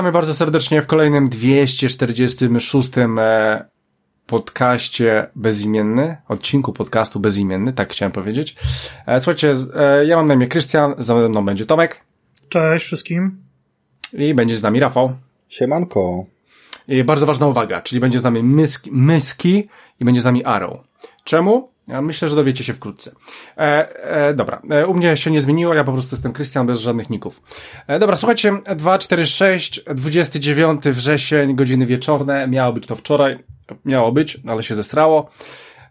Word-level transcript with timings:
Witamy 0.00 0.12
bardzo 0.12 0.34
serdecznie 0.34 0.82
w 0.82 0.86
kolejnym 0.86 1.28
246 1.28 2.90
e, 2.98 3.64
podcaście 4.26 5.26
bezimienny, 5.36 6.16
odcinku 6.28 6.72
podcastu 6.72 7.20
bezimienny, 7.20 7.72
tak 7.72 7.92
chciałem 7.92 8.12
powiedzieć. 8.12 8.56
E, 9.06 9.20
słuchajcie, 9.20 9.52
e, 9.74 10.06
ja 10.06 10.16
mam 10.16 10.26
na 10.26 10.34
imię 10.34 10.48
Krystian, 10.48 10.94
za 10.98 11.14
mną 11.14 11.44
będzie 11.44 11.66
Tomek. 11.66 12.00
Cześć 12.48 12.84
wszystkim. 12.84 13.42
I 14.12 14.34
będzie 14.34 14.56
z 14.56 14.62
nami 14.62 14.80
Rafał. 14.80 15.12
Siemanko. 15.48 16.24
I 16.88 17.04
bardzo 17.04 17.26
ważna 17.26 17.46
uwaga, 17.46 17.82
czyli 17.82 18.00
będzie 18.00 18.18
z 18.18 18.22
nami 18.22 18.42
Myski, 18.42 18.92
Myski 18.92 19.68
i 20.00 20.04
będzie 20.04 20.20
z 20.20 20.24
nami 20.24 20.44
Arrow. 20.44 20.78
Czemu? 21.24 21.68
Myślę, 22.02 22.28
że 22.28 22.36
dowiecie 22.36 22.64
się 22.64 22.72
wkrótce. 22.72 23.12
E, 23.58 23.60
e, 24.04 24.34
dobra, 24.34 24.62
e, 24.70 24.86
u 24.86 24.94
mnie 24.94 25.16
się 25.16 25.30
nie 25.30 25.40
zmieniło, 25.40 25.74
ja 25.74 25.84
po 25.84 25.92
prostu 25.92 26.16
jestem 26.16 26.32
Krystian 26.32 26.66
bez 26.66 26.80
żadnych 26.80 27.10
ników. 27.10 27.42
E, 27.86 27.98
dobra, 27.98 28.16
słuchajcie, 28.16 28.52
246, 28.76 29.80
29 29.94 30.82
wrzesień, 30.84 31.56
godziny 31.56 31.86
wieczorne, 31.86 32.48
miało 32.48 32.72
być 32.72 32.86
to 32.86 32.96
wczoraj, 32.96 33.38
miało 33.84 34.12
być, 34.12 34.40
ale 34.48 34.62
się 34.62 34.74
zestrało. 34.74 35.30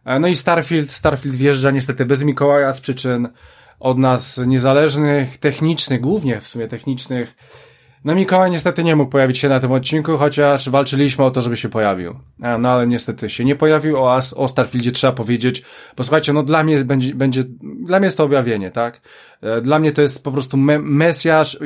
E, 0.06 0.20
no 0.20 0.28
i 0.28 0.36
Starfield, 0.36 0.92
Starfield 0.92 1.36
wjeżdża 1.36 1.72
niestety 1.72 2.06
bez 2.06 2.24
Mikołaja 2.24 2.74
z 2.74 2.82
przyczyn 2.82 3.30
od 3.80 3.98
nas 3.98 4.42
niezależnych, 4.48 5.38
technicznych, 5.38 6.02
głównie 6.02 6.42
w 6.42 6.48
sumie 6.48 6.68
technicznych, 6.68 7.36
no 8.06 8.16
Mikołaj 8.16 8.52
niestety 8.52 8.84
nie 8.84 8.96
mógł 8.96 9.12
pojawić 9.12 9.38
się 9.38 9.50
na 9.50 9.60
tym 9.60 9.72
odcinku, 9.72 10.18
chociaż 10.18 10.70
walczyliśmy 10.70 11.26
o 11.26 11.32
to, 11.32 11.42
żeby 11.42 11.58
się 11.58 11.70
pojawił. 11.70 12.16
No 12.60 12.70
ale 12.72 12.88
niestety 12.88 13.30
się 13.30 13.46
nie 13.46 13.56
pojawił, 13.56 13.98
o, 13.98 14.20
o 14.36 14.48
Starfieldzie 14.48 14.92
trzeba 14.92 15.14
powiedzieć, 15.14 15.64
bo 15.98 16.04
słuchajcie, 16.04 16.34
no 16.34 16.44
dla 16.44 16.64
mnie 16.64 16.86
będzie, 16.86 17.16
będzie 17.16 17.44
dla 17.90 18.00
mnie 18.00 18.08
jest 18.08 18.18
to 18.18 18.24
objawienie, 18.24 18.72
tak? 18.72 19.02
E, 19.42 19.62
dla 19.62 19.80
mnie 19.80 19.92
to 19.92 20.02
jest 20.02 20.24
po 20.24 20.32
prostu 20.32 20.58
me 20.58 20.80
mesjasz, 20.80 21.58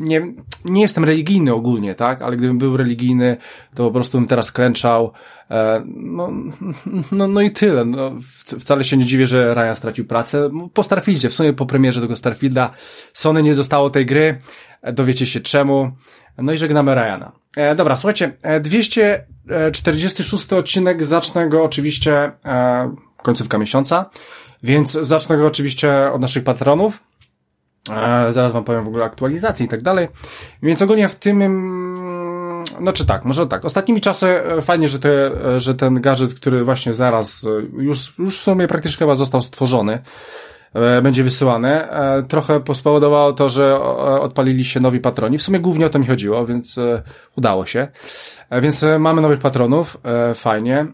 nie, 0.00 0.34
nie 0.64 0.82
jestem 0.82 1.04
religijny 1.04 1.54
ogólnie, 1.54 1.94
tak? 1.94 2.22
Ale 2.22 2.36
gdybym 2.36 2.58
był 2.58 2.76
religijny, 2.76 3.36
to 3.74 3.84
po 3.84 3.90
prostu 3.90 4.18
bym 4.18 4.26
teraz 4.26 4.52
klęczał, 4.52 5.12
e, 5.50 5.82
no, 5.86 6.30
no, 7.12 7.28
no 7.28 7.40
i 7.40 7.50
tyle. 7.50 7.84
No, 7.84 8.12
wcale 8.60 8.84
się 8.84 8.96
nie 8.96 9.04
dziwię, 9.04 9.26
że 9.26 9.54
Ryan 9.54 9.76
stracił 9.76 10.04
pracę. 10.04 10.50
Po 10.74 10.82
Starfieldzie, 10.82 11.28
w 11.28 11.34
sumie 11.34 11.52
po 11.52 11.66
premierze 11.66 12.00
tego 12.00 12.16
Starfielda, 12.16 12.70
Sony 13.12 13.42
nie 13.42 13.54
dostało 13.54 13.90
tej 13.90 14.06
gry, 14.06 14.38
dowiecie 14.82 15.26
się 15.26 15.40
czemu. 15.40 15.90
No 16.38 16.52
i 16.52 16.58
żegnamy 16.58 16.94
Ryana. 16.94 17.32
E, 17.56 17.74
dobra, 17.74 17.96
słuchajcie, 17.96 18.32
246 18.60 20.52
odcinek, 20.52 21.04
zacznę 21.04 21.48
go 21.48 21.64
oczywiście 21.64 22.32
e, 22.44 22.94
końcówka 23.22 23.58
miesiąca, 23.58 24.10
więc 24.62 24.92
zacznę 24.92 25.36
go 25.36 25.46
oczywiście 25.46 26.12
od 26.12 26.20
naszych 26.20 26.44
patronów. 26.44 27.02
E, 27.90 28.32
zaraz 28.32 28.52
wam 28.52 28.64
powiem 28.64 28.84
w 28.84 28.88
ogóle 28.88 29.04
aktualizacji 29.04 29.66
i 29.66 29.68
tak 29.68 29.82
dalej. 29.82 30.08
Więc 30.62 30.82
ogólnie 30.82 31.08
w 31.08 31.14
tym 31.14 31.40
no 32.80 32.92
czy 32.92 33.06
tak, 33.06 33.24
może 33.24 33.46
tak. 33.46 33.64
Ostatnimi 33.64 34.00
czasy 34.00 34.26
e, 34.28 34.62
fajnie, 34.62 34.88
że, 34.88 34.98
te, 34.98 35.10
e, 35.54 35.60
że 35.60 35.74
ten 35.74 36.00
gadżet, 36.00 36.34
który 36.34 36.64
właśnie 36.64 36.94
zaraz, 36.94 37.44
e, 37.44 37.82
już, 37.82 38.18
już 38.18 38.38
w 38.38 38.42
sumie 38.42 38.66
praktycznie 38.66 38.98
chyba 38.98 39.14
został 39.14 39.40
stworzony, 39.40 39.98
E, 39.98 40.59
będzie 41.02 41.22
wysyłane. 41.22 41.90
E, 41.90 42.22
trochę 42.22 42.60
spowodowało 42.74 43.32
to, 43.32 43.48
że 43.48 43.80
odpalili 44.20 44.64
się 44.64 44.80
nowi 44.80 45.00
patroni. 45.00 45.38
W 45.38 45.42
sumie 45.42 45.60
głównie 45.60 45.86
o 45.86 45.90
to 45.90 45.98
mi 45.98 46.06
chodziło, 46.06 46.46
więc 46.46 46.78
e, 46.78 47.02
udało 47.36 47.66
się. 47.66 47.88
Więc 48.62 48.84
mamy 48.98 49.22
nowych 49.22 49.38
patronów, 49.38 50.00
fajnie. 50.34 50.86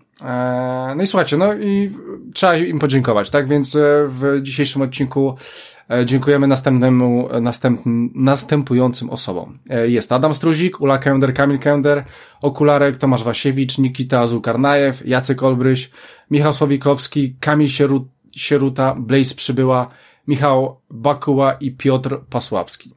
No 0.96 1.02
i 1.02 1.06
słuchajcie, 1.06 1.36
no 1.36 1.54
i 1.54 1.90
trzeba 2.34 2.56
im 2.56 2.78
podziękować, 2.78 3.30
tak? 3.30 3.48
Więc 3.48 3.76
w 4.06 4.38
dzisiejszym 4.42 4.82
odcinku 4.82 5.36
dziękujemy 6.04 6.46
następnemu, 6.46 7.28
następ, 7.40 7.80
następującym 8.14 9.10
osobom. 9.10 9.58
Jest 9.86 10.12
Adam 10.12 10.34
Struzik, 10.34 10.80
Ula 10.80 10.98
Kender, 10.98 11.34
Kamil 11.34 11.58
Kender, 11.58 12.04
Okularek, 12.42 12.96
Tomasz 12.96 13.24
Wasiewicz, 13.24 13.78
Nikita 13.78 14.26
Zukarnajew, 14.26 15.06
Jacek 15.06 15.42
Olbryś, 15.42 15.90
Michał 16.30 16.52
Słowikowski, 16.52 17.36
Kamil 17.40 17.68
Sierut, 17.68 18.08
Sieruta, 18.36 18.94
Blaze 18.94 19.34
Przybyła, 19.34 19.88
Michał 20.28 20.80
Bakuła 20.90 21.52
i 21.52 21.70
Piotr 21.70 22.20
Pasławski. 22.30 22.94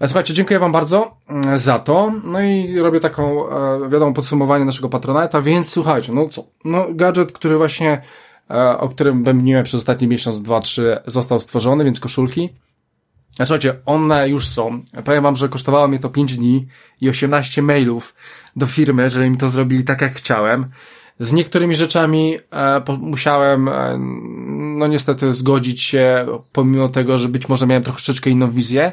E, 0.00 0.08
słuchajcie, 0.08 0.34
dziękuję 0.34 0.58
Wam 0.58 0.72
bardzo 0.72 1.16
mm, 1.28 1.58
za 1.58 1.78
to. 1.78 2.12
No 2.24 2.40
i 2.40 2.78
robię 2.78 3.00
taką, 3.00 3.50
e, 3.50 3.88
wiadomo, 3.88 4.12
podsumowanie 4.12 4.64
naszego 4.64 4.88
patronata, 4.88 5.40
więc 5.40 5.70
słuchajcie, 5.72 6.12
no 6.12 6.28
co, 6.28 6.44
no 6.64 6.86
gadżet, 6.90 7.32
który 7.32 7.58
właśnie, 7.58 8.02
e, 8.50 8.78
o 8.78 8.88
którym 8.88 9.24
bębniłem 9.24 9.64
przez 9.64 9.80
ostatni 9.80 10.08
miesiąc, 10.08 10.42
dwa, 10.42 10.60
trzy, 10.60 10.96
został 11.06 11.38
stworzony, 11.38 11.84
więc 11.84 12.00
koszulki. 12.00 12.50
Słuchajcie, 13.36 13.74
one 13.86 14.28
już 14.28 14.46
są. 14.46 14.82
Powiem 15.04 15.22
wam, 15.22 15.36
że 15.36 15.48
kosztowało 15.48 15.88
mnie 15.88 15.98
to 15.98 16.08
5 16.08 16.36
dni 16.36 16.66
i 17.00 17.08
18 17.08 17.62
mailów 17.62 18.14
do 18.56 18.66
firmy, 18.66 19.10
żeby 19.10 19.30
mi 19.30 19.36
to 19.36 19.48
zrobili 19.48 19.84
tak 19.84 20.00
jak 20.00 20.12
chciałem. 20.12 20.66
Z 21.18 21.32
niektórymi 21.32 21.74
rzeczami 21.74 22.36
e, 22.50 22.80
po, 22.80 22.96
musiałem, 22.96 23.68
no 24.80 24.86
niestety, 24.86 25.32
zgodzić 25.32 25.82
się, 25.82 26.26
pomimo 26.52 26.88
tego, 26.88 27.18
że 27.18 27.28
być 27.28 27.48
może 27.48 27.66
miałem 27.66 27.82
troszeczkę 27.82 28.30
inną 28.30 28.50
wizję, 28.50 28.92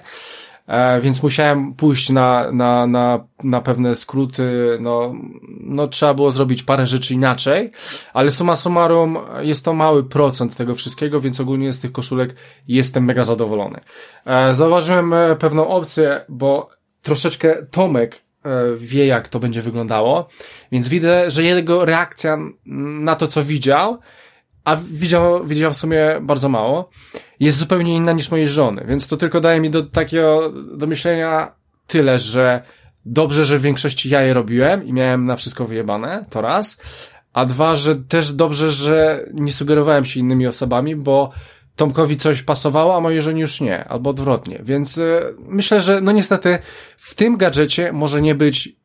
e, 0.68 1.02
więc 1.02 1.24
musiałem 1.24 1.74
pójść 1.74 2.10
na, 2.10 2.52
na, 2.52 2.88
na, 2.88 3.28
na 3.44 3.62
pewne 3.62 3.96
skróty, 3.96 4.78
no, 4.82 5.14
no 5.60 5.88
trzeba 5.88 6.14
było 6.14 6.32
zrobić 6.32 6.64
parę 6.64 6.88
rzeczy 6.88 7.14
inaczej, 7.14 7.72
ale 8.14 8.32
summa 8.32 8.56
summarum 8.56 9.18
jest 9.42 9.66
to 9.66 9.74
mały 9.74 10.04
procent 10.04 10.56
tego 10.56 10.76
wszystkiego, 10.76 11.20
więc 11.20 11.40
ogólnie 11.40 11.74
z 11.74 11.80
tych 11.80 11.92
koszulek 11.92 12.36
jestem 12.68 13.06
mega 13.06 13.24
zadowolony. 13.24 13.80
E, 14.26 14.56
zauważyłem 14.56 15.14
e, 15.14 15.36
pewną 15.36 15.68
opcję, 15.68 16.26
bo 16.30 16.70
troszeczkę 17.02 17.66
Tomek 17.72 18.28
E, 18.48 18.78
wie, 18.78 19.06
jak 19.06 19.28
to 19.28 19.40
będzie 19.40 19.62
wyglądało, 19.62 20.28
więc 20.72 20.88
widzę, 20.88 21.32
że 21.32 21.44
jego 21.44 21.86
reakcja 21.86 22.38
na 23.00 23.16
to, 23.16 23.28
co 23.28 23.44
widział, 23.44 24.00
a 24.68 24.76
widział, 24.76 25.46
widział 25.46 25.74
w 25.74 25.78
sumie 25.78 26.20
bardzo 26.22 26.50
mało, 26.50 26.90
jest 27.40 27.58
zupełnie 27.58 27.96
inna 27.96 28.12
niż 28.12 28.32
mojej 28.32 28.48
żony, 28.48 28.86
więc 28.88 29.08
to 29.08 29.18
tylko 29.18 29.42
daje 29.42 29.60
mi 29.62 29.70
do 29.70 29.84
takiego, 29.84 30.54
do 30.78 30.88
myślenia 30.88 31.52
tyle, 31.88 32.20
że 32.20 32.62
dobrze, 33.06 33.46
że 33.46 33.58
w 33.58 33.62
większości 33.62 34.10
ja 34.10 34.22
je 34.22 34.34
robiłem 34.34 34.84
i 34.84 34.94
miałem 34.94 35.26
na 35.26 35.36
wszystko 35.36 35.66
wyjebane, 35.66 36.26
to 36.30 36.42
raz, 36.42 36.82
a 37.34 37.46
dwa, 37.46 37.76
że 37.76 37.96
też 37.96 38.32
dobrze, 38.32 38.70
że 38.70 39.26
nie 39.34 39.54
sugerowałem 39.54 40.06
się 40.06 40.20
innymi 40.20 40.48
osobami, 40.48 40.96
bo 40.96 41.32
Tomkowi 41.76 42.18
coś 42.18 42.42
pasowało, 42.42 42.96
a 42.96 43.00
mojej 43.00 43.22
żonie 43.22 43.42
już 43.42 43.62
nie, 43.62 43.84
albo 43.84 44.10
odwrotnie. 44.10 44.60
Więc 44.64 44.98
y, 44.98 45.22
myślę, 45.40 45.82
że 45.82 46.02
no 46.02 46.12
niestety 46.12 46.60
w 46.98 47.16
tym 47.16 47.38
gadżecie 47.38 47.94
może 47.94 48.22
nie 48.22 48.36
być 48.36 48.76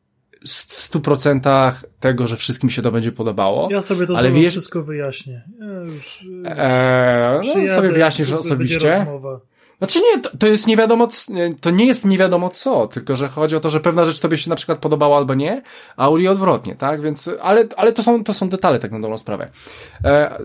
w 0.43 0.73
stu 0.73 1.01
procentach 1.01 1.85
tego, 1.99 2.27
że 2.27 2.37
wszystkim 2.37 2.69
się 2.69 2.81
to 2.81 2.91
będzie 2.91 3.11
podobało. 3.11 3.67
Ja 3.71 3.81
sobie 3.81 4.07
to 4.07 4.17
ale 4.17 4.31
wiesz... 4.31 4.53
wszystko 4.53 4.83
wyjaśnię. 4.83 5.41
Ja 5.59 5.65
już, 5.65 5.93
już 5.93 6.45
eee, 6.45 7.67
no 7.67 7.75
sobie 7.75 7.89
wyjaśnisz 7.91 8.31
osobiście. 8.31 9.05
Znaczy 9.77 9.99
nie, 10.01 10.21
to, 10.21 10.37
to 10.37 10.47
jest 10.47 10.67
nie 10.67 10.77
wiadomo, 10.77 11.07
to 11.61 11.69
nie 11.69 11.85
jest 11.85 12.05
nie 12.05 12.17
wiadomo 12.17 12.49
co, 12.49 12.87
tylko 12.87 13.15
że 13.15 13.27
chodzi 13.27 13.55
o 13.55 13.59
to, 13.59 13.69
że 13.69 13.79
pewna 13.79 14.05
rzecz 14.05 14.19
tobie 14.19 14.37
się 14.37 14.49
na 14.49 14.55
przykład 14.55 14.79
podobała 14.79 15.17
albo 15.17 15.33
nie, 15.33 15.61
a 15.97 16.09
Uli 16.09 16.27
odwrotnie, 16.27 16.75
tak? 16.75 17.01
Więc, 17.01 17.29
ale, 17.41 17.67
ale 17.77 17.93
to 17.93 18.03
są, 18.03 18.23
to 18.23 18.33
są 18.33 18.49
detale 18.49 18.79
tak 18.79 18.91
na 18.91 18.99
dobrą 18.99 19.17
sprawę. 19.17 19.49
E, 20.03 20.07
e, 20.07 20.39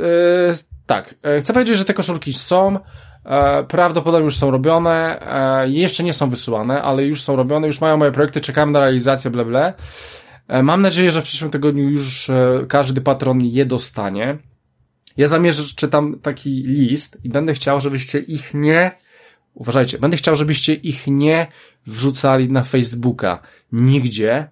tak, 0.88 1.14
e, 1.22 1.40
chcę 1.40 1.52
powiedzieć, 1.52 1.78
że 1.78 1.84
te 1.84 1.94
koszulki 1.94 2.32
są, 2.32 2.78
e, 3.24 3.64
prawdopodobnie 3.64 4.24
już 4.24 4.36
są 4.36 4.50
robione, 4.50 5.20
e, 5.62 5.68
jeszcze 5.68 6.04
nie 6.04 6.12
są 6.12 6.30
wysyłane, 6.30 6.82
ale 6.82 7.04
już 7.04 7.22
są 7.22 7.36
robione, 7.36 7.66
już 7.66 7.80
mają 7.80 7.96
moje 7.96 8.12
projekty, 8.12 8.40
czekamy 8.40 8.72
na 8.72 8.80
realizację, 8.80 9.30
bla, 9.30 9.44
bla. 9.44 9.72
Mam 10.62 10.82
nadzieję, 10.82 11.10
że 11.10 11.20
w 11.20 11.24
przyszłym 11.24 11.50
tygodniu 11.50 11.90
już 11.90 12.30
każdy 12.68 13.00
patron 13.00 13.40
je 13.40 13.66
dostanie. 13.66 14.38
Ja 15.16 15.28
zamierzę, 15.28 15.62
czytam 15.76 16.18
taki 16.22 16.62
list 16.62 17.18
i 17.24 17.28
będę 17.28 17.54
chciał, 17.54 17.80
żebyście 17.80 18.18
ich 18.18 18.54
nie 18.54 18.90
uważajcie, 19.54 19.98
będę 19.98 20.16
chciał, 20.16 20.36
żebyście 20.36 20.74
ich 20.74 21.06
nie 21.06 21.46
wrzucali 21.86 22.52
na 22.52 22.62
Facebooka 22.62 23.38
nigdzie 23.72 24.48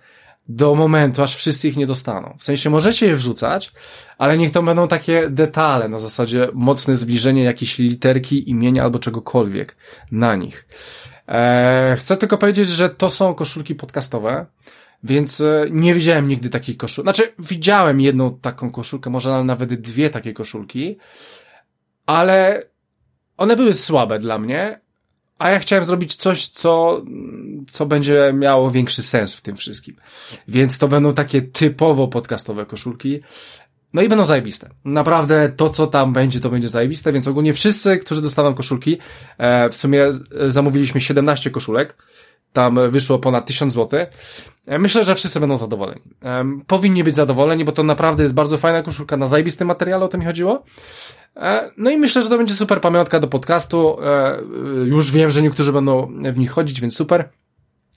do 0.49 0.75
momentu, 0.75 1.23
aż 1.23 1.37
wszyscy 1.37 1.69
ich 1.69 1.77
nie 1.77 1.87
dostaną. 1.87 2.37
W 2.39 2.45
sensie 2.45 2.71
możecie 2.71 3.07
je 3.07 3.17
wrzucać, 3.17 3.73
ale 4.19 4.39
niech 4.39 4.51
to 4.51 4.63
będą 4.63 4.89
takie 4.89 5.31
detale, 5.31 5.89
na 5.89 5.99
zasadzie 5.99 6.49
mocne 6.55 6.97
zbliżenie 6.97 7.43
jakiejś 7.43 7.79
literki, 7.79 8.51
imienia 8.51 8.83
albo 8.83 8.99
czegokolwiek 8.99 9.77
na 10.11 10.37
nich. 10.37 10.67
Eee, 11.29 11.97
chcę 11.97 12.17
tylko 12.17 12.39
powiedzieć, 12.39 12.69
że 12.69 12.91
to 12.91 13.09
są 13.09 13.35
koszulki 13.35 13.75
podcastowe, 13.75 14.47
więc 15.05 15.41
e, 15.41 15.67
nie 15.71 15.95
widziałem 15.95 16.29
nigdy 16.29 16.51
takiej 16.51 16.77
koszulki. 16.77 17.07
Znaczy, 17.07 17.33
widziałem 17.39 18.01
jedną 18.01 18.39
taką 18.39 18.71
koszulkę, 18.71 19.11
może 19.11 19.45
nawet 19.45 19.75
dwie 19.75 20.11
takie 20.11 20.33
koszulki, 20.33 20.99
ale 22.07 22.63
one 23.37 23.57
były 23.57 23.75
słabe 23.75 24.19
dla 24.19 24.39
mnie, 24.39 24.81
a 25.39 25.51
ja 25.51 25.59
chciałem 25.59 25.85
zrobić 25.85 26.15
coś, 26.15 26.49
co, 26.49 27.03
co 27.69 27.87
będzie 27.87 28.33
miało 28.35 28.71
większy 28.71 29.03
sens 29.03 29.37
w 29.37 29.41
tym 29.41 29.57
wszystkim. 29.57 29.97
Więc 30.49 30.79
to 30.79 30.89
będą 30.89 31.15
takie 31.15 31.43
typowo 31.43 32.09
podcastowe 32.09 32.67
koszulki. 32.67 33.21
No 33.93 34.03
i 34.03 34.09
będą 34.09 34.25
zajebiste. 34.25 34.71
Naprawdę 34.85 35.53
to, 35.57 35.71
co 35.71 35.87
tam 35.87 36.13
będzie, 36.13 36.41
to 36.41 36.51
będzie 36.51 36.69
zajebiste, 36.69 37.13
więc 37.13 37.29
ogólnie 37.29 37.53
wszyscy, 37.53 37.99
którzy 37.99 38.23
dostaną 38.23 38.55
koszulki, 38.55 38.99
e, 39.39 39.69
w 39.71 39.77
sumie 39.77 40.09
zamówiliśmy 40.49 41.01
17 41.01 41.51
koszulek, 41.51 41.97
tam 42.53 42.91
wyszło 42.91 43.19
ponad 43.19 43.47
1000 43.47 43.73
zł. 43.73 44.01
E, 44.67 44.79
myślę, 44.79 45.05
że 45.05 45.15
wszyscy 45.15 45.41
będą 45.41 45.57
zadowoleni. 45.57 46.03
Powinni 46.67 47.05
być 47.05 47.17
zadowoleni, 47.17 47.65
bo 47.65 47.73
to 47.73 47.83
naprawdę 47.83 48.23
jest 48.23 48.35
bardzo 48.35 48.59
fajna 48.59 48.83
koszulka 48.83 49.17
na 49.17 49.27
zajebistym 49.27 49.69
materiale, 49.69 50.05
o 50.05 50.09
to 50.09 50.19
mi 50.19 50.25
chodziło. 50.25 50.65
E, 51.37 51.71
no 51.77 51.91
i 51.91 51.97
myślę, 51.97 52.23
że 52.23 52.29
to 52.29 52.39
będzie 52.39 52.55
super 52.55 52.81
pamiątka 52.81 53.21
do 53.21 53.29
podcastu. 53.29 53.97
E, 54.03 54.39
już 54.85 55.13
wiem, 55.13 55.31
że 55.31 55.43
niektórzy 55.43 55.73
będą 55.73 56.13
w 56.33 56.39
nich 56.39 56.51
chodzić, 56.51 56.81
więc 56.81 56.97
super. 56.97 57.29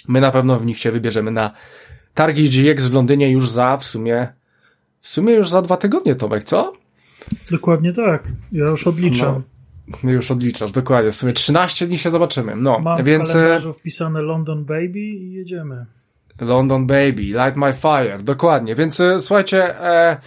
My 0.08 0.22
na 0.22 0.32
pewno 0.32 0.60
w 0.60 0.66
nich 0.66 0.80
się 0.80 0.92
wybierzemy 0.92 1.32
na 1.32 1.52
targi 2.14 2.50
GX 2.50 2.86
w 2.86 2.94
Londynie 2.94 3.32
już 3.32 3.50
za 3.50 3.78
w 3.78 3.84
sumie 3.84 4.34
w 5.02 5.10
sumie 5.10 5.34
już 5.34 5.50
za 5.50 5.62
dwa 5.62 5.78
tygodnie, 5.78 6.16
Tomek, 6.16 6.44
co? 6.44 6.74
Dokładnie 7.52 7.94
tak. 7.94 8.24
Ja 8.52 8.66
już 8.66 8.88
odliczam. 8.88 9.44
No, 10.04 10.12
już 10.12 10.32
odliczasz, 10.32 10.72
dokładnie. 10.72 11.12
W 11.12 11.16
sumie 11.16 11.34
13 11.34 11.88
dni 11.88 11.98
się 11.98 12.10
zobaczymy. 12.10 12.56
No, 12.56 12.80
Mam 12.80 13.04
więc. 13.04 13.30
W 13.30 13.34
kalendarzu 13.34 13.74
wpisane 13.74 14.22
London 14.22 14.66
Baby 14.66 15.00
i 15.00 15.32
jedziemy. 15.32 15.86
London 16.42 16.88
Baby, 16.88 17.22
Light 17.22 17.56
My 17.56 17.74
Fire, 17.74 18.24
dokładnie. 18.24 18.76
Więc 18.76 19.00
e, 19.00 19.20
słuchajcie, 19.20 19.80
e, 19.80 20.18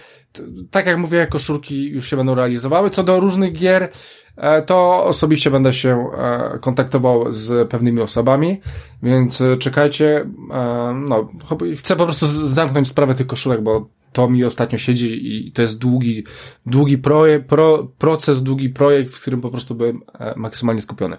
tak 0.71 0.85
jak 0.85 0.97
mówię, 0.97 1.27
koszulki 1.27 1.89
już 1.89 2.09
się 2.09 2.17
będą 2.17 2.35
realizowały. 2.35 2.89
Co 2.89 3.03
do 3.03 3.19
różnych 3.19 3.53
gier, 3.53 3.89
e, 4.37 4.61
to 4.61 5.03
osobiście 5.03 5.51
będę 5.51 5.73
się 5.73 6.07
e, 6.17 6.59
kontaktował 6.59 7.25
z 7.29 7.69
pewnymi 7.69 8.01
osobami, 8.01 8.61
więc 9.03 9.43
czekajcie. 9.59 10.25
E, 10.51 10.93
no, 11.07 11.29
chcę 11.77 11.95
po 11.95 12.05
prostu 12.05 12.27
zamknąć 12.27 12.87
sprawę 12.87 13.15
tych 13.15 13.27
koszulek, 13.27 13.61
bo 13.61 13.89
to 14.13 14.29
mi 14.29 14.43
ostatnio 14.43 14.77
siedzi 14.77 15.47
i 15.47 15.51
to 15.51 15.61
jest 15.61 15.77
długi, 15.77 16.23
długi 16.65 16.97
projekt, 16.97 17.49
pro, 17.49 17.87
proces, 17.97 18.43
długi 18.43 18.69
projekt, 18.69 19.13
w 19.13 19.21
którym 19.21 19.41
po 19.41 19.49
prostu 19.49 19.75
byłem 19.75 20.01
maksymalnie 20.35 20.81
skupiony. 20.81 21.17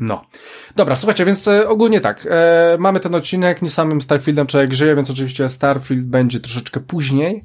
No. 0.00 0.24
Dobra, 0.76 0.96
słuchajcie, 0.96 1.24
więc 1.24 1.48
ogólnie 1.48 2.00
tak. 2.00 2.28
E, 2.30 2.76
mamy 2.78 3.00
ten 3.00 3.14
odcinek, 3.14 3.62
nie 3.62 3.70
samym 3.70 4.00
Starfieldem 4.00 4.46
człowiek 4.46 4.72
żyje, 4.72 4.96
więc 4.96 5.10
oczywiście 5.10 5.48
Starfield 5.48 6.06
będzie 6.06 6.40
troszeczkę 6.40 6.80
później. 6.80 7.42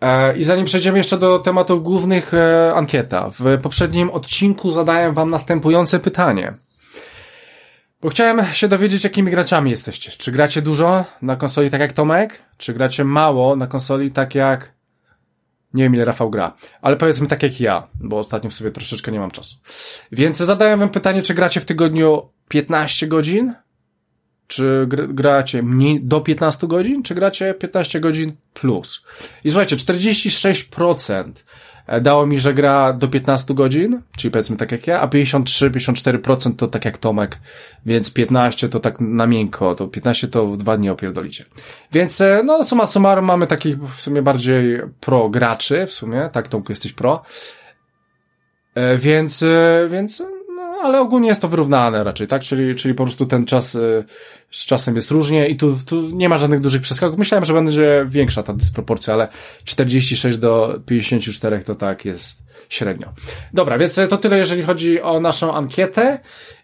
E, 0.00 0.38
I 0.38 0.44
zanim 0.44 0.64
przejdziemy 0.64 0.98
jeszcze 0.98 1.18
do 1.18 1.38
tematów 1.38 1.82
głównych, 1.82 2.34
e, 2.34 2.72
ankieta. 2.74 3.30
W 3.30 3.58
poprzednim 3.62 4.10
odcinku 4.10 4.72
zadałem 4.72 5.14
wam 5.14 5.30
następujące 5.30 5.98
pytanie. 6.00 6.54
Bo 8.02 8.08
chciałem 8.08 8.44
się 8.52 8.68
dowiedzieć, 8.68 9.04
jakimi 9.04 9.30
graczami 9.30 9.70
jesteście. 9.70 10.10
Czy 10.10 10.32
gracie 10.32 10.62
dużo 10.62 11.04
na 11.22 11.36
konsoli 11.36 11.70
tak 11.70 11.80
jak 11.80 11.92
Tomek? 11.92 12.42
Czy 12.56 12.74
gracie 12.74 13.04
mało 13.04 13.56
na 13.56 13.66
konsoli 13.66 14.10
tak 14.10 14.34
jak 14.34 14.78
nie 15.74 15.82
wiem 15.82 15.94
ile 15.94 16.04
Rafał 16.04 16.30
gra, 16.30 16.56
ale 16.82 16.96
powiedzmy 16.96 17.26
tak 17.26 17.42
jak 17.42 17.60
ja, 17.60 17.88
bo 18.00 18.18
ostatnio 18.18 18.50
w 18.50 18.54
sobie 18.54 18.70
troszeczkę 18.70 19.12
nie 19.12 19.20
mam 19.20 19.30
czasu. 19.30 19.56
Więc 20.12 20.36
zadałem 20.36 20.78
wam 20.78 20.88
pytanie, 20.88 21.22
czy 21.22 21.34
gracie 21.34 21.60
w 21.60 21.64
tygodniu 21.64 22.28
15 22.48 23.06
godzin? 23.06 23.54
Czy 24.48 24.86
gracie 25.08 25.62
mniej 25.62 26.00
do 26.00 26.20
15 26.20 26.66
godzin, 26.66 27.02
czy 27.02 27.14
gracie 27.14 27.54
15 27.54 28.00
godzin 28.00 28.32
plus? 28.54 29.04
I 29.44 29.50
słuchajcie, 29.50 29.76
46% 29.76 31.32
E, 31.88 32.00
dało 32.00 32.26
mi, 32.26 32.38
że 32.38 32.54
gra 32.54 32.92
do 32.92 33.08
15 33.08 33.54
godzin, 33.54 34.02
czyli 34.16 34.30
powiedzmy 34.30 34.56
tak 34.56 34.72
jak 34.72 34.86
ja, 34.86 35.00
a 35.00 35.08
53-54% 35.08 36.56
to 36.56 36.68
tak 36.68 36.84
jak 36.84 36.98
Tomek, 36.98 37.38
więc 37.86 38.12
15 38.12 38.68
to 38.68 38.80
tak 38.80 39.00
na 39.00 39.26
miękko, 39.26 39.74
to 39.74 39.88
15 39.88 40.28
to 40.28 40.46
w 40.46 40.56
dwa 40.56 40.76
dni 40.76 40.90
opierdolicie. 40.90 41.44
Więc 41.92 42.20
e, 42.20 42.42
no 42.44 42.64
suma 42.64 42.86
summarum 42.86 43.24
mamy 43.24 43.46
takich 43.46 43.78
w 43.78 44.00
sumie 44.00 44.22
bardziej 44.22 44.80
pro 45.00 45.28
graczy, 45.28 45.86
w 45.86 45.92
sumie, 45.92 46.30
tak 46.32 46.48
Tomku 46.48 46.72
jesteś 46.72 46.92
pro, 46.92 47.22
e, 48.74 48.96
więc, 48.98 49.44
więc 49.88 50.22
ale 50.82 51.00
ogólnie 51.00 51.28
jest 51.28 51.42
to 51.42 51.48
wyrównane 51.48 52.04
raczej, 52.04 52.26
tak? 52.26 52.42
Czyli, 52.42 52.74
czyli 52.74 52.94
po 52.94 53.04
prostu 53.04 53.26
ten 53.26 53.46
czas 53.46 53.74
y, 53.74 54.04
z 54.50 54.66
czasem 54.66 54.96
jest 54.96 55.10
różnie 55.10 55.48
i 55.48 55.56
tu, 55.56 55.78
tu 55.86 56.10
nie 56.10 56.28
ma 56.28 56.38
żadnych 56.38 56.60
dużych 56.60 56.82
przeskoków. 56.82 57.18
Myślałem, 57.18 57.44
że 57.44 57.52
będzie 57.52 58.06
większa 58.08 58.42
ta 58.42 58.52
dysproporcja, 58.54 59.14
ale 59.14 59.28
46 59.64 60.38
do 60.38 60.80
54 60.86 61.58
to 61.58 61.74
tak 61.74 62.04
jest 62.04 62.42
średnio. 62.68 63.08
Dobra, 63.54 63.78
więc 63.78 64.00
to 64.08 64.16
tyle, 64.18 64.38
jeżeli 64.38 64.62
chodzi 64.62 65.02
o 65.02 65.20
naszą 65.20 65.54
ankietę. 65.54 66.18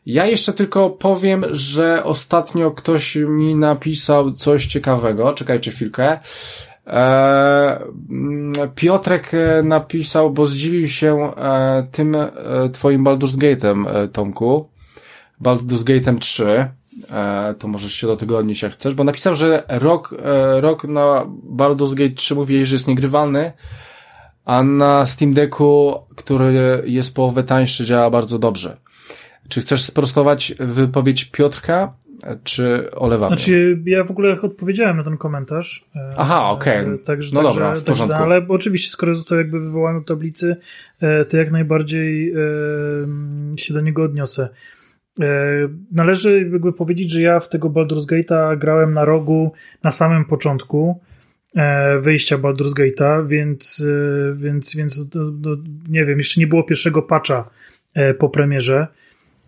Ja 0.06 0.26
jeszcze 0.26 0.52
tylko 0.52 0.90
powiem, 0.90 1.44
że 1.50 2.04
ostatnio 2.04 2.70
ktoś 2.70 3.16
mi 3.16 3.54
napisał 3.54 4.32
coś 4.32 4.66
ciekawego. 4.66 5.32
Czekajcie 5.32 5.70
chwilkę. 5.70 6.18
E, 6.86 7.80
Piotrek 8.74 9.34
e, 9.34 9.62
napisał, 9.62 10.30
bo 10.30 10.46
zdziwił 10.46 10.88
się 10.88 11.34
e, 11.36 11.86
tym 11.92 12.16
twoim 12.72 13.04
Baldur's 13.04 13.36
Gate'em, 13.36 14.08
Tomku. 14.12 14.68
Baldur's 15.42 15.84
Gate'em 15.84 16.18
3. 16.18 16.68
To 17.58 17.68
możesz 17.68 17.92
się 17.92 18.06
do 18.06 18.16
tego 18.16 18.38
odnieść 18.38 18.62
jak 18.62 18.72
chcesz, 18.72 18.94
bo 18.94 19.04
napisał, 19.04 19.34
że 19.34 19.62
rok, 19.68 20.14
rok 20.60 20.84
na 20.84 21.26
Baldur's 21.56 21.94
Gate 21.94 22.14
3 22.14 22.34
mówi, 22.34 22.66
że 22.66 22.74
jest 22.74 22.88
niegrywalny, 22.88 23.52
a 24.44 24.62
na 24.62 25.06
Steam 25.06 25.32
Decku, 25.32 25.94
który 26.16 26.82
jest 26.86 27.14
połowę 27.14 27.42
tańszy, 27.42 27.84
działa 27.84 28.10
bardzo 28.10 28.38
dobrze. 28.38 28.76
Czy 29.48 29.60
chcesz 29.60 29.82
sprostować 29.82 30.54
wypowiedź 30.58 31.24
Piotrka? 31.24 31.92
Czy 32.44 32.90
olewamy? 32.90 33.36
Znaczy, 33.36 33.82
ja 33.86 34.04
w 34.04 34.10
ogóle 34.10 34.40
odpowiedziałem 34.40 34.96
na 34.96 35.04
ten 35.04 35.16
komentarz. 35.16 35.84
E, 35.96 36.14
Aha, 36.16 36.50
okej. 36.50 36.84
Okay. 36.84 36.98
Także, 36.98 37.30
no 37.34 37.42
także, 37.42 37.54
dobra, 37.54 37.74
w 37.74 37.84
porządku. 37.84 38.08
Także, 38.08 38.24
ale 38.24 38.46
oczywiście, 38.48 38.90
skoro 38.90 39.14
został 39.14 39.38
jakby 39.38 39.60
wywołany 39.60 39.98
do 39.98 40.04
tablicy, 40.04 40.56
e, 41.00 41.24
to 41.24 41.36
jak 41.36 41.50
najbardziej 41.50 42.32
e, 42.32 42.36
się 43.56 43.74
do 43.74 43.80
niego 43.80 44.02
odniosę. 44.02 44.48
Należy 45.92 46.48
jakby 46.52 46.72
powiedzieć, 46.72 47.10
że 47.10 47.20
ja 47.20 47.40
w 47.40 47.48
tego 47.48 47.70
Baldur's 47.70 48.06
Gate'a 48.06 48.58
grałem 48.58 48.92
na 48.92 49.04
rogu 49.04 49.52
na 49.82 49.90
samym 49.90 50.24
początku 50.24 51.00
wyjścia 52.00 52.38
Baldur's 52.38 52.72
Gate'a, 52.72 53.26
więc, 53.26 53.86
więc, 54.34 54.76
więc 54.76 55.08
nie 55.88 56.04
wiem, 56.04 56.18
jeszcze 56.18 56.40
nie 56.40 56.46
było 56.46 56.62
pierwszego 56.62 57.02
patcha 57.02 57.50
po 58.18 58.28
premierze. 58.28 58.86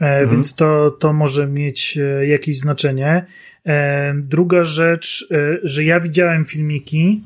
E, 0.01 0.05
mhm. 0.05 0.29
Więc 0.29 0.55
to, 0.55 0.91
to 0.91 1.13
może 1.13 1.47
mieć 1.47 1.99
e, 1.99 2.27
jakieś 2.27 2.59
znaczenie. 2.59 3.27
E, 3.67 4.15
druga 4.15 4.65
rzecz, 4.65 5.29
że 5.63 5.85
ja 5.85 6.01
widziałem 6.01 6.45
filmiki 6.45 7.25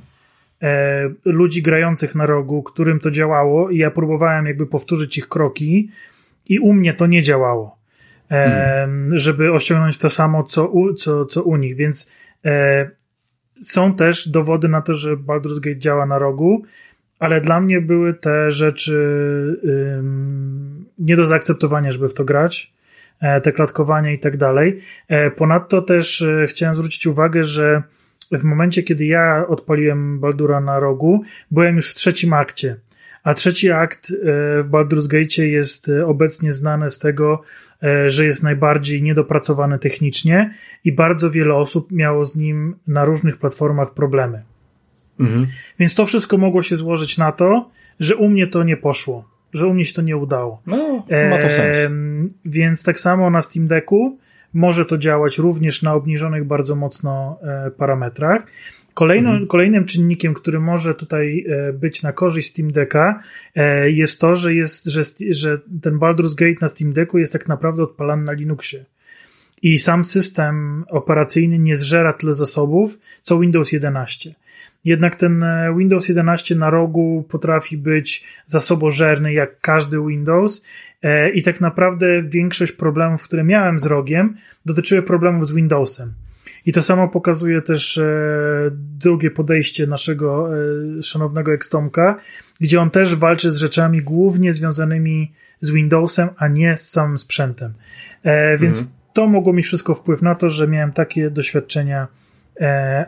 ludzi 1.24 1.62
grających 1.62 2.14
na 2.14 2.26
rogu, 2.26 2.62
którym 2.62 3.00
to 3.00 3.10
działało, 3.10 3.70
i 3.70 3.78
ja 3.78 3.90
próbowałem 3.90 4.46
jakby 4.46 4.66
powtórzyć 4.66 5.18
ich 5.18 5.28
kroki, 5.28 5.90
i 6.48 6.58
u 6.58 6.72
mnie 6.72 6.94
to 6.94 7.06
nie 7.06 7.22
działało. 7.22 7.78
Mhm. 8.28 9.18
Żeby 9.18 9.52
osiągnąć 9.52 9.98
to 9.98 10.10
samo, 10.10 10.44
co 10.44 10.68
u, 10.68 10.94
co, 10.94 11.26
co 11.26 11.42
u 11.42 11.56
nich. 11.56 11.76
Więc 11.76 12.12
są 13.62 13.94
też 13.94 14.28
dowody 14.28 14.68
na 14.68 14.82
to, 14.82 14.94
że 14.94 15.16
Baldur's 15.16 15.60
Gate 15.60 15.76
działa 15.76 16.06
na 16.06 16.18
rogu 16.18 16.62
ale 17.20 17.40
dla 17.40 17.60
mnie 17.60 17.80
były 17.80 18.14
te 18.14 18.50
rzeczy 18.50 18.96
ym, 19.98 20.84
nie 20.98 21.16
do 21.16 21.26
zaakceptowania, 21.26 21.92
żeby 21.92 22.08
w 22.08 22.14
to 22.14 22.24
grać, 22.24 22.72
e, 23.20 23.40
te 23.40 23.52
klatkowania 23.52 24.12
i 24.12 24.18
tak 24.18 24.36
dalej. 24.36 24.80
E, 25.08 25.30
ponadto 25.30 25.82
też 25.82 26.22
e, 26.22 26.46
chciałem 26.46 26.74
zwrócić 26.74 27.06
uwagę, 27.06 27.44
że 27.44 27.82
w 28.32 28.42
momencie, 28.42 28.82
kiedy 28.82 29.04
ja 29.04 29.46
odpaliłem 29.48 30.20
Baldura 30.20 30.60
na 30.60 30.80
rogu, 30.80 31.22
byłem 31.50 31.76
już 31.76 31.90
w 31.90 31.94
trzecim 31.94 32.32
akcie. 32.32 32.76
A 33.22 33.34
trzeci 33.34 33.70
akt 33.70 34.12
w 34.64 34.68
Baldur's 34.70 35.06
Gate 35.08 35.46
jest 35.46 35.90
obecnie 36.06 36.52
znany 36.52 36.88
z 36.88 36.98
tego, 36.98 37.42
że 38.06 38.24
jest 38.24 38.42
najbardziej 38.42 39.02
niedopracowany 39.02 39.78
technicznie 39.78 40.54
i 40.84 40.92
bardzo 40.92 41.30
wiele 41.30 41.54
osób 41.54 41.92
miało 41.92 42.24
z 42.24 42.36
nim 42.36 42.76
na 42.86 43.04
różnych 43.04 43.36
platformach 43.36 43.94
problemy. 43.94 44.42
Mhm. 45.20 45.46
Więc 45.78 45.94
to 45.94 46.06
wszystko 46.06 46.38
mogło 46.38 46.62
się 46.62 46.76
złożyć 46.76 47.18
na 47.18 47.32
to, 47.32 47.70
że 48.00 48.16
u 48.16 48.28
mnie 48.28 48.46
to 48.46 48.62
nie 48.62 48.76
poszło, 48.76 49.24
że 49.52 49.66
u 49.66 49.74
mnie 49.74 49.84
się 49.84 49.94
to 49.94 50.02
nie 50.02 50.16
udało. 50.16 50.62
No, 50.66 51.06
ma 51.30 51.38
to 51.38 51.48
sens. 51.48 51.76
E, 51.76 51.90
więc 52.44 52.82
tak 52.82 53.00
samo 53.00 53.30
na 53.30 53.42
Steam 53.42 53.66
Decku 53.66 54.18
może 54.54 54.84
to 54.84 54.98
działać 54.98 55.38
również 55.38 55.82
na 55.82 55.94
obniżonych 55.94 56.44
bardzo 56.44 56.76
mocno 56.76 57.38
e, 57.42 57.70
parametrach. 57.70 58.46
Mhm. 59.00 59.46
Kolejnym 59.46 59.84
czynnikiem, 59.84 60.34
który 60.34 60.60
może 60.60 60.94
tutaj 60.94 61.44
e, 61.48 61.72
być 61.72 62.02
na 62.02 62.12
korzyść 62.12 62.50
Steam 62.50 62.72
Decka 62.72 63.22
e, 63.54 63.90
jest 63.90 64.20
to, 64.20 64.34
że, 64.34 64.54
jest, 64.54 64.86
że, 64.86 65.02
że 65.30 65.58
ten 65.82 65.98
Baldur's 65.98 66.34
Gate 66.34 66.58
na 66.60 66.68
Steam 66.68 66.92
Decku 66.92 67.18
jest 67.18 67.32
tak 67.32 67.48
naprawdę 67.48 67.82
odpalany 67.82 68.22
na 68.22 68.32
Linuxie. 68.32 68.84
I 69.62 69.78
sam 69.78 70.04
system 70.04 70.84
operacyjny 70.88 71.58
nie 71.58 71.76
zżera 71.76 72.12
tyle 72.12 72.34
zasobów, 72.34 72.98
co 73.22 73.38
Windows 73.38 73.72
11. 73.72 74.34
Jednak 74.84 75.16
ten 75.16 75.42
e, 75.42 75.74
Windows 75.78 76.08
11 76.08 76.54
na 76.54 76.70
rogu 76.70 77.24
potrafi 77.28 77.78
być 77.78 78.24
zasobożerny 78.46 79.32
jak 79.32 79.60
każdy 79.60 80.06
Windows 80.06 80.64
e, 81.02 81.30
i 81.30 81.42
tak 81.42 81.60
naprawdę 81.60 82.22
większość 82.22 82.72
problemów, 82.72 83.22
które 83.22 83.44
miałem 83.44 83.78
z 83.78 83.86
rogiem, 83.86 84.36
dotyczyły 84.66 85.02
problemów 85.02 85.46
z 85.46 85.52
Windowsem. 85.52 86.12
I 86.66 86.72
to 86.72 86.82
samo 86.82 87.08
pokazuje 87.08 87.62
też 87.62 87.98
e, 87.98 88.06
drugie 88.72 89.30
podejście 89.30 89.86
naszego 89.86 90.50
szanownego 91.02 91.52
Extomka, 91.52 92.18
gdzie 92.60 92.80
on 92.80 92.90
też 92.90 93.16
walczy 93.16 93.50
z 93.50 93.56
rzeczami 93.56 94.02
głównie 94.02 94.52
związanymi 94.52 95.32
z 95.60 95.70
Windowsem, 95.70 96.28
a 96.36 96.48
nie 96.48 96.76
z 96.76 96.90
samym 96.90 97.18
sprzętem. 97.18 97.72
Więc 98.58 98.80
mhm. 98.80 98.98
to 99.12 99.26
mogło 99.26 99.52
mieć 99.52 99.66
wszystko 99.66 99.94
wpływ 99.94 100.22
na 100.22 100.34
to, 100.34 100.48
że 100.48 100.68
miałem 100.68 100.92
takie 100.92 101.30
doświadczenia, 101.30 102.08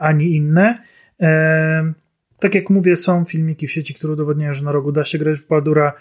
a 0.01 0.13
nie 0.13 0.29
inne. 0.29 0.75
Tak 2.39 2.55
jak 2.55 2.71
mówię, 2.71 2.97
są 2.97 3.25
filmiki 3.25 3.67
w 3.67 3.73
sieci, 3.73 3.95
które 3.95 4.13
udowodniają, 4.13 4.55
że 4.55 4.65
na 4.65 4.73
rogu 4.73 4.93
da 4.93 5.05
się 5.05 5.19
grać 5.19 5.39
w 5.39 5.47
Baldura. 5.47 5.93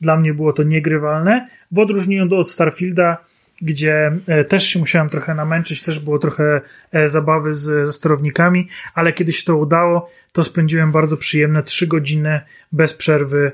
Dla 0.00 0.16
mnie 0.16 0.34
było 0.34 0.52
to 0.52 0.62
niegrywalne. 0.62 1.48
W 1.70 1.78
odróżnieniu 1.78 2.36
od 2.36 2.50
Starfielda, 2.50 3.24
gdzie 3.62 4.12
e, 4.26 4.44
też 4.44 4.66
się 4.66 4.78
musiałem 4.78 5.08
trochę 5.08 5.34
namęczyć, 5.34 5.82
też 5.82 5.98
było 5.98 6.18
trochę 6.18 6.60
e, 6.92 7.08
zabawy 7.08 7.54
z, 7.54 7.86
ze 7.86 7.92
sterownikami, 7.92 8.68
ale 8.94 9.12
kiedy 9.12 9.32
się 9.32 9.44
to 9.44 9.56
udało, 9.56 10.10
to 10.32 10.44
spędziłem 10.44 10.92
bardzo 10.92 11.16
przyjemne 11.16 11.62
trzy 11.62 11.86
godziny 11.86 12.40
bez 12.72 12.94
przerwy 12.94 13.52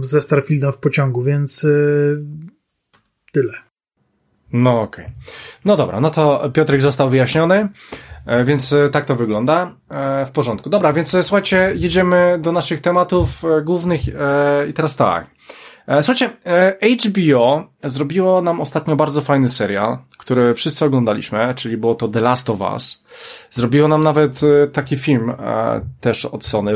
ze 0.00 0.20
Starfieldem 0.20 0.72
w 0.72 0.78
pociągu, 0.78 1.22
więc 1.22 1.64
e, 1.64 1.68
tyle. 3.32 3.69
No 4.52 4.80
okej. 4.80 5.04
Okay. 5.04 5.16
No 5.64 5.76
dobra, 5.76 6.00
no 6.00 6.10
to 6.10 6.50
Piotrek 6.52 6.82
został 6.82 7.08
wyjaśniony, 7.08 7.68
więc 8.44 8.74
tak 8.92 9.04
to 9.04 9.16
wygląda. 9.16 9.72
W 10.26 10.30
porządku. 10.30 10.70
Dobra, 10.70 10.92
więc 10.92 11.16
słuchajcie, 11.22 11.72
jedziemy 11.74 12.38
do 12.38 12.52
naszych 12.52 12.80
tematów 12.80 13.42
głównych 13.64 14.00
i 14.68 14.72
teraz 14.72 14.96
tak. 14.96 15.26
E, 15.90 16.02
słuchajcie, 16.02 16.30
e, 16.46 16.76
HBO 17.08 17.66
zrobiło 17.84 18.42
nam 18.42 18.60
ostatnio 18.60 18.96
bardzo 18.96 19.20
fajny 19.20 19.48
serial, 19.48 19.98
który 20.18 20.54
wszyscy 20.54 20.84
oglądaliśmy, 20.84 21.54
czyli 21.56 21.76
było 21.76 21.94
to 21.94 22.08
The 22.08 22.20
Last 22.20 22.50
of 22.50 22.60
Us. 22.60 23.04
Zrobiło 23.50 23.88
nam 23.88 24.00
nawet 24.00 24.40
e, 24.42 24.66
taki 24.66 24.96
film 24.96 25.32
też 26.00 26.24
od 26.24 26.44
Sony, 26.44 26.72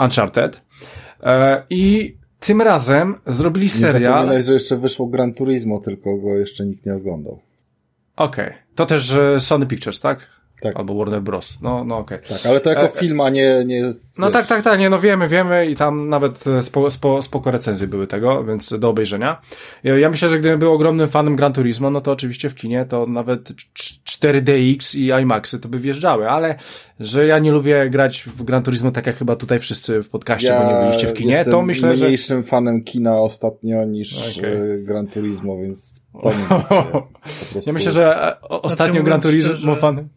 Uncharted. 0.00 0.62
I 1.70 2.16
tym 2.40 2.62
razem 2.62 3.14
zrobili 3.26 3.68
serial. 3.68 4.30
Nie 4.30 4.42
że 4.42 4.52
jeszcze 4.52 4.76
wyszło 4.76 5.06
Gran 5.06 5.34
Turismo, 5.34 5.78
tylko 5.78 6.16
go 6.16 6.36
jeszcze 6.36 6.66
nikt 6.66 6.86
nie 6.86 6.94
oglądał. 6.94 7.38
Okej. 8.16 8.46
Okay. 8.46 8.58
To 8.74 8.86
też 8.86 9.16
Sony 9.38 9.66
Pictures, 9.66 10.00
tak? 10.00 10.35
Tak. 10.60 10.76
Albo 10.76 10.94
Warner 10.94 11.22
Bros. 11.22 11.58
No, 11.62 11.84
no 11.84 11.98
okej. 11.98 12.18
Okay. 12.18 12.28
Tak, 12.28 12.46
ale 12.46 12.60
to 12.60 12.70
jako 12.70 12.96
e, 12.96 13.00
film, 13.00 13.20
a 13.20 13.30
nie, 13.30 13.64
nie 13.66 13.82
No 14.18 14.26
wiesz... 14.26 14.32
tak, 14.32 14.46
tak, 14.46 14.62
tak, 14.62 14.78
nie, 14.78 14.90
no 14.90 14.98
wiemy, 14.98 15.28
wiemy 15.28 15.66
i 15.66 15.76
tam 15.76 16.08
nawet 16.08 16.46
e, 16.46 16.62
spo, 16.62 16.90
spo, 16.90 17.22
spoko 17.22 17.50
recenzje 17.50 17.86
były 17.86 18.06
tego, 18.06 18.44
więc 18.44 18.74
do 18.78 18.88
obejrzenia. 18.88 19.40
Ja 19.84 20.10
myślę, 20.10 20.28
że 20.28 20.38
gdybym 20.38 20.58
był 20.58 20.72
ogromnym 20.72 21.08
fanem 21.08 21.36
Gran 21.36 21.52
Turismo, 21.52 21.90
no 21.90 22.00
to 22.00 22.12
oczywiście 22.12 22.48
w 22.48 22.54
kinie 22.54 22.84
to 22.84 23.06
nawet 23.06 23.48
4DX 24.08 24.98
i 24.98 25.22
IMAXy 25.22 25.60
to 25.60 25.68
by 25.68 25.78
wjeżdżały, 25.78 26.30
ale 26.30 26.54
że 27.00 27.26
ja 27.26 27.38
nie 27.38 27.52
lubię 27.52 27.90
grać 27.90 28.22
w 28.22 28.42
Gran 28.42 28.62
Turismo 28.62 28.90
tak 28.90 29.06
jak 29.06 29.16
chyba 29.16 29.36
tutaj 29.36 29.58
wszyscy 29.58 30.02
w 30.02 30.08
podcaście, 30.08 30.48
ja 30.48 30.60
bo 30.60 30.72
nie 30.72 30.80
byliście 30.80 31.06
w 31.06 31.14
kinie, 31.14 31.44
to 31.44 31.62
myślę, 31.62 31.96
że... 31.96 32.04
mniejszym 32.04 32.42
fanem 32.42 32.84
kina 32.84 33.20
ostatnio 33.20 33.84
niż 33.84 34.38
okay. 34.38 34.50
E, 34.50 34.78
Gran 34.78 35.06
Turismo, 35.06 35.58
więc 35.58 36.02
to 36.22 36.30
nie 37.54 37.62
Ja 37.66 37.72
myślę, 37.72 37.90
że 37.92 38.36
ostatnio 38.40 38.92
znaczy, 38.92 39.04
Gran 39.04 39.20
Turismo 39.20 39.54
szczerze... 39.54 39.76
fan 39.76 40.08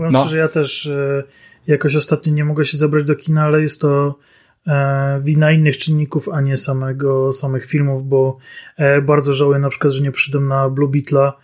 Mówiąc 0.00 0.14
no. 0.14 0.28
że 0.28 0.38
ja 0.38 0.48
też 0.48 0.86
e, 0.86 1.22
jakoś 1.66 1.96
ostatnio 1.96 2.32
nie 2.32 2.44
mogę 2.44 2.64
się 2.64 2.78
zabrać 2.78 3.04
do 3.04 3.16
kina, 3.16 3.42
ale 3.42 3.60
jest 3.60 3.80
to 3.80 4.18
e, 4.66 5.20
wina 5.24 5.52
innych 5.52 5.78
czynników, 5.78 6.28
a 6.28 6.40
nie 6.40 6.56
samego, 6.56 7.32
samych 7.32 7.66
filmów, 7.66 8.08
bo 8.08 8.36
e, 8.76 9.02
bardzo 9.02 9.32
żałuję 9.32 9.58
na 9.58 9.70
przykład, 9.70 9.92
że 9.92 10.02
nie 10.02 10.12
przyszedłem 10.12 10.48
na 10.48 10.68
Blue 10.68 10.88
Beetla, 10.88 11.36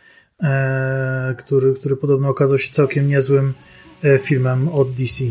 który, 1.39 1.75
który 1.75 1.97
podobno 1.97 2.29
okazał 2.29 2.59
się 2.59 2.73
całkiem 2.73 3.09
niezłym 3.09 3.53
filmem 4.21 4.69
od 4.69 4.93
DC. 4.93 5.25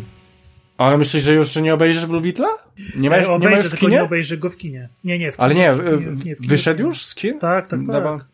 Ale 0.77 0.97
myślisz, 0.97 1.23
że 1.23 1.33
już 1.33 1.55
nie 1.55 1.73
obejrzysz 1.73 2.05
Blue 2.05 2.21
Beetla? 2.21 2.47
Nie 2.95 3.09
obejrzę, 3.29 3.63
nie 3.63 3.69
w 3.69 3.75
kinie? 3.75 3.91
nie 3.91 4.03
obejrzę 4.03 4.37
go 4.37 4.49
w 4.49 4.57
kinie. 4.57 4.89
Nie, 5.03 5.19
nie, 5.19 5.31
w 5.31 5.35
kinie. 5.35 5.45
Ale 5.45 5.55
nie, 5.55 5.73
w, 5.73 5.85
nie, 5.85 6.11
w 6.11 6.23
kinie, 6.23 6.35
wyszedł 6.39 6.83
już 6.83 7.05
z 7.05 7.15
kin? 7.15 7.39
Tak, 7.39 7.67
tak, 7.67 7.79
tak. 7.91 8.25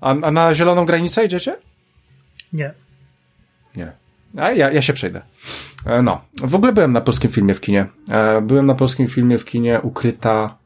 A, 0.00 0.10
a 0.10 0.30
na 0.30 0.54
Zieloną 0.54 0.86
Granicę 0.86 1.24
idziecie? 1.24 1.56
Nie. 2.52 2.72
Nie. 3.76 3.99
A 4.36 4.52
ja, 4.52 4.72
ja 4.72 4.82
się 4.82 4.92
przejdę. 4.92 5.22
E, 5.86 6.02
no. 6.02 6.20
W 6.42 6.54
ogóle 6.54 6.72
byłem 6.72 6.92
na 6.92 7.00
polskim 7.00 7.30
filmie 7.30 7.54
w 7.54 7.60
kinie. 7.60 7.86
E, 8.08 8.40
byłem 8.40 8.66
na 8.66 8.74
polskim 8.74 9.06
filmie 9.06 9.38
w 9.38 9.44
kinie 9.44 9.80
Ukryta 9.82 10.60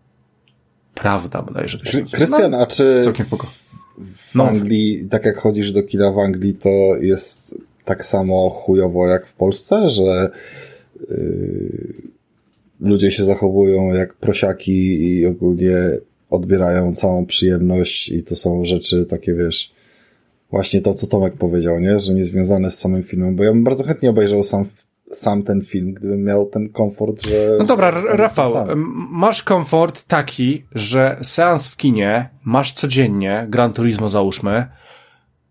Prawda 0.94 1.42
bodajże. 1.42 1.78
To 1.78 1.86
się 1.86 2.04
Krystian, 2.12 2.50
no, 2.50 2.58
a 2.58 2.66
czy 2.66 3.00
całkiem 3.02 3.26
spoko. 3.26 3.46
w 3.98 4.34
no. 4.34 4.48
Anglii, 4.48 5.08
tak 5.10 5.24
jak 5.24 5.38
chodzisz 5.38 5.72
do 5.72 5.82
kina 5.82 6.12
w 6.12 6.18
Anglii, 6.18 6.54
to 6.54 6.68
jest 7.00 7.54
tak 7.84 8.04
samo 8.04 8.50
chujowo 8.50 9.08
jak 9.08 9.26
w 9.26 9.32
Polsce, 9.32 9.90
że 9.90 10.30
yy, 11.10 11.94
ludzie 12.80 13.10
się 13.10 13.24
zachowują 13.24 13.92
jak 13.92 14.14
prosiaki 14.14 15.08
i 15.08 15.26
ogólnie 15.26 15.76
odbierają 16.30 16.94
całą 16.94 17.26
przyjemność 17.26 18.08
i 18.08 18.22
to 18.22 18.36
są 18.36 18.64
rzeczy 18.64 19.06
takie, 19.06 19.34
wiesz, 19.34 19.73
właśnie 20.54 20.80
to, 20.80 20.94
co 20.94 21.06
Tomek 21.06 21.36
powiedział, 21.36 21.80
nie? 21.80 21.98
Że 21.98 22.14
nie 22.14 22.24
związane 22.24 22.70
z 22.70 22.78
samym 22.78 23.02
filmem, 23.02 23.36
bo 23.36 23.44
ja 23.44 23.50
bym 23.50 23.64
bardzo 23.64 23.84
chętnie 23.84 24.10
obejrzał 24.10 24.44
sam, 24.44 24.64
sam 25.12 25.42
ten 25.42 25.62
film, 25.62 25.94
gdybym 25.94 26.24
miał 26.24 26.46
ten 26.46 26.68
komfort, 26.68 27.26
że... 27.26 27.56
No 27.58 27.64
dobra, 27.64 27.90
Rafał, 27.90 28.66
masz 29.10 29.42
komfort 29.42 30.02
taki, 30.02 30.64
że 30.74 31.16
seans 31.22 31.68
w 31.68 31.76
kinie 31.76 32.28
masz 32.44 32.72
codziennie, 32.72 33.46
Gran 33.48 33.72
Turismo 33.72 34.08
załóżmy, 34.08 34.66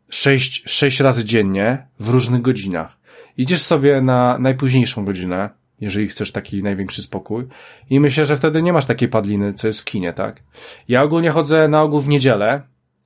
sześć, 0.09 0.63
sześć 0.65 0.99
razy 0.99 1.25
dziennie, 1.25 1.87
w 1.99 2.09
różnych 2.09 2.41
godzinach. 2.41 2.97
Idziesz 3.37 3.61
sobie 3.61 4.01
na 4.01 4.37
najpóźniejszą 4.39 5.05
godzinę, 5.05 5.49
jeżeli 5.81 6.07
chcesz 6.07 6.31
taki 6.31 6.63
największy 6.63 7.01
spokój. 7.01 7.47
I 7.89 7.99
myślę, 7.99 8.25
że 8.25 8.37
wtedy 8.37 8.61
nie 8.61 8.73
masz 8.73 8.85
takiej 8.85 9.09
padliny, 9.09 9.53
co 9.53 9.67
jest 9.67 9.81
w 9.81 9.85
kinie, 9.85 10.13
tak? 10.13 10.43
Ja 10.87 11.03
ogólnie 11.03 11.29
chodzę 11.31 11.67
na 11.67 11.81
ogół 11.81 11.99
w 11.99 12.07
niedzielę, 12.07 12.61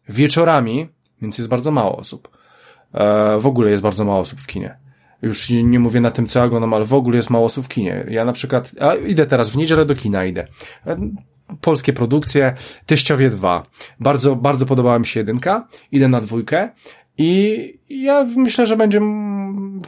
wieczorami, 0.10 0.97
więc 1.22 1.38
jest 1.38 1.50
bardzo 1.50 1.72
mało 1.72 1.98
osób. 1.98 2.38
E, 2.94 3.40
w 3.40 3.48
ogóle 3.48 3.72
jest 3.72 3.84
bardzo 3.84 4.06
mało 4.06 4.20
osób 4.20 4.40
w 4.40 4.48
kinie. 4.48 4.78
Już 5.22 5.50
nie, 5.50 5.64
nie 5.64 5.80
mówię 5.80 6.02
na 6.02 6.12
tym, 6.12 6.28
co 6.28 6.44
oglądam, 6.44 6.74
ale 6.74 6.86
w 6.86 6.94
ogóle 6.94 7.16
jest 7.16 7.30
mało 7.30 7.46
osób 7.46 7.66
w 7.66 7.68
kinie. 7.68 8.06
Ja 8.10 8.26
na 8.26 8.34
przykład, 8.34 8.72
a 8.80 8.96
idę 8.96 9.26
teraz 9.26 9.50
w 9.50 9.58
niedzielę 9.58 9.86
do 9.86 9.96
kina, 9.96 10.26
idę. 10.26 10.48
E, 10.88 10.98
polskie 11.62 11.94
produkcje, 11.94 12.54
Teściowie 12.86 13.30
2. 13.30 13.66
Bardzo, 14.00 14.36
bardzo 14.36 14.66
podobała 14.66 15.00
mi 15.00 15.06
się 15.06 15.20
jedynka. 15.20 15.68
Idę 15.92 16.08
na 16.08 16.22
dwójkę 16.22 16.70
i 17.18 17.74
ja 17.90 18.26
myślę, 18.36 18.66
że 18.66 18.78
będzie, 18.78 19.02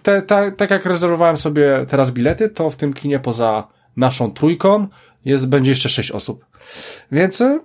te, 0.04 0.22
te, 0.22 0.52
tak 0.52 0.72
jak 0.72 0.86
rezerwowałem 0.86 1.38
sobie 1.38 1.86
teraz 1.90 2.12
bilety, 2.12 2.50
to 2.50 2.70
w 2.70 2.76
tym 2.76 2.94
kinie 2.94 3.20
poza 3.20 3.68
naszą 3.98 4.32
trójką 4.32 4.88
jest, 5.26 5.48
będzie 5.48 5.72
jeszcze 5.72 5.90
sześć 5.90 6.12
osób. 6.12 6.46
Więc 7.12 7.42
e, 7.42 7.60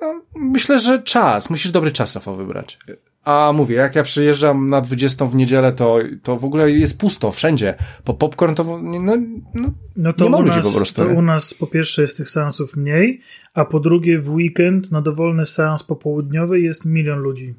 no, 0.00 0.22
myślę, 0.34 0.78
że 0.78 1.02
czas. 1.02 1.50
Musisz 1.50 1.70
dobry 1.70 1.92
czas, 1.92 2.14
Rafał, 2.14 2.36
wybrać. 2.36 2.78
A 3.24 3.52
mówię, 3.54 3.76
jak 3.76 3.94
ja 3.94 4.02
przyjeżdżam 4.02 4.70
na 4.70 4.80
20 4.80 5.26
w 5.26 5.34
niedzielę, 5.34 5.72
to, 5.72 5.98
to 6.22 6.36
w 6.36 6.44
ogóle 6.44 6.70
jest 6.70 7.00
pusto 7.00 7.30
wszędzie. 7.32 7.74
Po 8.04 8.14
popcorn 8.14 8.54
to 8.54 8.80
no, 8.82 9.16
no, 9.54 9.70
no 9.96 10.12
to 10.12 10.24
nie 10.24 10.30
ma 10.30 10.38
ludzi 10.38 10.56
nas, 10.56 10.66
po 10.66 10.72
prostu. 10.72 11.04
To 11.04 11.08
u 11.08 11.22
nas 11.22 11.54
po 11.54 11.66
pierwsze 11.66 12.02
jest 12.02 12.16
tych 12.16 12.28
seansów 12.28 12.76
mniej, 12.76 13.20
a 13.54 13.64
po 13.64 13.80
drugie 13.80 14.18
w 14.18 14.30
weekend 14.30 14.92
na 14.92 15.02
dowolny 15.02 15.46
seans 15.46 15.82
popołudniowy 15.82 16.60
jest 16.60 16.84
milion 16.84 17.18
ludzi. 17.18 17.54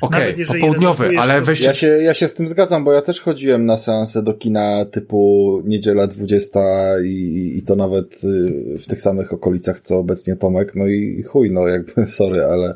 Okej, 0.00 0.32
okay, 0.32 0.46
popołudniowy, 0.46 1.10
ale 1.18 1.40
weźcie... 1.40 1.66
Ja 1.66 1.74
się, 1.74 1.86
ja 1.86 2.14
się 2.14 2.28
z 2.28 2.34
tym 2.34 2.48
zgadzam, 2.48 2.84
bo 2.84 2.92
ja 2.92 3.02
też 3.02 3.20
chodziłem 3.20 3.66
na 3.66 3.76
seanse 3.76 4.22
do 4.22 4.34
kina 4.34 4.84
typu 4.84 5.62
niedziela 5.64 6.06
20 6.06 6.60
i, 7.04 7.52
i 7.56 7.62
to 7.62 7.76
nawet 7.76 8.24
y, 8.24 8.78
w 8.78 8.86
tych 8.86 9.02
samych 9.02 9.32
okolicach, 9.32 9.80
co 9.80 9.98
obecnie 9.98 10.36
Tomek, 10.36 10.74
no 10.74 10.86
i 10.86 11.22
chuj, 11.22 11.50
no 11.50 11.66
jakby, 11.66 12.06
sorry, 12.18 12.44
ale, 12.44 12.74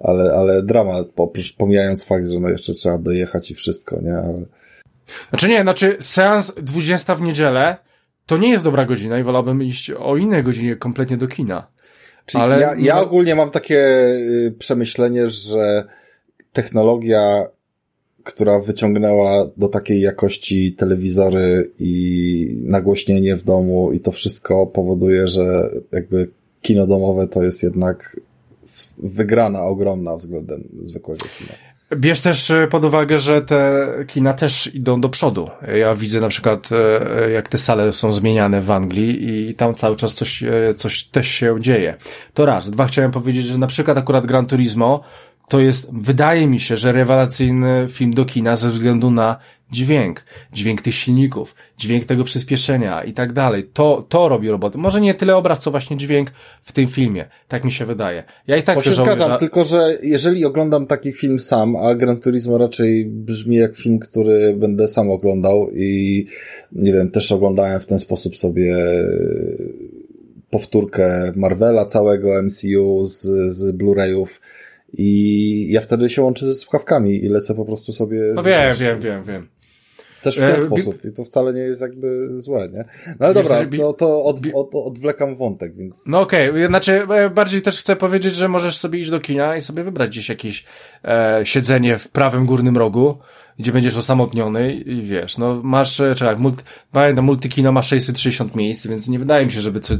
ale, 0.00 0.32
ale 0.32 0.62
dramat, 0.62 1.06
pomijając 1.58 2.04
fakt, 2.04 2.28
że 2.28 2.40
no 2.40 2.48
jeszcze 2.48 2.72
trzeba 2.72 2.98
dojechać 2.98 3.50
i 3.50 3.54
wszystko, 3.54 4.00
nie, 4.00 4.16
ale... 4.16 4.42
Znaczy 5.30 5.48
nie, 5.48 5.62
znaczy 5.62 5.96
seans 6.00 6.52
20 6.62 7.14
w 7.14 7.22
niedzielę 7.22 7.76
to 8.26 8.36
nie 8.36 8.50
jest 8.50 8.64
dobra 8.64 8.84
godzina 8.84 9.18
i 9.18 9.22
wolałbym 9.22 9.62
iść 9.62 9.90
o 9.90 10.16
innej 10.16 10.42
godzinie 10.42 10.76
kompletnie 10.76 11.16
do 11.16 11.28
kina. 11.28 11.66
Czyli 12.26 12.44
ale... 12.44 12.60
ja, 12.60 12.74
ja 12.78 13.00
ogólnie 13.00 13.34
mam 13.34 13.50
takie 13.50 13.78
y, 13.78 14.54
przemyślenie, 14.58 15.30
że 15.30 15.84
technologia, 16.58 17.46
która 18.24 18.60
wyciągnęła 18.60 19.50
do 19.56 19.68
takiej 19.68 20.00
jakości 20.00 20.72
telewizory 20.72 21.70
i 21.78 22.62
nagłośnienie 22.64 23.36
w 23.36 23.44
domu 23.44 23.92
i 23.92 24.00
to 24.00 24.12
wszystko 24.12 24.66
powoduje, 24.66 25.28
że 25.28 25.70
jakby 25.92 26.30
kino 26.62 26.86
domowe 26.86 27.28
to 27.28 27.42
jest 27.42 27.62
jednak 27.62 28.20
wygrana 28.98 29.62
ogromna 29.62 30.16
względem 30.16 30.68
zwykłego 30.82 31.26
kina. 31.38 31.52
Bierz 31.96 32.20
też 32.20 32.50
e, 32.50 32.66
pod 32.66 32.84
uwagę, 32.84 33.18
że 33.18 33.42
te 33.42 33.86
kina 34.06 34.34
też 34.34 34.74
idą 34.74 35.00
do 35.00 35.08
przodu. 35.08 35.50
Ja 35.76 35.94
widzę 35.94 36.20
na 36.20 36.28
przykład, 36.28 36.68
e, 36.72 37.30
jak 37.30 37.48
te 37.48 37.58
sale 37.58 37.92
są 37.92 38.12
zmieniane 38.12 38.60
w 38.60 38.70
Anglii 38.70 39.48
i 39.48 39.54
tam 39.54 39.74
cały 39.74 39.96
czas 39.96 40.14
coś, 40.14 40.42
e, 40.42 40.74
coś 40.76 41.04
też 41.04 41.28
się 41.28 41.56
dzieje. 41.60 41.94
To 42.34 42.46
raz. 42.46 42.70
Dwa, 42.70 42.86
chciałem 42.86 43.10
powiedzieć, 43.10 43.46
że 43.46 43.58
na 43.58 43.66
przykład 43.66 43.98
akurat 43.98 44.26
Gran 44.26 44.46
Turismo 44.46 45.00
to 45.48 45.60
jest, 45.60 45.88
wydaje 45.92 46.46
mi 46.46 46.60
się, 46.60 46.76
że 46.76 46.92
rewelacyjny 46.92 47.86
film 47.88 48.14
do 48.14 48.24
kina 48.24 48.56
ze 48.56 48.68
względu 48.68 49.10
na 49.10 49.36
dźwięk, 49.72 50.24
dźwięk 50.52 50.82
tych 50.82 50.94
silników, 50.94 51.54
dźwięk 51.78 52.04
tego 52.04 52.24
przyspieszenia 52.24 53.04
i 53.04 53.12
tak 53.12 53.32
dalej. 53.32 53.64
To, 53.72 54.06
to 54.08 54.28
robi 54.28 54.48
robotę. 54.48 54.78
Może 54.78 55.00
nie 55.00 55.14
tyle 55.14 55.36
obraz, 55.36 55.58
co 55.58 55.70
właśnie 55.70 55.96
dźwięk 55.96 56.30
w 56.62 56.72
tym 56.72 56.86
filmie. 56.86 57.24
Tak 57.48 57.64
mi 57.64 57.72
się 57.72 57.84
wydaje. 57.84 58.24
Ja 58.46 58.56
i 58.56 58.62
tak 58.62 58.76
Bo 58.76 58.82
się 58.82 58.94
żałuję, 58.94 59.16
zgadzam, 59.16 59.38
tylko 59.38 59.64
że 59.64 59.98
jeżeli 60.02 60.44
oglądam 60.44 60.86
taki 60.86 61.12
film 61.12 61.38
sam, 61.38 61.76
a 61.76 61.94
Gran 61.94 62.20
Turismo 62.20 62.58
raczej 62.58 63.04
brzmi 63.06 63.56
jak 63.56 63.76
film, 63.76 63.98
który 63.98 64.56
będę 64.56 64.88
sam 64.88 65.10
oglądał 65.10 65.70
i 65.70 66.26
nie 66.72 66.92
wiem, 66.92 67.10
też 67.10 67.32
oglądałem 67.32 67.80
w 67.80 67.86
ten 67.86 67.98
sposób 67.98 68.36
sobie 68.36 68.76
powtórkę 70.50 71.32
Marvela 71.36 71.86
całego 71.86 72.42
MCU 72.42 73.04
z, 73.04 73.20
z 73.54 73.76
Blu-rayów 73.76 74.26
i 74.92 75.66
ja 75.70 75.80
wtedy 75.80 76.08
się 76.08 76.22
łączę 76.22 76.46
ze 76.46 76.54
słuchawkami 76.54 77.24
i 77.24 77.28
lecę 77.28 77.54
po 77.54 77.64
prostu 77.64 77.92
sobie... 77.92 78.32
No 78.34 78.42
wiem, 78.42 78.74
wiem, 78.76 79.00
wiem, 79.00 79.24
wiem. 79.24 79.48
Też 80.22 80.36
w 80.36 80.40
ten 80.40 80.60
e, 80.60 80.64
sposób 80.64 81.04
i 81.04 81.12
to 81.12 81.24
wcale 81.24 81.52
nie 81.52 81.60
jest 81.60 81.80
jakby 81.80 82.40
złe, 82.40 82.68
nie? 82.68 82.84
No 83.06 83.26
ale 83.26 83.34
dobra, 83.34 83.56
to, 83.76 83.92
to 83.92 84.24
od, 84.24 84.38
od, 84.54 84.74
odwlekam 84.74 85.36
wątek, 85.36 85.76
więc... 85.76 86.06
No 86.06 86.20
okej, 86.20 86.50
okay. 86.50 86.66
znaczy 86.66 87.02
e, 87.02 87.30
bardziej 87.30 87.62
też 87.62 87.80
chcę 87.80 87.96
powiedzieć, 87.96 88.36
że 88.36 88.48
możesz 88.48 88.76
sobie 88.76 88.98
iść 88.98 89.10
do 89.10 89.20
kina 89.20 89.56
i 89.56 89.60
sobie 89.60 89.82
wybrać 89.82 90.10
gdzieś 90.10 90.28
jakieś 90.28 90.64
e, 91.04 91.40
siedzenie 91.44 91.98
w 91.98 92.08
prawym 92.08 92.46
górnym 92.46 92.76
rogu, 92.76 93.18
gdzie 93.58 93.72
będziesz 93.72 93.96
osamotniony 93.96 94.74
i 94.74 95.02
wiesz, 95.02 95.38
no 95.38 95.60
masz, 95.62 96.00
e, 96.00 96.14
czekaj, 96.14 96.36
multi, 96.36 96.62
pamiętam, 96.92 97.24
multikino 97.24 97.72
ma 97.72 97.82
660 97.82 98.56
miejsc, 98.56 98.86
więc 98.86 99.08
nie 99.08 99.18
wydaje 99.18 99.46
mi 99.46 99.52
się, 99.52 99.60
żeby 99.60 99.80
co, 99.80 99.94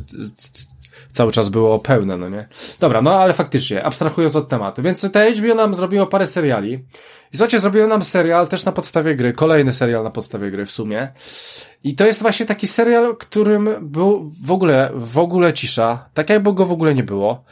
cały 1.18 1.32
czas 1.32 1.48
było 1.48 1.78
pełne, 1.78 2.16
no 2.16 2.28
nie? 2.28 2.48
Dobra, 2.80 3.02
no 3.02 3.14
ale 3.14 3.32
faktycznie, 3.32 3.84
abstrahując 3.84 4.36
od 4.36 4.48
tematu, 4.48 4.82
więc 4.82 5.12
te 5.12 5.32
HBO 5.32 5.54
nam 5.54 5.74
zrobiło 5.74 6.06
parę 6.06 6.26
seriali 6.26 6.72
i 7.32 7.36
słuchajcie, 7.36 7.58
zrobiło 7.58 7.86
nam 7.86 8.02
serial 8.02 8.48
też 8.48 8.64
na 8.64 8.72
podstawie 8.72 9.16
gry, 9.16 9.32
kolejny 9.32 9.72
serial 9.72 10.04
na 10.04 10.10
podstawie 10.10 10.50
gry 10.50 10.66
w 10.66 10.70
sumie 10.70 11.08
i 11.84 11.94
to 11.94 12.06
jest 12.06 12.22
właśnie 12.22 12.46
taki 12.46 12.66
serial, 12.68 13.16
którym 13.16 13.68
był 13.80 14.32
w 14.44 14.52
ogóle, 14.52 14.90
w 14.94 15.18
ogóle 15.18 15.52
cisza, 15.54 16.08
tak 16.14 16.30
jakby 16.30 16.52
go 16.52 16.66
w 16.66 16.72
ogóle 16.72 16.94
nie 16.94 17.02
było. 17.02 17.44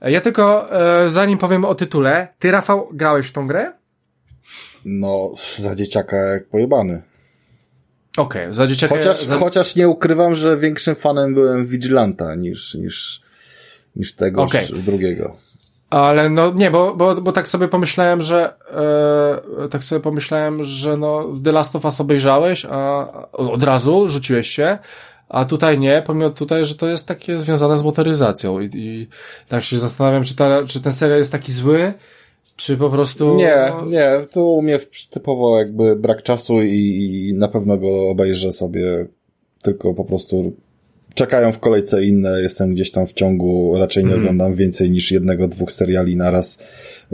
Ja 0.00 0.20
tylko, 0.20 0.72
e, 1.04 1.10
zanim 1.10 1.38
powiem 1.38 1.64
o 1.64 1.74
tytule, 1.74 2.28
ty 2.38 2.50
Rafał 2.50 2.88
grałeś 2.92 3.26
w 3.26 3.32
tą 3.32 3.46
grę? 3.46 3.72
No, 4.84 5.32
za 5.58 5.74
dzieciaka 5.74 6.16
jak 6.16 6.48
pojebany. 6.48 7.02
Okej, 8.20 8.42
okay, 8.42 8.54
za 8.54 8.66
dzieciaka... 8.66 8.96
Chociaż, 8.96 9.24
za... 9.24 9.36
chociaż 9.36 9.76
nie 9.76 9.88
ukrywam, 9.88 10.34
że 10.34 10.56
większym 10.56 10.94
fanem 10.94 11.34
byłem 11.34 11.66
Vigilanta 11.66 12.34
niż, 12.34 12.74
niż, 12.74 13.20
niż 13.96 14.14
tego 14.14 14.42
okay. 14.42 14.66
drugiego. 14.72 15.32
Ale 15.90 16.28
no 16.28 16.52
nie, 16.52 16.70
bo, 16.70 16.94
bo, 16.94 17.14
bo 17.14 17.32
tak 17.32 17.48
sobie 17.48 17.68
pomyślałem, 17.68 18.22
że 18.22 18.54
e, 19.64 19.68
tak 19.68 19.84
sobie 19.84 20.00
pomyślałem, 20.00 20.64
że 20.64 20.96
no 20.96 21.32
The 21.44 21.52
Last 21.52 21.76
of 21.76 21.84
Us 21.84 22.00
obejrzałeś, 22.00 22.66
a 22.70 23.06
od 23.32 23.62
razu 23.62 24.08
rzuciłeś 24.08 24.50
się, 24.50 24.78
a 25.28 25.44
tutaj 25.44 25.78
nie, 25.78 26.02
pomimo 26.06 26.30
tutaj, 26.30 26.64
że 26.64 26.74
to 26.74 26.88
jest 26.88 27.06
takie 27.06 27.38
związane 27.38 27.78
z 27.78 27.84
motoryzacją 27.84 28.60
i, 28.60 28.70
i 28.74 29.08
tak 29.48 29.64
się 29.64 29.78
zastanawiam, 29.78 30.24
czy, 30.24 30.36
ta, 30.36 30.64
czy 30.66 30.80
ten 30.80 30.92
serial 30.92 31.18
jest 31.18 31.32
taki 31.32 31.52
zły, 31.52 31.92
czy 32.56 32.76
po 32.76 32.90
prostu... 32.90 33.36
Nie, 33.36 33.72
nie, 33.86 34.10
to 34.30 34.44
u 34.44 34.62
mnie 34.62 34.78
typowo 35.10 35.58
jakby 35.58 35.96
brak 35.96 36.22
czasu 36.22 36.62
i, 36.62 37.28
i 37.28 37.34
na 37.34 37.48
pewno 37.48 37.76
go 37.76 38.08
obejrzę 38.08 38.52
sobie, 38.52 39.06
tylko 39.62 39.94
po 39.94 40.04
prostu 40.04 40.52
czekają 41.14 41.52
w 41.52 41.58
kolejce 41.58 42.04
inne, 42.04 42.42
jestem 42.42 42.74
gdzieś 42.74 42.90
tam 42.90 43.06
w 43.06 43.12
ciągu, 43.12 43.78
raczej 43.78 44.04
nie 44.04 44.10
mm. 44.10 44.20
oglądam 44.20 44.54
więcej 44.54 44.90
niż 44.90 45.12
jednego, 45.12 45.48
dwóch 45.48 45.72
seriali 45.72 46.16
naraz. 46.16 46.62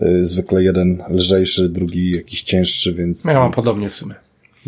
Y, 0.03 0.25
zwykle 0.25 0.63
jeden 0.63 1.03
lżejszy, 1.11 1.69
drugi 1.69 2.11
jakiś 2.11 2.43
cięższy, 2.43 2.95
więc... 2.95 3.25
Ja 3.25 3.35
mam 3.35 3.51
podobnie 3.51 3.91
w 3.91 3.95
sumie. 3.95 4.15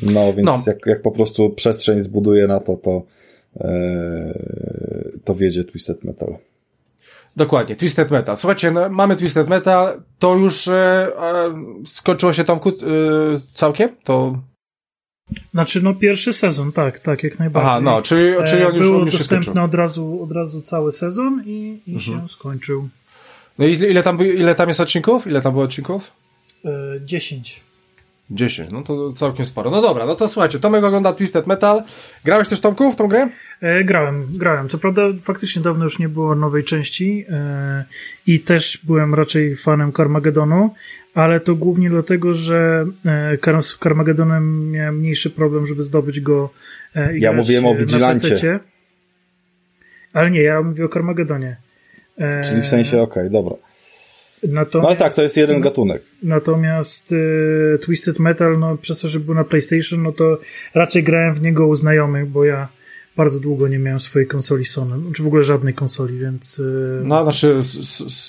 No, 0.03 0.33
więc 0.33 0.47
no. 0.47 0.63
Jak, 0.67 0.87
jak 0.87 1.03
po 1.03 1.11
prostu 1.11 1.51
przestrzeń 1.51 2.01
zbuduje 2.01 2.47
na 2.47 2.61
to, 2.61 2.77
to, 2.77 3.03
yy, 3.61 3.69
to 5.25 5.35
wiedzie 5.35 5.65
Twisted 5.65 6.05
Metal. 6.05 6.37
Dokładnie, 7.39 7.77
Twisted 7.77 8.11
Metal. 8.11 8.37
Słuchajcie, 8.37 8.71
no, 8.71 8.89
mamy 8.89 9.17
Twisted 9.17 9.49
Metal, 9.49 10.03
to 10.19 10.37
już 10.37 10.69
e, 10.69 11.13
skończyło 11.87 12.33
się 12.33 12.45
Tomku 12.45 12.69
e, 12.69 12.73
całkiem? 13.55 13.89
To... 14.05 14.39
Znaczy, 15.51 15.83
no 15.83 15.95
pierwszy 15.95 16.33
sezon, 16.33 16.73
tak, 16.73 16.99
tak, 16.99 17.23
jak 17.23 17.39
najbardziej. 17.39 17.71
Aha, 17.71 17.81
no, 17.81 18.03
czyli, 18.03 18.29
e, 18.29 18.45
czyli 18.45 18.65
on 18.65 18.75
już, 18.75 18.87
Był 18.87 18.97
on 18.97 19.05
już 19.05 19.13
się 19.13 19.19
dostępny 19.19 19.63
od 19.63 19.75
razu, 19.75 20.23
od 20.23 20.33
razu 20.33 20.63
cały 20.63 20.93
sezon 20.93 21.43
i, 21.47 21.81
i 21.87 21.95
mhm. 21.95 22.01
się 22.01 22.29
skończył. 22.29 22.89
No 23.59 23.67
i 23.67 23.73
ile 23.73 24.03
tam, 24.03 24.19
ile 24.21 24.55
tam 24.55 24.69
jest 24.69 24.81
odcinków? 24.81 25.27
Ile 25.27 25.43
tam 25.43 25.53
było 25.53 25.65
odcinków? 25.65 26.13
E, 26.65 26.71
dziesięć. 27.05 27.61
10, 28.31 28.71
no 28.73 28.83
to 28.83 29.13
całkiem 29.13 29.45
sporo. 29.45 29.71
No 29.71 29.83
dobra, 29.83 30.07
no 30.07 30.15
to 30.15 30.29
słuchajcie, 30.29 30.61
Tomek 30.61 30.85
ogląda 30.85 31.13
Twisted 31.13 31.47
Metal. 31.47 31.83
Grałeś 32.25 32.49
też 32.49 32.61
Tomku 32.61 32.93
w 32.93 32.97
tą 32.97 33.09
grę? 33.09 33.29
E, 33.63 33.85
grałem, 33.85 34.27
grałem. 34.31 34.69
Co 34.69 34.79
prawda 34.79 35.03
faktycznie 35.23 35.63
dawno 35.63 35.85
już 35.85 35.99
nie 35.99 36.09
było 36.09 36.35
nowej 36.35 36.65
części 36.65 37.25
e, 37.31 37.85
i 38.27 38.41
też 38.41 38.81
byłem 38.85 39.15
raczej 39.15 39.57
fanem 39.57 39.93
Carmagedonu, 39.93 40.75
ale 41.15 41.41
to 41.41 41.55
głównie 41.55 41.91
dlatego, 41.91 42.35
że 42.35 42.87
e, 43.47 43.63
z 43.63 43.79
Carmagedonem 43.79 44.71
miałem 44.71 44.99
mniejszy 44.99 45.31
problem, 45.31 45.67
żeby 45.67 45.83
zdobyć 45.83 46.21
go 46.21 46.51
e, 46.95 47.19
Ja 47.19 47.33
mówiłem 47.33 47.67
o 47.67 47.75
Vigilancie. 47.75 48.61
Ale 50.13 50.31
nie, 50.31 50.43
ja 50.43 50.63
mówię 50.63 50.85
o 50.85 50.89
Carmagedonie. 50.89 51.57
Czyli 52.45 52.63
w 52.63 52.67
sensie, 52.67 53.03
okej, 53.03 53.23
okay, 53.23 53.31
dobra. 53.31 53.57
Natomiast, 54.43 54.83
no 54.83 54.89
ale 54.89 54.97
tak, 54.97 55.15
to 55.15 55.23
jest 55.23 55.37
jeden 55.37 55.61
gatunek. 55.61 56.03
Natomiast 56.23 57.13
y, 57.13 57.79
Twisted 57.83 58.19
Metal, 58.19 58.59
no 58.59 58.77
przez 58.77 59.01
to, 59.01 59.09
że 59.09 59.21
był 59.21 59.35
na 59.35 59.45
PlayStation, 59.45 60.03
no 60.03 60.13
to 60.13 60.39
raczej 60.75 61.03
grałem 61.03 61.35
w 61.35 61.43
niego 61.43 61.67
u 61.67 61.75
znajomych, 61.75 62.27
bo 62.27 62.45
ja 62.45 62.69
bardzo 63.19 63.41
długo 63.41 63.69
nie 63.69 63.79
miałem 63.79 64.01
swojej 64.01 64.29
konsoli 64.29 64.65
Sony, 64.65 65.13
czy 65.13 65.23
w 65.23 65.27
ogóle 65.27 65.43
żadnej 65.43 65.75
konsoli, 65.75 66.19
więc... 66.19 66.59
Y... 66.59 67.01
No, 67.05 67.23
znaczy, 67.23 67.61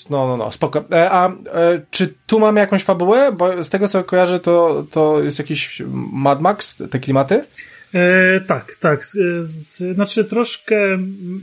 no, 0.10 0.28
no, 0.28 0.38
no, 0.38 0.52
spoko. 0.52 0.86
E, 0.92 1.12
a 1.12 1.28
e, 1.30 1.82
czy 1.92 2.14
tu 2.28 2.40
mamy 2.40 2.60
jakąś 2.60 2.84
fabułę? 2.84 3.32
Bo 3.32 3.64
z 3.64 3.70
tego, 3.70 3.88
co 3.88 4.04
kojarzę, 4.04 4.40
to, 4.40 4.86
to 4.92 5.22
jest 5.22 5.40
jakiś 5.40 5.82
Mad 6.12 6.42
Max, 6.42 6.76
te 6.92 7.00
klimaty? 7.00 7.44
E, 7.94 8.42
tak, 8.42 8.76
tak. 8.76 9.06
Z, 9.06 9.78
znaczy 9.96 10.26
troszkę 10.26 10.76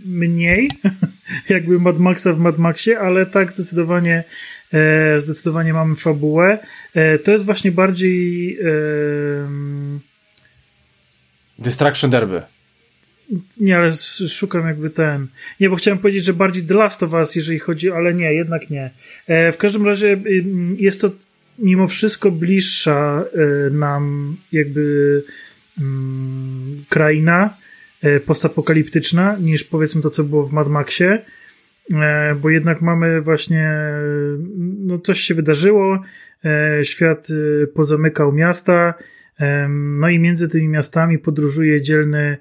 mniej, 0.06 0.70
jakby 1.48 1.78
Mad 1.78 1.98
Maxa 1.98 2.32
w 2.32 2.38
Mad 2.38 2.59
Maxie, 2.59 2.98
ale 3.00 3.26
tak 3.26 3.52
zdecydowanie 3.52 4.24
E, 4.72 5.20
zdecydowanie 5.20 5.72
mamy 5.72 5.94
fabułę. 5.94 6.59
E, 6.94 7.18
to 7.18 7.32
jest 7.32 7.44
właśnie 7.44 7.72
bardziej. 7.72 8.59
Distraction 11.59 12.11
Derby. 12.11 12.42
Nie, 13.61 13.77
ale 13.77 13.93
szukam 14.29 14.67
jakby 14.67 14.91
ten. 14.91 15.27
Nie, 15.61 15.71
bo 15.71 15.77
chciałem 15.77 15.99
powiedzieć, 15.99 16.25
że 16.25 16.33
bardziej 16.33 16.62
The 16.62 16.75
Last 16.75 17.03
of 17.03 17.12
Us, 17.12 17.37
jeżeli 17.37 17.59
chodzi, 17.59 17.91
ale 17.91 18.15
nie, 18.15 18.35
jednak 18.35 18.71
nie. 18.71 18.91
E, 19.27 19.53
w 19.53 19.59
każdym 19.59 19.87
razie 19.87 20.23
jest 20.77 21.01
to 21.01 21.11
mimo 21.59 21.87
wszystko 21.87 22.31
bliższa 22.31 23.25
nam 23.71 24.37
jakby 24.53 25.23
mm, 25.81 26.85
kraina 26.89 27.57
postapokaliptyczna 28.27 29.37
niż 29.41 29.65
powiedzmy 29.65 30.03
to, 30.03 30.11
co 30.11 30.25
było 30.25 30.47
w 30.47 30.53
Mad 30.53 30.69
Maxie. 30.69 31.23
E, 31.95 32.35
bo 32.35 32.51
jednak 32.51 32.83
mamy 32.83 33.21
właśnie, 33.21 33.73
no 34.79 34.99
coś 34.99 35.21
się 35.21 35.35
wydarzyło, 35.35 36.03
e, 36.45 36.85
świat 36.85 37.29
e, 37.31 37.67
pozamykał 37.67 38.33
miasta, 38.33 38.95
no 39.69 40.09
i 40.09 40.19
między 40.19 40.49
tymi 40.49 40.69
miastami 40.69 41.19
podróżuje 41.19 41.83
dzielny 41.83 42.37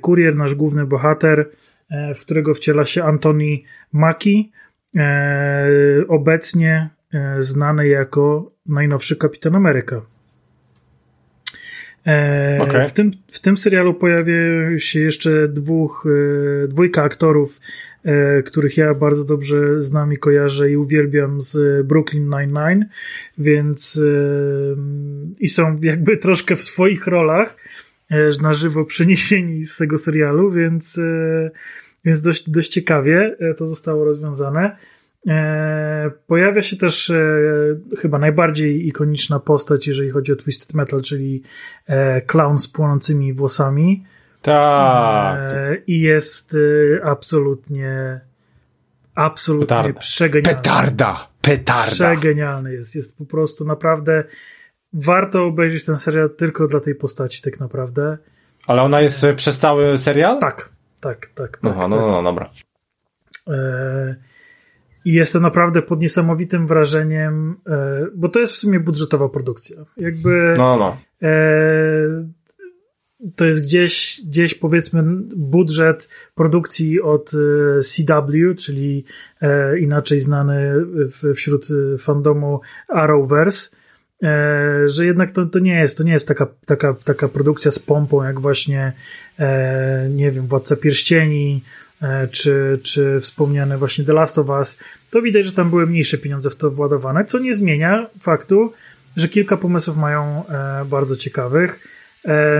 kurier, 0.00 0.36
nasz 0.36 0.54
główny 0.54 0.86
bohater, 0.86 1.50
w 2.14 2.20
którego 2.20 2.54
wciela 2.54 2.84
się 2.84 3.04
Antoni 3.04 3.64
Maki, 3.92 4.52
obecnie 6.08 6.90
znany 7.38 7.88
jako 7.88 8.52
najnowszy 8.66 9.16
Kapitan 9.16 9.54
Ameryka. 9.54 10.02
Okay. 12.60 12.88
W, 12.88 12.92
tym, 12.92 13.10
w 13.32 13.40
tym 13.40 13.56
serialu 13.56 13.94
pojawia 13.94 14.34
się 14.78 15.00
jeszcze 15.00 15.48
dwóch, 15.48 16.06
dwójka 16.68 17.02
aktorów 17.02 17.60
E, 18.04 18.42
których 18.42 18.76
ja 18.76 18.94
bardzo 18.94 19.24
dobrze 19.24 19.80
znam 19.80 20.12
i 20.12 20.16
kojarzę 20.16 20.70
i 20.70 20.76
uwielbiam 20.76 21.42
z 21.42 21.86
Brooklyn 21.86 22.24
Nine-Nine, 22.24 22.86
więc 23.38 24.00
e, 24.04 24.76
i 25.40 25.48
są 25.48 25.78
jakby 25.82 26.16
troszkę 26.16 26.56
w 26.56 26.62
swoich 26.62 27.06
rolach 27.06 27.56
e, 27.56 27.61
na 28.42 28.52
żywo 28.52 28.84
przeniesieni 28.84 29.64
z 29.64 29.76
tego 29.76 29.98
serialu, 29.98 30.50
więc, 30.50 31.00
więc 32.04 32.22
dość, 32.22 32.50
dość 32.50 32.68
ciekawie 32.70 33.36
to 33.56 33.66
zostało 33.66 34.04
rozwiązane. 34.04 34.76
Pojawia 36.26 36.62
się 36.62 36.76
też 36.76 37.12
chyba 37.98 38.18
najbardziej 38.18 38.88
ikoniczna 38.88 39.40
postać, 39.40 39.86
jeżeli 39.86 40.10
chodzi 40.10 40.32
o 40.32 40.36
Twisted 40.36 40.74
Metal, 40.74 41.02
czyli 41.02 41.42
clown 42.26 42.58
z 42.58 42.68
płonącymi 42.68 43.32
włosami. 43.32 44.04
Tak. 44.42 45.52
E, 45.52 45.76
I 45.86 46.00
jest 46.00 46.54
e, 46.54 47.04
absolutnie 47.04 48.20
absolutnie 49.14 49.66
Petarda. 49.66 50.00
przegenialny. 50.00 50.56
Petarda! 50.58 51.28
Petarda! 51.42 51.90
Przegenialny 51.90 52.72
jest. 52.72 52.94
Jest 52.94 53.18
po 53.18 53.24
prostu 53.24 53.64
naprawdę 53.64 54.24
warto 54.94 55.44
obejrzeć 55.44 55.84
ten 55.84 55.98
serial 55.98 56.30
tylko 56.30 56.66
dla 56.66 56.80
tej 56.80 56.94
postaci 56.94 57.42
tak 57.42 57.60
naprawdę. 57.60 58.18
Ale 58.66 58.82
ona 58.82 59.00
jest 59.00 59.24
e, 59.24 59.34
przez 59.34 59.58
cały 59.58 59.98
serial? 59.98 60.38
Tak, 60.38 60.68
tak, 61.00 61.26
tak. 61.26 61.56
tak 61.58 61.72
Aha, 61.72 61.88
no, 61.88 61.96
tak. 61.96 62.06
no, 62.06 62.12
no, 62.12 62.22
dobra. 62.22 62.50
E, 63.48 64.16
I 65.04 65.12
jest 65.12 65.32
to 65.32 65.40
naprawdę 65.40 65.82
pod 65.82 66.00
niesamowitym 66.00 66.66
wrażeniem, 66.66 67.56
e, 67.66 68.06
bo 68.14 68.28
to 68.28 68.40
jest 68.40 68.52
w 68.52 68.56
sumie 68.56 68.80
budżetowa 68.80 69.28
produkcja. 69.28 69.76
Jakby. 69.96 70.54
No, 70.58 70.76
no. 70.76 70.96
To 73.36 73.44
jest 73.44 73.62
gdzieś, 73.62 74.20
gdzieś 74.26 74.54
powiedzmy 74.54 75.02
budżet 75.36 76.08
produkcji 76.34 77.00
od 77.00 77.30
CW, 77.82 78.54
czyli 78.58 79.04
inaczej 79.80 80.18
znany 80.18 80.74
wśród 81.34 81.68
fandomu 81.98 82.60
Arrowverse 82.88 83.76
E, 83.76 83.81
że 84.86 85.06
jednak 85.06 85.30
to, 85.30 85.46
to 85.46 85.58
nie 85.58 85.74
jest, 85.74 85.98
to 85.98 86.04
nie 86.04 86.12
jest 86.12 86.28
taka, 86.28 86.46
taka, 86.66 86.94
taka 86.94 87.28
produkcja 87.28 87.70
z 87.70 87.78
pompą, 87.78 88.22
jak 88.24 88.40
właśnie, 88.40 88.92
e, 89.38 90.08
nie 90.08 90.30
wiem, 90.30 90.46
Władca 90.46 90.76
Pierścieni, 90.76 91.64
e, 92.02 92.28
czy, 92.28 92.80
czy 92.82 93.20
wspomniane 93.20 93.78
właśnie 93.78 94.04
The 94.04 94.12
Last 94.12 94.38
of 94.38 94.48
Us, 94.48 94.78
to 95.10 95.22
widać, 95.22 95.44
że 95.44 95.52
tam 95.52 95.70
były 95.70 95.86
mniejsze 95.86 96.18
pieniądze 96.18 96.50
w 96.50 96.56
to 96.56 96.70
władowane, 96.70 97.24
co 97.24 97.38
nie 97.38 97.54
zmienia 97.54 98.06
faktu, 98.20 98.72
że 99.16 99.28
kilka 99.28 99.56
pomysłów 99.56 99.96
mają 99.96 100.44
bardzo 100.86 101.16
ciekawych 101.16 101.88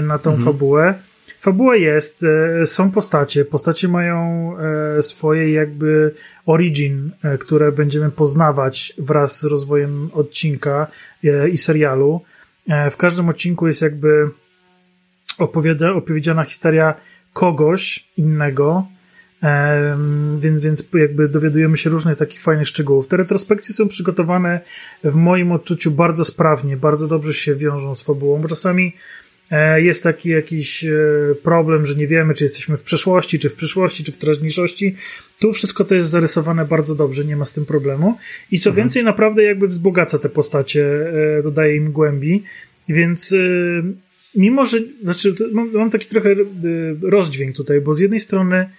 na 0.03 0.19
tą 0.19 0.31
mhm. 0.31 0.45
fabułę. 0.45 0.95
Fabuła 1.43 1.77
jest, 1.77 2.25
e, 2.25 2.67
są 2.67 2.91
postacie, 2.91 3.45
postacie 3.45 3.89
mają 3.89 4.53
e, 4.59 5.03
swoje 5.03 5.53
jakby 5.53 6.15
origin, 6.47 7.11
e, 7.23 7.39
które 7.39 7.73
będziemy 7.73 8.11
poznawać 8.11 8.95
wraz 8.99 9.41
z 9.41 9.45
rozwojem 9.45 10.11
odcinka 10.13 10.87
i 11.53 11.59
serialu. 11.59 12.21
W 12.91 12.97
każdym 12.97 13.29
odcinku 13.29 13.67
jest 13.67 13.83
jakby 13.83 14.31
opowiada, 15.39 15.93
opowiedziana 15.93 16.45
historia 16.45 16.95
kogoś 17.33 18.09
innego, 18.17 18.87
więc, 20.39 20.61
więc 20.61 20.89
jakby 20.95 21.29
dowiadujemy 21.29 21.77
się 21.77 21.91
różnych 21.91 22.19
takich 22.19 22.41
fajnych 22.41 22.69
szczegółów. 22.69 23.07
Te 23.07 23.17
retrospekcje 23.17 23.75
są 23.75 23.89
przygotowane 23.89 24.61
w 25.05 25.15
moim 25.15 25.53
odczuciu 25.53 25.91
bardzo 25.91 26.25
sprawnie, 26.25 26.77
bardzo 26.77 27.09
dobrze 27.09 27.35
się 27.35 27.55
wiążą 27.55 27.95
z 27.95 28.03
fabułą, 28.03 28.45
czasami 28.45 28.97
jest 29.77 30.03
taki 30.03 30.29
jakiś 30.29 30.85
e, 30.85 30.91
problem, 31.43 31.87
że 31.87 31.95
nie 31.95 32.07
wiemy, 32.07 32.35
czy 32.35 32.45
jesteśmy 32.45 32.77
w 32.77 32.83
przeszłości, 32.83 33.39
czy 33.39 33.51
w 33.51 33.55
przyszłości, 33.55 34.05
czy 34.05 34.13
w 34.13 34.17
teraźniejszości. 34.17 34.97
Tu 35.39 35.53
wszystko 35.53 35.85
to 35.85 35.95
jest 35.95 36.09
zarysowane 36.09 36.65
bardzo 36.65 36.95
dobrze, 36.95 37.25
nie 37.25 37.37
ma 37.37 37.45
z 37.45 37.53
tym 37.53 37.67
problemu. 37.67 38.19
I 38.51 38.59
co 38.59 38.71
mhm. 38.71 38.85
więcej, 38.85 39.05
naprawdę 39.05 39.43
jakby 39.43 39.69
wzbogaca 39.69 40.19
te 40.19 40.29
postacie, 40.29 40.87
e, 41.39 41.43
dodaje 41.43 41.77
im 41.77 41.93
głębi, 41.93 42.43
więc 42.89 43.35
mimo, 44.35 44.65
że, 44.65 44.79
znaczy, 45.03 45.35
mam, 45.53 45.73
mam 45.73 45.91
taki 45.91 46.07
trochę 46.07 46.35
rozdźwięk 47.03 47.57
tutaj, 47.57 47.81
bo 47.81 47.95
z 47.95 48.01
jednej 48.01 48.21
strony 48.21 48.71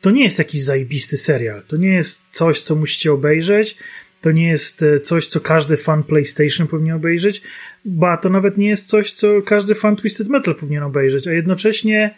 to 0.00 0.10
nie 0.10 0.24
jest 0.24 0.38
jakiś 0.38 0.62
zajebisty 0.62 1.16
serial, 1.16 1.62
to 1.66 1.76
nie 1.76 1.94
jest 1.94 2.22
coś, 2.30 2.62
co 2.62 2.74
musicie 2.74 3.12
obejrzeć, 3.12 3.76
to 4.20 4.30
nie 4.30 4.48
jest 4.48 4.84
coś, 5.02 5.26
co 5.26 5.40
każdy 5.40 5.76
fan 5.76 6.02
PlayStation 6.02 6.66
powinien 6.66 6.96
obejrzeć, 6.96 7.42
ba, 7.86 8.16
to 8.16 8.28
nawet 8.28 8.58
nie 8.58 8.68
jest 8.68 8.88
coś, 8.88 9.12
co 9.12 9.42
każdy 9.42 9.74
fan 9.74 9.96
Twisted 9.96 10.28
Metal 10.28 10.54
powinien 10.54 10.82
obejrzeć, 10.82 11.28
a 11.28 11.32
jednocześnie 11.32 12.14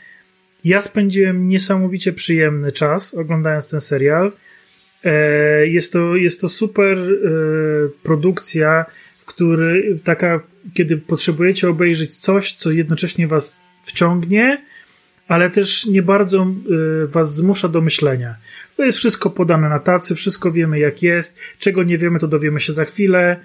ja 0.65 0.81
spędziłem 0.81 1.49
niesamowicie 1.49 2.13
przyjemny 2.13 2.73
czas 2.73 3.15
oglądając 3.15 3.71
ten 3.71 3.81
serial. 3.81 4.33
E, 5.05 5.67
jest 5.67 5.93
to, 5.93 6.17
jest 6.17 6.41
to 6.41 6.49
super 6.49 6.99
e, 6.99 7.09
produkcja, 8.03 8.87
w 9.19 9.25
który 9.25 9.97
taka, 10.05 10.41
kiedy 10.75 10.97
potrzebujecie 10.97 11.69
obejrzeć 11.69 12.19
coś, 12.19 12.53
co 12.53 12.71
jednocześnie 12.71 13.27
was 13.27 13.61
wciągnie, 13.83 14.65
ale 15.29 15.51
też 15.51 15.87
nie 15.87 16.03
bardzo 16.03 16.43
e, 16.43 17.07
was 17.07 17.35
zmusza 17.35 17.69
do 17.69 17.81
myślenia. 17.81 18.35
To 18.77 18.85
jest 18.85 18.99
wszystko 18.99 19.31
podane 19.31 19.69
na 19.69 19.79
tacy, 19.79 20.15
wszystko 20.15 20.53
wiemy 20.53 20.79
jak 20.79 21.03
jest, 21.03 21.39
czego 21.59 21.83
nie 21.83 21.99
wiemy, 21.99 22.19
to 22.19 22.29
dowiemy 22.29 22.61
się 22.61 22.73
za 22.73 22.85
chwilę. 22.85 23.41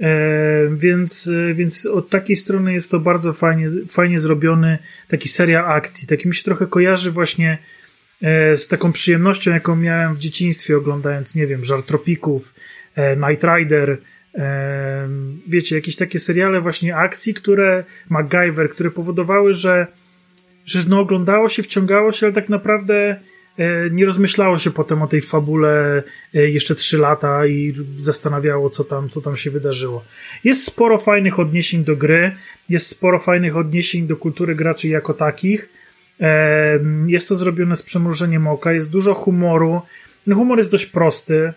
E, 0.00 0.68
więc, 0.76 1.30
e, 1.50 1.54
więc 1.54 1.86
od 1.86 2.10
takiej 2.10 2.36
strony 2.36 2.72
jest 2.72 2.90
to 2.90 3.00
bardzo 3.00 3.32
fajnie, 3.32 3.66
fajnie 3.88 4.18
zrobiony 4.18 4.78
taki 5.08 5.28
seria 5.28 5.66
akcji. 5.66 6.08
Taki 6.08 6.28
mi 6.28 6.34
się 6.34 6.44
trochę 6.44 6.66
kojarzy 6.66 7.10
właśnie 7.10 7.58
e, 8.22 8.56
z 8.56 8.68
taką 8.68 8.92
przyjemnością, 8.92 9.50
jaką 9.50 9.76
miałem 9.76 10.14
w 10.14 10.18
dzieciństwie 10.18 10.76
oglądając, 10.76 11.34
nie 11.34 11.46
wiem, 11.46 11.64
Żartropików, 11.64 12.54
Night 13.16 13.44
Rider, 13.44 13.98
wiecie, 15.48 15.76
jakieś 15.76 15.96
takie 15.96 16.18
seriale 16.18 16.60
właśnie 16.60 16.96
akcji, 16.96 17.34
które 17.34 17.84
MacGyver, 18.08 18.70
które 18.70 18.90
powodowały, 18.90 19.54
że, 19.54 19.86
że 20.66 20.80
no 20.88 21.00
oglądało 21.00 21.48
się, 21.48 21.62
wciągało 21.62 22.12
się, 22.12 22.26
ale 22.26 22.34
tak 22.34 22.48
naprawdę 22.48 23.20
nie 23.90 24.06
rozmyślało 24.06 24.58
się 24.58 24.70
potem 24.70 25.02
o 25.02 25.06
tej 25.06 25.20
fabule 25.20 26.02
e, 26.34 26.50
jeszcze 26.50 26.74
trzy 26.74 26.98
lata 26.98 27.46
i 27.46 27.74
zastanawiało, 27.98 28.70
co 28.70 28.84
tam, 28.84 29.08
co 29.08 29.20
tam 29.20 29.36
się 29.36 29.50
wydarzyło. 29.50 30.04
Jest 30.44 30.64
sporo 30.64 30.98
fajnych 30.98 31.38
odniesień 31.38 31.84
do 31.84 31.96
gry, 31.96 32.36
jest 32.68 32.86
sporo 32.86 33.18
fajnych 33.18 33.56
odniesień 33.56 34.06
do 34.06 34.16
kultury 34.16 34.54
graczy 34.54 34.88
jako 34.88 35.14
takich. 35.14 35.68
E, 36.20 36.78
jest 37.06 37.28
to 37.28 37.36
zrobione 37.36 37.76
z 37.76 37.82
przemrużeniem 37.82 38.46
oka, 38.46 38.72
jest 38.72 38.90
dużo 38.90 39.14
humoru. 39.14 39.82
Ten 40.24 40.34
humor 40.34 40.58
jest 40.58 40.70
dość 40.70 40.86
prosty, 40.86 41.52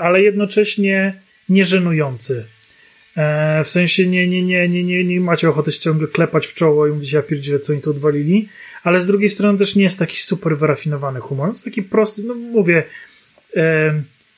ale 0.00 0.22
jednocześnie 0.22 1.20
nieżenujący. 1.48 2.44
W 3.64 3.68
sensie 3.68 4.06
nie, 4.06 4.28
nie, 4.28 4.42
nie, 4.42 4.68
nie, 4.68 4.84
nie, 4.84 5.04
nie 5.04 5.20
macie 5.20 5.48
ochoty 5.48 5.72
się 5.72 5.80
ciągle 5.80 6.08
klepać 6.08 6.46
w 6.46 6.54
czoło 6.54 6.86
i 6.86 6.90
mówić, 6.90 7.12
ja 7.12 7.22
pierdzielę, 7.22 7.58
co 7.58 7.72
oni 7.72 7.82
tu 7.82 7.90
odwalili 7.90 8.48
ale 8.84 9.00
z 9.00 9.06
drugiej 9.06 9.28
strony 9.28 9.58
też 9.58 9.76
nie 9.76 9.82
jest 9.82 9.98
taki 9.98 10.16
super 10.16 10.58
wyrafinowany 10.58 11.20
humor. 11.20 11.48
Jest 11.48 11.64
taki 11.64 11.82
prosty, 11.82 12.22
no 12.26 12.34
mówię, 12.34 12.84
e, 13.56 13.94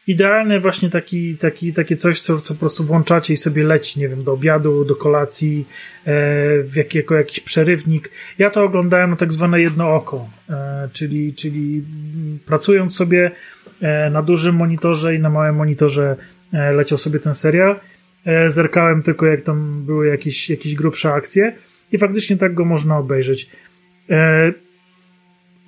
idealny 0.07 0.61
właśnie 0.61 0.91
taki, 0.91 1.37
taki, 1.37 1.73
takie 1.73 1.97
coś, 1.97 2.21
co, 2.21 2.41
co 2.41 2.55
po 2.55 2.61
prostu 2.61 2.85
włączacie 2.85 3.35
i 3.35 3.37
sobie 3.37 3.65
leci, 3.65 4.01
nie 4.01 4.09
wiem, 4.09 4.25
do 4.25 4.33
obiadu, 4.33 4.85
do 4.85 4.97
kolacji, 4.97 5.67
e, 6.05 6.13
w 6.63 6.77
jak, 6.77 6.95
jako 6.95 7.15
jakiś 7.15 7.41
przerywnik. 7.41 8.11
Ja 8.39 8.51
to 8.51 8.65
oglądałem 8.65 9.11
na 9.11 9.17
tak 9.17 9.33
zwane 9.33 9.61
jedno 9.61 9.95
oko, 9.95 10.29
e, 10.51 10.89
czyli, 10.93 11.35
czyli 11.35 11.83
pracując 12.47 12.97
sobie 12.97 13.31
e, 13.81 14.11
na 14.11 14.23
dużym 14.23 14.57
monitorze 14.57 15.15
i 15.15 15.19
na 15.19 15.31
małym 15.31 15.57
monitorze 15.57 16.17
e, 16.53 16.73
leciał 16.73 16.99
sobie 16.99 17.19
ten 17.19 17.35
serial. 17.35 17.81
E, 18.25 18.51
zerkałem 18.51 19.03
tylko, 19.03 19.27
jak 19.27 19.41
tam 19.41 19.83
były 19.87 20.07
jakieś, 20.07 20.51
jakieś 20.51 20.75
grubsze 20.75 21.13
akcje 21.13 21.53
i 21.93 21.99
faktycznie 21.99 22.37
tak 22.37 22.55
go 22.55 22.65
można 22.65 22.99
obejrzeć. 22.99 23.51
E, 24.11 24.53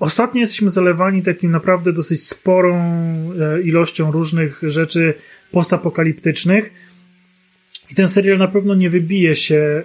ostatnio 0.00 0.40
jesteśmy 0.40 0.70
zalewani 0.70 1.22
takim 1.22 1.50
naprawdę 1.50 1.92
dosyć 1.92 2.26
sporą 2.26 2.76
e, 2.76 3.62
ilością 3.62 4.12
różnych 4.12 4.60
rzeczy 4.62 5.14
postapokaliptycznych. 5.52 6.88
I 7.90 7.94
ten 7.94 8.08
serial 8.08 8.38
na 8.38 8.48
pewno 8.48 8.74
nie 8.74 8.90
wybije 8.90 9.36
się 9.36 9.82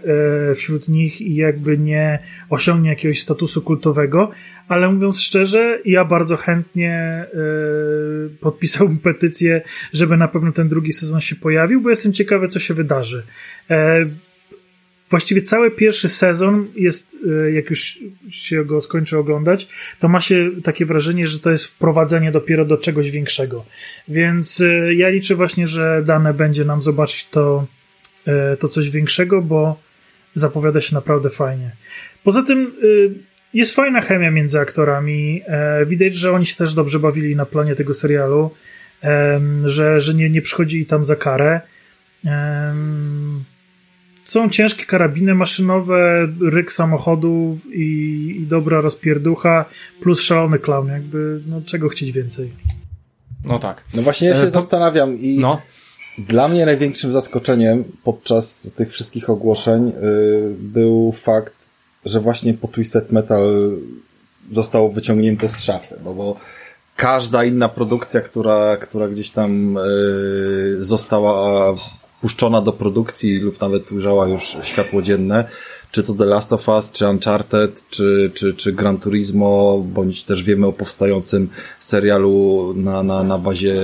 e, 0.52 0.56
wśród 0.56 0.88
nich 0.88 1.22
i 1.22 1.36
jakby 1.36 1.78
nie 1.78 2.20
osiągnie 2.50 2.90
jakiegoś 2.90 3.22
statusu 3.22 3.62
kultowego, 3.62 4.32
ale 4.68 4.92
mówiąc 4.92 5.20
szczerze, 5.20 5.80
ja 5.86 6.06
bardzo 6.06 6.38
chętnie 6.38 7.26
podpisałbym 8.40 8.98
petycję, 8.98 9.62
żeby 9.94 10.18
na 10.18 10.28
pewno 10.28 10.52
ten 10.52 10.70
drugi 10.70 10.94
sezon 10.94 11.22
się 11.22 11.36
pojawił, 11.36 11.82
bo 11.82 11.90
jestem 11.90 12.14
ciekawy, 12.14 12.48
co 12.48 12.60
się 12.60 12.74
wydarzy 12.74 13.24
właściwie 15.14 15.42
cały 15.42 15.72
pierwszy 15.72 16.10
sezon 16.10 16.68
jest, 16.76 17.18
e, 17.48 17.52
jak 17.52 17.70
już 17.70 18.00
się 18.30 18.66
go 18.66 18.82
skończy 18.82 19.18
oglądać, 19.18 19.68
to 20.00 20.08
ma 20.08 20.22
się 20.22 20.52
takie 20.64 20.86
wrażenie, 20.86 21.28
że 21.28 21.40
to 21.40 21.52
jest 21.52 21.66
wprowadzenie 21.66 22.32
dopiero 22.32 22.66
do 22.66 22.78
czegoś 22.78 23.12
większego. 23.12 23.66
Więc 24.08 24.62
e, 24.62 24.96
ja 24.96 25.10
liczę 25.10 25.36
właśnie, 25.36 25.68
że 25.68 26.04
dane 26.06 26.34
będzie 26.34 26.66
nam 26.66 26.82
zobaczyć 26.82 27.30
to, 27.30 27.68
e, 28.28 28.58
to 28.58 28.68
coś 28.68 28.90
większego, 28.90 29.42
bo 29.42 29.80
zapowiada 30.36 30.82
się 30.82 30.96
naprawdę 30.96 31.30
fajnie. 31.30 31.72
Poza 32.24 32.44
tym 32.44 32.72
jest 33.54 33.76
fajna 33.76 34.02
chemia 34.02 34.32
między 34.32 34.60
aktorami. 34.60 35.42
Widać, 35.86 36.16
że 36.16 36.32
oni 36.32 36.46
się 36.46 36.56
też 36.56 36.74
dobrze 36.74 37.00
bawili 37.00 37.36
na 37.36 37.46
planie 37.46 37.76
tego 37.76 37.94
serialu, 37.94 38.52
że, 39.66 40.02
że 40.02 40.14
nie, 40.14 40.30
nie 40.30 40.42
przychodzi 40.42 40.86
tam 40.86 41.06
za 41.06 41.16
karę. 41.16 41.62
Są 44.24 44.50
ciężkie 44.50 44.86
karabiny 44.86 45.36
maszynowe, 45.36 46.28
ryk 46.42 46.72
samochodów 46.72 47.60
i, 47.74 47.82
i 48.42 48.48
dobra 48.48 48.82
rozpierducha, 48.82 49.66
plus 50.02 50.22
szalony 50.22 50.60
clown. 50.60 50.88
Jakby, 50.88 51.42
no 51.48 51.62
czego 51.66 51.90
chcieć 51.90 52.12
więcej? 52.12 52.54
No 53.46 53.60
tak. 53.60 53.84
No 53.94 54.02
właśnie 54.02 54.28
ja 54.28 54.36
się 54.36 54.44
e, 54.44 54.50
zastanawiam 54.50 55.20
i 55.20 55.40
no. 55.40 55.62
dla 56.18 56.48
mnie 56.48 56.66
największym 56.66 57.14
zaskoczeniem 57.14 57.84
podczas 58.04 58.72
tych 58.76 58.92
wszystkich 58.92 59.30
ogłoszeń 59.30 59.90
y, 59.90 59.94
był 60.60 61.12
fakt, 61.22 61.54
że 62.06 62.20
właśnie 62.20 62.54
po 62.54 62.68
Twisted 62.68 63.12
Metal 63.12 63.72
zostało 64.54 64.90
wyciągnięte 64.90 65.50
z 65.50 65.64
szafy, 65.64 65.96
bo, 66.04 66.14
bo 66.14 66.38
każda 66.96 67.44
inna 67.44 67.70
produkcja, 67.70 68.22
która, 68.22 68.78
która 68.78 69.08
gdzieś 69.08 69.30
tam 69.30 69.78
y, 69.78 70.84
została 70.84 71.76
wpuszczona 72.24 72.62
do 72.62 72.72
produkcji 72.72 73.40
lub 73.40 73.62
nawet 73.62 73.92
ujrzała 73.92 74.28
już 74.28 74.58
światło 74.64 75.02
dzienne, 75.02 75.46
czy 75.92 76.04
to 76.04 76.14
The 76.14 76.26
Last 76.26 76.54
of 76.54 76.68
Us, 76.68 76.92
czy 76.92 77.08
Uncharted, 77.08 77.84
czy, 77.90 78.32
czy, 78.34 78.54
czy 78.54 78.74
Gran 78.74 78.98
Turismo, 78.98 79.84
bądź 79.86 80.24
też 80.24 80.44
wiemy 80.44 80.68
o 80.68 80.74
powstającym 80.74 81.50
serialu 81.80 82.74
na, 82.76 83.04
na, 83.04 83.24
na 83.24 83.38
bazie 83.38 83.76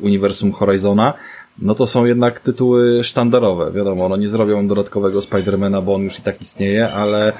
uniwersum 0.00 0.52
Horizona, 0.52 1.14
no 1.58 1.74
to 1.74 1.86
są 1.86 2.04
jednak 2.04 2.40
tytuły 2.40 3.04
sztandarowe. 3.04 3.72
Wiadomo, 3.72 4.08
no 4.08 4.16
nie 4.16 4.28
zrobią 4.28 4.68
dodatkowego 4.68 5.22
Spidermana, 5.22 5.82
bo 5.82 5.94
on 5.94 6.02
już 6.02 6.18
i 6.18 6.22
tak 6.22 6.40
istnieje, 6.40 6.92
ale, 6.92 7.32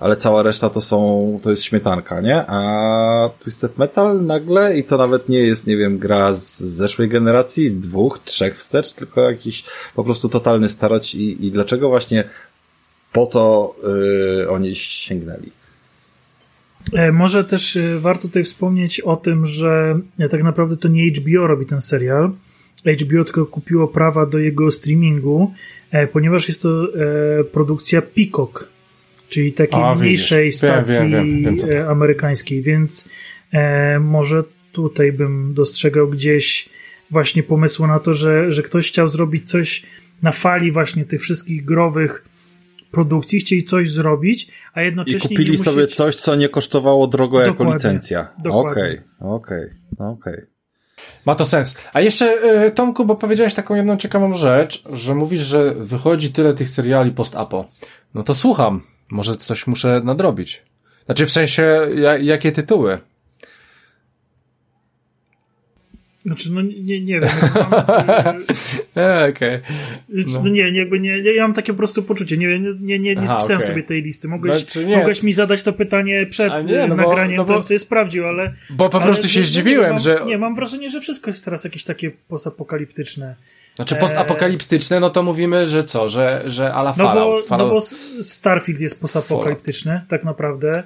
ale 0.00 0.16
cała 0.16 0.42
reszta 0.42 0.70
to 0.70 0.80
są, 0.80 1.40
to 1.42 1.50
jest 1.50 1.62
śmietanka, 1.62 2.20
nie? 2.20 2.44
A 2.46 3.30
Twisted 3.40 3.78
Metal 3.78 4.24
nagle, 4.24 4.78
i 4.78 4.84
to 4.84 4.98
nawet 4.98 5.28
nie 5.28 5.38
jest, 5.38 5.66
nie 5.66 5.76
wiem, 5.76 5.98
gra 5.98 6.34
z 6.34 6.60
zeszłej 6.60 7.08
generacji, 7.08 7.70
dwóch, 7.70 8.18
trzech 8.24 8.58
wstecz, 8.58 8.92
tylko 8.92 9.20
jakiś 9.20 9.64
po 9.94 10.04
prostu 10.04 10.28
totalny 10.28 10.68
starać 10.68 11.14
i, 11.14 11.46
i 11.46 11.50
dlaczego 11.50 11.88
właśnie 11.88 12.24
po 13.12 13.26
to 13.26 13.74
yy, 14.38 14.50
oni 14.50 14.74
sięgnęli? 14.74 15.50
E, 16.92 17.12
może 17.12 17.44
też 17.44 17.76
e, 17.76 17.98
warto 17.98 18.22
tutaj 18.22 18.44
wspomnieć 18.44 19.00
o 19.00 19.16
tym, 19.16 19.46
że 19.46 19.98
tak 20.30 20.42
naprawdę 20.42 20.76
to 20.76 20.88
nie 20.88 21.10
HBO 21.10 21.46
robi 21.46 21.66
ten 21.66 21.80
serial, 21.80 22.32
HBO 22.86 23.24
tylko 23.24 23.46
kupiło 23.46 23.88
prawa 23.88 24.26
do 24.26 24.38
jego 24.38 24.70
streamingu, 24.70 25.52
e, 25.90 26.06
ponieważ 26.06 26.48
jest 26.48 26.62
to 26.62 26.84
e, 27.40 27.44
produkcja 27.44 28.02
Peacock, 28.02 28.68
czyli 29.28 29.52
takiej 29.52 29.82
A, 29.82 29.94
mniejszej 29.94 30.44
widzisz. 30.44 30.58
stacji 30.58 30.94
wiem, 30.94 31.42
wiem, 31.42 31.56
wiem, 31.56 31.88
amerykańskiej, 31.88 32.62
więc 32.62 33.08
e, 33.52 33.98
może 34.00 34.44
tutaj 34.72 35.12
bym 35.12 35.54
dostrzegał 35.54 36.08
gdzieś 36.08 36.68
właśnie 37.10 37.42
pomysł 37.42 37.86
na 37.86 37.98
to, 37.98 38.14
że, 38.14 38.52
że 38.52 38.62
ktoś 38.62 38.88
chciał 38.88 39.08
zrobić 39.08 39.50
coś 39.50 39.82
na 40.22 40.32
fali 40.32 40.72
właśnie 40.72 41.04
tych 41.04 41.22
wszystkich 41.22 41.64
growych 41.64 42.24
produkcji, 42.90 43.40
chcieli 43.40 43.64
coś 43.64 43.90
zrobić, 43.90 44.48
a 44.74 44.82
jednocześnie. 44.82 45.18
I 45.18 45.28
kupili 45.28 45.58
sobie 45.58 45.86
coś, 45.86 46.16
co 46.16 46.34
nie 46.34 46.48
kosztowało 46.48 47.06
drogo 47.06 47.38
dokładnie, 47.38 47.64
jako 47.64 47.74
licencja. 47.74 48.28
Okej, 48.50 49.00
okej, 49.20 49.70
okej. 49.98 50.51
Ma 51.26 51.34
to 51.34 51.44
sens. 51.44 51.76
A 51.92 52.00
jeszcze, 52.00 52.26
e, 52.26 52.70
Tomku, 52.70 53.04
bo 53.04 53.14
powiedziałeś 53.14 53.54
taką 53.54 53.74
jedną 53.74 53.96
ciekawą 53.96 54.34
rzecz, 54.34 54.82
że 54.92 55.14
mówisz, 55.14 55.40
że 55.40 55.74
wychodzi 55.74 56.32
tyle 56.32 56.54
tych 56.54 56.70
seriali 56.70 57.10
post-apo. 57.10 57.64
No 58.14 58.22
to 58.22 58.34
słucham. 58.34 58.82
Może 59.10 59.36
coś 59.36 59.66
muszę 59.66 60.00
nadrobić. 60.04 60.62
Znaczy 61.06 61.26
w 61.26 61.30
sensie, 61.30 61.80
jakie 62.20 62.52
tytuły? 62.52 62.98
Znaczy, 66.22 66.52
no 66.52 66.62
nie, 66.62 67.00
nie 67.00 67.20
wiem. 67.20 67.30
E, 68.96 69.28
okej. 69.30 69.30
Okay. 69.30 69.62
No. 70.08 70.42
no. 70.42 70.48
nie, 70.48 70.78
jakby 70.78 71.00
nie, 71.00 71.18
ja 71.18 71.42
mam 71.42 71.54
takie 71.54 71.72
po 71.72 71.76
prostu 71.76 72.02
poczucie, 72.02 72.36
nie, 72.36 72.58
nie, 72.58 72.98
nie, 72.98 72.98
nie 72.98 73.14
Aha, 73.16 73.38
spisałem 73.38 73.58
okay. 73.58 73.70
sobie 73.70 73.82
tej 73.82 74.02
listy. 74.02 74.28
Mogłeś, 74.28 74.56
znaczy 74.56 74.86
mogłeś 74.86 75.22
mi 75.22 75.32
zadać 75.32 75.62
to 75.62 75.72
pytanie 75.72 76.26
przed 76.30 76.66
nie, 76.66 76.86
no 76.86 76.94
nagraniem, 76.94 77.36
bo, 77.36 77.52
no 77.52 77.58
bo, 77.58 77.64
to 77.64 77.72
jest 77.72 77.84
sprawdził, 77.84 78.26
ale... 78.26 78.54
Bo 78.70 78.88
po 78.88 79.00
prostu 79.00 79.28
się 79.28 79.44
zdziwiłem, 79.44 79.90
mam, 79.90 80.00
że... 80.00 80.22
Nie, 80.26 80.38
mam 80.38 80.54
wrażenie, 80.54 80.90
że 80.90 81.00
wszystko 81.00 81.30
jest 81.30 81.44
teraz 81.44 81.64
jakieś 81.64 81.84
takie 81.84 82.10
postapokaliptyczne. 82.28 83.34
Znaczy 83.76 83.96
postapokaliptyczne, 83.96 85.00
no 85.00 85.10
to 85.10 85.22
mówimy, 85.22 85.66
że 85.66 85.84
co, 85.84 86.08
że, 86.08 86.42
że 86.46 86.74
ala 86.74 86.94
no 86.98 87.04
Fallout. 87.04 87.40
Bo, 87.40 87.46
Fallout... 87.46 87.72
No 87.72 87.96
bo 88.18 88.22
Starfield 88.22 88.80
jest 88.80 89.00
postapokaliptyczny, 89.00 90.00
tak 90.08 90.24
naprawdę. 90.24 90.82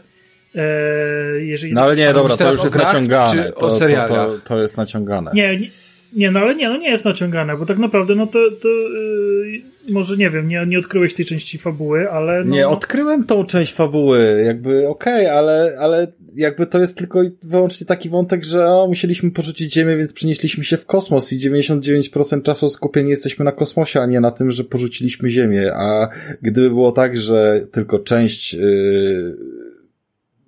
E, 0.57 1.41
jeżeli 1.41 1.75
no 1.75 1.81
ale 1.81 1.97
nie, 1.97 2.13
dobra, 2.13 2.37
to 2.37 2.53
już 2.53 2.65
jest 2.65 2.77
naciągane. 2.77 3.53
To, 3.53 3.69
to, 3.69 3.79
to, 4.09 4.39
to, 4.45 4.63
jest 4.63 4.77
naciągane. 4.77 5.31
Nie, 5.35 5.59
nie, 5.59 5.69
nie, 6.13 6.31
no 6.31 6.41
ale 6.41 6.55
nie, 6.55 6.69
no 6.69 6.77
nie 6.77 6.91
jest 6.91 7.05
naciągane, 7.05 7.57
bo 7.57 7.67
tak 7.67 7.79
naprawdę, 7.79 8.15
no 8.15 8.27
to, 8.27 8.39
to 8.61 8.69
yy, 8.69 9.63
może 9.89 10.17
nie 10.17 10.31
wiem, 10.31 10.49
nie, 10.49 10.67
nie 10.67 10.79
odkryłeś 10.79 11.15
tej 11.15 11.25
części 11.25 11.59
fabuły, 11.59 12.11
ale. 12.11 12.45
No, 12.45 12.55
nie, 12.55 12.69
odkryłem 12.69 13.25
tą 13.25 13.45
część 13.45 13.73
fabuły, 13.73 14.43
jakby 14.47 14.89
okej, 14.89 15.27
okay, 15.27 15.39
ale, 15.39 15.77
ale 15.81 16.13
jakby 16.35 16.67
to 16.67 16.79
jest 16.79 16.99
tylko 16.99 17.23
i 17.23 17.31
wyłącznie 17.43 17.87
taki 17.87 18.09
wątek, 18.09 18.45
że 18.45 18.67
o, 18.67 18.87
musieliśmy 18.89 19.31
porzucić 19.31 19.75
Ziemię, 19.75 19.97
więc 19.97 20.13
przenieśliśmy 20.13 20.65
się 20.65 20.77
w 20.77 20.87
kosmos 20.87 21.33
i 21.33 21.51
99% 21.51 22.43
czasu 22.43 22.69
skupieni 22.69 23.11
jesteśmy 23.11 23.45
na 23.45 23.53
kosmosie, 23.53 24.01
a 24.01 24.07
nie 24.07 24.21
na 24.21 24.31
tym, 24.31 24.51
że 24.51 24.65
porzuciliśmy 24.65 25.29
Ziemię. 25.29 25.73
A 25.75 26.09
gdyby 26.43 26.69
było 26.69 26.93
tak, 26.93 27.19
że 27.19 27.67
tylko 27.73 27.99
część. 27.99 28.55
Yy, 28.55 29.66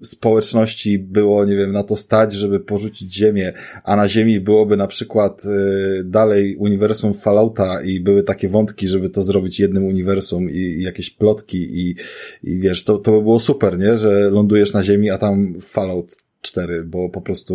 społeczności 0.03 0.99
było, 0.99 1.45
nie 1.45 1.57
wiem, 1.57 1.73
na 1.73 1.85
to 1.85 1.97
stać, 1.97 2.33
żeby 2.33 2.61
porzucić 2.61 3.15
Ziemię, 3.15 3.53
a 3.85 3.97
na 3.97 4.09
Ziemi 4.09 4.41
byłoby 4.41 4.77
na 4.77 4.87
przykład 4.87 5.45
y, 5.45 6.05
dalej 6.05 6.57
uniwersum 6.57 7.15
Fallouta 7.15 7.83
i 7.83 8.01
były 8.01 8.23
takie 8.23 8.49
wątki, 8.49 8.89
żeby 8.89 9.11
to 9.11 9.23
zrobić 9.23 9.61
jednym 9.61 9.85
uniwersum 9.85 10.51
i, 10.51 10.57
i 10.57 10.83
jakieś 10.83 11.11
plotki 11.11 11.59
i, 11.81 11.95
i 12.43 12.61
wiesz, 12.61 12.85
to, 12.85 12.99
to 12.99 13.13
by 13.13 13.23
było 13.23 13.41
super, 13.41 13.79
nie? 13.79 13.99
Że 13.99 14.31
lądujesz 14.31 14.73
na 14.73 14.83
Ziemi, 14.83 15.11
a 15.11 15.19
tam 15.19 15.61
Fallout 15.61 16.17
4, 16.41 16.85
bo 16.85 17.09
po 17.09 17.21
prostu 17.21 17.55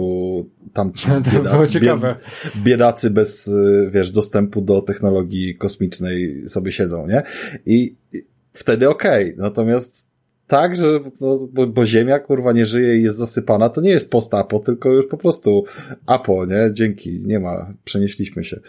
tam 0.74 0.92
bieda, 1.34 1.68
bieda, 1.80 2.18
biedacy 2.64 3.10
bez, 3.10 3.48
y, 3.48 3.90
wiesz, 3.92 4.12
dostępu 4.12 4.62
do 4.62 4.82
technologii 4.82 5.56
kosmicznej 5.56 6.50
sobie 6.50 6.72
siedzą, 6.72 7.08
nie? 7.08 7.24
I, 7.66 7.96
i 8.14 8.18
wtedy 8.54 8.90
okej, 8.90 9.26
okay. 9.26 9.44
natomiast 9.44 10.13
tak, 10.54 10.78
że 10.78 11.00
no, 11.22 11.48
bo, 11.54 11.68
bo, 11.68 11.86
ziemia 11.86 12.20
kurwa 12.20 12.52
nie 12.52 12.66
żyje 12.66 12.98
i 12.98 13.04
jest 13.04 13.18
zasypana, 13.18 13.70
to 13.70 13.82
nie 13.82 13.90
jest 13.90 14.10
post-apo, 14.10 14.60
tylko 14.60 14.90
już 14.90 15.08
po 15.08 15.18
prostu 15.18 15.64
apo, 16.06 16.46
nie? 16.46 16.70
Dzięki, 16.74 17.22
nie 17.26 17.40
ma, 17.40 17.74
przenieśliśmy 17.84 18.44
się. 18.44 18.60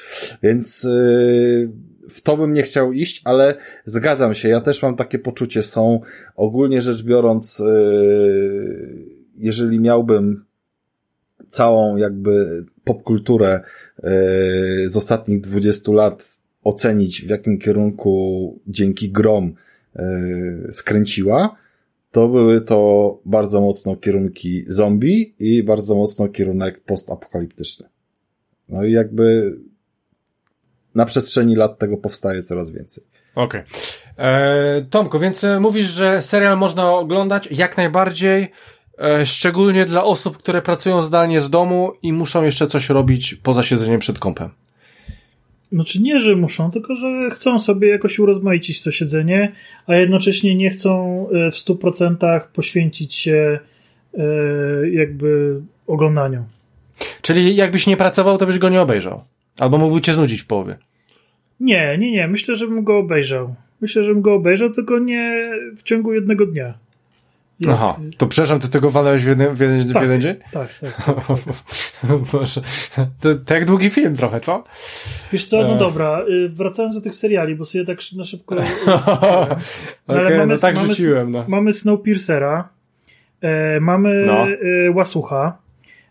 Więc 0.43 0.83
yy, 0.85 1.71
w 2.09 2.21
to 2.23 2.37
bym 2.37 2.53
nie 2.53 2.63
chciał 2.63 2.93
iść, 2.93 3.23
ale 3.25 3.55
zgadzam 3.85 4.35
się, 4.35 4.49
ja 4.49 4.61
też 4.61 4.83
mam 4.83 4.97
takie 4.97 5.19
poczucie, 5.19 5.63
są 5.63 6.01
ogólnie 6.37 6.83
rzecz 6.83 7.03
biorąc, 7.03 7.59
yy, 7.59 9.05
jeżeli 9.39 9.81
miałbym 9.81 10.45
całą 11.49 11.97
jakby 11.97 12.65
popkulturę 12.85 13.61
yy, 14.03 14.11
z 14.87 14.97
ostatnich 14.97 15.41
20 15.41 15.93
lat 15.93 16.39
ocenić, 16.63 17.23
w 17.23 17.29
jakim 17.29 17.59
kierunku 17.59 18.59
dzięki 18.67 19.11
grom 19.11 19.55
yy, 19.97 20.73
skręciła, 20.73 21.64
to 22.15 22.29
były 22.29 22.61
to 22.61 23.19
bardzo 23.25 23.61
mocno 23.61 23.97
kierunki 23.97 24.65
zombie 24.69 25.35
i 25.39 25.63
bardzo 25.63 25.95
mocno 25.95 26.29
kierunek 26.29 26.85
postapokaliptyczny. 26.85 27.89
No 28.69 28.85
i 28.85 28.93
jakby 28.93 29.57
na 30.95 31.05
przestrzeni 31.05 31.57
lat 31.57 31.79
tego 31.79 31.97
powstaje 31.97 32.43
coraz 32.43 32.71
więcej. 32.71 33.05
Okej. 33.35 33.61
Okay. 33.61 34.27
E, 34.27 34.87
Tomku, 34.91 35.19
więc 35.19 35.45
e, 35.45 35.61
mówisz, 35.61 35.87
że 35.87 36.23
serial 36.23 36.59
można 36.59 36.93
oglądać 36.93 37.49
jak 37.51 37.77
najbardziej, 37.77 38.53
e, 38.99 39.27
szczególnie 39.27 39.85
dla 39.85 40.05
osób, 40.05 40.39
które 40.39 40.63
pracują 40.63 41.03
zdalnie 41.03 41.41
z 41.41 41.51
domu 41.51 41.93
i 42.03 42.13
muszą 42.13 42.43
jeszcze 42.43 42.67
coś 42.67 42.89
robić 42.89 43.35
poza 43.35 43.63
siedzeniem 43.63 44.01
przed 44.01 44.19
kąpem. 44.19 44.51
Znaczy 45.75 46.03
nie, 46.03 46.19
że 46.19 46.37
muszą, 46.37 46.71
tylko 46.71 46.95
że 46.95 47.31
chcą 47.31 47.59
sobie 47.59 47.89
jakoś 47.89 48.19
urozmaicić 48.19 48.83
to 48.83 48.93
siedzenie, 48.93 49.53
a 49.87 49.95
jednocześnie 49.95 50.55
nie 50.55 50.71
chcą 50.71 51.27
e, 51.31 51.51
w 51.51 51.55
100% 51.55 52.41
poświęcić 52.53 53.15
się 53.15 53.59
e, 54.15 54.25
jakby 54.91 55.61
oglądaniu. 55.87 56.45
Czyli 57.23 57.57
jakbyś 57.57 57.87
nie 57.87 57.97
pracował, 57.97 58.39
to 58.39 58.47
byś 58.47 58.59
go 58.59 58.69
nie 58.69 58.81
obejrzał. 58.81 59.25
Albo 59.61 59.79
mógłby 59.79 60.01
cię 60.01 60.13
znudzić 60.13 60.43
w 60.43 60.47
połowie. 60.47 60.77
Nie, 61.61 61.99
nie, 61.99 62.11
nie. 62.11 62.29
Myślę, 62.29 62.55
że 62.55 62.67
bym 62.67 62.85
go 62.85 62.99
obejrzał. 62.99 63.55
Myślę, 63.81 64.05
że 64.05 64.13
bym 64.13 64.23
go 64.23 64.35
obejrzał, 64.35 64.71
tylko 64.71 64.99
nie 64.99 65.43
w 65.77 65.83
ciągu 65.83 66.13
jednego 66.13 66.47
dnia. 66.47 66.79
Aha, 67.69 68.01
to 68.17 68.27
przepraszam, 68.27 68.61
ty 68.61 68.69
tego 68.69 68.91
walałeś 68.91 69.23
w 69.23 69.29
jeden, 69.29 69.55
w 69.55 69.61
jeden, 69.61 69.93
tak, 69.93 70.03
w 70.03 70.03
jeden 70.03 70.21
dzień? 70.21 70.35
Tak, 70.53 70.69
tak. 70.81 70.95
tak, 71.07 71.39
tak. 72.03 72.19
Boże. 72.33 72.61
To, 73.21 73.35
to 73.35 73.55
jak 73.55 73.65
długi 73.65 73.91
film 73.91 74.17
trochę, 74.17 74.41
co? 74.41 74.65
Wiesz 75.33 75.47
co, 75.47 75.63
no 75.63 75.75
e. 75.75 75.79
dobra, 75.79 76.23
y, 76.29 76.49
wracając 76.49 76.95
do 76.95 77.01
tych 77.01 77.15
seriali, 77.15 77.55
bo 77.55 77.65
sobie 77.65 77.85
tak 77.85 77.99
na 78.17 78.25
szybko... 78.25 78.55
no, 78.55 78.63
okay, 80.07 80.39
mamy, 80.39 80.47
no 80.47 80.57
tak 80.57 80.75
mamy, 80.75 80.89
rzuciłem, 80.89 81.31
no. 81.31 81.45
Mamy 81.49 81.73
Snowpiercera, 81.73 82.69
e, 83.41 83.81
mamy 83.81 84.25
no. 84.27 84.47
e, 84.49 84.91
Łasucha, 84.91 85.59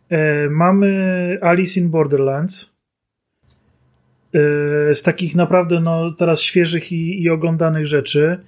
e, 0.10 0.50
mamy 0.50 1.38
Alice 1.42 1.80
in 1.80 1.90
Borderlands, 1.90 2.74
e, 4.34 4.96
z 4.96 5.04
takich 5.04 5.36
naprawdę 5.36 5.80
no, 5.80 6.12
teraz 6.12 6.42
świeżych 6.42 6.92
i, 6.92 7.24
i 7.24 7.30
oglądanych 7.30 7.86
rzeczy. 7.86 8.40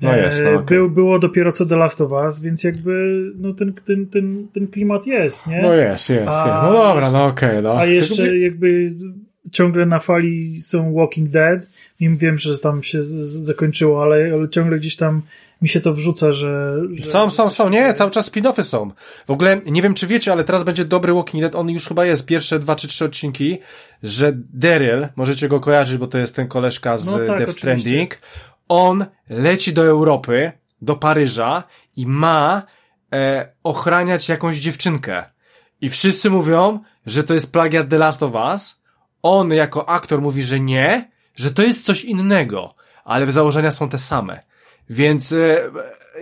No 0.00 0.16
jest, 0.16 0.42
no, 0.44 0.50
okay. 0.50 0.64
Był, 0.64 0.90
było 0.90 1.18
dopiero 1.18 1.52
co 1.52 1.66
The 1.66 1.76
Last 1.76 2.00
of 2.00 2.12
Us, 2.12 2.40
więc 2.40 2.64
jakby 2.64 3.22
no 3.36 3.54
ten, 3.54 3.72
ten, 3.72 4.06
ten, 4.06 4.46
ten 4.54 4.66
klimat 4.66 5.06
jest, 5.06 5.46
nie? 5.46 5.62
No 5.62 5.74
jest, 5.74 6.10
jest, 6.10 6.28
a, 6.28 6.46
jest. 6.46 6.62
No 6.62 6.72
dobra, 6.72 7.10
no 7.10 7.26
okej, 7.26 7.50
okay, 7.50 7.62
no. 7.62 7.78
A 7.78 7.86
jeszcze 7.86 8.38
jakby 8.38 8.94
ciągle 9.52 9.86
na 9.86 9.98
fali 9.98 10.60
są 10.60 10.94
Walking 10.94 11.30
Dead. 11.30 11.60
Mimo 12.00 12.16
wiem, 12.16 12.38
że 12.38 12.58
tam 12.58 12.82
się 12.82 13.02
zakończyło, 13.02 14.02
ale, 14.02 14.30
ale 14.34 14.48
ciągle 14.48 14.78
gdzieś 14.78 14.96
tam 14.96 15.22
mi 15.62 15.68
się 15.68 15.80
to 15.80 15.94
wrzuca, 15.94 16.32
że... 16.32 16.76
że 16.92 17.04
są, 17.04 17.30
są, 17.30 17.50
są, 17.50 17.70
nie, 17.70 17.94
cały 17.94 18.10
czas 18.10 18.32
spin-offy 18.32 18.62
są. 18.62 18.90
W 19.26 19.30
ogóle, 19.30 19.60
nie 19.66 19.82
wiem 19.82 19.94
czy 19.94 20.06
wiecie, 20.06 20.32
ale 20.32 20.44
teraz 20.44 20.62
będzie 20.62 20.84
dobry 20.84 21.14
Walking 21.14 21.42
Dead, 21.42 21.54
on 21.54 21.70
już 21.70 21.88
chyba 21.88 22.04
jest, 22.04 22.26
pierwsze 22.26 22.58
dwa 22.58 22.76
czy 22.76 22.88
trzy 22.88 23.04
odcinki, 23.04 23.58
że 24.02 24.32
Daryl, 24.54 25.08
możecie 25.16 25.48
go 25.48 25.60
kojarzyć, 25.60 25.98
bo 25.98 26.06
to 26.06 26.18
jest 26.18 26.36
ten 26.36 26.48
koleżka 26.48 26.96
z 26.96 27.06
no 27.06 27.26
tak, 27.26 27.38
Death 27.38 27.52
Stranding, 27.52 28.18
on 28.68 29.06
leci 29.28 29.72
do 29.72 29.84
Europy, 29.84 30.52
do 30.82 30.96
Paryża 30.96 31.62
i 31.96 32.06
ma 32.06 32.62
e, 33.12 33.48
ochraniać 33.62 34.28
jakąś 34.28 34.56
dziewczynkę. 34.56 35.24
I 35.80 35.88
wszyscy 35.88 36.30
mówią, 36.30 36.80
że 37.06 37.24
to 37.24 37.34
jest 37.34 37.52
plagiat 37.52 37.88
The 37.88 37.98
Last 37.98 38.22
of 38.22 38.32
Us. 38.34 38.80
On 39.22 39.52
jako 39.52 39.88
aktor 39.88 40.22
mówi, 40.22 40.42
że 40.42 40.60
nie, 40.60 41.10
że 41.34 41.50
to 41.50 41.62
jest 41.62 41.86
coś 41.86 42.04
innego, 42.04 42.74
ale 43.04 43.32
założenia 43.32 43.70
są 43.70 43.88
te 43.88 43.98
same. 43.98 44.42
Więc 44.90 45.32
e, 45.32 45.70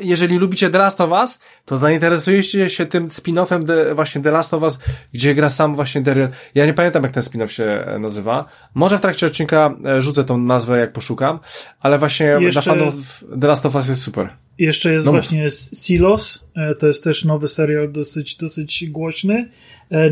jeżeli 0.00 0.38
lubicie 0.38 0.70
The 0.70 0.78
Last 0.78 1.00
of 1.00 1.10
Us, 1.10 1.38
to 1.64 1.78
zainteresujecie 1.78 2.70
się 2.70 2.86
tym 2.86 3.08
spin-offem 3.08 3.66
The, 3.66 3.94
właśnie 3.94 4.22
The 4.22 4.30
Last 4.30 4.54
of 4.54 4.62
Us, 4.62 4.78
gdzie 5.12 5.34
gra 5.34 5.48
sam 5.48 5.76
właśnie 5.76 6.00
Daryl. 6.00 6.28
Ja 6.54 6.66
nie 6.66 6.74
pamiętam, 6.74 7.02
jak 7.02 7.12
ten 7.12 7.22
spin-off 7.22 7.46
się 7.46 7.84
nazywa. 8.00 8.44
Może 8.74 8.98
w 8.98 9.00
trakcie 9.00 9.26
odcinka 9.26 9.76
e, 9.84 10.02
rzucę 10.02 10.24
tą 10.24 10.38
nazwę, 10.38 10.78
jak 10.78 10.92
poszukam, 10.92 11.38
ale 11.80 11.98
właśnie 11.98 12.26
Jeszcze... 12.26 12.62
dla 12.62 12.72
fanów 12.72 13.24
The 13.40 13.46
Last 13.46 13.66
of 13.66 13.74
Us 13.74 13.88
jest 13.88 14.02
super. 14.02 14.28
Jeszcze 14.58 14.92
jest 14.92 15.06
no. 15.06 15.12
właśnie 15.12 15.50
Silos, 15.50 16.48
e, 16.56 16.74
to 16.74 16.86
jest 16.86 17.04
też 17.04 17.24
nowy 17.24 17.48
serial 17.48 17.92
dosyć, 17.92 18.36
dosyć 18.36 18.90
głośny. 18.90 19.48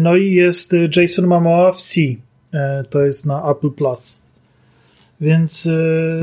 No 0.00 0.16
i 0.16 0.32
jest 0.32 0.74
Jason 0.96 1.26
Momoa 1.26 1.72
w 1.72 1.76
C, 1.76 2.00
to 2.90 3.04
jest 3.04 3.26
na 3.26 3.50
Apple 3.50 3.70
Plus. 3.70 4.22
Więc 5.20 5.68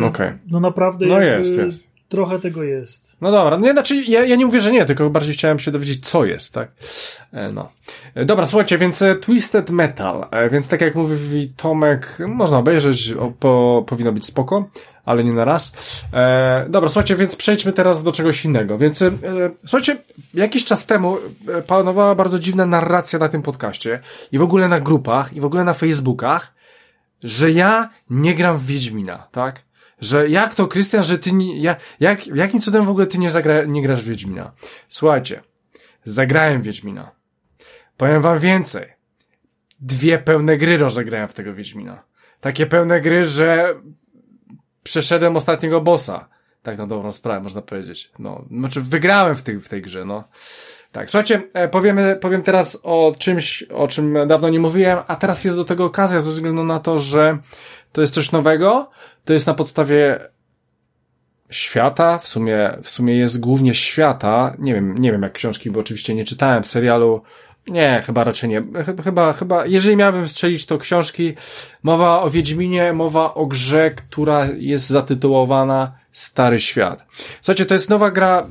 okay. 0.04 0.38
no 0.52 0.60
naprawdę 0.60 1.06
no 1.06 1.22
jest, 1.22 1.58
jest 1.58 1.89
trochę 2.10 2.40
tego 2.40 2.64
jest. 2.64 3.16
No 3.22 3.32
dobra, 3.32 3.58
nie, 3.58 3.72
znaczy 3.72 3.96
ja, 3.96 4.26
ja 4.26 4.36
nie 4.36 4.46
mówię, 4.46 4.60
że 4.60 4.72
nie, 4.72 4.86
tylko 4.86 5.10
bardziej 5.10 5.34
chciałem 5.34 5.60
się 5.60 5.72
dowiedzieć, 5.72 6.06
co 6.10 6.26
jest, 6.26 6.54
tak? 6.54 6.72
E, 7.34 7.52
no. 7.52 7.70
E, 8.16 8.26
dobra, 8.26 8.46
słuchajcie, 8.46 8.78
więc 8.78 9.02
e, 9.02 9.16
Twisted 9.16 9.70
Metal, 9.70 10.28
więc 10.52 10.68
tak 10.68 10.82
jak 10.82 10.96
mówi 10.96 11.54
Tomek, 11.58 12.18
można 12.28 12.58
obejrzeć, 12.58 13.14
po, 13.40 13.84
powinno 13.88 14.12
być 14.12 14.26
spoko, 14.26 14.70
ale 15.06 15.24
nie 15.24 15.34
na 15.34 15.46
raz. 15.46 15.72
E, 16.14 16.66
dobra, 16.70 16.90
słuchajcie, 16.90 17.16
więc 17.16 17.36
przejdźmy 17.36 17.74
teraz 17.74 18.04
do 18.04 18.12
czegoś 18.12 18.46
innego. 18.46 18.78
Więc 18.78 19.02
e, 19.02 19.12
słuchajcie, 19.66 19.98
jakiś 20.34 20.66
czas 20.66 20.86
temu 20.86 21.18
panowała 21.68 22.16
bardzo 22.16 22.40
dziwna 22.40 22.66
narracja 22.66 23.20
na 23.20 23.30
tym 23.30 23.42
podcaście 23.42 24.00
i 24.32 24.38
w 24.38 24.42
ogóle 24.42 24.68
na 24.68 24.80
grupach 24.80 25.34
i 25.34 25.42
w 25.42 25.46
ogóle 25.46 25.64
na 25.64 25.74
Facebookach, 25.74 26.54
że 27.24 27.52
ja 27.52 27.90
nie 28.10 28.36
gram 28.36 28.58
w 28.58 28.66
Wiedźmina, 28.66 29.28
tak? 29.32 29.69
Że 30.02 30.30
jak 30.30 30.56
to, 30.56 30.68
Krystian, 30.68 31.04
że 31.04 31.20
ty 31.20 31.32
nie, 31.32 31.62
ja, 31.62 31.76
jak, 32.00 32.28
jakim 32.28 32.62
cudem 32.62 32.86
w 32.86 32.90
ogóle 32.90 33.08
ty 33.08 33.18
nie, 33.18 33.32
zagra, 33.32 33.64
nie 33.64 33.82
grasz 33.82 34.02
w 34.02 34.08
Wiedźmina? 34.08 34.52
Słuchajcie, 34.88 35.42
zagrałem 36.06 36.62
Wiedźmina. 36.62 37.12
Powiem 37.98 38.22
wam 38.22 38.40
więcej. 38.40 38.94
Dwie 39.80 40.18
pełne 40.18 40.58
gry 40.58 40.78
rozegrałem 40.78 41.28
w 41.28 41.34
tego 41.34 41.54
Wiedźmina. 41.54 42.04
Takie 42.42 42.66
pełne 42.66 43.02
gry, 43.02 43.26
że 43.26 43.76
przeszedłem 44.84 45.36
ostatniego 45.36 45.82
bossa. 45.82 46.30
Tak 46.64 46.78
na 46.78 46.88
dobrą 46.88 47.12
sprawę, 47.12 47.42
można 47.42 47.62
powiedzieć. 47.62 48.12
No, 48.20 48.46
znaczy 48.52 48.82
wygrałem 48.82 49.36
w 49.36 49.42
tej, 49.42 49.60
w 49.60 49.70
tej 49.70 49.82
grze, 49.82 50.06
no. 50.06 50.24
Tak, 50.92 51.10
słuchajcie, 51.10 51.42
e, 51.54 51.68
powiemy, 51.68 52.18
powiem 52.22 52.42
teraz 52.42 52.80
o 52.84 53.16
czymś, 53.20 53.64
o 53.64 53.88
czym 53.88 54.28
dawno 54.28 54.50
nie 54.50 54.60
mówiłem, 54.60 55.00
a 55.08 55.16
teraz 55.16 55.46
jest 55.46 55.58
do 55.58 55.66
tego 55.66 55.86
okazja 55.86 56.22
ze 56.22 56.32
względu 56.32 56.64
na 56.64 56.80
to, 56.80 57.00
że 57.00 57.38
to 57.92 58.02
jest 58.02 58.14
coś 58.14 58.32
nowego, 58.32 58.90
to 59.30 59.34
jest 59.34 59.48
na 59.48 59.54
podstawie 59.54 60.20
świata, 61.50 62.18
w 62.18 62.28
sumie, 62.28 62.78
w 62.84 62.90
sumie 62.90 63.16
jest 63.16 63.40
głównie 63.40 63.76
świata, 63.76 64.56
nie 64.60 64.74
wiem, 64.74 64.98
nie 64.98 65.12
wiem 65.12 65.22
jak 65.22 65.34
książki, 65.34 65.72
bo 65.72 65.80
oczywiście 65.80 66.16
nie 66.16 66.26
czytałem 66.26 66.64
serialu, 66.64 67.22
nie, 67.68 68.04
chyba 68.06 68.24
raczej 68.24 68.50
nie. 68.50 68.64
Chyba, 69.04 69.34
chyba, 69.34 69.66
jeżeli 69.66 69.96
miałbym 69.96 70.28
strzelić 70.28 70.66
to 70.66 70.78
książki, 70.78 71.34
mowa 71.84 72.22
o 72.22 72.30
Wiedźminie, 72.30 72.94
mowa 72.94 73.34
o 73.34 73.46
grze, 73.46 73.92
która 73.92 74.48
jest 74.58 74.88
zatytułowana 74.88 75.92
Stary 76.12 76.60
Świat. 76.60 77.06
Słuchajcie, 77.42 77.66
to 77.66 77.74
jest 77.74 77.90
nowa 77.90 78.12
gra 78.12 78.48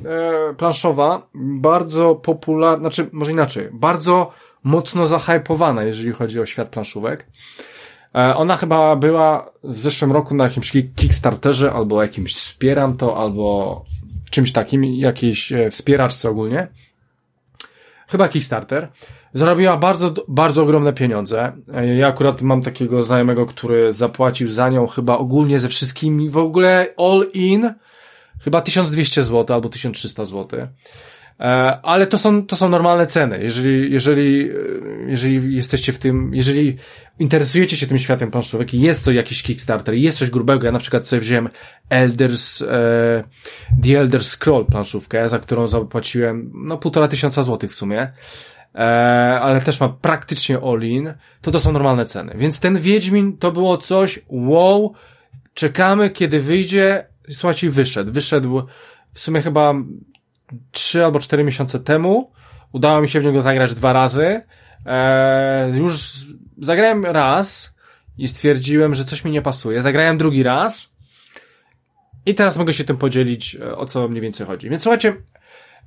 e, 0.50 0.54
planszowa, 0.54 1.28
bardzo 1.34 2.14
popularna, 2.14 2.78
znaczy, 2.78 3.10
może 3.12 3.32
inaczej, 3.32 3.68
bardzo 3.72 4.32
mocno 4.64 5.06
zahypowana, 5.06 5.84
jeżeli 5.84 6.12
chodzi 6.12 6.40
o 6.40 6.46
świat 6.46 6.68
planszówek. 6.68 7.26
E, 8.14 8.36
ona 8.36 8.56
chyba 8.56 8.96
była 8.96 9.50
w 9.64 9.78
zeszłym 9.78 10.12
roku 10.12 10.34
na 10.34 10.44
jakimś 10.44 10.72
Kickstarterze, 10.96 11.72
albo 11.72 12.02
jakimś 12.02 12.34
wspieram 12.34 12.96
to, 12.96 13.16
albo 13.16 13.84
czymś 14.30 14.52
takim, 14.52 14.84
jakiejś 14.84 15.52
wspieraczce 15.70 16.30
ogólnie. 16.30 16.68
Chyba 18.08 18.28
Kickstarter. 18.28 18.88
Zarobiła 19.34 19.76
bardzo, 19.76 20.14
bardzo 20.28 20.62
ogromne 20.62 20.92
pieniądze. 20.92 21.52
E, 21.74 21.86
ja 21.96 22.06
akurat 22.06 22.42
mam 22.42 22.62
takiego 22.62 23.02
znajomego, 23.02 23.46
który 23.46 23.92
zapłacił 23.92 24.48
za 24.48 24.68
nią 24.68 24.86
chyba 24.86 25.18
ogólnie 25.18 25.60
ze 25.60 25.68
wszystkimi, 25.68 26.30
w 26.30 26.36
ogóle 26.36 26.86
all 26.96 27.26
in, 27.34 27.74
chyba 28.40 28.60
1200 28.60 29.22
zł 29.22 29.54
albo 29.54 29.68
1300 29.68 30.24
zł. 30.24 30.66
E, 31.40 31.44
ale 31.82 32.06
to 32.06 32.18
są, 32.18 32.46
to 32.46 32.56
są 32.56 32.68
normalne 32.68 33.06
ceny. 33.06 33.42
Jeżeli, 33.42 33.92
jeżeli, 33.92 34.50
e, 34.50 34.54
jeżeli 35.06 35.54
jesteście 35.54 35.92
w 35.92 35.98
tym, 35.98 36.34
jeżeli 36.34 36.76
interesujecie 37.18 37.76
się 37.76 37.86
tym 37.86 37.98
światem 37.98 38.30
planszówek 38.30 38.74
jest 38.74 39.04
to 39.04 39.12
jakiś 39.12 39.42
Kickstarter, 39.42 39.94
jest 39.94 40.18
coś 40.18 40.30
grubego, 40.30 40.66
ja 40.66 40.72
na 40.72 40.78
przykład 40.78 41.08
sobie 41.08 41.20
wziąłem 41.20 41.48
Elders, 41.90 42.62
e, 42.62 42.66
The 43.82 44.00
Elder 44.00 44.24
Scroll 44.24 44.66
planszówkę, 44.66 45.28
za 45.28 45.38
którą 45.38 45.66
zapłaciłem, 45.66 46.50
no, 46.54 46.78
półtora 46.78 47.08
tysiąca 47.08 47.42
złotych 47.42 47.70
w 47.70 47.76
sumie, 47.76 48.12
e, 48.74 48.78
ale 49.40 49.60
też 49.60 49.80
ma 49.80 49.88
praktycznie 49.88 50.58
all-in, 50.58 51.14
to 51.40 51.50
to 51.50 51.60
są 51.60 51.72
normalne 51.72 52.04
ceny. 52.04 52.34
Więc 52.36 52.60
ten 52.60 52.78
Wiedźmin 52.78 53.36
to 53.36 53.52
było 53.52 53.78
coś, 53.78 54.20
wow, 54.28 54.94
czekamy 55.54 56.10
kiedy 56.10 56.40
wyjdzie, 56.40 57.06
słuchajcie, 57.30 57.70
wyszedł. 57.70 58.12
Wyszedł 58.12 58.62
w 59.12 59.20
sumie 59.20 59.42
chyba 59.42 59.74
trzy 60.70 61.04
albo 61.04 61.20
cztery 61.20 61.44
miesiące 61.44 61.80
temu. 61.80 62.32
Udało 62.72 63.00
mi 63.00 63.08
się 63.08 63.20
w 63.20 63.24
niego 63.24 63.42
zagrać 63.42 63.74
dwa 63.74 63.92
razy. 63.92 64.42
Eee, 64.86 65.78
już 65.78 66.26
zagrałem 66.58 67.04
raz 67.04 67.74
i 68.18 68.28
stwierdziłem, 68.28 68.94
że 68.94 69.04
coś 69.04 69.24
mi 69.24 69.30
nie 69.30 69.42
pasuje. 69.42 69.82
Zagrałem 69.82 70.18
drugi 70.18 70.42
raz 70.42 70.94
i 72.26 72.34
teraz 72.34 72.56
mogę 72.56 72.74
się 72.74 72.84
tym 72.84 72.96
podzielić, 72.96 73.54
e, 73.54 73.76
o 73.76 73.86
co 73.86 74.08
mniej 74.08 74.22
więcej 74.22 74.46
chodzi. 74.46 74.70
Więc 74.70 74.82
słuchajcie, 74.82 75.16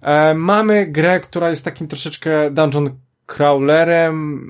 e, 0.02 0.34
mamy 0.34 0.86
grę, 0.86 1.20
która 1.20 1.50
jest 1.50 1.66
takim 1.66 1.88
troszeczkę 1.88 2.52
dungeon 2.52 2.98
crawlerem, 3.32 4.50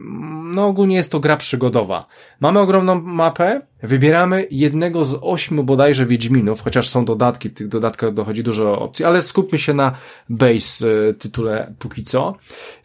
no 0.55 0.67
ogólnie 0.67 0.95
jest 0.95 1.11
to 1.11 1.19
gra 1.19 1.37
przygodowa. 1.37 2.05
Mamy 2.39 2.59
ogromną 2.59 3.01
mapę, 3.01 3.61
wybieramy 3.83 4.47
jednego 4.51 5.03
z 5.03 5.17
ośmiu 5.21 5.63
bodajże 5.63 6.05
Wiedźminów, 6.05 6.61
chociaż 6.61 6.89
są 6.89 7.05
dodatki, 7.05 7.49
w 7.49 7.53
tych 7.53 7.67
dodatkach 7.67 8.13
dochodzi 8.13 8.43
dużo 8.43 8.79
opcji, 8.79 9.05
ale 9.05 9.21
skupmy 9.21 9.57
się 9.57 9.73
na 9.73 9.91
base 10.29 10.87
e, 11.09 11.13
tytule 11.13 11.73
póki 11.79 12.03
co. 12.03 12.35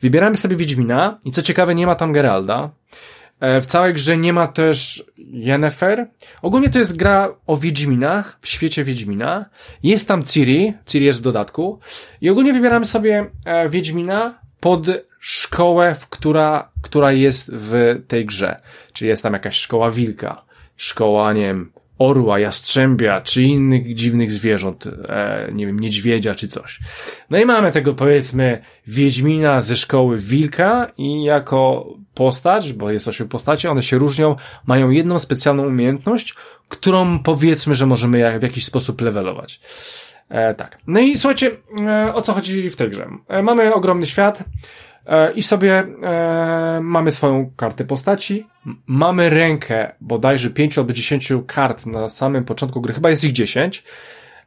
Wybieramy 0.01 0.37
sobie 0.37 0.57
Wiedźmina 0.57 1.19
i 1.25 1.33
co 1.33 1.43
ciekawe 1.43 1.75
nie 1.75 1.87
ma 1.87 1.95
tam 1.95 2.13
Geralda. 2.13 2.71
E, 3.41 3.61
w 3.61 3.67
całej 3.67 3.95
grze 3.95 4.17
nie 4.17 4.33
ma 4.33 4.47
też 4.47 5.05
Yennefer. 5.19 6.07
Ogólnie 6.43 6.71
to 6.71 6.79
jest 6.79 6.97
gra 6.97 7.29
o 7.47 7.57
Wiedźminach, 7.57 8.39
w 8.41 8.49
świecie 8.49 8.85
Wiedźmina. 8.85 9.45
Jest 9.83 10.09
tam 10.09 10.25
Ciri, 10.25 10.73
Ciri 10.87 11.07
jest 11.07 11.19
w 11.19 11.23
dodatku. 11.23 11.79
I 12.21 12.31
ogólnie 12.31 12.53
wybieramy 12.53 12.87
sobie 12.87 13.31
e, 13.45 13.69
Wiedźmina 13.69 14.46
pod 14.67 14.87
szkołę, 15.21 15.95
w 15.95 16.09
która, 16.09 16.71
która 16.83 17.13
jest 17.13 17.51
w 17.55 18.03
tej 18.09 18.27
grze. 18.27 18.61
Czyli 18.93 19.09
jest 19.09 19.23
tam 19.23 19.33
jakaś 19.33 19.57
szkoła 19.57 19.91
wilka, 19.91 20.43
szkoła, 20.77 21.33
nie 21.33 21.43
wiem, 21.43 21.73
orła, 21.99 22.39
jastrzębia, 22.39 23.21
czy 23.21 23.43
innych 23.43 23.95
dziwnych 23.95 24.33
zwierząt, 24.33 24.87
e, 24.87 25.51
nie 25.53 25.67
wiem, 25.67 25.81
niedźwiedzia, 25.81 26.35
czy 26.35 26.49
coś. 26.49 26.81
No 27.31 27.39
i 27.39 27.45
mamy 27.45 27.73
tego, 27.73 27.95
powiedzmy, 27.95 28.63
Wiedźmina 28.87 29.63
ze 29.63 29.77
szkoły 29.77 30.19
wilka 30.19 30.93
i 30.99 31.23
jako 31.23 31.87
postać, 32.15 32.73
bo 32.73 32.91
jest 32.91 33.09
osiem 33.09 33.29
postaci, 33.29 33.69
one 33.69 33.83
się 33.83 33.99
różnią, 33.99 34.37
mają 34.67 34.91
jedną 34.91 35.19
specjalną 35.19 35.67
umiejętność, 35.67 36.35
którą 36.69 37.19
powiedzmy, 37.19 37.75
że 37.75 37.87
możemy 37.87 38.39
w 38.39 38.43
jakiś 38.43 38.65
sposób 38.65 39.01
levelować. 39.01 39.61
E, 40.29 40.55
tak. 40.55 40.79
No 40.87 41.01
i 41.01 41.17
słuchajcie, 41.17 41.51
e, 41.87 42.15
o 42.15 42.23
co 42.23 42.33
chodzi 42.33 42.71
w 42.71 42.77
tej 42.77 42.91
grze? 42.91 43.09
E, 43.29 43.43
mamy 43.43 43.75
ogromny 43.75 44.07
świat, 44.07 44.45
E, 45.07 45.33
i 45.33 45.43
sobie 45.43 45.85
e, 46.03 46.81
mamy 46.83 47.11
swoją 47.11 47.51
kartę 47.57 47.85
postaci, 47.85 48.47
mamy 48.87 49.31
rękę 49.31 49.93
bodajże 50.01 50.51
5 50.51 50.79
albo 50.79 50.93
10 50.93 51.33
kart 51.47 51.87
na 51.87 52.09
samym 52.09 52.45
początku 52.45 52.81
gry, 52.81 52.95
chyba 52.95 53.11
jest 53.11 53.25
ich 53.25 53.33
10 53.33 53.85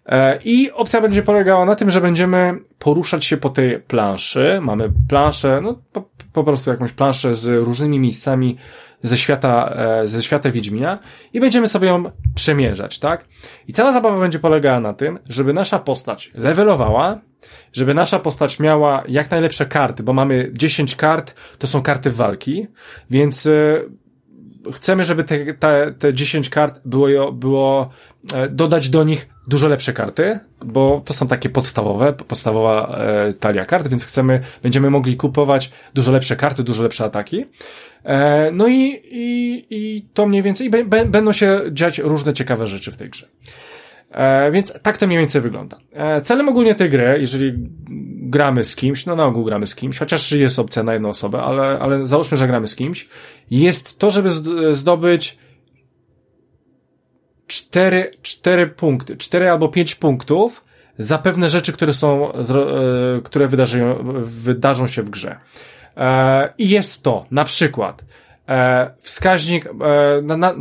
e, 0.06 0.40
i 0.44 0.72
opcja 0.72 1.02
będzie 1.02 1.24
polegała 1.24 1.66
na 1.66 1.76
tym, 1.76 1.90
że 1.90 2.02
będziemy 2.02 2.60
poruszać 2.80 3.26
się 3.26 3.38
po 3.38 3.50
tej 3.50 3.80
planszy, 3.80 4.60
mamy 4.62 4.90
planszę, 5.10 5.62
no 5.64 5.82
po 6.34 6.44
prostu 6.44 6.70
jakąś 6.70 6.94
planszę 6.94 7.36
z 7.36 7.64
różnymi 7.64 8.00
miejscami 8.00 8.58
ze 9.04 9.18
świata, 9.18 9.74
e, 9.76 10.10
ze 10.10 10.24
świata 10.24 10.52
Wiedźmina 10.52 11.00
i 11.34 11.40
będziemy 11.40 11.68
sobie 11.68 11.88
ją 11.88 12.04
przemierzać, 12.36 13.00
tak? 13.00 13.26
I 13.68 13.74
cała 13.74 13.92
zabawa 13.92 14.20
będzie 14.20 14.40
polegała 14.40 14.80
na 14.80 14.94
tym, 14.94 15.20
żeby 15.30 15.54
nasza 15.54 15.80
postać 15.80 16.32
levelowała, 16.36 17.20
żeby 17.74 17.94
nasza 17.94 18.20
postać 18.20 18.60
miała 18.60 19.04
jak 19.08 19.32
najlepsze 19.32 19.66
karty, 19.66 20.04
bo 20.04 20.14
mamy 20.14 20.52
10 20.54 20.96
kart, 20.96 21.36
to 21.58 21.68
są 21.68 21.82
karty 21.82 22.12
walki, 22.12 22.68
więc 23.10 23.46
e, 23.46 23.82
chcemy, 24.74 25.04
żeby 25.04 25.24
te, 25.24 25.54
te, 25.54 25.94
te 26.00 26.14
10 26.14 26.50
kart 26.50 26.80
było, 26.86 27.32
było 27.32 27.90
e, 28.34 28.50
dodać 28.50 28.90
do 28.90 29.04
nich 29.04 29.30
dużo 29.50 29.68
lepsze 29.68 29.94
karty, 29.94 30.40
bo 30.66 31.02
to 31.06 31.14
są 31.14 31.28
takie 31.28 31.50
podstawowe, 31.50 32.14
podstawowa 32.14 32.98
e, 32.98 33.34
talia 33.34 33.66
kart, 33.66 33.88
więc 33.88 34.06
chcemy, 34.06 34.40
będziemy 34.64 34.90
mogli 34.90 35.18
kupować 35.18 35.72
dużo 35.94 36.12
lepsze 36.12 36.36
karty, 36.36 36.64
dużo 36.64 36.84
lepsze 36.84 37.06
ataki. 37.06 37.46
E, 38.04 38.52
no 38.52 38.68
i, 38.68 39.02
i, 39.12 39.66
i 39.70 40.06
to 40.14 40.28
mniej 40.28 40.42
więcej, 40.42 40.68
i 40.68 40.70
b, 40.70 41.06
będą 41.06 41.32
się 41.32 41.62
dziać 41.72 42.00
różne 42.00 42.34
ciekawe 42.34 42.68
rzeczy 42.68 42.92
w 42.92 42.98
tej 42.98 43.10
grze. 43.10 43.28
E, 44.12 44.52
więc 44.52 44.74
tak 44.82 44.98
to 44.98 45.08
mniej 45.08 45.20
więcej 45.20 45.42
wygląda. 45.42 45.78
E, 45.94 46.22
celem 46.22 46.50
ogólnie 46.50 46.76
tej 46.76 46.90
gry, 46.90 47.18
jeżeli 47.20 47.54
gramy 48.30 48.64
z 48.64 48.76
kimś, 48.76 49.06
no 49.06 49.16
na 49.16 49.26
ogół 49.26 49.44
gramy 49.44 49.68
z 49.68 49.76
kimś, 49.76 50.00
chociaż 50.00 50.32
jest 50.32 50.60
opcja 50.60 50.84
na 50.84 50.94
jedną 50.94 51.10
osobę, 51.10 51.42
ale, 51.42 51.80
ale 51.80 52.08
załóżmy, 52.08 52.38
że 52.38 52.48
gramy 52.48 52.68
z 52.68 52.76
kimś, 52.76 53.08
jest 53.52 54.00
to, 54.00 54.12
żeby 54.12 54.30
zdobyć 54.76 55.38
cztery, 57.50 58.12
cztery 58.22 58.68
punkty, 58.68 59.18
cztery 59.18 59.50
albo 59.50 59.68
pięć 59.68 59.96
punktów 59.96 60.64
za 61.00 61.18
pewne 61.18 61.50
rzeczy, 61.50 61.74
które 61.74 61.94
są, 61.94 62.34
e, 62.34 62.42
które 63.24 63.48
wydarzą, 63.48 63.96
wydarzą 64.24 64.88
się 64.88 65.04
w 65.04 65.10
grze. 65.10 65.40
E, 65.98 66.54
I 66.58 66.70
jest 66.70 67.04
to 67.04 67.26
na 67.32 67.44
przykład 67.44 68.06
e, 68.50 68.92
wskaźnik, 69.02 69.70
na, 70.24 70.38
na, 70.38 70.54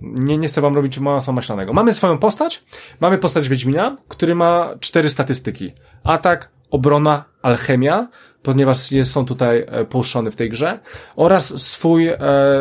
nie, 0.00 0.38
nie 0.38 0.48
chcę 0.48 0.60
wam 0.60 0.74
robić 0.74 0.98
masła 0.98 1.32
maślanego. 1.32 1.72
Mamy 1.72 1.92
swoją 1.92 2.18
postać, 2.18 2.64
mamy 3.00 3.18
postać 3.18 3.48
Wiedźmina, 3.48 3.96
który 4.08 4.34
ma 4.34 4.74
cztery 4.80 5.10
statystyki. 5.10 5.72
Atak, 6.04 6.48
obrona, 6.70 7.24
alchemia, 7.42 8.08
ponieważ 8.42 8.78
są 9.04 9.26
tutaj 9.26 9.64
e, 9.68 9.84
połszczone 9.84 10.30
w 10.30 10.36
tej 10.36 10.50
grze, 10.50 10.78
oraz 11.16 11.62
swój, 11.62 12.08
e, 12.08 12.18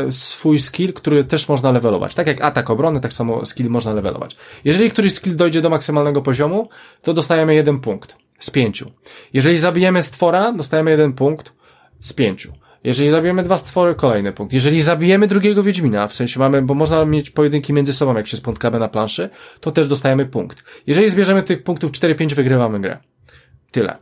swój 0.09 0.59
skill, 0.59 0.93
który 0.93 1.23
też 1.23 1.49
można 1.49 1.71
levelować. 1.71 2.15
Tak 2.15 2.27
jak 2.27 2.41
atak 2.41 2.69
obrony, 2.69 2.99
tak 2.99 3.13
samo 3.13 3.45
skill 3.45 3.69
można 3.69 3.93
levelować. 3.93 4.35
Jeżeli 4.65 4.91
któryś 4.91 5.13
skill 5.13 5.35
dojdzie 5.35 5.61
do 5.61 5.69
maksymalnego 5.69 6.21
poziomu, 6.21 6.69
to 7.01 7.13
dostajemy 7.13 7.55
jeden 7.55 7.79
punkt 7.79 8.15
z 8.39 8.49
pięciu. 8.49 8.91
Jeżeli 9.33 9.57
zabijemy 9.57 10.01
stwora, 10.01 10.51
dostajemy 10.51 10.91
jeden 10.91 11.13
punkt 11.13 11.53
z 11.99 12.13
pięciu. 12.13 12.53
Jeżeli 12.83 13.09
zabijemy 13.09 13.43
dwa 13.43 13.57
stwory, 13.57 13.95
kolejny 13.95 14.33
punkt. 14.33 14.53
Jeżeli 14.53 14.81
zabijemy 14.81 15.27
drugiego 15.27 15.63
Wiedźmina, 15.63 16.07
w 16.07 16.13
sensie 16.13 16.39
mamy, 16.39 16.61
bo 16.61 16.73
można 16.73 17.05
mieć 17.05 17.29
pojedynki 17.29 17.73
między 17.73 17.93
sobą, 17.93 18.15
jak 18.15 18.27
się 18.27 18.37
spotkamy 18.37 18.79
na 18.79 18.87
planszy, 18.87 19.29
to 19.59 19.71
też 19.71 19.87
dostajemy 19.87 20.25
punkt. 20.25 20.63
Jeżeli 20.87 21.09
zbierzemy 21.09 21.43
tych 21.43 21.63
punktów 21.63 21.91
4-5, 21.91 22.33
wygrywamy 22.33 22.79
grę. 22.79 22.97
Tyle. 23.71 23.97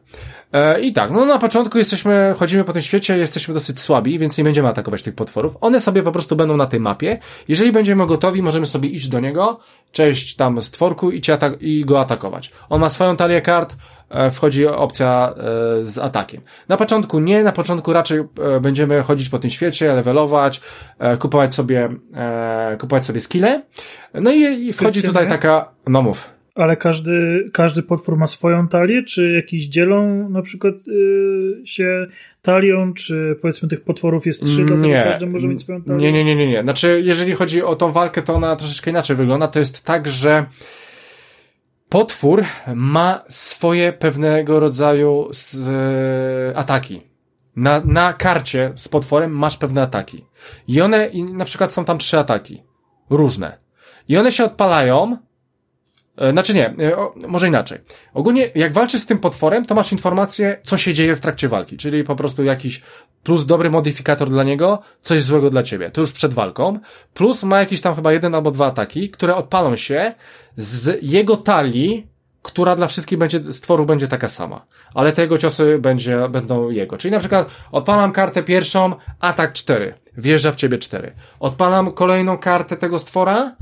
E, 0.54 0.80
I 0.80 0.94
tak, 0.94 1.12
no 1.12 1.26
na 1.26 1.38
początku 1.38 1.78
jesteśmy, 1.78 2.36
chodzimy 2.38 2.64
po 2.64 2.74
tym 2.74 2.82
świecie, 2.82 3.18
jesteśmy 3.18 3.54
dosyć 3.54 3.80
słabi, 3.80 4.20
więc 4.20 4.38
nie 4.38 4.44
będziemy 4.44 4.68
atakować 4.68 5.04
tych 5.04 5.16
potworów. 5.16 5.58
One 5.62 5.80
sobie 5.80 6.04
po 6.04 6.12
prostu 6.12 6.36
będą 6.36 6.58
na 6.58 6.66
tej 6.66 6.80
mapie. 6.80 7.20
Jeżeli 7.48 7.72
będziemy 7.72 8.06
gotowi, 8.06 8.42
możemy 8.42 8.66
sobie 8.66 8.90
iść 8.90 9.08
do 9.08 9.20
niego, 9.20 9.60
cześć 9.92 10.36
tam 10.36 10.62
stworku 10.62 11.12
i, 11.12 11.22
cię 11.22 11.38
i 11.60 11.86
go 11.86 12.00
atakować. 12.00 12.52
On 12.70 12.82
ma 12.82 12.90
swoją 12.90 13.16
talię 13.16 13.42
kart, 13.42 13.76
e, 14.10 14.32
wchodzi 14.32 14.68
opcja 14.68 15.34
e, 15.38 15.86
z 15.86 15.98
atakiem. 15.98 16.42
Na 16.68 16.78
początku 16.78 17.20
nie, 17.20 17.44
na 17.44 17.52
początku 17.52 17.94
raczej 17.94 18.24
będziemy 18.62 19.02
chodzić 19.02 19.30
po 19.30 19.40
tym 19.40 19.50
świecie, 19.50 19.94
levelować, 19.94 20.62
kupować 21.20 21.56
sobie, 21.56 21.90
kupować 22.80 23.06
sobie 23.06 23.20
skille. 23.20 23.62
No 24.14 24.32
i, 24.32 24.68
i 24.68 24.74
wchodzi 24.74 25.04
tutaj 25.04 25.28
taka, 25.28 25.70
no 25.88 26.02
mów. 26.02 26.37
Ale 26.58 26.78
każdy, 26.78 27.46
każdy 27.54 27.84
potwór 27.84 28.18
ma 28.18 28.28
swoją 28.28 28.68
talię, 28.68 29.04
czy 29.04 29.32
jakiś 29.32 29.68
dzielą 29.68 30.30
na 30.30 30.42
przykład 30.42 30.76
yy, 30.88 31.62
się 31.66 32.08
talią, 32.42 32.94
czy 32.94 33.36
powiedzmy 33.42 33.70
tych 33.70 33.82
potworów 33.82 34.26
jest 34.26 34.44
trzy, 34.44 34.58
dlatego 34.58 34.88
nie. 34.88 35.04
każdy 35.04 35.28
może 35.28 35.48
mieć 35.48 35.62
swoją 35.62 35.82
talię? 35.84 36.00
Nie, 36.00 36.12
nie, 36.12 36.24
nie, 36.24 36.36
nie, 36.36 36.48
nie. 36.48 36.64
Znaczy, 36.64 37.02
jeżeli 37.06 37.36
chodzi 37.36 37.64
o 37.64 37.76
tą 37.76 37.92
walkę, 37.92 38.22
to 38.22 38.34
ona 38.34 38.56
troszeczkę 38.56 38.92
inaczej 38.92 39.16
wygląda. 39.16 39.48
To 39.48 39.60
jest 39.60 39.86
tak, 39.86 40.08
że 40.08 40.46
potwór 41.90 42.44
ma 42.76 43.24
swoje 43.30 43.94
pewnego 43.94 44.60
rodzaju 44.60 45.28
z, 45.32 45.68
e, 45.68 46.58
ataki. 46.58 47.02
Na, 47.56 47.82
na 47.86 48.14
karcie 48.14 48.72
z 48.76 48.88
potworem 48.88 49.32
masz 49.32 49.58
pewne 49.58 49.82
ataki. 49.82 50.26
I 50.68 50.82
one, 50.82 51.08
i 51.08 51.24
na 51.24 51.46
przykład 51.46 51.72
są 51.72 51.86
tam 51.86 51.98
trzy 51.98 52.18
ataki. 52.18 52.64
Różne. 53.10 53.58
I 54.08 54.18
one 54.18 54.32
się 54.32 54.46
odpalają, 54.46 55.18
znaczy 56.32 56.54
nie, 56.54 56.68
e, 56.68 56.96
może 57.28 57.48
inaczej. 57.48 57.80
Ogólnie, 58.14 58.52
jak 58.56 58.74
walczysz 58.74 59.02
z 59.02 59.06
tym 59.06 59.20
potworem, 59.20 59.66
to 59.66 59.76
masz 59.76 59.92
informację, 59.92 60.60
co 60.64 60.78
się 60.78 60.94
dzieje 60.94 61.16
w 61.16 61.20
trakcie 61.20 61.48
walki, 61.48 61.78
czyli 61.78 62.04
po 62.04 62.16
prostu 62.16 62.44
jakiś 62.44 62.82
plus 63.24 63.46
dobry 63.46 63.70
modyfikator 63.70 64.30
dla 64.30 64.44
niego, 64.44 64.80
coś 65.02 65.24
złego 65.24 65.50
dla 65.50 65.64
ciebie. 65.64 65.92
To 65.92 66.02
już 66.02 66.12
przed 66.12 66.34
walką. 66.34 66.80
Plus 67.14 67.44
ma 67.44 67.60
jakiś 67.60 67.82
tam 67.82 67.96
chyba 67.96 68.14
jeden 68.14 68.36
albo 68.36 68.52
dwa 68.52 68.66
ataki, 68.66 69.10
które 69.10 69.36
odpalą 69.36 69.76
się 69.76 70.14
z 70.58 71.04
jego 71.04 71.38
talii, 71.38 72.08
która 72.42 72.76
dla 72.76 72.88
wszystkich 72.88 73.18
będzie, 73.18 73.54
stworu 73.54 73.86
będzie 73.86 74.08
taka 74.08 74.28
sama. 74.28 74.66
Ale 74.94 75.14
te 75.14 75.22
jego 75.22 75.38
ciosy 75.38 75.80
będzie, 75.80 76.30
będą 76.30 76.70
jego. 76.70 76.98
Czyli 76.98 77.12
na 77.12 77.20
przykład 77.20 77.50
odpalam 77.72 78.12
kartę 78.12 78.44
pierwszą, 78.44 78.96
atak 79.20 79.54
4. 79.54 79.94
Wjeżdża 80.18 80.52
w 80.52 80.56
ciebie 80.56 80.78
4. 80.78 81.14
Odpalam 81.40 81.92
kolejną 81.92 82.38
kartę 82.38 82.78
tego 82.78 83.00
stwora, 83.00 83.56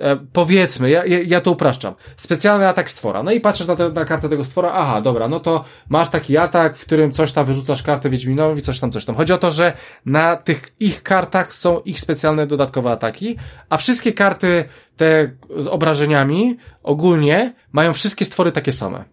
E, 0.00 0.16
powiedzmy, 0.32 0.90
ja, 0.90 1.06
ja, 1.06 1.18
ja 1.26 1.40
to 1.40 1.50
upraszczam, 1.50 1.94
specjalny 2.16 2.68
atak 2.68 2.90
stwora. 2.90 3.22
No 3.22 3.30
i 3.30 3.40
patrzysz 3.40 3.66
na, 3.66 3.76
te, 3.76 3.88
na 3.88 4.04
kartę 4.04 4.28
tego 4.28 4.44
stwora, 4.44 4.70
aha, 4.72 5.00
dobra, 5.00 5.28
no 5.28 5.40
to 5.40 5.64
masz 5.88 6.08
taki 6.08 6.36
atak, 6.36 6.76
w 6.76 6.86
którym 6.86 7.12
coś 7.12 7.32
tam 7.32 7.44
wyrzucasz 7.44 7.82
kartę 7.82 8.10
Wiedźminowi, 8.10 8.62
coś 8.62 8.80
tam, 8.80 8.92
coś 8.92 9.04
tam. 9.04 9.16
Chodzi 9.16 9.32
o 9.32 9.38
to, 9.38 9.50
że 9.50 9.72
na 10.06 10.36
tych 10.36 10.74
ich 10.80 11.02
kartach 11.02 11.54
są 11.54 11.80
ich 11.80 12.00
specjalne 12.00 12.46
dodatkowe 12.46 12.90
ataki, 12.90 13.36
a 13.68 13.76
wszystkie 13.76 14.12
karty 14.12 14.64
te 14.96 15.30
z 15.58 15.66
obrażeniami 15.66 16.56
ogólnie 16.82 17.54
mają 17.72 17.92
wszystkie 17.92 18.24
stwory 18.24 18.52
takie 18.52 18.72
same. 18.72 19.04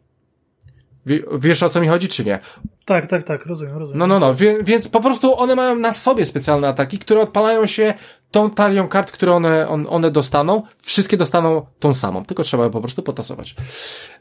Wiesz 1.39 1.63
o 1.63 1.69
co 1.69 1.81
mi 1.81 1.87
chodzi, 1.87 2.07
czy 2.07 2.25
nie? 2.25 2.39
Tak, 2.85 3.07
tak, 3.07 3.23
tak, 3.23 3.45
rozumiem, 3.45 3.77
rozumiem. 3.77 3.99
No, 3.99 4.07
no, 4.07 4.19
no, 4.19 4.33
Wie, 4.33 4.63
więc 4.63 4.89
po 4.89 5.01
prostu 5.01 5.39
one 5.39 5.55
mają 5.55 5.75
na 5.75 5.93
sobie 5.93 6.25
specjalne 6.25 6.67
ataki, 6.67 6.99
które 6.99 7.21
odpalają 7.21 7.65
się 7.65 7.93
tą 8.33 8.49
talią 8.49 8.87
kart, 8.87 9.11
które 9.11 9.33
one, 9.33 9.67
on, 9.67 9.85
one 9.89 10.11
dostaną. 10.11 10.61
Wszystkie 10.81 11.17
dostaną 11.17 11.65
tą 11.79 11.93
samą, 11.93 12.25
tylko 12.25 12.43
trzeba 12.43 12.69
po 12.69 12.81
prostu 12.81 13.03
potasować. 13.03 13.55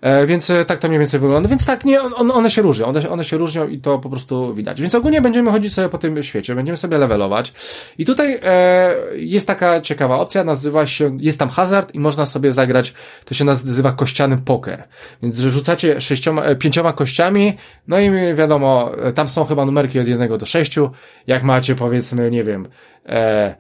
E, 0.01 0.27
więc 0.27 0.51
e, 0.51 0.65
tak 0.65 0.79
to 0.79 0.89
mniej 0.89 1.01
więcej 1.01 1.21
wygląda. 1.21 1.49
Więc 1.49 1.67
tak, 1.67 1.85
nie, 1.85 2.03
on, 2.03 2.31
one 2.31 2.51
się 2.51 2.63
różnią, 2.63 2.87
one, 2.87 3.11
one 3.11 3.25
się 3.25 3.39
różnią 3.39 3.69
i 3.69 3.79
to 3.79 3.99
po 3.99 4.11
prostu 4.11 4.55
widać. 4.55 4.81
Więc 4.81 4.95
ogólnie 4.95 5.21
będziemy 5.21 5.51
chodzić 5.51 5.73
sobie 5.75 5.89
po 5.89 5.99
tym 5.99 6.23
świecie, 6.23 6.55
będziemy 6.55 6.77
sobie 6.77 6.99
levelować. 6.99 7.53
I 7.99 8.05
tutaj 8.05 8.41
e, 8.43 8.95
jest 9.15 9.47
taka 9.47 9.81
ciekawa 9.81 10.19
opcja, 10.19 10.45
nazywa 10.45 10.87
się, 10.87 11.19
jest 11.21 11.39
tam 11.39 11.49
hazard 11.49 11.95
i 11.95 12.01
można 12.01 12.27
sobie 12.27 12.53
zagrać, 12.53 12.95
to 13.25 13.35
się 13.35 13.45
nazywa 13.45 13.93
kościanym 13.93 14.41
poker. 14.41 14.85
Więc 15.23 15.39
rzucacie 15.39 16.01
sześcioma, 16.01 16.43
e, 16.43 16.57
pięcioma 16.57 16.93
kościami, 16.93 17.57
no 17.89 18.01
i 18.01 18.35
wiadomo, 18.35 18.52
wiadomo, 18.53 18.91
tam 19.15 19.29
są 19.29 19.45
chyba 19.45 19.65
numerki 19.65 20.01
od 20.01 20.09
jednego 20.09 20.39
do 20.39 20.47
sześciu. 20.47 20.91
Jak 21.27 21.43
macie 21.43 21.75
powiedzmy, 21.75 22.31
nie 22.31 22.45
wiem, 22.45 22.69
e, 23.07 23.55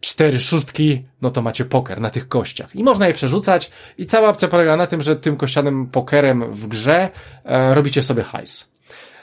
cztery 0.00 0.40
szóstki, 0.40 1.04
no 1.22 1.30
to 1.30 1.42
macie 1.42 1.64
poker 1.64 2.00
na 2.00 2.10
tych 2.10 2.28
kościach. 2.28 2.76
I 2.76 2.84
można 2.84 3.08
je 3.08 3.14
przerzucać 3.14 3.70
i 3.98 4.06
cała 4.06 4.28
opcja 4.28 4.48
polega 4.48 4.76
na 4.76 4.86
tym, 4.86 5.00
że 5.02 5.16
tym 5.16 5.36
kościanym 5.36 5.86
pokerem 5.86 6.54
w 6.54 6.66
grze 6.66 7.08
e, 7.44 7.74
robicie 7.74 8.02
sobie 8.02 8.22
hajs. 8.22 8.68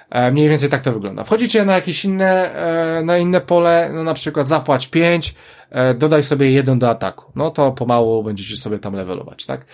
E, 0.09 0.31
mniej 0.31 0.49
więcej 0.49 0.69
tak 0.69 0.81
to 0.81 0.91
wygląda. 0.91 1.23
Wchodzicie 1.23 1.65
na 1.65 1.75
jakieś 1.75 2.05
inne, 2.05 2.55
e, 2.99 3.03
na 3.03 3.17
inne 3.17 3.41
pole, 3.41 3.91
no 3.93 4.03
na 4.03 4.13
przykład 4.13 4.47
zapłać 4.47 4.87
pięć, 4.87 5.35
e, 5.69 5.93
dodaj 5.93 6.23
sobie 6.23 6.51
jeden 6.51 6.79
do 6.79 6.89
ataku. 6.89 7.31
No 7.35 7.51
to 7.51 7.71
pomału 7.71 8.23
będziecie 8.23 8.57
sobie 8.57 8.79
tam 8.79 8.95
levelować, 8.95 9.45
tak? 9.45 9.65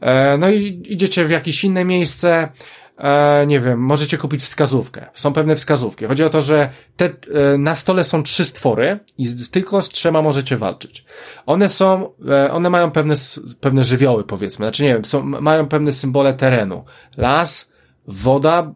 E, 0.00 0.38
no 0.38 0.50
i 0.50 0.82
idziecie 0.84 1.24
w 1.24 1.30
jakieś 1.30 1.64
inne 1.64 1.84
miejsce, 1.84 2.48
e, 2.98 3.46
nie 3.46 3.60
wiem, 3.60 3.80
możecie 3.80 4.18
kupić 4.18 4.42
wskazówkę. 4.42 5.06
Są 5.14 5.32
pewne 5.32 5.56
wskazówki. 5.56 6.06
Chodzi 6.06 6.24
o 6.24 6.30
to, 6.30 6.40
że 6.40 6.68
te, 6.96 7.04
e, 7.04 7.58
na 7.58 7.74
stole 7.74 8.04
są 8.04 8.22
trzy 8.22 8.44
stwory 8.44 8.98
i 9.18 9.26
z, 9.26 9.50
tylko 9.50 9.82
z 9.82 9.88
trzema 9.88 10.22
możecie 10.22 10.56
walczyć. 10.56 11.04
One 11.46 11.68
są, 11.68 12.10
e, 12.28 12.52
one 12.52 12.70
mają 12.70 12.90
pewne, 12.90 13.14
pewne 13.60 13.84
żywioły, 13.84 14.24
powiedzmy. 14.24 14.66
Znaczy, 14.66 14.82
nie 14.82 14.94
wiem, 14.94 15.04
są, 15.04 15.22
mają 15.22 15.68
pewne 15.68 15.92
symbole 15.92 16.34
terenu. 16.34 16.84
Las, 17.16 17.70
woda, 18.06 18.72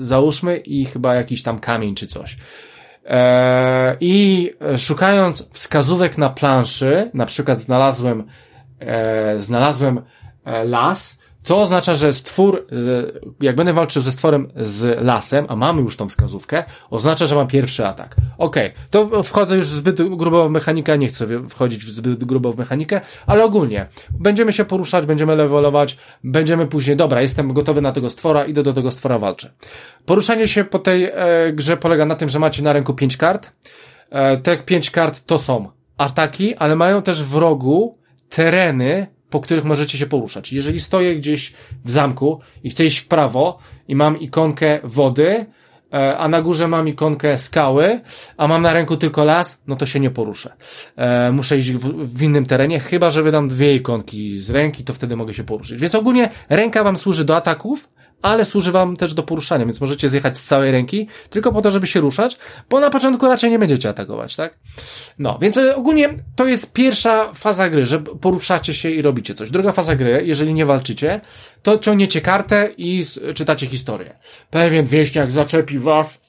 załóżmy, 0.00 0.56
i 0.56 0.84
chyba 0.84 1.14
jakiś 1.14 1.42
tam 1.42 1.58
kamień 1.58 1.94
czy 1.94 2.06
coś. 2.06 2.36
E, 3.06 3.96
I 4.00 4.50
szukając 4.76 5.48
wskazówek 5.52 6.18
na 6.18 6.30
planszy, 6.30 7.10
na 7.14 7.26
przykład 7.26 7.60
znalazłem, 7.60 8.24
e, 8.80 9.42
znalazłem 9.42 10.02
e, 10.44 10.64
las, 10.64 11.18
to 11.44 11.58
oznacza, 11.58 11.94
że 11.94 12.12
stwór, 12.12 12.66
e, 12.72 12.74
jak 13.40 13.56
będę 13.56 13.72
walczył 13.72 14.02
ze 14.02 14.10
stworem 14.10 14.48
z 14.56 15.02
lasem, 15.02 15.46
a 15.48 15.56
mamy 15.56 15.82
już 15.82 15.96
tą 15.96 16.08
wskazówkę, 16.08 16.64
oznacza, 16.90 17.26
że 17.26 17.34
mam 17.34 17.46
pierwszy 17.46 17.86
atak. 17.86 18.16
Okej, 18.38 18.66
okay, 18.66 18.84
to 18.90 19.22
wchodzę 19.22 19.56
już 19.56 19.66
zbyt 19.66 20.16
grubo 20.16 20.48
w 20.48 20.50
mechanikę, 20.50 20.98
nie 20.98 21.08
chcę 21.08 21.48
wchodzić 21.48 21.84
zbyt 21.84 22.24
grubo 22.24 22.52
w 22.52 22.58
mechanikę, 22.58 23.00
ale 23.26 23.44
ogólnie 23.44 23.86
będziemy 24.10 24.52
się 24.52 24.64
poruszać, 24.64 25.06
będziemy 25.06 25.36
levelować, 25.36 25.96
będziemy 26.24 26.66
później, 26.66 26.96
dobra, 26.96 27.22
jestem 27.22 27.52
gotowy 27.52 27.80
na 27.80 27.92
tego 27.92 28.10
stwora, 28.10 28.44
idę 28.44 28.62
do 28.62 28.72
tego 28.72 28.90
stwora, 28.90 29.18
walczę. 29.18 29.50
Poruszanie 30.06 30.48
się 30.48 30.64
po 30.64 30.78
tej 30.78 31.04
e, 31.04 31.12
grze 31.52 31.76
polega 31.76 32.06
na 32.06 32.14
tym, 32.14 32.28
że 32.28 32.38
macie 32.38 32.62
na 32.62 32.72
ręku 32.72 32.94
pięć 32.94 33.16
kart. 33.16 33.52
E, 34.10 34.36
te 34.36 34.56
pięć 34.56 34.90
kart 34.90 35.26
to 35.26 35.38
są 35.38 35.70
ataki, 35.98 36.54
ale 36.56 36.76
mają 36.76 37.02
też 37.02 37.22
w 37.22 37.36
rogu 37.36 37.98
tereny, 38.28 39.13
po 39.34 39.40
których 39.40 39.64
możecie 39.64 39.98
się 39.98 40.06
poruszać. 40.06 40.52
Jeżeli 40.52 40.80
stoję 40.80 41.16
gdzieś 41.16 41.52
w 41.84 41.90
zamku 41.90 42.40
i 42.64 42.70
chcę 42.70 42.84
iść 42.84 42.98
w 42.98 43.06
prawo 43.08 43.58
i 43.88 43.96
mam 43.96 44.20
ikonkę 44.20 44.80
wody, 44.84 45.46
e, 45.92 46.18
a 46.18 46.28
na 46.28 46.42
górze 46.42 46.68
mam 46.68 46.88
ikonkę 46.88 47.38
skały, 47.38 48.00
a 48.36 48.48
mam 48.48 48.62
na 48.62 48.72
ręku 48.72 48.96
tylko 48.96 49.24
las, 49.24 49.62
no 49.66 49.76
to 49.76 49.86
się 49.86 50.00
nie 50.00 50.10
poruszę. 50.10 50.52
E, 50.96 51.32
muszę 51.32 51.58
iść 51.58 51.72
w, 51.72 51.78
w, 52.16 52.22
innym 52.22 52.46
terenie, 52.46 52.80
chyba 52.80 53.10
że 53.10 53.22
wydam 53.22 53.48
dwie 53.48 53.74
ikonki 53.74 54.38
z 54.38 54.50
ręki, 54.50 54.84
to 54.84 54.92
wtedy 54.92 55.16
mogę 55.16 55.34
się 55.34 55.44
poruszyć. 55.44 55.80
Więc 55.80 55.94
ogólnie 55.94 56.30
ręka 56.48 56.84
wam 56.84 56.96
służy 56.96 57.24
do 57.24 57.36
ataków, 57.36 57.88
ale 58.22 58.44
służy 58.44 58.72
wam 58.72 58.96
też 58.96 59.14
do 59.14 59.22
poruszania, 59.22 59.64
więc 59.64 59.80
możecie 59.80 60.08
zjechać 60.08 60.38
z 60.38 60.44
całej 60.44 60.70
ręki, 60.70 61.08
tylko 61.30 61.52
po 61.52 61.62
to, 61.62 61.70
żeby 61.70 61.86
się 61.86 62.00
ruszać, 62.00 62.38
bo 62.70 62.80
na 62.80 62.90
początku 62.90 63.26
raczej 63.26 63.50
nie 63.50 63.58
będziecie 63.58 63.88
atakować, 63.88 64.36
tak? 64.36 64.58
No, 65.18 65.38
więc 65.40 65.56
e, 65.56 65.76
ogólnie 65.76 66.14
to 66.36 66.46
jest 66.46 66.72
pierwsza 66.72 67.32
faza 67.32 67.68
gry, 67.68 67.86
że 67.86 68.00
poruszacie 68.00 68.74
się 68.74 68.90
i 68.90 69.02
robicie 69.02 69.34
coś. 69.34 69.50
Druga 69.50 69.72
faza 69.72 69.96
gry, 69.96 70.22
jeżeli 70.26 70.54
nie 70.54 70.64
walczycie, 70.64 71.20
to 71.62 71.78
ciągniecie 71.78 72.20
kartę 72.20 72.70
i 72.76 73.04
czytacie 73.34 73.66
historię. 73.66 74.18
Pewien 74.50 74.86
wieśniak 74.86 75.30
zaczepi 75.30 75.78
was, 75.78 76.23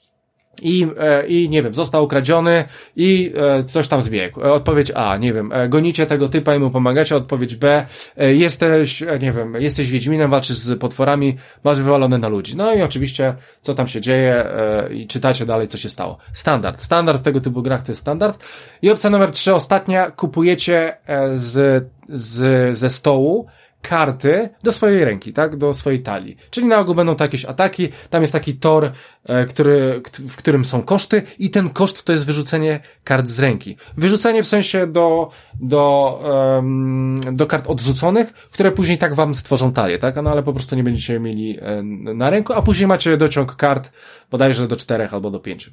i, 0.61 0.87
e, 0.97 1.27
i 1.27 1.49
nie 1.49 1.63
wiem, 1.63 1.73
został 1.73 2.03
ukradziony 2.03 2.65
i 2.95 3.33
e, 3.37 3.63
coś 3.63 3.87
tam 3.87 4.01
zbiegł. 4.01 4.41
E, 4.41 4.53
odpowiedź 4.53 4.91
A, 4.95 5.17
nie 5.17 5.33
wiem, 5.33 5.51
gonicie 5.69 6.05
tego 6.05 6.29
typa 6.29 6.55
i 6.55 6.59
mu 6.59 6.69
pomagacie. 6.69 7.15
Odpowiedź 7.15 7.55
B, 7.55 7.85
jesteś, 8.17 9.03
nie 9.21 9.31
wiem, 9.31 9.53
jesteś 9.53 9.89
Wiedźminem, 9.89 10.29
walczysz 10.31 10.55
z 10.55 10.79
potworami, 10.79 11.37
masz 11.63 11.77
wywalone 11.77 12.17
na 12.17 12.27
ludzi. 12.27 12.57
No 12.57 12.73
i 12.73 12.81
oczywiście, 12.81 13.35
co 13.61 13.73
tam 13.73 13.87
się 13.87 14.01
dzieje 14.01 14.45
i 14.91 15.07
czytacie 15.07 15.45
dalej, 15.45 15.67
co 15.67 15.77
się 15.77 15.89
stało. 15.89 16.17
Standard. 16.33 16.83
Standard 16.83 17.19
w 17.19 17.23
tego 17.23 17.41
typu 17.41 17.61
grach 17.61 17.83
to 17.83 17.91
jest 17.91 18.01
standard. 18.01 18.43
I 18.81 18.89
opcja 18.89 19.09
numer 19.09 19.31
trzy, 19.31 19.55
ostatnia, 19.55 20.11
kupujecie 20.11 20.97
z, 21.33 21.87
z, 22.09 22.77
ze 22.77 22.89
stołu 22.89 23.47
karty 23.89 24.49
do 24.63 24.71
swojej 24.71 25.05
ręki, 25.05 25.33
tak? 25.33 25.55
Do 25.55 25.73
swojej 25.73 26.01
talii. 26.01 26.37
Czyli 26.49 26.67
na 26.67 26.79
ogół 26.79 26.95
będą 26.95 27.15
to 27.15 27.23
jakieś 27.23 27.45
ataki, 27.45 27.89
tam 28.09 28.21
jest 28.21 28.33
taki 28.33 28.53
tor, 28.53 28.91
e, 29.25 29.45
który, 29.45 30.01
w 30.27 30.37
którym 30.37 30.65
są 30.65 30.81
koszty 30.83 31.21
i 31.39 31.49
ten 31.49 31.69
koszt 31.69 32.03
to 32.03 32.11
jest 32.11 32.25
wyrzucenie 32.25 32.79
kart 33.03 33.27
z 33.27 33.39
ręki. 33.39 33.77
Wyrzucenie 33.97 34.43
w 34.43 34.47
sensie 34.47 34.87
do, 34.87 35.29
do, 35.59 36.21
um, 36.55 37.21
do 37.31 37.45
kart 37.47 37.67
odrzuconych, 37.67 38.33
które 38.33 38.71
później 38.71 38.97
tak 38.97 39.15
wam 39.15 39.35
stworzą 39.35 39.73
talię, 39.73 39.99
tak? 39.99 40.15
No 40.23 40.31
ale 40.31 40.43
po 40.43 40.53
prostu 40.53 40.75
nie 40.75 40.83
będziecie 40.83 41.19
mieli 41.19 41.59
e, 41.61 41.83
na 42.13 42.29
ręku, 42.29 42.53
a 42.53 42.61
później 42.61 42.87
macie 42.87 43.17
dociąg 43.17 43.55
kart 43.55 43.91
bodajże 44.31 44.67
do 44.67 44.75
czterech 44.75 45.13
albo 45.13 45.31
do 45.31 45.39
pięciu. 45.39 45.71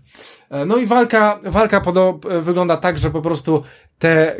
E, 0.51 0.65
no 0.65 0.77
i 0.77 0.87
walka, 0.87 1.41
walka 1.45 1.81
podo- 1.81 2.41
wygląda 2.41 2.77
tak, 2.77 2.99
że 2.99 3.11
po 3.11 3.23
prostu 3.23 3.63
te, 3.99 4.37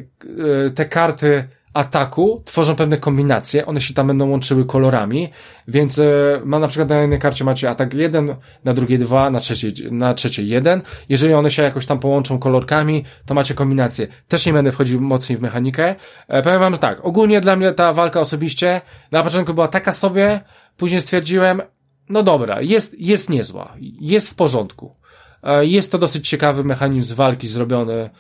te 0.75 0.85
karty 0.85 1.49
ataku 1.75 2.43
tworzą 2.45 2.77
pewne 2.77 2.99
kombinacje, 2.99 3.67
one 3.67 3.81
się 3.81 3.95
tam 3.95 4.07
będą 4.07 4.31
łączyły 4.31 4.65
kolorami, 4.65 5.29
więc 5.69 5.99
e, 5.99 6.05
ma 6.45 6.59
na 6.59 6.69
przykład 6.69 6.89
na 6.89 7.01
jednej 7.01 7.19
karcie 7.19 7.45
macie 7.45 7.71
atak 7.71 7.95
1, 7.95 8.37
na 8.65 8.73
drugiej 8.73 8.99
2, 8.99 9.31
na 9.31 9.41
trzeciej, 9.41 9.73
na 9.91 10.15
trzeciej 10.15 10.49
1. 10.49 10.83
Jeżeli 11.09 11.35
one 11.35 11.51
się 11.51 11.63
jakoś 11.63 11.87
tam 11.87 11.99
połączą 11.99 12.39
kolorkami, 12.39 13.05
to 13.27 13.35
macie 13.35 13.55
kombinacje. 13.55 14.07
Też 14.29 14.47
nie 14.47 14.53
będę 14.53 14.73
wchodził 14.73 15.01
mocniej 15.01 15.39
w 15.39 15.41
mechanikę. 15.41 15.95
E, 16.29 16.43
powiem 16.43 16.61
wam, 16.61 16.73
że 16.73 16.79
tak, 16.79 17.05
ogólnie 17.05 17.41
dla 17.41 17.57
mnie 17.57 17.73
ta 17.73 17.93
walka 17.93 18.21
osobiście 18.21 18.81
na 19.11 19.23
początku 19.23 19.55
była 19.55 19.69
taka 19.69 19.93
sobie, 19.93 20.41
później 20.77 21.01
stwierdziłem, 21.01 21.63
no 22.09 22.23
dobra, 22.23 22.61
jest, 22.61 22.95
jest 22.99 23.31
niezła, 23.31 23.75
jest 24.01 24.31
w 24.31 24.35
porządku. 24.35 24.97
E, 25.43 25.67
jest 25.67 25.93
to 25.93 25.99
dosyć 25.99 26.29
ciekawy 26.29 26.65
mechanizm 26.65 27.15
walki 27.15 27.49
zrobiony, 27.49 28.11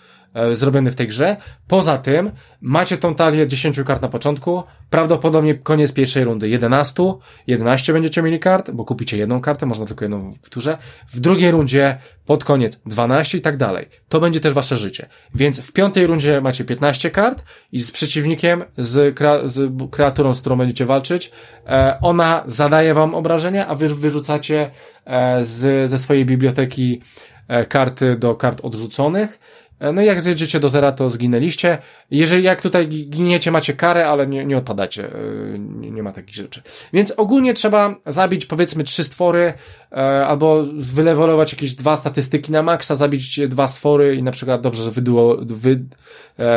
zrobiony 0.52 0.90
w 0.90 0.94
tej 0.94 1.08
grze. 1.08 1.36
Poza 1.68 1.98
tym 1.98 2.30
macie 2.60 2.96
tą 2.96 3.14
talię 3.14 3.48
10 3.48 3.80
kart 3.86 4.02
na 4.02 4.08
początku, 4.08 4.62
prawdopodobnie 4.90 5.54
koniec 5.54 5.92
pierwszej 5.92 6.24
rundy 6.24 6.48
11, 6.48 7.02
11 7.46 7.92
będziecie 7.92 8.22
mieli 8.22 8.40
kart, 8.40 8.70
bo 8.70 8.84
kupicie 8.84 9.18
jedną 9.18 9.40
kartę, 9.40 9.66
można 9.66 9.86
tylko 9.86 10.04
jedną 10.04 10.32
w 10.42 10.50
turze. 10.50 10.78
W 11.08 11.20
drugiej 11.20 11.50
rundzie 11.50 11.98
pod 12.26 12.44
koniec 12.44 12.80
12 12.86 13.38
i 13.38 13.40
tak 13.40 13.56
dalej. 13.56 13.88
To 14.08 14.20
będzie 14.20 14.40
też 14.40 14.54
wasze 14.54 14.76
życie. 14.76 15.08
Więc 15.34 15.60
w 15.60 15.72
piątej 15.72 16.06
rundzie 16.06 16.40
macie 16.40 16.64
15 16.64 17.10
kart 17.10 17.44
i 17.72 17.80
z 17.80 17.90
przeciwnikiem, 17.90 18.64
z, 18.76 19.16
krea 19.16 19.48
z 19.48 19.72
kreaturą, 19.90 20.32
z 20.32 20.40
którą 20.40 20.56
będziecie 20.56 20.86
walczyć, 20.86 21.30
e, 21.66 21.98
ona 22.00 22.44
zadaje 22.46 22.94
wam 22.94 23.14
obrażenia, 23.14 23.66
a 23.66 23.74
wy 23.74 23.88
wyrzucacie 23.88 24.70
e, 25.04 25.44
z, 25.44 25.90
ze 25.90 25.98
swojej 25.98 26.26
biblioteki 26.26 27.02
e, 27.48 27.66
karty 27.66 28.16
do 28.16 28.34
kart 28.34 28.60
odrzuconych 28.62 29.38
E, 29.38 29.61
no 29.94 30.02
i 30.02 30.06
jak 30.06 30.20
zjedziecie 30.20 30.60
do 30.60 30.68
zera, 30.68 30.92
to 30.92 31.10
zginęliście. 31.10 31.78
Jeżeli 32.10 32.44
jak 32.44 32.62
tutaj 32.62 32.88
giniecie, 32.88 33.50
macie 33.50 33.72
karę, 33.74 34.08
ale 34.08 34.26
nie, 34.26 34.44
nie 34.44 34.58
odpadacie. 34.58 35.04
E, 35.06 35.58
nie, 35.58 35.90
nie 35.90 36.02
ma 36.02 36.12
takich 36.12 36.34
rzeczy. 36.34 36.62
Więc 36.92 37.10
ogólnie 37.16 37.54
trzeba 37.54 37.94
zabić 38.06 38.46
powiedzmy 38.46 38.84
trzy 38.84 39.04
stwory, 39.04 39.52
e, 39.92 40.26
albo 40.26 40.64
wylewolować 40.72 41.52
jakieś 41.52 41.74
dwa 41.74 41.96
statystyki 41.96 42.52
na 42.52 42.62
maksa, 42.62 42.96
zabić 42.96 43.40
dwa 43.48 43.66
stwory 43.66 44.16
i 44.16 44.22
na 44.22 44.30
przykład 44.30 44.60
dobrze 44.60 44.90
wyduo, 44.90 45.36
wy, 45.40 45.84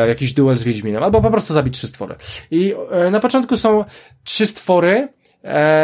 jakiś 0.08 0.34
duel 0.34 0.58
z 0.58 0.64
Wiedźminem, 0.64 1.04
albo 1.04 1.22
po 1.22 1.32
prostu 1.32 1.54
zabić 1.54 1.78
trzy 1.78 1.88
stwory. 1.88 2.16
I 2.52 2.74
na 3.12 3.20
początku 3.20 3.58
są 3.58 3.86
trzy 4.24 4.46
stwory, 4.46 5.08
E, 5.08 5.25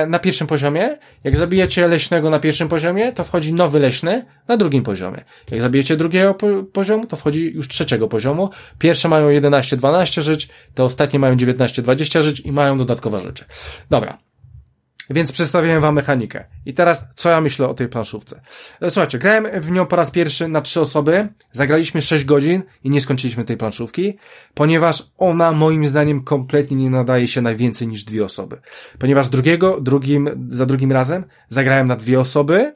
na 0.07 0.19
pierwszym 0.19 0.47
poziomie. 0.47 0.97
Jak 1.23 1.37
zabijecie 1.37 1.87
leśnego 1.87 2.29
na 2.29 2.39
pierwszym 2.39 2.67
poziomie, 2.67 3.11
to 3.13 3.23
wchodzi 3.23 3.53
nowy 3.53 3.79
leśny 3.79 4.25
na 4.47 4.57
drugim 4.57 4.83
poziomie. 4.83 5.23
Jak 5.51 5.61
zabijecie 5.61 5.97
drugiego 5.97 6.35
poziomu, 6.73 7.05
to 7.05 7.15
wchodzi 7.15 7.53
już 7.53 7.67
trzeciego 7.67 8.07
poziomu. 8.07 8.49
Pierwsze 8.79 9.07
mają 9.07 9.29
11-12 9.29 10.21
żyć, 10.21 10.49
te 10.73 10.83
ostatnie 10.83 11.19
mają 11.19 11.35
19-20 11.35 12.21
żyć 12.21 12.39
i 12.39 12.51
mają 12.51 12.77
dodatkowe 12.77 13.21
rzeczy. 13.21 13.45
Dobra. 13.89 14.30
Więc 15.11 15.31
przedstawiłem 15.31 15.81
wam 15.81 15.95
mechanikę. 15.95 16.45
I 16.65 16.73
teraz, 16.73 17.05
co 17.15 17.29
ja 17.29 17.41
myślę 17.41 17.67
o 17.67 17.73
tej 17.73 17.87
planszówce? 17.87 18.41
E, 18.81 18.89
słuchajcie, 18.89 19.19
grałem 19.19 19.61
w 19.61 19.71
nią 19.71 19.85
po 19.85 19.95
raz 19.95 20.11
pierwszy 20.11 20.47
na 20.47 20.61
trzy 20.61 20.81
osoby, 20.81 21.27
zagraliśmy 21.51 22.01
6 22.01 22.25
godzin 22.25 22.63
i 22.83 22.89
nie 22.89 23.01
skończyliśmy 23.01 23.43
tej 23.43 23.57
planszówki, 23.57 24.17
ponieważ 24.53 25.03
ona 25.17 25.51
moim 25.51 25.85
zdaniem 25.85 26.23
kompletnie 26.23 26.77
nie 26.77 26.89
nadaje 26.89 27.27
się 27.27 27.41
na 27.41 27.55
więcej 27.55 27.87
niż 27.87 28.03
dwie 28.03 28.25
osoby. 28.25 28.57
Ponieważ 28.99 29.29
drugiego, 29.29 29.81
drugim, 29.81 30.47
za 30.49 30.65
drugim 30.65 30.91
razem 30.91 31.23
zagrałem 31.49 31.87
na 31.87 31.95
dwie 31.95 32.19
osoby, 32.19 32.75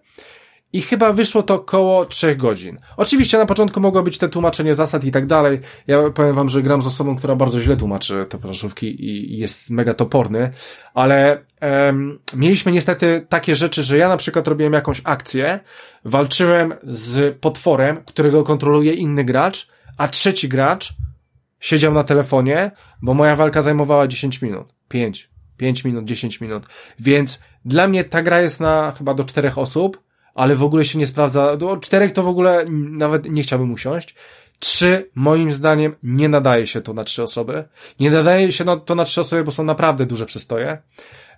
i 0.75 0.81
chyba 0.81 1.13
wyszło 1.13 1.43
to 1.43 1.53
około 1.53 2.05
3 2.05 2.35
godzin. 2.35 2.77
Oczywiście 2.97 3.37
na 3.37 3.45
początku 3.45 3.79
mogło 3.79 4.03
być 4.03 4.17
te 4.17 4.29
tłumaczenie 4.29 4.75
zasad 4.75 5.05
i 5.05 5.11
tak 5.11 5.25
dalej. 5.25 5.59
Ja 5.87 6.09
powiem 6.09 6.35
wam, 6.35 6.49
że 6.49 6.61
gram 6.61 6.81
z 6.81 6.87
osobą, 6.87 7.15
która 7.15 7.35
bardzo 7.35 7.59
źle 7.59 7.77
tłumaczy 7.77 8.25
te 8.29 8.37
planszówki 8.37 9.05
i 9.05 9.37
jest 9.37 9.69
mega 9.69 9.93
toporny, 9.93 10.51
ale 10.93 11.45
um, 11.61 12.19
mieliśmy 12.33 12.71
niestety 12.71 13.25
takie 13.29 13.55
rzeczy, 13.55 13.83
że 13.83 13.97
ja 13.97 14.09
na 14.09 14.17
przykład 14.17 14.47
robiłem 14.47 14.73
jakąś 14.73 15.01
akcję, 15.03 15.59
walczyłem 16.05 16.73
z 16.83 17.37
potworem, 17.39 18.03
którego 18.05 18.43
kontroluje 18.43 18.93
inny 18.93 19.23
gracz, 19.23 19.67
a 19.97 20.07
trzeci 20.07 20.49
gracz 20.49 20.93
siedział 21.59 21.93
na 21.93 22.03
telefonie, 22.03 22.71
bo 23.01 23.13
moja 23.13 23.35
walka 23.35 23.61
zajmowała 23.61 24.07
10 24.07 24.41
minut. 24.41 24.73
5. 24.87 25.29
5 25.57 25.83
minut, 25.83 26.05
10 26.05 26.41
minut. 26.41 26.63
Więc 26.99 27.39
dla 27.65 27.87
mnie 27.87 28.03
ta 28.03 28.21
gra 28.21 28.41
jest 28.41 28.59
na 28.59 28.93
chyba 28.97 29.13
do 29.13 29.23
czterech 29.23 29.57
osób, 29.57 30.04
ale 30.35 30.55
w 30.55 30.63
ogóle 30.63 30.85
się 30.85 30.99
nie 30.99 31.07
sprawdza. 31.07 31.57
Do 31.57 31.77
czterech 31.77 32.11
to 32.11 32.23
w 32.23 32.27
ogóle 32.27 32.65
nawet 32.89 33.29
nie 33.29 33.43
chciałbym 33.43 33.71
usiąść. 33.71 34.15
Trzy, 34.59 35.09
moim 35.15 35.51
zdaniem, 35.51 35.95
nie 36.03 36.29
nadaje 36.29 36.67
się 36.67 36.81
to 36.81 36.93
na 36.93 37.03
trzy 37.03 37.23
osoby. 37.23 37.63
Nie 37.99 38.11
nadaje 38.11 38.51
się 38.51 38.65
to 38.85 38.95
na 38.95 39.05
trzy 39.05 39.21
osoby, 39.21 39.43
bo 39.43 39.51
są 39.51 39.63
naprawdę 39.63 40.05
duże 40.05 40.25
przystoje. 40.25 40.77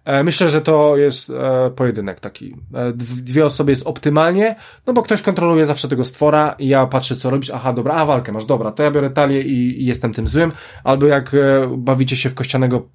E, 0.08 0.24
myślę, 0.24 0.50
że 0.50 0.62
to 0.62 0.98
jest 0.98 1.30
e, 1.30 1.72
pojedynek 1.76 2.20
taki. 2.20 2.56
E, 2.74 2.94
dwie 2.94 3.46
osoby 3.46 3.72
jest 3.72 3.88
optymalnie, 3.88 4.56
no 4.88 4.94
bo 4.94 5.02
ktoś 5.02 5.22
kontroluje 5.22 5.66
zawsze 5.66 5.88
tego 5.88 6.06
stwora 6.06 6.56
i 6.60 6.68
ja 6.68 6.86
patrzę, 6.86 7.16
co 7.16 7.30
robisz. 7.30 7.50
Aha, 7.50 7.74
dobra, 7.74 7.94
a 7.94 8.06
walkę 8.06 8.32
masz, 8.32 8.46
dobra, 8.46 8.72
to 8.72 8.84
ja 8.84 8.92
biorę 8.92 9.10
talię 9.10 9.42
i, 9.42 9.82
i 9.82 9.86
jestem 9.86 10.14
tym 10.14 10.28
złym. 10.28 10.52
Albo 10.84 11.06
jak 11.06 11.36
bawicie 11.78 12.16
się 12.16 12.30
w 12.30 12.36
kościanego 12.36 12.88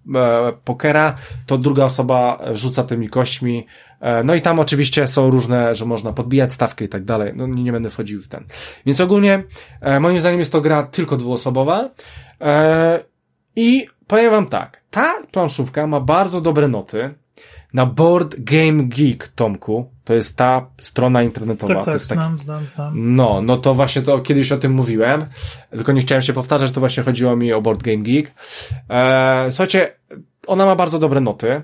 pokera, 0.65 1.15
to 1.47 1.59
druga 1.59 1.85
osoba 1.85 2.39
rzuca 2.53 2.85
tymi 2.85 3.09
kośćmi. 3.09 3.67
No 4.25 4.35
i 4.35 4.41
tam 4.41 4.59
oczywiście 4.59 5.07
są 5.07 5.31
różne, 5.31 5.75
że 5.75 5.85
można 5.85 6.13
podbijać 6.13 6.53
stawkę 6.53 6.85
i 6.85 6.89
tak 6.89 7.05
dalej. 7.05 7.33
No 7.37 7.47
nie, 7.47 7.73
będę 7.73 7.91
wchodził 7.91 8.23
w 8.23 8.29
ten. 8.29 8.45
Więc 8.87 9.01
ogólnie, 9.01 9.43
moim 10.01 10.19
zdaniem 10.19 10.39
jest 10.39 10.53
to 10.53 10.61
gra 10.61 10.83
tylko 10.83 11.17
dwuosobowa. 11.17 11.91
I 13.57 13.87
powiem 14.07 14.31
wam 14.31 14.47
tak, 14.47 14.83
ta 14.91 15.15
planszówka 15.33 15.87
ma 15.87 16.01
bardzo 16.01 16.41
dobre 16.41 16.69
noty, 16.69 17.15
na 17.75 17.87
Board 17.87 18.35
Game 18.39 18.83
Geek, 18.83 19.29
Tomku, 19.29 19.91
to 20.05 20.15
jest 20.15 20.37
ta 20.37 20.67
strona 20.81 21.23
internetowa. 21.23 21.75
Tak, 21.75 21.85
tak, 21.85 21.93
to 21.93 21.93
jest 21.93 22.07
znam, 22.07 22.33
taki... 22.33 22.45
znam, 22.45 22.67
znam. 22.67 23.15
No, 23.15 23.43
no 23.43 23.57
to 23.57 23.75
właśnie 23.75 24.03
to 24.03 24.19
kiedyś 24.19 24.53
o 24.53 24.59
tym 24.59 24.73
mówiłem, 24.73 25.25
tylko 25.71 25.93
nie 25.93 26.01
chciałem 26.01 26.23
się 26.23 26.33
powtarzać, 26.33 26.71
to 26.71 26.81
właśnie 26.81 27.03
chodziło 27.03 27.37
mi 27.37 27.53
o 27.53 27.63
Board 27.63 27.83
Game 27.83 28.03
Geek. 28.03 28.33
Eee, 28.89 29.53
słuchajcie, 29.53 29.97
ona 30.47 30.67
ma 30.67 30.77
bardzo 30.77 30.99
dobre 30.99 31.21
noty, 31.21 31.63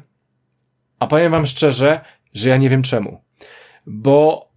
a 0.99 1.07
powiem 1.07 1.33
wam 1.33 1.47
szczerze, 1.47 2.01
że 2.35 2.49
ja 2.49 2.57
nie 2.57 2.69
wiem 2.69 2.83
czemu. 2.83 3.21
Bo 3.87 4.49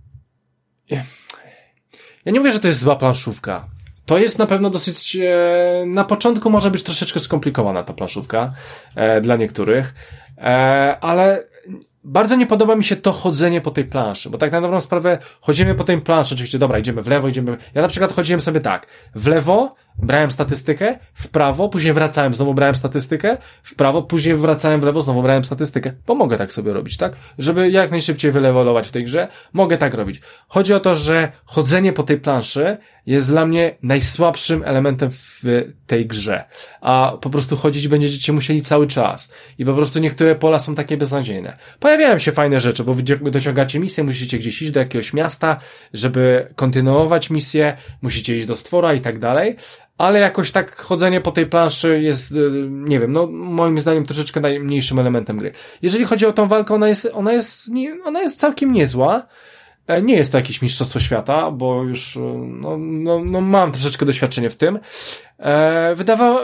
ja 2.26 2.32
nie 2.32 2.40
mówię, 2.40 2.52
że 2.52 2.60
to 2.60 2.68
jest 2.68 2.80
zła 2.80 2.96
planszówka. 2.96 3.68
To 4.06 4.18
jest 4.18 4.40
na 4.40 4.46
pewno 4.46 4.70
dosyć, 4.70 5.16
e, 5.16 5.84
na 5.88 6.04
początku 6.04 6.50
może 6.50 6.72
być 6.72 6.84
troszeczkę 6.84 7.20
skomplikowana 7.20 7.84
ta 7.84 7.94
planszówka 7.94 8.54
e, 8.96 9.22
dla 9.22 9.36
niektórych, 9.36 9.94
e, 10.38 10.98
ale 11.02 11.44
bardzo 12.04 12.36
nie 12.36 12.48
podoba 12.48 12.76
mi 12.76 12.84
się 12.84 12.96
to 12.96 13.12
chodzenie 13.12 13.62
po 13.62 13.72
tej 13.72 13.86
planszy, 13.86 14.30
bo 14.30 14.38
tak 14.38 14.52
na 14.52 14.62
dobrą 14.62 14.82
sprawę 14.82 15.18
chodzimy 15.42 15.76
po 15.76 15.84
tej 15.84 16.02
planszy, 16.02 16.34
oczywiście, 16.34 16.60
dobra, 16.60 16.80
idziemy 16.80 17.02
w 17.02 17.08
lewo, 17.08 17.28
idziemy, 17.28 17.58
ja 17.74 17.82
na 17.82 17.88
przykład 17.88 18.14
chodziłem 18.14 18.42
sobie 18.42 18.62
tak, 18.62 18.88
w 19.16 19.28
lewo, 19.28 19.76
brałem 19.98 20.32
statystykę, 20.32 21.00
w 21.14 21.28
prawo, 21.28 21.70
później 21.70 21.94
wracałem, 21.94 22.34
znowu 22.34 22.54
brałem 22.54 22.76
statystykę, 22.76 23.38
w 23.64 23.76
prawo, 23.76 24.04
później 24.04 24.36
wracałem 24.36 24.82
w 24.82 24.84
lewo, 24.84 25.02
znowu 25.02 25.22
brałem 25.22 25.44
statystykę. 25.44 25.94
Bo 26.08 26.16
mogę 26.16 26.38
tak 26.38 26.54
sobie 26.54 26.74
robić, 26.74 26.98
tak? 26.98 27.16
Żeby 27.38 27.70
jak 27.70 27.92
najszybciej 27.92 28.32
wylewolować 28.32 28.88
w 28.88 28.92
tej 28.92 29.04
grze, 29.04 29.28
mogę 29.54 29.78
tak 29.78 29.94
robić. 29.94 30.22
Chodzi 30.48 30.74
o 30.74 30.80
to, 30.80 30.96
że 30.96 31.32
chodzenie 31.46 31.94
po 31.94 32.04
tej 32.04 32.18
planszy 32.18 32.78
jest 33.06 33.28
dla 33.28 33.46
mnie 33.46 33.78
najsłabszym 33.84 34.64
elementem 34.66 35.10
w 35.12 35.44
tej 35.88 36.08
grze. 36.08 36.44
A 36.82 37.18
po 37.22 37.30
prostu 37.30 37.58
chodzić 37.58 37.88
będziecie 37.88 38.34
musieli 38.34 38.62
cały 38.62 38.88
czas. 38.88 39.32
I 39.58 39.66
po 39.66 39.74
prostu 39.74 40.00
niektóre 40.00 40.36
pola 40.36 40.60
są 40.60 40.76
takie 40.76 40.98
beznadziejne. 40.98 41.58
Pojawiają 41.80 42.20
się 42.20 42.32
fajne 42.32 42.60
rzeczy, 42.60 42.84
bo 42.84 42.96
dociągacie 43.32 43.80
misję, 43.80 44.04
musicie 44.04 44.40
gdzieś 44.40 44.62
iść 44.62 44.72
do 44.72 44.80
jakiegoś 44.80 45.14
miasta, 45.14 45.58
żeby 45.94 46.48
kontynuować 46.56 47.30
misję, 47.30 47.78
musicie 48.02 48.38
iść 48.38 48.48
do 48.48 48.56
stwora 48.56 48.94
i 48.94 49.02
tak 49.02 49.20
dalej 49.20 49.56
ale 50.02 50.20
jakoś 50.20 50.52
tak 50.52 50.76
chodzenie 50.76 51.22
po 51.22 51.32
tej 51.32 51.46
planszy 51.46 52.02
jest, 52.02 52.32
y, 52.32 52.68
nie 52.70 53.00
wiem, 53.00 53.12
no 53.12 53.28
moim 53.28 53.80
zdaniem 53.80 54.06
troszeczkę 54.06 54.40
najmniejszym 54.40 55.00
elementem 55.00 55.38
gry. 55.38 55.52
Jeżeli 55.82 56.06
chodzi 56.06 56.26
o 56.26 56.34
tą 56.34 56.48
walkę, 56.48 56.74
ona 56.74 56.88
jest, 56.88 57.10
ona 57.14 57.34
jest, 57.34 57.72
ona 58.06 58.22
jest 58.22 58.40
całkiem 58.40 58.74
niezła. 58.74 59.26
E, 59.88 60.02
nie 60.02 60.16
jest 60.16 60.32
to 60.32 60.38
jakieś 60.38 60.62
mistrzostwo 60.62 61.00
świata, 61.00 61.52
bo 61.52 61.84
już, 61.84 62.16
y, 62.16 62.20
no, 62.48 62.78
no, 62.78 63.20
no 63.26 63.42
mam 63.42 63.72
troszeczkę 63.72 64.06
doświadczenie 64.06 64.50
w 64.50 64.56
tym. 64.56 64.80
E, 65.40 65.96
wydawało, 65.96 66.42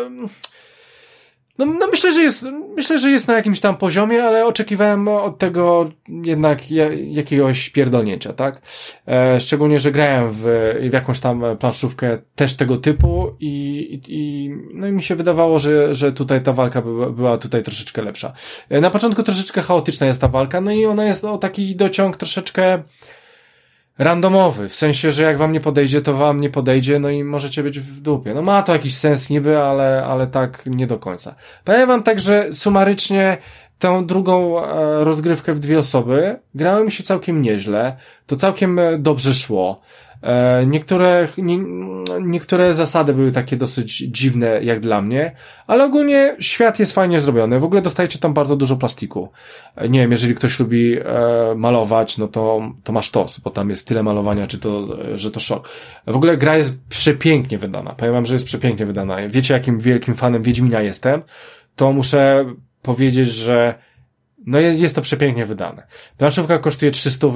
no, 1.57 1.65
no 1.65 1.87
myślę, 1.87 2.13
że 2.13 2.21
jest, 2.21 2.45
myślę, 2.75 2.99
że 2.99 3.11
jest 3.11 3.27
na 3.27 3.35
jakimś 3.35 3.59
tam 3.59 3.77
poziomie, 3.77 4.23
ale 4.23 4.45
oczekiwałem 4.45 5.07
od 5.07 5.37
tego 5.37 5.91
jednak 6.23 6.71
jakiegoś 7.11 7.69
pierdolnięcia, 7.69 8.33
tak? 8.33 8.61
E, 9.07 9.39
szczególnie, 9.39 9.79
że 9.79 9.91
grałem 9.91 10.31
w, 10.31 10.41
w 10.89 10.93
jakąś 10.93 11.19
tam 11.19 11.43
planszówkę 11.59 12.17
też 12.35 12.55
tego 12.55 12.77
typu 12.77 13.35
i, 13.39 13.99
i, 14.07 14.49
no 14.73 14.87
i 14.87 14.91
mi 14.91 15.03
się 15.03 15.15
wydawało, 15.15 15.59
że, 15.59 15.95
że 15.95 16.11
tutaj 16.13 16.43
ta 16.43 16.53
walka 16.53 16.81
była, 16.81 17.09
była 17.09 17.37
tutaj 17.37 17.63
troszeczkę 17.63 18.01
lepsza. 18.01 18.33
E, 18.69 18.81
na 18.81 18.89
początku 18.89 19.23
troszeczkę 19.23 19.61
chaotyczna 19.61 20.07
jest 20.07 20.21
ta 20.21 20.27
walka, 20.27 20.61
no 20.61 20.71
i 20.71 20.85
ona 20.85 21.05
jest 21.05 21.25
o 21.25 21.37
taki 21.37 21.75
dociąg 21.75 22.17
troszeczkę, 22.17 22.83
randomowy, 23.99 24.69
w 24.69 24.75
sensie, 24.75 25.11
że 25.11 25.23
jak 25.23 25.37
wam 25.37 25.51
nie 25.51 25.61
podejdzie, 25.61 26.01
to 26.01 26.13
wam 26.13 26.41
nie 26.41 26.49
podejdzie, 26.49 26.99
no 26.99 27.09
i 27.09 27.23
możecie 27.23 27.63
być 27.63 27.79
w 27.79 28.01
dupie. 28.01 28.33
No 28.33 28.41
ma 28.41 28.63
to 28.63 28.73
jakiś 28.73 28.97
sens 28.97 29.29
niby, 29.29 29.59
ale, 29.59 30.05
ale 30.05 30.27
tak 30.27 30.63
nie 30.65 30.87
do 30.87 30.99
końca. 30.99 31.35
Powiem 31.63 31.87
wam 31.87 32.03
tak, 32.03 32.19
że 32.19 32.53
sumarycznie 32.53 33.37
tą 33.79 34.05
drugą 34.05 34.65
e, 34.65 35.03
rozgrywkę 35.03 35.53
w 35.53 35.59
dwie 35.59 35.79
osoby 35.79 36.39
grało 36.55 36.83
mi 36.83 36.91
się 36.91 37.03
całkiem 37.03 37.41
nieźle, 37.41 37.97
to 38.27 38.35
całkiem 38.35 38.79
e, 38.79 38.97
dobrze 38.97 39.33
szło. 39.33 39.81
E, 40.23 40.65
niektóre, 40.65 41.27
nie, 41.37 41.59
niektóre 42.21 42.73
zasady 42.73 43.13
były 43.13 43.31
takie 43.31 43.57
dosyć 43.57 43.97
dziwne 43.97 44.63
jak 44.63 44.79
dla 44.79 45.01
mnie, 45.01 45.31
ale 45.67 45.85
ogólnie 45.85 46.35
świat 46.39 46.79
jest 46.79 46.93
fajnie 46.93 47.19
zrobiony. 47.19 47.59
W 47.59 47.63
ogóle 47.63 47.81
dostajecie 47.81 48.19
tam 48.19 48.33
bardzo 48.33 48.55
dużo 48.55 48.75
plastiku. 48.75 49.29
E, 49.75 49.89
nie 49.89 49.99
wiem, 49.99 50.11
jeżeli 50.11 50.35
ktoś 50.35 50.59
lubi 50.59 50.97
e, 50.99 51.03
malować, 51.55 52.17
no 52.17 52.27
to, 52.27 52.71
to 52.83 52.93
masz 52.93 53.11
tos, 53.11 53.39
bo 53.39 53.49
tam 53.49 53.69
jest 53.69 53.87
tyle 53.87 54.03
malowania, 54.03 54.47
czy 54.47 54.59
to, 54.59 54.97
że 55.15 55.31
to 55.31 55.39
szok. 55.39 55.69
W 56.07 56.15
ogóle 56.15 56.37
gra 56.37 56.57
jest 56.57 56.79
przepięknie 56.89 57.57
wydana. 57.57 57.91
Powiem 57.91 58.13
wam, 58.13 58.25
że 58.25 58.33
jest 58.33 58.45
przepięknie 58.45 58.85
wydana. 58.85 59.17
Wiecie, 59.27 59.53
jakim 59.53 59.79
wielkim 59.79 60.13
fanem 60.13 60.43
Wiedźmina 60.43 60.81
jestem, 60.81 61.21
to 61.75 61.93
muszę 61.93 62.45
powiedzieć, 62.81 63.29
że 63.29 63.75
no 64.45 64.59
jest 64.59 64.95
to 64.95 65.01
przepięknie 65.01 65.45
wydane. 65.45 65.87
Planszówka 66.17 66.59
kosztuje 66.59 66.91
300 66.91 67.27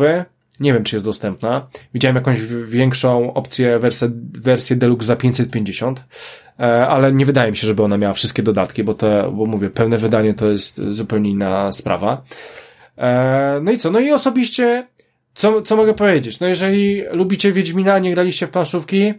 nie 0.59 0.73
wiem, 0.73 0.83
czy 0.83 0.95
jest 0.95 1.05
dostępna. 1.05 1.67
Widziałem 1.93 2.15
jakąś 2.15 2.39
większą 2.65 3.33
opcję, 3.33 3.79
wersję, 3.79 4.09
wersję 4.33 4.75
Deluxe 4.75 5.07
za 5.07 5.15
550, 5.15 6.03
e, 6.59 6.87
ale 6.87 7.13
nie 7.13 7.25
wydaje 7.25 7.51
mi 7.51 7.57
się, 7.57 7.67
żeby 7.67 7.83
ona 7.83 7.97
miała 7.97 8.13
wszystkie 8.13 8.43
dodatki, 8.43 8.83
bo 8.83 8.93
to, 8.93 9.31
bo 9.31 9.45
mówię, 9.45 9.69
pełne 9.69 9.97
wydanie 9.97 10.33
to 10.33 10.51
jest 10.51 10.81
zupełnie 10.91 11.29
inna 11.29 11.71
sprawa. 11.71 12.23
E, 12.97 13.59
no 13.63 13.71
i 13.71 13.77
co? 13.77 13.91
No 13.91 13.99
i 13.99 14.11
osobiście, 14.11 14.87
co, 15.33 15.61
co 15.61 15.75
mogę 15.75 15.93
powiedzieć? 15.93 16.39
No 16.39 16.47
jeżeli 16.47 17.03
lubicie 17.11 17.51
Wiedźmina, 17.51 17.99
nie 17.99 18.13
graliście 18.13 18.47
w 18.47 18.49
planszówki, 18.49 19.13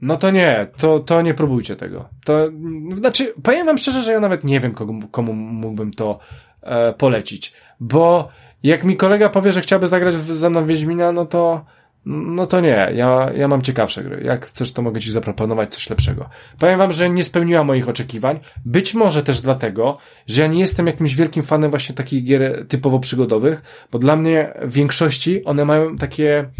no 0.00 0.16
to 0.16 0.30
nie, 0.30 0.66
to, 0.76 1.00
to 1.00 1.22
nie 1.22 1.34
próbujcie 1.34 1.76
tego. 1.76 2.08
To, 2.24 2.50
znaczy, 2.94 3.34
powiem 3.42 3.66
wam 3.66 3.78
szczerze, 3.78 4.02
że 4.02 4.12
ja 4.12 4.20
nawet 4.20 4.44
nie 4.44 4.60
wiem, 4.60 4.74
komu, 4.74 5.08
komu 5.08 5.32
mógłbym 5.32 5.90
to 5.90 6.18
e, 6.62 6.92
polecić, 6.92 7.52
bo 7.80 8.28
jak 8.64 8.84
mi 8.84 8.96
kolega 8.96 9.28
powie, 9.28 9.52
że 9.52 9.60
chciałby 9.60 9.86
zagrać 9.86 10.14
ze 10.14 10.50
mną 10.50 10.66
Wiedźmina, 10.66 11.12
no 11.12 11.26
to, 11.26 11.64
no 12.06 12.46
to 12.46 12.60
nie, 12.60 12.90
ja, 12.94 13.30
ja 13.36 13.48
mam 13.48 13.62
ciekawsze 13.62 14.04
gry. 14.04 14.24
Jak 14.24 14.46
chcesz, 14.46 14.72
to 14.72 14.82
mogę 14.82 15.00
ci 15.00 15.12
zaproponować 15.12 15.74
coś 15.74 15.90
lepszego. 15.90 16.28
Powiem 16.58 16.78
wam, 16.78 16.92
że 16.92 17.10
nie 17.10 17.24
spełniła 17.24 17.64
moich 17.64 17.88
oczekiwań. 17.88 18.40
Być 18.64 18.94
może 18.94 19.22
też 19.22 19.40
dlatego, 19.40 19.98
że 20.26 20.42
ja 20.42 20.48
nie 20.48 20.60
jestem 20.60 20.86
jakimś 20.86 21.14
wielkim 21.14 21.42
fanem 21.42 21.70
właśnie 21.70 21.94
takich 21.94 22.24
gier 22.24 22.66
typowo 22.68 22.98
przygodowych, 22.98 23.86
bo 23.92 23.98
dla 23.98 24.16
mnie 24.16 24.54
w 24.62 24.72
większości 24.72 25.44
one 25.44 25.64
mają 25.64 25.96
takie, 25.96 26.50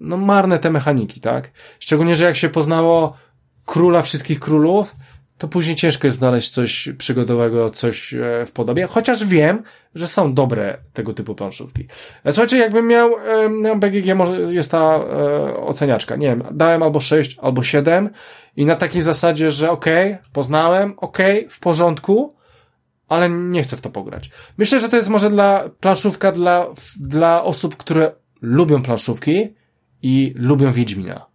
no 0.00 0.16
marne 0.16 0.58
te 0.58 0.70
mechaniki, 0.70 1.20
tak? 1.20 1.50
Szczególnie, 1.80 2.14
że 2.14 2.24
jak 2.24 2.36
się 2.36 2.48
poznało 2.48 3.16
króla 3.64 4.02
wszystkich 4.02 4.40
królów, 4.40 4.96
to 5.38 5.48
później 5.48 5.76
ciężko 5.76 6.06
jest 6.06 6.18
znaleźć 6.18 6.48
coś 6.48 6.88
przygodowego, 6.98 7.70
coś 7.70 8.14
e, 8.14 8.46
w 8.46 8.52
podobie, 8.52 8.86
chociaż 8.86 9.24
wiem, 9.24 9.62
że 9.94 10.08
są 10.08 10.34
dobre 10.34 10.78
tego 10.92 11.12
typu 11.12 11.34
planszówki. 11.34 11.86
E, 12.24 12.32
słuchajcie, 12.32 12.58
jakbym 12.58 12.86
miał 12.86 13.10
BGG, 13.76 14.14
może 14.14 14.54
jest 14.54 14.70
ta 14.70 14.98
e, 14.98 15.56
oceniaczka, 15.56 16.16
nie 16.16 16.26
wiem, 16.26 16.44
dałem 16.50 16.82
albo 16.82 17.00
6, 17.00 17.38
albo 17.42 17.62
7 17.62 18.10
i 18.56 18.66
na 18.66 18.76
takiej 18.76 19.02
zasadzie, 19.02 19.50
że 19.50 19.70
okej, 19.70 20.12
okay, 20.12 20.24
poznałem, 20.32 20.94
okej, 20.96 21.38
okay, 21.38 21.50
w 21.50 21.60
porządku, 21.60 22.36
ale 23.08 23.30
nie 23.30 23.62
chcę 23.62 23.76
w 23.76 23.80
to 23.80 23.90
pograć. 23.90 24.30
Myślę, 24.58 24.78
że 24.78 24.88
to 24.88 24.96
jest 24.96 25.08
może 25.08 25.30
dla 25.30 25.68
planszówka 25.80 26.32
dla, 26.32 26.66
dla 27.00 27.42
osób, 27.42 27.76
które 27.76 28.12
lubią 28.42 28.82
planszówki 28.82 29.54
i 30.02 30.32
lubią 30.36 30.72
Wiedźmina. 30.72 31.26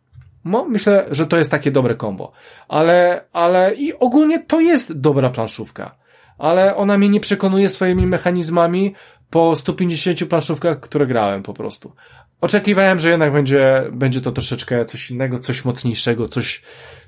No, 0.46 0.66
myślę, 0.70 1.06
że 1.12 1.28
to 1.28 1.38
jest 1.38 1.52
takie 1.52 1.72
dobre 1.72 1.96
kombo. 1.96 2.32
Ale, 2.68 3.26
ale 3.34 3.76
i 3.76 3.94
ogólnie 4.00 4.40
to 4.40 4.60
jest 4.60 4.94
dobra 4.94 5.30
planszówka. 5.30 5.96
Ale 6.38 6.76
ona 6.76 6.98
mnie 6.98 7.10
nie 7.10 7.20
przekonuje 7.20 7.70
swoimi 7.70 8.08
mechanizmami 8.08 8.94
po 9.30 9.56
150 9.56 10.26
planszówkach, 10.26 10.80
które 10.80 11.08
grałem 11.08 11.44
po 11.44 11.54
prostu. 11.54 11.94
Oczekiwałem, 12.42 13.00
że 13.00 13.10
jednak 13.10 13.34
będzie, 13.34 13.84
będzie 13.92 14.22
to 14.22 14.32
troszeczkę 14.32 14.86
coś 14.86 15.12
innego, 15.12 15.40
coś 15.40 15.66
mocniejszego, 15.66 16.28
coś, 16.28 16.62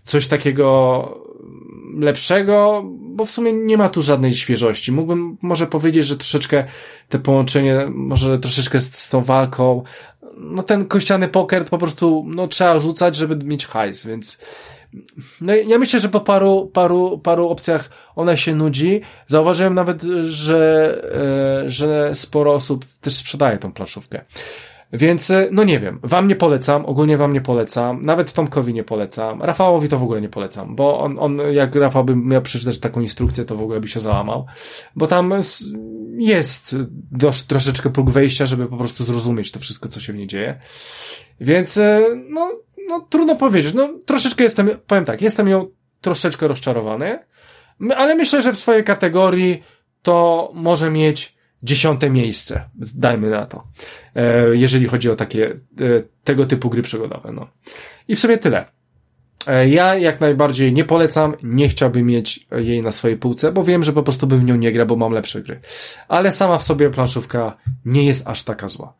coś 0.03 0.27
takiego 0.27 1.23
lepszego, 1.99 2.83
bo 2.85 3.25
w 3.25 3.31
sumie 3.31 3.53
nie 3.53 3.77
ma 3.77 3.89
tu 3.89 4.01
żadnej 4.01 4.33
świeżości. 4.33 4.91
Mógłbym 4.91 5.37
może 5.41 5.67
powiedzieć, 5.67 6.05
że 6.05 6.17
troszeczkę 6.17 6.63
te 7.09 7.19
połączenie, 7.19 7.85
może 7.89 8.39
troszeczkę 8.39 8.81
z, 8.81 8.95
z 8.95 9.09
tą 9.09 9.23
walką, 9.23 9.83
no 10.37 10.63
ten 10.63 10.85
kościany 10.85 11.27
poker 11.27 11.65
po 11.65 11.77
prostu, 11.77 12.25
no 12.27 12.47
trzeba 12.47 12.79
rzucać, 12.79 13.15
żeby 13.15 13.45
mieć 13.45 13.65
hajs, 13.65 14.05
więc 14.05 14.37
no 15.41 15.55
ja 15.55 15.77
myślę, 15.77 15.99
że 15.99 16.09
po 16.09 16.19
paru, 16.19 16.71
paru, 16.73 17.17
paru 17.17 17.49
opcjach 17.49 17.89
ona 18.15 18.37
się 18.37 18.55
nudzi. 18.55 19.01
Zauważyłem 19.27 19.73
nawet, 19.73 20.01
że, 20.23 21.01
e, 21.65 21.69
że 21.69 22.15
sporo 22.15 22.53
osób 22.53 22.85
też 23.01 23.15
sprzedaje 23.15 23.57
tą 23.57 23.73
planszówkę. 23.73 24.21
Więc, 24.93 25.31
e, 25.31 25.47
no 25.51 25.63
nie 25.63 25.79
wiem, 25.79 25.99
wam 26.03 26.27
nie 26.27 26.35
polecam, 26.35 26.85
ogólnie 26.85 27.17
wam 27.17 27.33
nie 27.33 27.41
polecam, 27.41 28.05
nawet 28.05 28.33
Tomkowi 28.33 28.73
nie 28.73 28.83
polecam, 28.83 29.41
Rafałowi 29.41 29.89
to 29.89 29.97
w 29.99 30.03
ogóle 30.03 30.21
nie 30.21 30.29
polecam, 30.29 30.75
bo 30.75 30.99
on, 30.99 31.19
on 31.19 31.37
jak 31.51 31.75
Rafał 31.75 32.03
by 32.03 32.15
miał 32.15 32.41
przeczytać 32.41 32.79
taką 32.79 33.01
instrukcję, 33.01 33.45
to 33.45 33.55
w 33.55 33.61
ogóle 33.61 33.79
by 33.79 33.87
się 33.87 33.99
załamał, 33.99 34.45
bo 34.95 35.07
tam 35.07 35.33
jest 36.17 36.75
dość, 37.11 37.43
troszeczkę 37.43 37.89
próg 37.89 38.09
wejścia, 38.09 38.45
żeby 38.45 38.67
po 38.67 38.77
prostu 38.77 39.03
zrozumieć 39.03 39.51
to 39.51 39.59
wszystko, 39.59 39.89
co 39.89 39.99
się 39.99 40.13
w 40.13 40.15
niej 40.15 40.27
dzieje. 40.27 40.59
Więc, 41.39 41.77
e, 41.77 42.01
no, 42.29 42.51
no 42.87 42.99
trudno 43.09 43.35
powiedzieć, 43.35 43.73
no 43.73 43.89
troszeczkę 44.05 44.43
jestem, 44.43 44.69
powiem 44.87 45.05
tak, 45.05 45.21
jestem 45.21 45.47
ją 45.47 45.67
troszeczkę 46.01 46.47
rozczarowany, 46.47 47.19
ale 47.95 48.15
myślę, 48.15 48.41
że 48.41 48.53
w 48.53 48.57
swojej 48.57 48.83
kategorii 48.83 49.63
to 50.01 50.51
może 50.53 50.91
mieć 50.91 51.35
dziesiąte 51.63 52.09
miejsce, 52.09 52.69
dajmy 52.95 53.29
na 53.29 53.45
to, 53.45 53.63
e, 54.15 54.55
jeżeli 54.55 54.87
chodzi 54.87 55.09
o 55.09 55.15
takie 55.15 55.45
e, 55.49 55.55
tego 56.23 56.45
typu 56.45 56.69
gry 56.69 56.81
przygodowe. 56.81 57.31
No. 57.31 57.47
I 58.07 58.15
w 58.15 58.19
sumie 58.19 58.37
tyle. 58.37 58.65
E, 59.47 59.69
ja 59.69 59.95
jak 59.95 60.21
najbardziej 60.21 60.73
nie 60.73 60.83
polecam, 60.83 61.35
nie 61.43 61.69
chciałbym 61.69 62.05
mieć 62.05 62.47
jej 62.57 62.81
na 62.81 62.91
swojej 62.91 63.17
półce, 63.17 63.51
bo 63.51 63.63
wiem, 63.63 63.83
że 63.83 63.93
po 63.93 64.03
prostu 64.03 64.27
bym 64.27 64.39
w 64.39 64.43
nią 64.43 64.55
nie 64.55 64.71
gra, 64.71 64.85
bo 64.85 64.95
mam 64.95 65.11
lepsze 65.11 65.41
gry. 65.41 65.59
Ale 66.07 66.31
sama 66.31 66.57
w 66.57 66.63
sobie 66.63 66.89
planszówka 66.89 67.57
nie 67.85 68.05
jest 68.05 68.27
aż 68.27 68.43
taka 68.43 68.67
zła. 68.67 68.93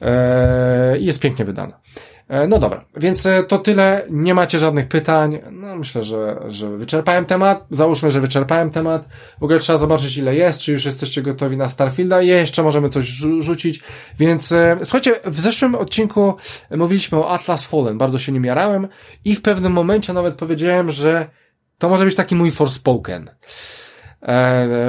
Eee, 0.00 1.04
jest 1.04 1.20
pięknie 1.20 1.44
wydana. 1.44 1.80
E, 2.30 2.48
no 2.48 2.58
dobra, 2.58 2.84
więc 2.96 3.26
e, 3.26 3.42
to 3.42 3.58
tyle. 3.58 4.06
Nie 4.10 4.34
macie 4.34 4.58
żadnych 4.58 4.88
pytań. 4.88 5.38
No 5.50 5.76
myślę, 5.76 6.02
że, 6.02 6.40
że 6.48 6.76
wyczerpałem 6.76 7.26
temat. 7.26 7.66
Załóżmy, 7.70 8.10
że 8.10 8.20
wyczerpałem 8.20 8.70
temat. 8.70 9.08
W 9.40 9.42
ogóle 9.42 9.58
trzeba 9.58 9.76
zobaczyć, 9.76 10.16
ile 10.16 10.34
jest, 10.34 10.60
czy 10.60 10.72
już 10.72 10.84
jesteście 10.84 11.22
gotowi 11.22 11.56
na 11.56 11.68
Starfielda. 11.68 12.22
Jeszcze 12.22 12.62
możemy 12.62 12.88
coś 12.88 13.04
rzucić. 13.38 13.80
Więc 14.18 14.52
e, 14.52 14.78
słuchajcie, 14.82 15.20
w 15.24 15.40
zeszłym 15.40 15.74
odcinku 15.74 16.34
mówiliśmy 16.70 17.18
o 17.18 17.30
Atlas 17.30 17.66
Fallen. 17.66 17.98
Bardzo 17.98 18.18
się 18.18 18.32
nim 18.32 18.44
jarałem 18.44 18.88
i 19.24 19.34
w 19.34 19.42
pewnym 19.42 19.72
momencie 19.72 20.12
nawet 20.12 20.34
powiedziałem, 20.34 20.90
że 20.90 21.30
to 21.78 21.88
może 21.88 22.04
być 22.04 22.14
taki 22.14 22.34
mój 22.34 22.50
Forspoken. 22.50 23.28
E, 23.28 23.32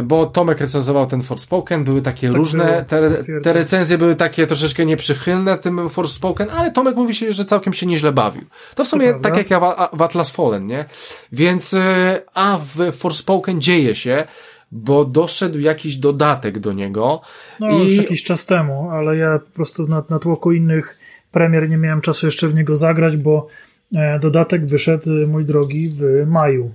bo 0.03 0.25
Tomek 0.25 0.59
recenzował 0.59 1.07
ten 1.07 1.21
Forspoken, 1.21 1.83
były 1.83 2.01
takie 2.01 2.27
tak 2.27 2.37
różne, 2.37 2.85
te, 2.87 3.23
te, 3.43 3.53
recenzje 3.53 3.97
były 3.97 4.15
takie 4.15 4.47
troszeczkę 4.47 4.85
nieprzychylne 4.85 5.57
tym 5.57 5.89
Forspoken, 5.89 6.47
ale 6.57 6.71
Tomek 6.71 6.95
mówi 6.95 7.15
się, 7.15 7.31
że 7.31 7.45
całkiem 7.45 7.73
się 7.73 7.85
nieźle 7.85 8.11
bawił. 8.11 8.43
To 8.75 8.85
w 8.85 8.87
sumie 8.87 9.13
to 9.13 9.19
tak 9.19 9.37
jak 9.37 9.49
ja 9.49 9.59
w, 9.59 9.97
w 9.97 10.01
Atlas 10.01 10.31
Fallen, 10.31 10.67
nie? 10.67 10.85
Więc, 11.31 11.73
e, 11.73 12.21
a 12.33 12.59
w 12.75 12.91
Forspoken 12.91 13.61
dzieje 13.61 13.95
się, 13.95 14.23
bo 14.71 15.05
doszedł 15.05 15.59
jakiś 15.59 15.97
dodatek 15.97 16.59
do 16.59 16.73
niego. 16.73 17.21
No, 17.59 17.69
i... 17.69 17.83
już 17.83 17.95
jakiś 17.95 18.23
czas 18.23 18.45
temu, 18.45 18.89
ale 18.89 19.17
ja 19.17 19.39
po 19.39 19.55
prostu 19.55 19.87
na, 19.87 20.03
na 20.09 20.19
tłoku 20.19 20.51
innych 20.51 20.97
premier 21.31 21.69
nie 21.69 21.77
miałem 21.77 22.01
czasu 22.01 22.25
jeszcze 22.25 22.47
w 22.47 22.55
niego 22.55 22.75
zagrać, 22.75 23.17
bo 23.17 23.47
e, 23.95 24.19
dodatek 24.19 24.65
wyszedł, 24.65 25.09
mój 25.27 25.45
drogi, 25.45 25.89
w 25.89 26.27
maju. 26.27 26.71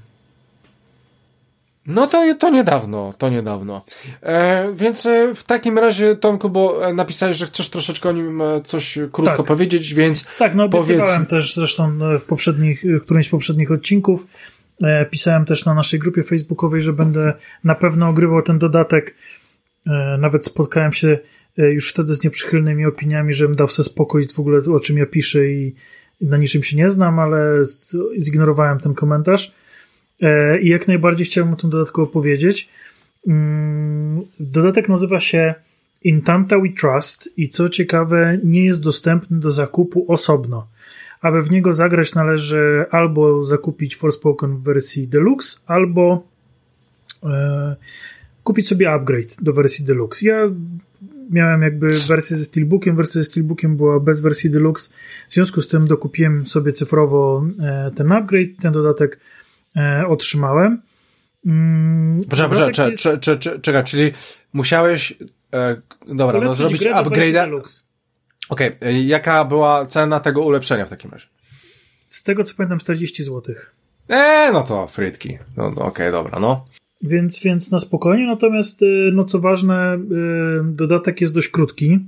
No 1.87 2.07
to, 2.07 2.35
to 2.35 2.51
niedawno, 2.51 3.13
to 3.19 3.29
niedawno. 3.29 3.85
E, 4.23 4.73
więc 4.75 5.07
e, 5.07 5.35
w 5.35 5.45
takim 5.45 5.79
razie, 5.79 6.17
Tomku, 6.17 6.51
bo 6.51 6.89
e, 6.89 6.95
napisałeś, 6.95 7.37
że 7.37 7.47
chcesz 7.47 7.71
troszeczkę 7.71 8.09
o 8.09 8.13
nim 8.13 8.43
e, 8.43 8.61
coś 8.65 8.99
krótko 9.13 9.37
tak. 9.37 9.47
powiedzieć, 9.47 9.95
więc 9.95 10.25
Tak, 10.39 10.55
no 10.55 10.69
powiedz... 10.69 11.29
też 11.29 11.55
zresztą 11.55 11.99
w 12.19 12.23
poprzednich, 12.23 12.83
w 13.01 13.05
którymś 13.05 13.27
z 13.27 13.31
poprzednich 13.31 13.71
odcinków 13.71 14.27
e, 14.83 15.07
pisałem 15.07 15.45
też 15.45 15.65
na 15.65 15.75
naszej 15.75 16.01
grupie 16.01 16.23
facebookowej, 16.23 16.81
że 16.81 16.93
będę 16.93 17.33
na 17.65 17.75
pewno 17.75 18.09
ogrywał 18.09 18.43
ten 18.43 18.59
dodatek. 18.59 19.15
E, 19.87 20.19
nawet 20.21 20.45
spotkałem 20.45 20.93
się 20.93 21.19
już 21.59 21.91
wtedy 21.91 22.15
z 22.15 22.25
nieprzychylnymi 22.25 22.87
opiniami, 22.87 23.35
żebym 23.35 23.57
dał 23.57 23.69
sobie 23.69 23.89
spokój 23.89 24.29
w 24.29 24.41
ogóle 24.41 24.59
o 24.59 24.81
czym 24.81 24.99
ja 24.99 25.07
piszę 25.07 25.47
i 25.47 25.75
na 26.21 26.37
niczym 26.37 26.63
się 26.63 26.77
nie 26.77 26.91
znam, 26.91 27.19
ale 27.19 27.63
zignorowałem 28.19 28.79
ten 28.79 28.95
komentarz. 28.95 29.55
E, 30.23 30.61
i 30.61 30.69
jak 30.69 30.89
najbardziej 30.89 31.27
chciałbym 31.27 31.55
o 31.55 31.57
tym 31.57 31.71
dodatku 31.71 32.03
opowiedzieć. 32.03 32.69
Mm, 33.27 34.23
dodatek 34.41 34.89
nazywa 34.89 35.21
się 35.21 35.55
Intanta 36.05 36.59
We 36.59 36.69
Trust 36.69 37.39
i 37.39 37.49
co 37.49 37.69
ciekawe, 37.69 38.39
nie 38.45 38.65
jest 38.65 38.83
dostępny 38.83 39.41
do 39.41 39.51
zakupu 39.51 40.13
osobno. 40.13 40.67
Aby 41.21 41.43
w 41.43 41.51
niego 41.51 41.73
zagrać, 41.73 42.15
należy 42.15 42.85
albo 42.91 43.45
zakupić 43.45 43.97
Forspoken 43.97 44.57
w 44.57 44.63
wersji 44.63 45.09
Deluxe, 45.09 45.59
albo 45.67 46.27
e, 47.23 47.77
kupić 48.45 48.69
sobie 48.69 48.93
upgrade 48.93 49.37
do 49.43 49.53
wersji 49.53 49.85
Deluxe. 49.85 50.27
Ja 50.27 50.51
miałem 51.31 51.63
jakby 51.63 51.87
wersję 52.09 52.37
ze 52.37 52.45
Steelbookiem, 52.45 52.97
wersja 52.97 53.21
ze 53.21 53.25
Steelbookiem 53.25 53.77
była 53.77 54.01
bez 54.01 54.21
wersji 54.21 54.51
Deluxe, 54.51 54.91
w 55.29 55.35
związku 55.35 55.63
z 55.63 55.69
tym 55.69 55.87
dokupiłem 55.87 56.47
sobie 56.47 56.73
cyfrowo 56.73 57.47
e, 57.61 57.91
ten 57.97 58.13
upgrade, 58.13 58.57
ten 58.63 58.73
dodatek 58.73 59.21
otrzymałem. 60.09 60.83
Mm, 61.47 62.19
Poczekaj, 62.31 62.73
czekaj, 62.73 62.91
jest... 62.91 63.03
czekaj, 63.21 63.61
czekaj, 63.61 63.85
czyli 63.85 64.13
musiałeś 64.53 65.15
e, 65.55 65.77
dobra, 66.09 66.41
no 66.41 66.55
zrobić 66.55 66.83
upgrade'a. 66.83 67.61
Okej, 68.49 68.69
okay. 68.69 68.89
E, 68.89 69.03
jaka 69.03 69.45
była 69.45 69.87
cena 69.87 70.21
tego 70.21 70.43
ulepszenia 70.43 70.87
w 70.87 70.91
takim 70.91 71.11
razie? 71.11 71.27
Z 72.07 72.23
tego 72.23 72.45
co 72.45 72.55
pamiętam 72.55 72.79
40 72.79 73.25
zł. 73.25 73.55
Eee, 74.09 74.53
no 74.53 74.63
to 74.63 74.87
frytki. 74.87 75.39
No, 75.57 75.63
no 75.63 75.71
okej, 75.71 75.89
okay, 75.89 76.13
dobra, 76.13 76.41
no. 76.41 76.65
Więc, 77.03 77.43
więc 77.43 77.71
na 77.71 77.79
spokojnie, 77.79 78.27
natomiast 78.27 78.83
e, 78.83 78.87
no 79.13 79.25
co 79.25 79.41
ważne, 79.41 79.95
e, 79.95 79.99
dodatek 80.65 81.21
jest 81.21 81.35
dość 81.35 81.49
krótki, 81.49 82.01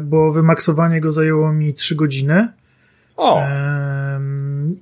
bo 0.00 0.32
wymaksowanie 0.32 1.00
go 1.00 1.10
zajęło 1.10 1.52
mi 1.52 1.74
3 1.74 1.94
godziny. 1.94 2.48
O. 3.16 3.42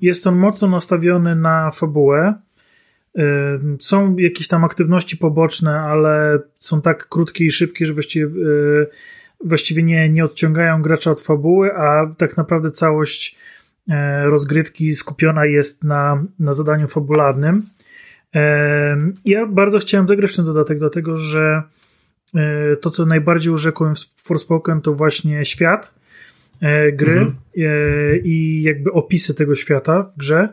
Jest 0.01 0.27
on 0.27 0.37
mocno 0.37 0.69
nastawiony 0.69 1.37
na 1.37 1.71
fabułę. 1.71 2.35
Są 3.81 4.17
jakieś 4.17 4.49
tam 4.49 4.65
aktywności 4.65 5.17
poboczne, 5.17 5.81
ale 5.81 6.39
są 6.57 6.83
tak 6.83 7.09
krótkie 7.09 7.45
i 7.45 7.51
szybkie, 7.51 7.87
że 7.87 7.93
właściwie, 7.93 8.27
e, 8.27 8.87
właściwie 9.45 9.83
nie, 9.83 10.09
nie 10.09 10.25
odciągają 10.25 10.83
gracza 10.83 11.11
od 11.11 11.21
fabuły, 11.21 11.75
a 11.75 12.15
tak 12.19 12.37
naprawdę 12.37 12.71
całość 12.71 13.37
e, 13.89 14.25
rozgrywki 14.25 14.93
skupiona 14.93 15.47
jest 15.47 15.85
na, 15.85 16.25
na 16.39 16.53
zadaniu 16.53 16.89
fabularnym. 16.89 17.63
Ja 19.25 19.47
bardzo 19.47 19.79
chciałem 19.79 20.09
zagrać 20.09 20.37
ten 20.37 20.45
dodatek, 20.45 20.79
dlatego 20.79 21.17
że 21.17 21.63
e, 22.35 22.77
to, 22.77 22.91
co 22.91 23.07
najbardziej 23.07 23.53
urzekłem 23.53 23.95
w 23.95 24.23
Forspoken, 24.23 24.81
to 24.81 24.95
właśnie 24.95 25.45
świat 25.45 25.95
gry 26.93 27.13
mhm. 27.13 27.37
E, 27.57 28.17
i 28.17 28.63
jakby 28.63 28.93
opisy 28.93 29.35
tego 29.35 29.55
świata 29.55 30.03
w 30.03 30.19
grze, 30.19 30.49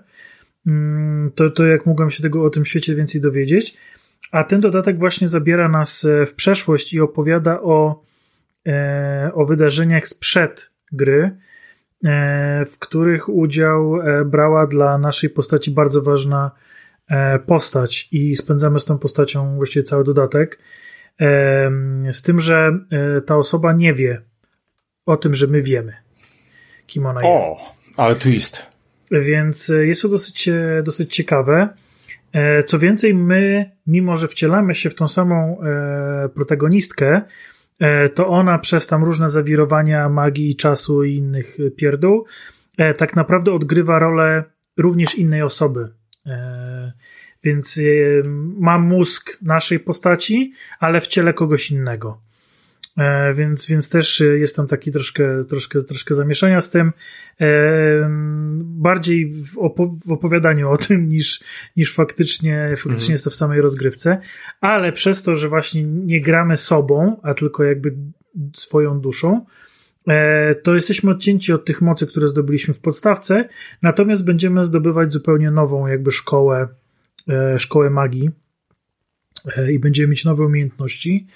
mm, 0.68 1.32
to, 1.36 1.50
to 1.50 1.66
jak 1.66 1.86
mogłem 1.86 2.12
się 2.12 2.24
tego 2.24 2.44
o 2.44 2.50
tym 2.50 2.66
świecie 2.66 2.96
więcej 2.96 3.22
dowiedzieć. 3.22 3.78
A 4.32 4.44
ten 4.44 4.62
dodatek 4.62 5.00
właśnie 5.00 5.28
zabiera 5.28 5.70
nas 5.70 6.06
e, 6.06 6.26
w 6.26 6.36
przeszłość 6.36 6.94
i 6.94 7.02
opowiada 7.02 7.62
o, 7.62 8.04
o 9.34 9.46
wydarzeniach 9.46 10.08
sprzed 10.08 10.72
gry, 10.92 11.38
w 12.72 12.80
których 12.80 13.30
udział 13.30 13.94
brała 14.26 14.68
dla 14.68 14.98
naszej 14.98 15.30
postaci 15.30 15.72
bardzo 15.72 16.02
ważna 16.02 16.52
postać 17.46 18.10
i 18.12 18.36
spędzamy 18.36 18.80
z 18.80 18.86
tą 18.86 18.98
postacią 18.98 19.56
właściwie 19.56 19.84
cały 19.84 20.04
dodatek. 20.04 20.60
Z 22.12 22.22
tym, 22.22 22.40
że 22.40 22.80
ta 23.26 23.38
osoba 23.38 23.74
nie 23.74 23.94
wie, 23.94 24.22
o 25.06 25.18
tym, 25.18 25.34
że 25.36 25.48
my 25.48 25.62
wiemy, 25.62 25.94
kim 26.88 27.06
ona 27.06 27.22
o, 27.24 27.36
jest. 27.36 27.74
ale 27.98 28.16
twist. 28.16 28.74
Więc 29.22 29.70
e, 29.70 29.86
jest 29.86 30.02
to 30.02 30.10
dosyć, 30.10 30.48
e, 30.48 30.84
dosyć 30.86 31.16
ciekawe. 31.16 31.70
E, 32.34 32.64
co 32.64 32.80
więcej, 32.80 33.14
my, 33.14 33.72
mimo 33.88 34.16
że 34.16 34.28
wcielamy 34.28 34.76
się 34.76 34.90
w 34.90 34.96
tą 34.96 35.08
samą 35.08 35.58
protagonistkę, 36.36 37.22
to 38.16 38.28
ona 38.28 38.60
przez 38.60 38.88
tam 38.88 39.04
różne 39.04 39.30
zawirowania 39.30 40.10
magii, 40.10 40.56
czasu 40.56 41.04
i 41.04 41.16
innych 41.16 41.58
pierdół, 41.78 42.26
tak 42.98 43.16
naprawdę 43.16 43.54
odgrywa 43.54 44.00
rolę 44.00 44.44
również 44.78 45.16
innej 45.16 45.42
osoby. 45.42 45.90
Więc 47.44 47.80
ma 48.60 48.80
mózg 48.80 49.38
naszej 49.42 49.80
postaci, 49.80 50.54
ale 50.80 51.02
w 51.02 51.08
ciele 51.08 51.34
kogoś 51.34 51.72
innego. 51.72 52.22
E, 52.98 53.34
więc, 53.34 53.68
więc 53.68 53.90
też 53.90 54.24
jest 54.40 54.56
tam 54.56 54.68
taki 54.68 54.92
troszkę, 54.92 55.46
troszkę, 55.46 55.82
troszkę 55.82 56.16
zamieszania 56.16 56.62
z 56.62 56.70
tym. 56.70 56.92
E, 57.42 58.10
bardziej 58.60 59.32
w, 59.32 59.58
opo 59.58 59.96
w 60.06 60.12
opowiadaniu 60.12 60.72
o 60.72 60.78
tym 60.78 61.10
niż, 61.10 61.44
niż 61.78 61.94
faktycznie, 61.94 62.68
faktycznie 62.70 62.94
mhm. 62.94 63.12
jest 63.12 63.24
to 63.24 63.30
w 63.30 63.36
samej 63.36 63.62
rozgrywce, 63.62 64.22
ale 64.62 64.92
przez 64.92 65.24
to, 65.24 65.36
że 65.36 65.50
właśnie 65.50 65.84
nie 65.84 66.22
gramy 66.22 66.58
sobą, 66.58 67.20
a 67.24 67.34
tylko 67.34 67.64
jakby 67.64 67.94
swoją 68.56 69.00
duszą, 69.00 69.46
e, 70.08 70.56
to 70.56 70.76
jesteśmy 70.76 71.12
odcięci 71.12 71.54
od 71.54 71.66
tych 71.66 71.82
mocy, 71.82 72.08
które 72.08 72.28
zdobyliśmy 72.28 72.74
w 72.74 72.80
podstawce, 72.80 73.50
natomiast 73.82 74.26
będziemy 74.26 74.66
zdobywać 74.66 75.12
zupełnie 75.12 75.52
nową 75.52 75.88
jakby 75.88 76.12
szkołę, 76.12 76.68
szkołę 77.58 77.90
magii 77.90 78.30
i 79.72 79.80
będziemy 79.80 80.08
mieć 80.08 80.26
nowe 80.26 80.46
umiejętności. 80.46 81.28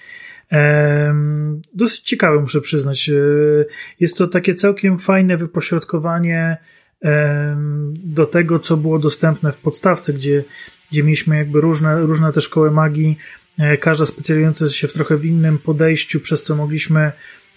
Dosyć 1.74 2.02
ciekawe, 2.02 2.40
muszę 2.40 2.62
przyznać. 2.62 3.10
E, 3.10 3.14
jest 4.00 4.18
to 4.18 4.28
takie 4.28 4.56
całkiem 4.56 5.00
fajne 5.00 5.38
wypośrodkowanie 5.38 6.58
do 7.94 8.26
tego, 8.26 8.60
co 8.60 8.78
było 8.78 9.00
dostępne 9.00 9.52
w 9.52 9.58
podstawce, 9.58 10.14
gdzie, 10.14 10.44
gdzie 10.92 11.04
mieliśmy 11.04 11.38
jakby 11.38 11.62
różne, 11.62 12.02
różne 12.02 12.34
te 12.34 12.42
szkoły 12.42 12.72
magii, 12.72 13.18
e, 13.60 13.78
każda 13.78 14.06
specjalizująca 14.06 14.70
się 14.70 14.88
w 14.88 14.94
trochę 14.94 15.18
w 15.18 15.26
innym 15.26 15.58
podejściu, 15.60 16.20
przez 16.20 16.44
co 16.44 16.56
mogliśmy 16.56 17.12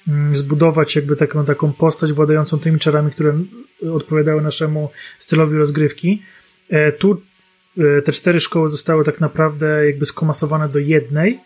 mm, 0.08 0.36
zbudować 0.36 0.96
jakby 0.96 1.16
taką, 1.16 1.44
taką 1.44 1.72
postać 1.72 2.12
władającą 2.12 2.58
tymi 2.58 2.78
czarami, 2.78 3.10
które 3.10 3.38
odpowiadały 3.92 4.42
naszemu 4.42 4.90
stylowi 5.18 5.56
rozgrywki. 5.56 6.22
E, 6.70 6.92
tu 6.92 7.22
te 8.04 8.12
cztery 8.12 8.40
szkoły 8.40 8.68
zostały 8.68 9.04
tak 9.04 9.20
naprawdę 9.20 9.86
jakby 9.86 10.06
skomasowane 10.06 10.68
do 10.68 10.78
jednej, 10.78 11.40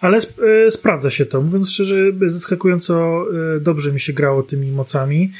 ale 0.00 0.16
sp 0.24 0.34
sprawdza 0.70 1.10
się 1.10 1.26
to. 1.26 1.42
Mówiąc 1.42 1.70
szczerze, 1.70 1.96
zaskakująco 2.26 3.26
dobrze 3.60 3.92
mi 3.92 4.00
się 4.00 4.12
grało 4.12 4.42
tymi 4.42 4.72
mocami. 4.72 5.32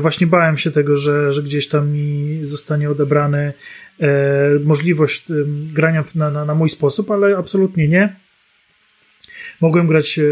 Właśnie 0.00 0.26
bałem 0.26 0.58
się 0.58 0.70
tego, 0.70 0.96
że, 0.96 1.32
że 1.32 1.42
gdzieś 1.42 1.68
tam 1.68 1.90
mi 1.90 2.40
zostanie 2.44 2.90
odebrany 2.90 3.52
możliwość 4.64 5.24
grania 5.72 6.04
na, 6.14 6.30
na, 6.30 6.44
na 6.44 6.54
mój 6.54 6.70
sposób, 6.70 7.10
ale 7.10 7.36
absolutnie 7.36 7.88
nie 7.88 8.16
mogłem 9.60 9.86
grać 9.86 10.18
e, 10.18 10.22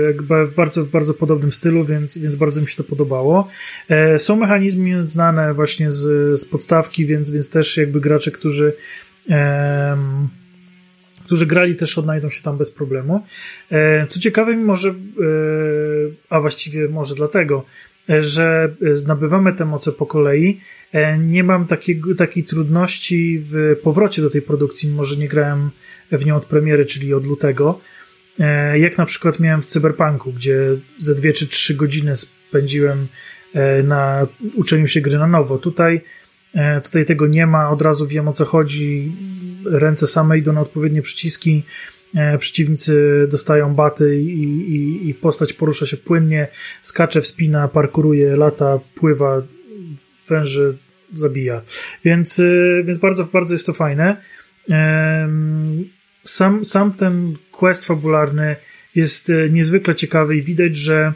w 0.46 0.54
bardzo, 0.54 0.84
w 0.84 0.90
bardzo 0.90 1.14
podobnym 1.14 1.52
stylu, 1.52 1.84
więc, 1.84 2.18
więc 2.18 2.36
bardzo 2.36 2.60
mi 2.60 2.68
się 2.68 2.76
to 2.76 2.84
podobało. 2.84 3.48
E, 3.88 4.18
są 4.18 4.36
mechanizmy 4.36 5.06
znane 5.06 5.54
właśnie 5.54 5.90
z, 5.90 6.38
z 6.38 6.44
podstawki, 6.44 7.06
więc, 7.06 7.30
więc 7.30 7.50
też 7.50 7.76
jakby 7.76 8.00
gracze, 8.00 8.30
którzy 8.30 8.72
którzy 11.28 11.46
grali 11.46 11.76
też 11.76 11.98
odnajdą 11.98 12.30
się 12.30 12.42
tam 12.42 12.58
bez 12.58 12.70
problemu. 12.70 13.26
E, 13.70 14.06
co 14.06 14.20
ciekawe, 14.20 14.56
mimo 14.56 14.76
że, 14.76 14.94
a 16.30 16.40
właściwie 16.40 16.88
może 16.88 17.14
dlatego, 17.14 17.64
że 18.08 18.74
nabywamy 19.06 19.52
te 19.52 19.64
moce 19.64 19.92
po 19.92 20.06
kolei, 20.06 20.60
nie 21.18 21.44
mam 21.44 21.66
takiej, 21.66 22.00
takiej 22.18 22.44
trudności 22.44 23.42
w 23.44 23.76
powrocie 23.82 24.22
do 24.22 24.30
tej 24.30 24.42
produkcji, 24.42 24.88
mimo 24.88 25.04
że 25.04 25.16
nie 25.16 25.28
grałem 25.28 25.70
w 26.12 26.26
nią 26.26 26.36
od 26.36 26.44
premiery, 26.44 26.86
czyli 26.86 27.14
od 27.14 27.26
lutego. 27.26 27.80
E, 28.40 28.78
jak 28.78 28.98
na 28.98 29.06
przykład 29.06 29.40
miałem 29.40 29.62
w 29.62 29.66
Cyberpunku, 29.66 30.32
gdzie 30.32 30.60
ze 30.98 31.14
dwie 31.14 31.32
czy 31.32 31.48
trzy 31.48 31.74
godziny 31.74 32.16
spędziłem 32.16 33.06
e, 33.54 33.82
na 33.82 34.26
uczeniu 34.54 34.86
się 34.86 35.00
gry 35.00 35.18
na 35.18 35.26
nowo. 35.26 35.58
Tutaj, 35.58 36.00
e, 36.54 36.80
tutaj 36.80 37.06
tego 37.06 37.26
nie 37.26 37.46
ma, 37.46 37.70
od 37.70 37.82
razu 37.82 38.06
wiem 38.06 38.28
o 38.28 38.32
co 38.32 38.44
chodzi. 38.44 39.12
Ręce 39.64 40.06
same 40.06 40.38
idą 40.38 40.52
na 40.52 40.60
odpowiednie 40.60 41.02
przyciski. 41.02 41.62
Przeciwnicy 42.38 43.26
dostają 43.30 43.74
baty 43.74 44.20
i, 44.20 44.42
i, 44.74 45.08
i 45.08 45.14
postać 45.14 45.52
porusza 45.52 45.86
się 45.86 45.96
płynnie, 45.96 46.48
skacze, 46.82 47.20
wspina, 47.20 47.68
parkuruje, 47.68 48.36
lata, 48.36 48.78
pływa, 48.94 49.42
węży 50.28 50.76
zabija. 51.14 51.62
Więc, 52.04 52.42
więc 52.84 52.98
bardzo, 52.98 53.24
bardzo 53.24 53.54
jest 53.54 53.66
to 53.66 53.72
fajne. 53.72 54.16
Sam, 56.24 56.64
sam 56.64 56.92
ten 56.92 57.36
quest 57.52 57.86
fabularny 57.86 58.56
jest 58.94 59.30
e, 59.30 59.48
niezwykle 59.48 59.94
ciekawy 59.94 60.36
i 60.36 60.42
widać, 60.42 60.76
że 60.76 61.12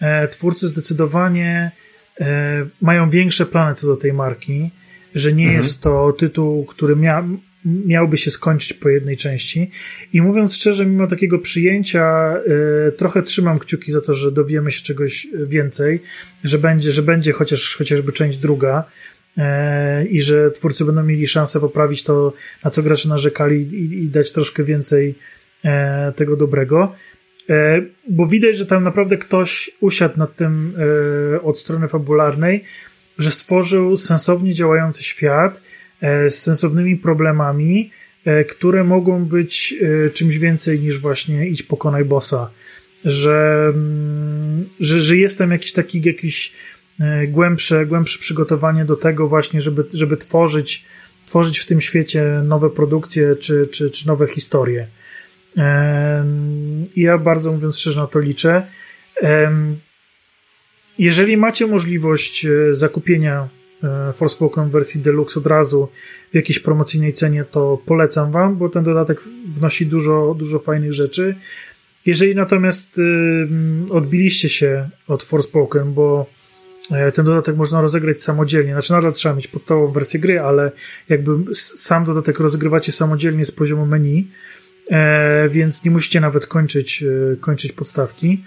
e, 0.00 0.28
twórcy 0.28 0.68
zdecydowanie 0.68 1.70
e, 2.20 2.66
mają 2.80 3.10
większe 3.10 3.46
plany 3.46 3.74
co 3.74 3.86
do 3.86 3.96
tej 3.96 4.12
marki, 4.12 4.70
że 5.14 5.32
nie 5.32 5.44
mhm. 5.44 5.62
jest 5.62 5.80
to 5.80 6.12
tytuł, 6.12 6.64
który 6.64 6.96
mia 6.96 7.24
miałby 7.86 8.16
się 8.16 8.30
skończyć 8.30 8.72
po 8.72 8.88
jednej 8.88 9.16
części. 9.16 9.70
I 10.12 10.22
mówiąc 10.22 10.54
szczerze, 10.54 10.86
mimo 10.86 11.06
takiego 11.06 11.38
przyjęcia, 11.38 12.34
trochę 12.96 13.22
trzymam 13.22 13.58
kciuki 13.58 13.92
za 13.92 14.00
to, 14.00 14.14
że 14.14 14.32
dowiemy 14.32 14.72
się 14.72 14.82
czegoś 14.82 15.26
więcej, 15.46 16.02
że 16.44 16.58
będzie, 16.58 16.92
że 16.92 17.02
będzie 17.02 17.32
chociaż, 17.32 17.76
chociażby 17.76 18.12
część 18.12 18.38
druga 18.38 18.84
i 20.10 20.22
że 20.22 20.50
twórcy 20.50 20.84
będą 20.84 21.02
mieli 21.02 21.28
szansę 21.28 21.60
poprawić 21.60 22.02
to, 22.02 22.32
na 22.64 22.70
co 22.70 22.82
gracze 22.82 23.08
narzekali 23.08 23.62
i, 23.62 24.04
i 24.04 24.08
dać 24.08 24.32
troszkę 24.32 24.64
więcej 24.64 25.14
E, 25.66 26.12
tego 26.16 26.36
dobrego, 26.36 26.94
bo 28.08 28.26
widać, 28.26 28.56
że 28.56 28.66
tam 28.66 28.84
naprawdę 28.84 29.16
ktoś 29.16 29.70
usiadł 29.80 30.18
nad 30.18 30.36
tym 30.36 30.74
od 31.42 31.58
strony 31.58 31.88
fabularnej, 31.88 32.64
że 33.18 33.30
stworzył 33.30 33.96
sensownie 33.96 34.54
działający 34.54 35.04
świat 35.04 35.62
z 36.02 36.34
sensownymi 36.34 36.96
problemami, 36.96 37.90
które 38.48 38.84
mogą 38.84 39.24
być 39.24 39.74
czymś 40.14 40.38
więcej 40.38 40.80
niż 40.80 40.98
właśnie 40.98 41.46
idź 41.48 41.62
pokonaj 41.62 42.04
bossa. 42.04 42.50
Że, 43.04 43.66
mm, 43.74 44.68
że, 44.80 45.00
że 45.00 45.16
jest 45.16 45.38
tam 45.38 45.50
jakiś 45.50 45.72
taki 45.72 46.02
jakiś 46.04 46.52
głębsze, 47.28 47.86
głębsze 47.86 48.18
przygotowanie 48.18 48.84
do 48.84 48.96
tego 48.96 49.28
właśnie, 49.28 49.60
żeby, 49.60 49.84
żeby 49.92 50.16
tworzyć, 50.16 50.84
tworzyć 51.26 51.58
w 51.58 51.66
tym 51.66 51.80
świecie 51.80 52.24
nowe 52.44 52.70
produkcje 52.70 53.36
czy, 53.36 53.66
czy, 53.72 53.90
czy 53.90 54.06
nowe 54.06 54.26
historie. 54.26 54.86
Ja 56.96 57.18
bardzo 57.18 57.52
mówiąc 57.52 57.78
szczerze 57.78 58.00
na 58.00 58.06
to 58.06 58.18
liczę. 58.18 58.62
Jeżeli 60.98 61.36
macie 61.36 61.66
możliwość 61.66 62.46
e, 62.46 62.74
zakupienia 62.74 63.48
e, 63.82 64.12
Forspoken 64.12 64.70
wersji 64.70 65.00
Deluxe 65.00 65.40
od 65.40 65.46
razu 65.46 65.88
w 66.32 66.34
jakiejś 66.34 66.58
promocyjnej 66.58 67.12
cenie, 67.12 67.44
to 67.44 67.78
polecam 67.86 68.32
Wam, 68.32 68.56
bo 68.56 68.68
ten 68.68 68.84
dodatek 68.84 69.20
wnosi 69.48 69.86
dużo, 69.86 70.34
dużo 70.38 70.58
fajnych 70.58 70.92
rzeczy. 70.92 71.36
Jeżeli 72.06 72.34
natomiast 72.34 73.00
odbiliście 73.90 74.48
się 74.48 74.88
od 75.08 75.22
Forspoken, 75.22 75.92
bo 75.92 76.26
e, 76.90 77.12
ten 77.12 77.24
dodatek 77.24 77.56
można 77.56 77.80
rozegrać 77.80 78.22
samodzielnie, 78.22 78.72
znaczy 78.72 78.92
nadal 78.92 79.12
trzeba 79.12 79.34
mieć 79.34 79.48
podstawową 79.48 79.92
wersję 79.92 80.20
gry, 80.20 80.40
ale 80.40 80.72
jakby 81.08 81.54
sam 81.54 82.04
dodatek 82.04 82.40
rozgrywacie 82.40 82.92
samodzielnie 82.92 83.44
z 83.44 83.50
poziomu 83.50 83.86
menu, 83.86 84.28
E, 84.90 85.48
więc 85.48 85.84
nie 85.84 85.90
musicie 85.90 86.20
nawet 86.20 86.46
kończyć, 86.46 87.04
kończyć 87.40 87.72
podstawki. 87.72 88.44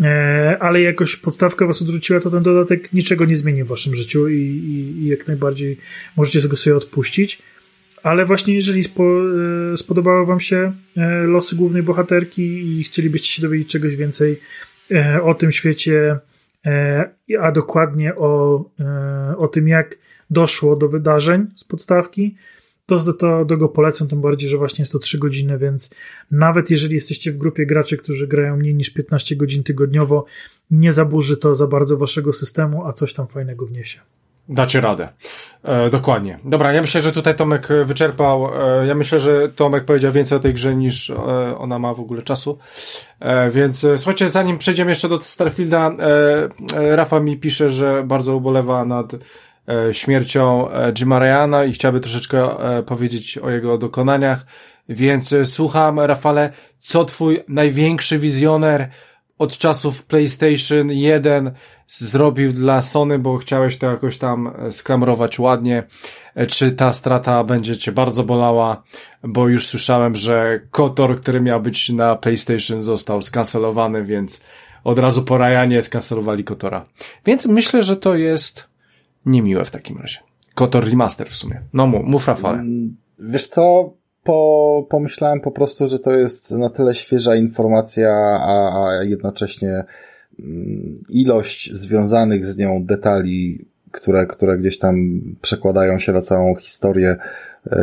E, 0.00 0.56
ale 0.60 0.80
jakoś 0.80 1.16
podstawka 1.16 1.66
was 1.66 1.82
odrzuciła, 1.82 2.20
to 2.20 2.30
ten 2.30 2.42
dodatek 2.42 2.92
niczego 2.92 3.24
nie 3.24 3.36
zmieni 3.36 3.64
w 3.64 3.66
waszym 3.66 3.94
życiu 3.94 4.28
i, 4.28 4.36
i, 4.36 5.02
i 5.02 5.06
jak 5.06 5.26
najbardziej 5.26 5.78
możecie 6.16 6.42
tego 6.42 6.56
sobie 6.56 6.76
odpuścić. 6.76 7.42
Ale 8.02 8.24
właśnie 8.24 8.54
jeżeli 8.54 8.82
spo, 8.82 9.04
spodobały 9.76 10.26
wam 10.26 10.40
się 10.40 10.72
losy 11.26 11.56
głównej 11.56 11.82
bohaterki 11.82 12.78
i 12.78 12.84
chcielibyście 12.84 13.28
się 13.28 13.42
dowiedzieć 13.42 13.68
czegoś 13.68 13.96
więcej 13.96 14.40
o 15.22 15.34
tym 15.34 15.52
świecie, 15.52 16.18
a 17.40 17.52
dokładnie 17.52 18.14
o, 18.14 18.64
o 19.36 19.48
tym, 19.48 19.68
jak 19.68 19.96
doszło 20.30 20.76
do 20.76 20.88
wydarzeń 20.88 21.46
z 21.56 21.64
podstawki, 21.64 22.34
to, 22.86 23.12
to 23.12 23.44
do 23.44 23.56
go 23.56 23.68
polecam, 23.68 24.08
tym 24.08 24.20
bardziej, 24.20 24.48
że 24.48 24.56
właśnie 24.56 24.82
jest 24.82 24.92
to 24.92 24.98
3 24.98 25.18
godziny, 25.18 25.58
więc 25.58 25.90
nawet 26.30 26.70
jeżeli 26.70 26.94
jesteście 26.94 27.32
w 27.32 27.36
grupie 27.36 27.66
graczy, 27.66 27.96
którzy 27.96 28.28
grają 28.28 28.56
mniej 28.56 28.74
niż 28.74 28.90
15 28.90 29.36
godzin 29.36 29.62
tygodniowo, 29.62 30.24
nie 30.70 30.92
zaburzy 30.92 31.36
to 31.36 31.54
za 31.54 31.66
bardzo 31.66 31.96
waszego 31.96 32.32
systemu, 32.32 32.86
a 32.86 32.92
coś 32.92 33.14
tam 33.14 33.26
fajnego 33.26 33.66
wniesie. 33.66 34.00
Dacie 34.48 34.80
radę. 34.80 35.08
E, 35.62 35.90
dokładnie. 35.90 36.38
Dobra, 36.44 36.72
ja 36.72 36.80
myślę, 36.80 37.00
że 37.00 37.12
tutaj 37.12 37.34
Tomek 37.34 37.68
wyczerpał. 37.84 38.48
E, 38.80 38.86
ja 38.86 38.94
myślę, 38.94 39.20
że 39.20 39.48
Tomek 39.48 39.84
powiedział 39.84 40.12
więcej 40.12 40.38
o 40.38 40.40
tej 40.40 40.54
grze 40.54 40.76
niż 40.76 41.10
e, 41.10 41.16
ona 41.58 41.78
ma 41.78 41.94
w 41.94 42.00
ogóle 42.00 42.22
czasu. 42.22 42.58
E, 43.20 43.50
więc 43.50 43.84
e, 43.84 43.98
słuchajcie, 43.98 44.28
zanim 44.28 44.58
przejdziemy 44.58 44.90
jeszcze 44.90 45.08
do 45.08 45.20
Starfielda, 45.20 45.92
e, 45.98 46.96
Rafa 46.96 47.20
mi 47.20 47.36
pisze, 47.36 47.70
że 47.70 48.02
bardzo 48.06 48.36
ubolewa 48.36 48.84
nad 48.84 49.12
E, 49.14 49.18
śmiercią 49.92 50.70
e, 50.70 50.92
Jima 50.92 51.18
Ryana 51.18 51.64
i 51.64 51.72
chciałby 51.72 52.00
troszeczkę 52.00 52.38
e, 52.38 52.82
powiedzieć 52.82 53.38
o 53.38 53.50
jego 53.50 53.78
dokonaniach. 53.78 54.46
Więc 54.88 55.34
słucham, 55.44 56.00
Rafale, 56.00 56.50
co 56.78 57.04
twój 57.04 57.42
największy 57.48 58.18
wizjoner 58.18 58.88
od 59.38 59.58
czasów 59.58 60.06
PlayStation 60.06 60.92
1 60.92 61.52
zrobił 61.86 62.52
dla 62.52 62.82
Sony, 62.82 63.18
bo 63.18 63.36
chciałeś 63.36 63.78
to 63.78 63.90
jakoś 63.90 64.18
tam 64.18 64.52
sklamrować 64.70 65.38
ładnie. 65.38 65.82
Czy 66.48 66.72
ta 66.72 66.92
strata 66.92 67.44
będzie 67.44 67.76
cię 67.76 67.92
bardzo 67.92 68.24
bolała? 68.24 68.82
Bo 69.22 69.48
już 69.48 69.66
słyszałem, 69.66 70.16
że 70.16 70.60
Kotor, 70.70 71.20
który 71.20 71.40
miał 71.40 71.60
być 71.60 71.88
na 71.88 72.16
PlayStation 72.16 72.82
został 72.82 73.22
skancelowany, 73.22 74.04
więc 74.04 74.40
od 74.84 74.98
razu 74.98 75.22
po 75.22 75.38
Ryanie 75.38 75.82
skancelowali 75.82 76.44
Kotora. 76.44 76.84
Więc 77.26 77.46
myślę, 77.46 77.82
że 77.82 77.96
to 77.96 78.14
jest 78.14 78.73
niemiłe 79.26 79.64
w 79.64 79.70
takim 79.70 79.98
razie. 79.98 80.18
Kotor 80.54 80.84
Remaster 80.84 81.28
w 81.28 81.36
sumie. 81.36 81.60
No 81.72 81.86
mów 81.86 82.28
Rafale. 82.28 82.58
Mm, 82.58 82.96
wiesz 83.18 83.46
co, 83.46 83.92
po, 84.24 84.86
pomyślałem 84.90 85.40
po 85.40 85.50
prostu, 85.50 85.88
że 85.88 85.98
to 85.98 86.12
jest 86.12 86.50
na 86.50 86.70
tyle 86.70 86.94
świeża 86.94 87.36
informacja, 87.36 88.10
a, 88.40 88.86
a 88.86 89.04
jednocześnie 89.04 89.84
mm, 90.38 90.94
ilość 91.08 91.72
związanych 91.72 92.46
z 92.46 92.58
nią 92.58 92.84
detali, 92.84 93.64
które, 93.90 94.26
które 94.26 94.58
gdzieś 94.58 94.78
tam 94.78 95.20
przekładają 95.42 95.98
się 95.98 96.12
na 96.12 96.22
całą 96.22 96.54
historię, 96.54 97.16
yy, 97.66 97.74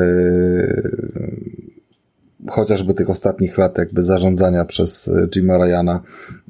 chociażby 2.50 2.94
tych 2.94 3.10
ostatnich 3.10 3.58
lat 3.58 3.78
jakby 3.78 4.04
zarządzania 4.04 4.66
przez 4.66 5.08
e, 5.08 5.28
Jima 5.36 5.58
Ryana 5.58 6.02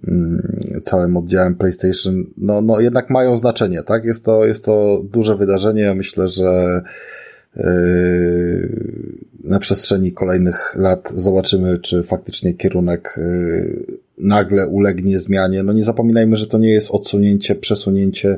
mm, 0.07 0.57
całym 0.83 1.17
oddziałem 1.17 1.55
PlayStation, 1.55 2.23
no, 2.37 2.61
no 2.61 2.79
jednak 2.79 3.09
mają 3.09 3.37
znaczenie, 3.37 3.83
tak? 3.83 4.05
Jest 4.05 4.25
to, 4.25 4.45
jest 4.45 4.65
to 4.65 5.01
duże 5.11 5.35
wydarzenie. 5.35 5.81
Ja 5.81 5.95
myślę, 5.95 6.27
że 6.27 6.81
e, 7.57 7.63
na 9.43 9.59
przestrzeni 9.59 10.11
kolejnych 10.11 10.75
lat 10.75 11.13
zobaczymy, 11.15 11.77
czy 11.77 12.03
faktycznie 12.03 12.53
kierunek 12.53 13.19
e, 13.19 13.23
nagle 14.17 14.67
ulegnie 14.67 15.19
zmianie. 15.19 15.63
No 15.63 15.73
nie 15.73 15.83
zapominajmy, 15.83 16.35
że 16.35 16.47
to 16.47 16.57
nie 16.57 16.69
jest 16.69 16.91
odsunięcie, 16.91 17.55
przesunięcie, 17.55 18.37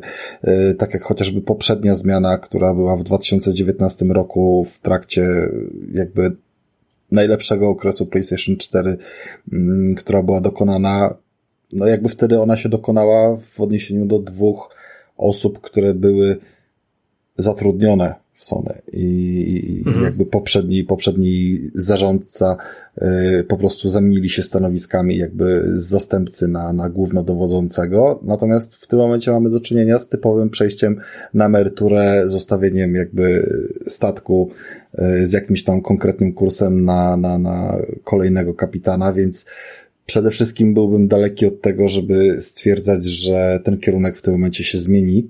tak 0.77 0.93
jak 0.93 1.03
chociażby 1.03 1.41
poprzednia 1.41 1.95
zmiana, 1.95 2.37
która 2.37 2.73
była 2.73 2.97
w 2.97 3.03
2019 3.03 4.05
roku 4.05 4.67
w 4.73 4.79
trakcie 4.79 5.49
jakby 5.93 6.35
najlepszego 7.13 7.69
okresu 7.69 8.05
PlayStation 8.05 8.57
4, 8.57 8.97
mm, 9.53 9.95
która 9.95 10.23
była 10.23 10.41
dokonana. 10.41 11.15
No 11.73 11.85
jakby 11.85 12.09
wtedy 12.09 12.41
ona 12.41 12.57
się 12.57 12.69
dokonała 12.69 13.37
w 13.37 13.61
odniesieniu 13.61 14.05
do 14.05 14.19
dwóch 14.19 14.75
osób, 15.17 15.61
które 15.61 15.93
były 15.93 16.37
zatrudnione 17.37 18.22
w 18.43 18.45
Sony 18.45 18.81
i, 18.93 19.83
mhm. 19.85 20.05
jakby 20.05 20.25
poprzedni, 20.25 20.83
poprzedni 20.83 21.57
zarządca 21.75 22.57
y, 22.97 23.43
po 23.47 23.57
prostu 23.57 23.89
zamienili 23.89 24.29
się 24.29 24.43
stanowiskami 24.43 25.17
jakby 25.17 25.71
z 25.75 25.83
zastępcy 25.83 26.47
na, 26.47 26.73
na 26.73 26.89
głównodowodzącego. 26.89 28.19
Natomiast 28.23 28.75
w 28.75 28.87
tym 28.87 28.99
momencie 28.99 29.31
mamy 29.31 29.49
do 29.49 29.59
czynienia 29.59 29.99
z 29.99 30.07
typowym 30.07 30.49
przejściem 30.49 30.97
na 31.33 31.45
emeryturę, 31.45 32.23
zostawieniem 32.25 32.95
jakby 32.95 33.49
statku 33.87 34.49
y, 34.99 35.25
z 35.25 35.33
jakimś 35.33 35.63
tam 35.63 35.81
konkretnym 35.81 36.33
kursem 36.33 36.85
na, 36.85 37.17
na, 37.17 37.37
na 37.37 37.77
kolejnego 38.03 38.53
kapitana, 38.53 39.13
więc 39.13 39.45
przede 40.05 40.31
wszystkim 40.31 40.73
byłbym 40.73 41.07
daleki 41.07 41.45
od 41.45 41.61
tego, 41.61 41.87
żeby 41.87 42.41
stwierdzać, 42.41 43.05
że 43.05 43.59
ten 43.63 43.77
kierunek 43.77 44.17
w 44.17 44.21
tym 44.21 44.33
momencie 44.33 44.63
się 44.63 44.77
zmieni 44.77 45.29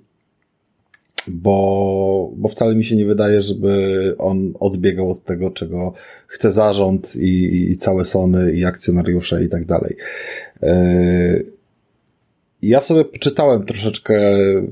bo, 1.27 2.31
bo 2.35 2.49
wcale 2.49 2.75
mi 2.75 2.83
się 2.83 2.95
nie 2.95 3.05
wydaje, 3.05 3.41
żeby 3.41 4.15
on 4.17 4.53
odbiegał 4.59 5.11
od 5.11 5.23
tego, 5.23 5.51
czego 5.51 5.93
chce 6.27 6.51
zarząd 6.51 7.15
i, 7.15 7.71
i 7.71 7.77
całe 7.77 8.03
Sony 8.03 8.51
i 8.51 8.65
akcjonariusze 8.65 9.43
i 9.43 9.49
tak 9.49 9.65
dalej. 9.65 9.95
E, 10.63 11.53
ja 12.63 12.81
sobie 12.81 13.05
czytałem 13.19 13.65
troszeczkę, 13.65 14.13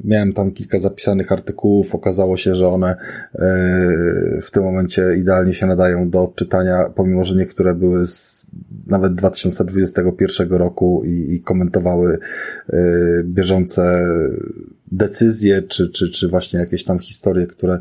miałem 0.03 0.33
tam 0.33 0.51
kilka 0.51 0.79
zapisanych 0.79 1.31
artykułów, 1.31 1.95
okazało 1.95 2.37
się, 2.37 2.55
że 2.55 2.67
one 2.67 2.89
e, 2.89 2.97
w 4.41 4.51
tym 4.51 4.63
momencie 4.63 5.15
idealnie 5.17 5.53
się 5.53 5.65
nadają 5.65 6.09
do 6.09 6.23
odczytania, 6.23 6.89
pomimo, 6.95 7.23
że 7.23 7.35
niektóre 7.35 7.73
były 7.73 8.05
z 8.05 8.47
nawet 8.87 9.15
2021 9.15 10.49
roku 10.49 11.03
i, 11.05 11.33
i 11.33 11.41
komentowały 11.41 12.19
e, 12.69 12.77
bieżące 13.23 14.07
decyzje, 14.91 15.61
czy, 15.61 15.89
czy, 15.89 16.09
czy 16.09 16.27
właśnie 16.27 16.59
jakieś 16.59 16.83
tam 16.83 16.99
historie, 16.99 17.47
które, 17.47 17.79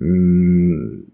mm, 0.00 1.06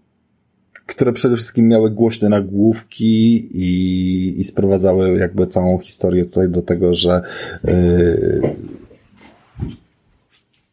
które 0.85 1.13
przede 1.13 1.35
wszystkim 1.35 1.67
miały 1.67 1.91
głośne 1.91 2.29
nagłówki 2.29 3.35
i, 3.57 4.39
i 4.39 4.43
sprowadzały 4.43 5.17
jakby 5.17 5.47
całą 5.47 5.79
historię 5.79 6.25
tutaj 6.25 6.49
do 6.49 6.61
tego, 6.61 6.95
że 6.95 7.21
yy, 7.63 8.41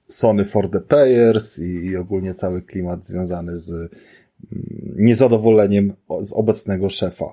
Sony 0.09 0.45
for 0.45 0.71
the 0.71 0.81
Players 0.81 1.59
i, 1.59 1.85
i 1.87 1.97
ogólnie 1.97 2.35
cały 2.35 2.63
klimat 2.63 3.07
związany 3.07 3.59
z 3.59 3.71
mm, 3.73 3.91
niezadowoleniem 4.97 5.93
z 6.21 6.33
obecnego 6.33 6.91
szefa. 6.91 7.33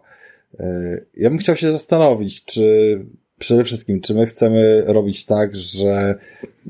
Yy, 0.59 1.05
ja 1.17 1.29
bym 1.29 1.39
chciał 1.39 1.55
się 1.55 1.71
zastanowić, 1.71 2.45
czy 2.45 2.99
przede 3.39 3.63
wszystkim, 3.63 4.01
czy 4.01 4.15
my 4.15 4.25
chcemy 4.25 4.83
robić 4.85 5.25
tak, 5.25 5.55
że, 5.55 6.15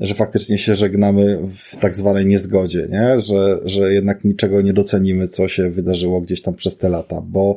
że 0.00 0.14
faktycznie 0.14 0.58
się 0.58 0.74
żegnamy 0.74 1.38
w 1.54 1.76
tak 1.76 1.96
zwanej 1.96 2.26
niezgodzie, 2.26 2.88
nie? 2.90 3.20
Że, 3.20 3.58
że 3.64 3.92
jednak 3.92 4.24
niczego 4.24 4.62
nie 4.62 4.72
docenimy, 4.72 5.28
co 5.28 5.48
się 5.48 5.70
wydarzyło 5.70 6.20
gdzieś 6.20 6.42
tam 6.42 6.54
przez 6.54 6.76
te 6.76 6.88
lata, 6.88 7.22
bo 7.26 7.56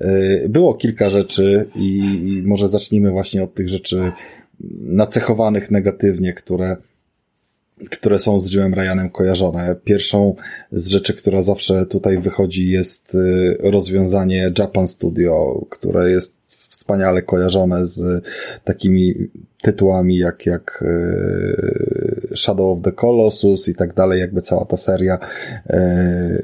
y, 0.00 0.46
było 0.48 0.74
kilka 0.74 1.10
rzeczy 1.10 1.68
i, 1.74 1.98
i 2.26 2.42
może 2.42 2.68
zacznijmy 2.68 3.10
właśnie 3.10 3.42
od 3.42 3.54
tych 3.54 3.68
rzeczy 3.68 4.12
nacechowanych 4.80 5.70
negatywnie, 5.70 6.32
które 6.32 6.76
które 7.90 8.18
są 8.18 8.38
z 8.38 8.54
Jimem 8.54 8.74
Ryanem 8.74 9.10
kojarzone. 9.10 9.76
Pierwszą 9.84 10.34
z 10.72 10.88
rzeczy, 10.88 11.14
która 11.14 11.42
zawsze 11.42 11.86
tutaj 11.86 12.18
wychodzi 12.18 12.70
jest 12.70 13.14
y, 13.14 13.56
rozwiązanie 13.60 14.52
Japan 14.58 14.88
Studio, 14.88 15.66
które 15.70 16.10
jest 16.10 16.45
wspaniale 16.86 17.22
kojarzone 17.22 17.86
z 17.86 18.24
takimi 18.64 19.14
tytułami 19.62 20.16
jak, 20.16 20.46
jak 20.46 20.84
e, 20.86 22.36
Shadow 22.36 22.78
of 22.78 22.84
the 22.84 22.92
Colossus 22.92 23.68
i 23.68 23.74
tak 23.74 23.94
dalej, 23.94 24.20
jakby 24.20 24.40
cała 24.40 24.64
ta 24.64 24.76
seria. 24.76 25.18
E, 25.66 26.42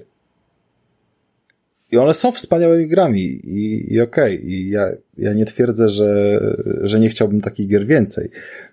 I 1.93 1.97
one 1.97 2.14
są 2.14 2.32
wspaniałymi 2.32 2.88
grami 2.88 3.20
i, 3.45 3.93
i 3.95 4.01
okej. 4.01 4.36
Okay. 4.36 4.49
I 4.49 4.70
ja, 4.70 4.86
ja 5.18 5.32
nie 5.32 5.45
twierdzę, 5.45 5.88
że, 5.88 6.40
że 6.82 7.01
nie 7.01 7.09
chciałbym 7.09 7.40
takich 7.40 7.68
gier 7.68 7.86
więcej. 7.86 8.30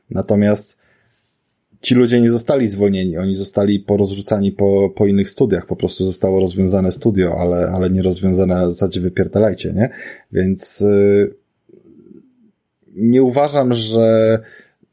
Natomiast 0.09 0.78
ci 1.82 1.95
ludzie 1.95 2.22
nie 2.22 2.32
zostali 2.32 2.67
zwolnieni, 2.67 3.17
oni 3.17 3.36
zostali 3.36 3.80
porozrzucani 3.80 4.51
po, 4.51 4.89
po 4.95 5.07
innych 5.07 5.30
studiach, 5.30 5.65
po 5.65 5.76
prostu 5.76 6.05
zostało 6.05 6.39
rozwiązane 6.39 6.91
studio, 6.91 7.36
ale, 7.39 7.72
ale 7.74 7.89
nie 7.89 8.01
rozwiązane 8.01 8.55
na 8.55 8.72
zasadzie 8.72 9.01
wypierdalajcie, 9.01 9.74
nie? 9.74 9.89
Więc 10.32 10.82
yy, 10.82 11.38
nie 12.95 13.23
uważam, 13.23 13.73
że 13.73 14.39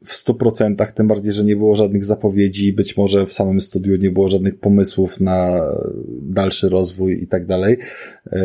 w 0.05 0.13
stu 0.13 0.35
procentach, 0.35 0.93
tym 0.93 1.07
bardziej, 1.07 1.33
że 1.33 1.43
nie 1.43 1.55
było 1.55 1.75
żadnych 1.75 2.05
zapowiedzi, 2.05 2.73
być 2.73 2.97
może 2.97 3.25
w 3.25 3.33
samym 3.33 3.61
studiu 3.61 3.95
nie 3.95 4.11
było 4.11 4.29
żadnych 4.29 4.59
pomysłów 4.59 5.19
na 5.19 5.61
dalszy 6.21 6.69
rozwój 6.69 7.23
i 7.23 7.27
tak 7.27 7.45
dalej. 7.45 7.77
E, 8.31 8.39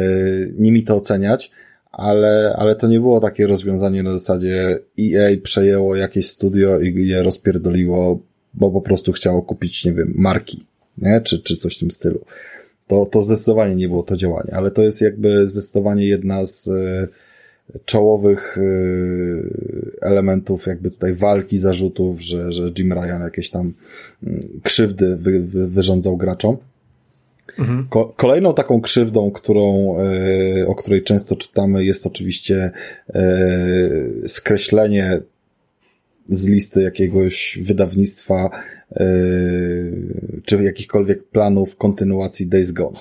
nie 0.59 0.72
mi 0.72 0.82
to 0.82 0.96
oceniać, 0.96 1.50
ale, 1.92 2.55
ale 2.59 2.76
to 2.76 2.88
nie 2.88 3.00
było 3.00 3.20
takie 3.20 3.46
rozwiązanie 3.46 4.03
na 4.03 4.12
zasadzie 4.12 4.78
EA 5.00 5.36
przejęło 5.42 5.96
jakieś 5.96 6.28
studio 6.28 6.80
i 6.80 7.09
je 7.09 7.22
rozpierdoliło, 7.22 8.22
bo 8.55 8.70
po 8.70 8.80
prostu 8.80 9.12
chciało 9.12 9.42
kupić, 9.42 9.84
nie 9.84 9.92
wiem, 9.92 10.12
marki, 10.16 10.64
nie? 10.98 11.20
Czy, 11.20 11.42
czy 11.42 11.57
coś 11.57 11.76
w 11.76 11.80
tym 11.80 11.90
stylu. 11.90 12.24
To, 12.86 13.07
to 13.07 13.22
zdecydowanie 13.22 13.74
nie 13.74 13.88
było 13.88 14.03
to 14.03 14.16
działanie, 14.16 14.55
ale 14.55 14.70
to 14.70 14.82
jest 14.82 15.00
jakby 15.00 15.46
zdecydowanie 15.46 16.07
jedna 16.07 16.44
z 16.44 16.70
czołowych 17.85 18.59
y, 18.59 19.97
elementów 20.01 20.67
jakby 20.67 20.91
tutaj 20.91 21.15
walki, 21.15 21.59
zarzutów, 21.59 22.21
że, 22.21 22.53
że 22.53 22.71
Jim 22.79 22.93
Ryan 22.93 23.23
jakieś 23.23 23.51
tam 23.51 23.73
mm, 24.23 24.41
krzywdy 24.63 25.17
wy, 25.17 25.41
wy, 25.41 25.69
wyrządzał 25.69 26.17
graczom. 26.17 26.57
Mhm. 27.59 27.87
Ko 27.91 28.15
kolejną 28.17 28.55
taką 28.55 28.81
krzywdą, 28.81 29.31
którą, 29.31 29.97
y, 30.61 30.67
o 30.67 30.75
której 30.75 31.03
często 31.03 31.37
czytamy, 31.37 31.85
jest 31.85 32.07
oczywiście 32.07 32.71
y, 33.17 34.29
skreślenie 34.29 35.21
z 36.29 36.49
listy 36.49 36.83
jakiegoś 36.83 37.59
wydawnictwa 37.63 38.51
czy 40.45 40.63
jakichkolwiek 40.63 41.25
planów 41.25 41.77
kontynuacji 41.77 42.47
Days 42.47 42.73
Gone 42.73 42.99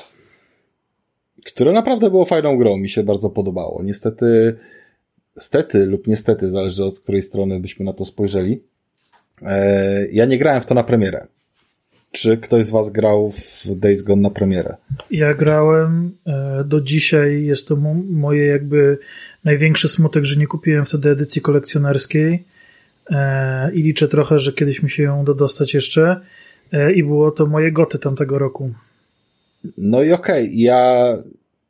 które 1.45 1.71
naprawdę 1.71 2.09
było 2.09 2.25
fajną 2.25 2.57
grą, 2.57 2.77
mi 2.77 2.89
się 2.89 3.03
bardzo 3.03 3.29
podobało. 3.29 3.83
Niestety, 3.83 4.55
stety 5.39 5.85
lub 5.85 6.07
niestety, 6.07 6.49
zależy 6.49 6.85
od 6.85 6.99
której 6.99 7.21
strony 7.21 7.59
byśmy 7.59 7.85
na 7.85 7.93
to 7.93 8.05
spojrzeli, 8.05 8.63
e, 9.41 10.07
ja 10.07 10.25
nie 10.25 10.37
grałem 10.37 10.61
w 10.61 10.65
to 10.65 10.73
na 10.73 10.83
premierę. 10.83 11.27
Czy 12.11 12.37
ktoś 12.37 12.65
z 12.65 12.71
Was 12.71 12.89
grał 12.89 13.31
w 13.31 13.75
Days 13.75 14.01
Gone 14.01 14.21
na 14.21 14.29
premierę? 14.29 14.75
Ja 15.11 15.33
grałem. 15.33 16.11
E, 16.27 16.63
do 16.63 16.81
dzisiaj 16.81 17.45
jest 17.45 17.67
to 17.67 17.75
moje 18.09 18.45
jakby 18.45 18.97
największy 19.43 19.89
smutek, 19.89 20.25
że 20.25 20.39
nie 20.39 20.47
kupiłem 20.47 20.85
wtedy 20.85 21.09
edycji 21.09 21.41
kolekcjonerskiej 21.41 22.43
e, 23.09 23.73
i 23.73 23.83
liczę 23.83 24.07
trochę, 24.07 24.39
że 24.39 24.53
kiedyś 24.53 24.83
mi 24.83 24.89
się 24.89 25.03
ją 25.03 25.25
dostać 25.25 25.73
jeszcze 25.73 26.21
i 26.95 27.03
było 27.03 27.31
to 27.31 27.45
moje 27.45 27.71
goty 27.71 27.99
tamtego 27.99 28.37
roku. 28.39 28.73
No 29.78 30.03
i 30.03 30.12
okej, 30.12 30.43
okay, 30.43 30.55
ja 30.55 31.18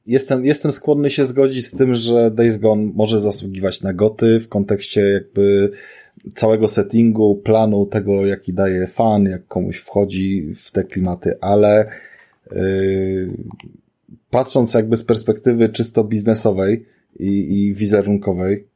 jestem, 0.06 0.46
jestem 0.46 0.72
skłonny 0.72 1.10
się 1.10 1.26
zgodzić 1.26 1.68
z 1.68 1.78
tym, 1.78 1.96
że 1.96 2.32
Days 2.32 2.58
Gone 2.58 2.92
może 2.94 3.20
zasługiwać 3.20 3.82
na 3.82 3.94
goty 3.94 4.39
w 4.39 4.50
kontekście 4.50 5.02
jakby 5.02 5.72
całego 6.36 6.68
settingu, 6.68 7.36
planu, 7.36 7.86
tego 7.86 8.26
jaki 8.26 8.54
daje 8.54 8.88
fan, 8.88 9.24
jak 9.24 9.48
komuś 9.48 9.78
wchodzi 9.78 10.54
w 10.56 10.72
te 10.72 10.84
klimaty, 10.84 11.38
ale 11.42 11.89
yy, 12.52 13.30
patrząc 14.30 14.74
jakby 14.74 14.98
z 14.98 15.04
perspektywy 15.04 15.70
czysto 15.70 16.04
biznesowej 16.04 16.86
i, 17.20 17.28
i 17.28 17.74
wizerunkowej, 17.74 18.68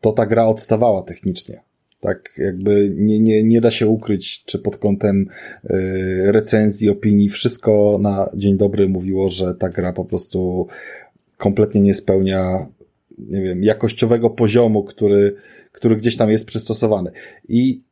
to 0.00 0.12
ta 0.12 0.26
gra 0.26 0.46
odstawała 0.46 1.02
technicznie. 1.02 1.60
Tak, 2.04 2.32
jakby 2.38 2.92
nie, 2.96 3.20
nie, 3.20 3.42
nie 3.42 3.60
da 3.60 3.70
się 3.70 3.86
ukryć, 3.86 4.44
czy 4.44 4.58
pod 4.58 4.76
kątem 4.76 5.26
y, 5.64 6.32
recenzji, 6.32 6.90
opinii, 6.90 7.28
wszystko 7.28 7.98
na 8.00 8.30
dzień 8.34 8.56
dobry 8.56 8.88
mówiło, 8.88 9.30
że 9.30 9.54
ta 9.54 9.68
gra 9.68 9.92
po 9.92 10.04
prostu 10.04 10.66
kompletnie 11.36 11.80
nie 11.80 11.94
spełnia, 11.94 12.66
nie 13.18 13.42
wiem, 13.42 13.64
jakościowego 13.64 14.30
poziomu, 14.30 14.84
który, 14.84 15.36
który 15.72 15.96
gdzieś 15.96 16.16
tam 16.16 16.30
jest 16.30 16.46
przystosowany. 16.46 17.10
I 17.48 17.82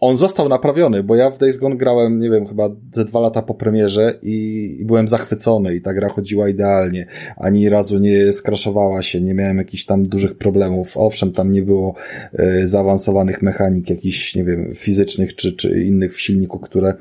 on 0.00 0.16
został 0.16 0.48
naprawiony, 0.48 1.02
bo 1.02 1.16
ja 1.16 1.30
w 1.30 1.38
Days 1.38 1.56
Gone 1.56 1.76
grałem, 1.76 2.20
nie 2.20 2.30
wiem, 2.30 2.46
chyba 2.46 2.70
ze 2.92 3.04
dwa 3.04 3.20
lata 3.20 3.42
po 3.42 3.54
premierze 3.54 4.18
i, 4.22 4.76
i, 4.80 4.84
byłem 4.84 5.08
zachwycony 5.08 5.74
i 5.74 5.80
ta 5.80 5.94
gra 5.94 6.08
chodziła 6.08 6.48
idealnie. 6.48 7.06
Ani 7.36 7.68
razu 7.68 7.98
nie 7.98 8.32
skraszowała 8.32 9.02
się, 9.02 9.20
nie 9.20 9.34
miałem 9.34 9.58
jakichś 9.58 9.84
tam 9.84 10.08
dużych 10.08 10.38
problemów. 10.38 10.96
Owszem, 10.96 11.32
tam 11.32 11.50
nie 11.50 11.62
było 11.62 11.94
y, 12.40 12.66
zaawansowanych 12.66 13.42
mechanik, 13.42 13.90
jakichś, 13.90 14.34
nie 14.34 14.44
wiem, 14.44 14.74
fizycznych 14.74 15.34
czy, 15.34 15.52
czy 15.52 15.82
innych 15.84 16.14
w 16.14 16.20
silniku, 16.20 16.58
które 16.58 16.94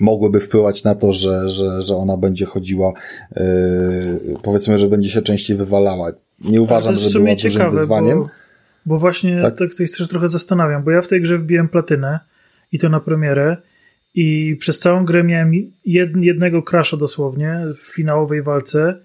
mogłyby 0.00 0.40
wpływać 0.40 0.84
na 0.84 0.94
to, 0.94 1.12
że, 1.12 1.50
że, 1.50 1.82
że 1.82 1.96
ona 1.96 2.16
będzie 2.16 2.46
chodziła, 2.46 2.92
yy, 3.36 3.42
powiedzmy, 4.42 4.78
że 4.78 4.88
będzie 4.88 5.10
się 5.10 5.22
częściej 5.22 5.56
wywalała. 5.56 6.12
Nie 6.44 6.60
uważam, 6.60 6.94
że 6.94 7.10
była 7.10 7.34
dużym 7.34 7.52
ciekawe, 7.52 7.76
wyzwaniem. 7.76 8.18
Bo, 8.18 8.39
bo 8.86 8.98
właśnie 8.98 9.42
tak? 9.42 9.58
tak 9.58 9.88
się 9.96 10.06
trochę 10.06 10.28
zastanawiam, 10.28 10.84
bo 10.84 10.90
ja 10.90 11.00
w 11.00 11.08
tej 11.08 11.20
grze 11.20 11.38
wbiłem 11.38 11.68
platynę 11.68 12.20
i 12.72 12.78
to 12.78 12.88
na 12.88 13.00
premierę 13.00 13.56
i 14.14 14.56
przez 14.60 14.78
całą 14.78 15.04
grę 15.04 15.24
miałem 15.24 15.52
jed, 15.84 16.16
jednego 16.16 16.62
crasha 16.62 16.96
dosłownie 16.96 17.60
w 17.76 17.94
finałowej 17.94 18.42
walce. 18.42 19.00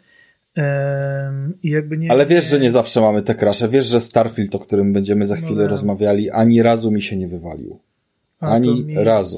I 1.63 1.69
jakby 1.69 1.97
nie, 1.97 2.11
Ale 2.11 2.25
wiesz, 2.25 2.45
że 2.45 2.59
nie 2.59 2.71
zawsze 2.71 3.01
mamy 3.01 3.21
te 3.21 3.35
crashe. 3.35 3.69
Wiesz, 3.69 3.85
że 3.85 4.01
Starfield, 4.01 4.55
o 4.55 4.59
którym 4.59 4.93
będziemy 4.93 5.25
za 5.25 5.35
no 5.35 5.41
chwilę 5.41 5.63
no, 5.63 5.69
rozmawiali, 5.69 6.31
ani 6.31 6.61
razu 6.61 6.91
mi 6.91 7.01
się 7.01 7.17
nie 7.17 7.27
wywalił. 7.27 7.79
Ani 8.39 8.95
razu. 8.95 9.37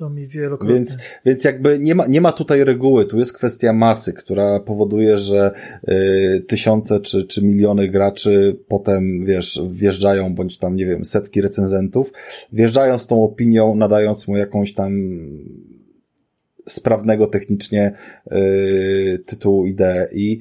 To 0.00 0.10
mi 0.10 0.26
wielokrotnie. 0.26 0.74
Więc, 0.74 0.98
więc 1.24 1.44
jakby 1.44 1.78
nie 1.78 1.94
ma, 1.94 2.06
nie 2.06 2.20
ma 2.20 2.32
tutaj 2.32 2.64
reguły, 2.64 3.04
tu 3.04 3.18
jest 3.18 3.32
kwestia 3.32 3.72
masy, 3.72 4.12
która 4.12 4.60
powoduje, 4.60 5.18
że 5.18 5.52
y, 5.88 6.44
tysiące 6.48 7.00
czy, 7.00 7.24
czy 7.24 7.44
miliony 7.44 7.88
graczy 7.88 8.56
potem, 8.68 9.24
wiesz, 9.24 9.60
wjeżdżają, 9.70 10.34
bądź 10.34 10.58
tam, 10.58 10.76
nie 10.76 10.86
wiem, 10.86 11.04
setki 11.04 11.40
recenzentów, 11.40 12.12
wjeżdżają 12.52 12.98
z 12.98 13.06
tą 13.06 13.24
opinią, 13.24 13.74
nadając 13.74 14.28
mu 14.28 14.36
jakąś 14.36 14.74
tam 14.74 14.92
sprawnego 16.68 17.26
technicznie 17.26 17.92
y, 18.32 19.22
tytułu 19.26 19.66
ideę 19.66 20.08
i 20.12 20.38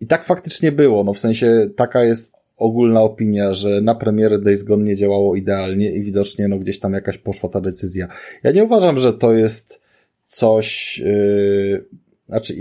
i 0.00 0.06
tak 0.06 0.24
faktycznie 0.24 0.72
było, 0.72 1.04
no 1.04 1.14
w 1.14 1.18
sensie 1.18 1.70
taka 1.76 2.04
jest 2.04 2.36
ogólna 2.56 3.02
opinia, 3.02 3.54
że 3.54 3.80
na 3.80 3.94
premierę 3.94 4.38
Days 4.38 4.62
Gone 4.62 4.84
nie 4.84 4.96
działało 4.96 5.36
idealnie 5.36 5.90
i 5.90 6.02
widocznie 6.02 6.48
no 6.48 6.58
gdzieś 6.58 6.78
tam 6.78 6.92
jakaś 6.92 7.18
poszła 7.18 7.48
ta 7.48 7.60
decyzja. 7.60 8.08
Ja 8.42 8.50
nie 8.50 8.64
uważam, 8.64 8.98
że 8.98 9.12
to 9.12 9.32
jest 9.32 9.80
coś, 10.24 10.98
yy, 10.98 11.84
znaczy 12.28 12.54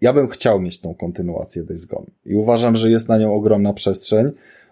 ja 0.00 0.12
bym 0.12 0.28
chciał 0.28 0.60
mieć 0.60 0.80
tą 0.80 0.94
kontynuację 0.94 1.62
Days 1.62 1.86
Gone 1.86 2.06
i 2.26 2.34
uważam, 2.34 2.76
że 2.76 2.90
jest 2.90 3.08
na 3.08 3.18
nią 3.18 3.34
ogromna 3.34 3.72
przestrzeń. 3.72 4.30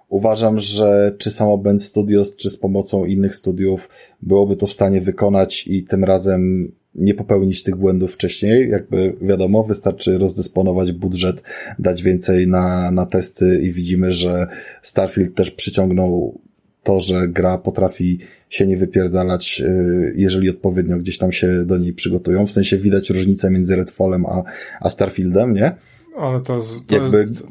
Uważam, 0.09 0.59
że 0.59 1.15
czy 1.19 1.31
samo 1.31 1.59
Band 1.59 1.83
Studios, 1.83 2.37
czy 2.37 2.51
z 2.51 2.57
pomocą 2.57 3.05
innych 3.05 3.35
studiów 3.35 3.89
byłoby 4.23 4.57
to 4.57 4.67
w 4.67 4.73
stanie 4.73 5.01
wykonać 5.01 5.67
i 5.67 5.85
tym 5.85 6.05
razem 6.05 6.73
nie 6.95 7.15
popełnić 7.15 7.63
tych 7.63 7.77
błędów 7.77 8.13
wcześniej. 8.13 8.71
Jakby 8.71 9.13
wiadomo, 9.23 9.65
wystarczy 9.65 10.19
rozdysponować 10.19 10.93
budżet, 10.93 11.43
dać 11.79 12.03
więcej 12.03 12.49
na, 12.49 12.91
na 12.91 13.07
testy 13.07 13.61
i 13.63 13.73
widzimy, 13.73 14.13
że 14.13 14.47
Starfield 14.83 15.35
też 15.35 15.51
przyciągnął 15.51 16.41
to, 16.83 17.01
że 17.01 17.29
gra 17.29 17.59
potrafi 17.59 18.19
się 18.49 18.67
nie 18.67 18.77
wypierdalać, 18.77 19.63
y, 19.65 20.13
jeżeli 20.17 20.51
odpowiednio 20.51 20.97
gdzieś 20.97 21.19
tam 21.19 21.33
się 21.33 21.65
do 21.65 21.79
niej 21.79 21.93
przygotują. 21.93 22.47
W 22.47 22.53
sensie 22.53 22.79
widać 22.79 23.11
różnicę 23.11 23.51
między 23.51 23.77
Redfallem 23.77 24.27
a, 24.27 24.43
a 24.81 24.91
Starfieldem, 24.91 25.55
nie? 25.55 25.75
Ale 26.17 26.41
to, 26.41 26.59
to 26.87 26.95
Jakby... 26.95 27.21
jest 27.21 27.47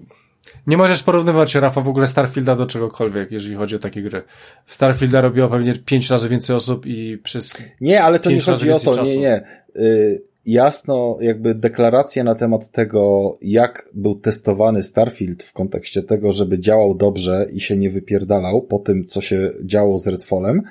nie 0.70 0.78
możesz 0.78 1.04
porównywać, 1.04 1.56
Rafa, 1.56 1.82
w 1.82 1.88
ogóle 1.90 2.08
Starfielda 2.08 2.56
do 2.56 2.66
czegokolwiek, 2.66 3.32
jeżeli 3.32 3.56
chodzi 3.56 3.76
o 3.76 3.80
takie 3.80 4.02
gry. 4.02 4.24
W 4.66 4.74
Starfielda 4.74 5.22
robiło 5.22 5.50
pewnie 5.50 5.76
pięć 5.76 6.10
razy 6.10 6.30
więcej 6.30 6.56
osób 6.56 6.86
i 6.86 7.18
przez. 7.18 7.54
Nie, 7.82 8.04
ale 8.04 8.20
to 8.20 8.32
nie 8.32 8.42
chodzi 8.42 8.72
o 8.72 8.80
to, 8.80 8.96
czasu. 8.96 9.12
nie, 9.12 9.18
nie. 9.18 9.44
Y 9.76 10.24
jasno, 10.46 11.18
jakby 11.22 11.56
deklaracja 11.56 12.24
na 12.24 12.36
temat 12.36 12.72
tego, 12.72 13.38
jak 13.42 13.90
był 13.94 14.16
testowany 14.16 14.84
Starfield 14.84 15.44
w 15.44 15.54
kontekście 15.54 16.04
tego, 16.04 16.34
żeby 16.34 16.60
działał 16.60 16.96
dobrze 16.96 17.46
i 17.54 17.60
się 17.60 17.78
nie 17.78 17.90
wypierdalał 17.90 18.62
po 18.62 18.80
tym, 18.80 19.06
co 19.06 19.22
się 19.22 19.52
działo 19.64 19.98
z 19.98 20.08
Redfallem, 20.08 20.62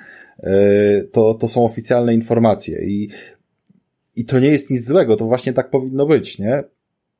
y 0.43 1.09
to, 1.11 1.33
to 1.33 1.47
są 1.47 1.65
oficjalne 1.65 2.13
informacje 2.13 2.85
i 2.85 3.09
i 4.15 4.25
to 4.25 4.39
nie 4.39 4.47
jest 4.47 4.69
nic 4.69 4.87
złego, 4.87 5.15
to 5.15 5.25
właśnie 5.25 5.53
tak 5.53 5.69
powinno 5.69 6.05
być, 6.05 6.39
nie? 6.39 6.63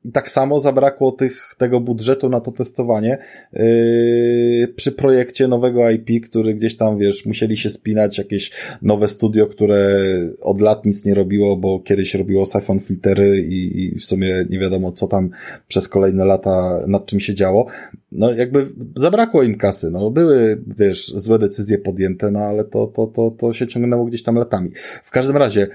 I 0.04 0.12
tak 0.12 0.30
samo 0.30 0.60
zabrakło 0.60 1.12
tych, 1.12 1.54
tego 1.58 1.80
budżetu 1.80 2.28
na 2.28 2.40
to 2.40 2.52
testowanie 2.52 3.18
yy, 3.52 4.68
przy 4.76 4.92
projekcie 4.92 5.48
nowego 5.48 5.90
IP, 5.90 6.24
który 6.28 6.54
gdzieś 6.54 6.76
tam, 6.76 6.98
wiesz, 6.98 7.26
musieli 7.26 7.56
się 7.56 7.70
spinać, 7.70 8.18
jakieś 8.18 8.50
nowe 8.82 9.08
studio, 9.08 9.46
które 9.46 10.00
od 10.40 10.60
lat 10.60 10.86
nic 10.86 11.04
nie 11.04 11.14
robiło, 11.14 11.56
bo 11.56 11.80
kiedyś 11.80 12.14
robiło 12.14 12.46
siphon 12.46 12.80
filtery 12.80 13.40
i, 13.40 13.84
i 13.84 13.98
w 13.98 14.04
sumie 14.04 14.46
nie 14.50 14.58
wiadomo, 14.58 14.92
co 14.92 15.06
tam 15.06 15.30
przez 15.68 15.88
kolejne 15.88 16.24
lata 16.24 16.84
nad 16.86 17.06
czym 17.06 17.20
się 17.20 17.34
działo. 17.34 17.66
No 18.12 18.32
jakby 18.32 18.68
zabrakło 18.96 19.42
im 19.42 19.58
kasy, 19.58 19.90
no 19.90 20.10
były, 20.10 20.62
wiesz, 20.78 21.08
złe 21.08 21.38
decyzje 21.38 21.78
podjęte, 21.78 22.30
no 22.30 22.40
ale 22.40 22.64
to, 22.64 22.86
to, 22.86 23.06
to, 23.06 23.30
to 23.30 23.52
się 23.52 23.66
ciągnęło 23.66 24.04
gdzieś 24.04 24.22
tam 24.22 24.34
latami. 24.34 24.70
W 25.04 25.10
każdym 25.10 25.36
razie, 25.36 25.66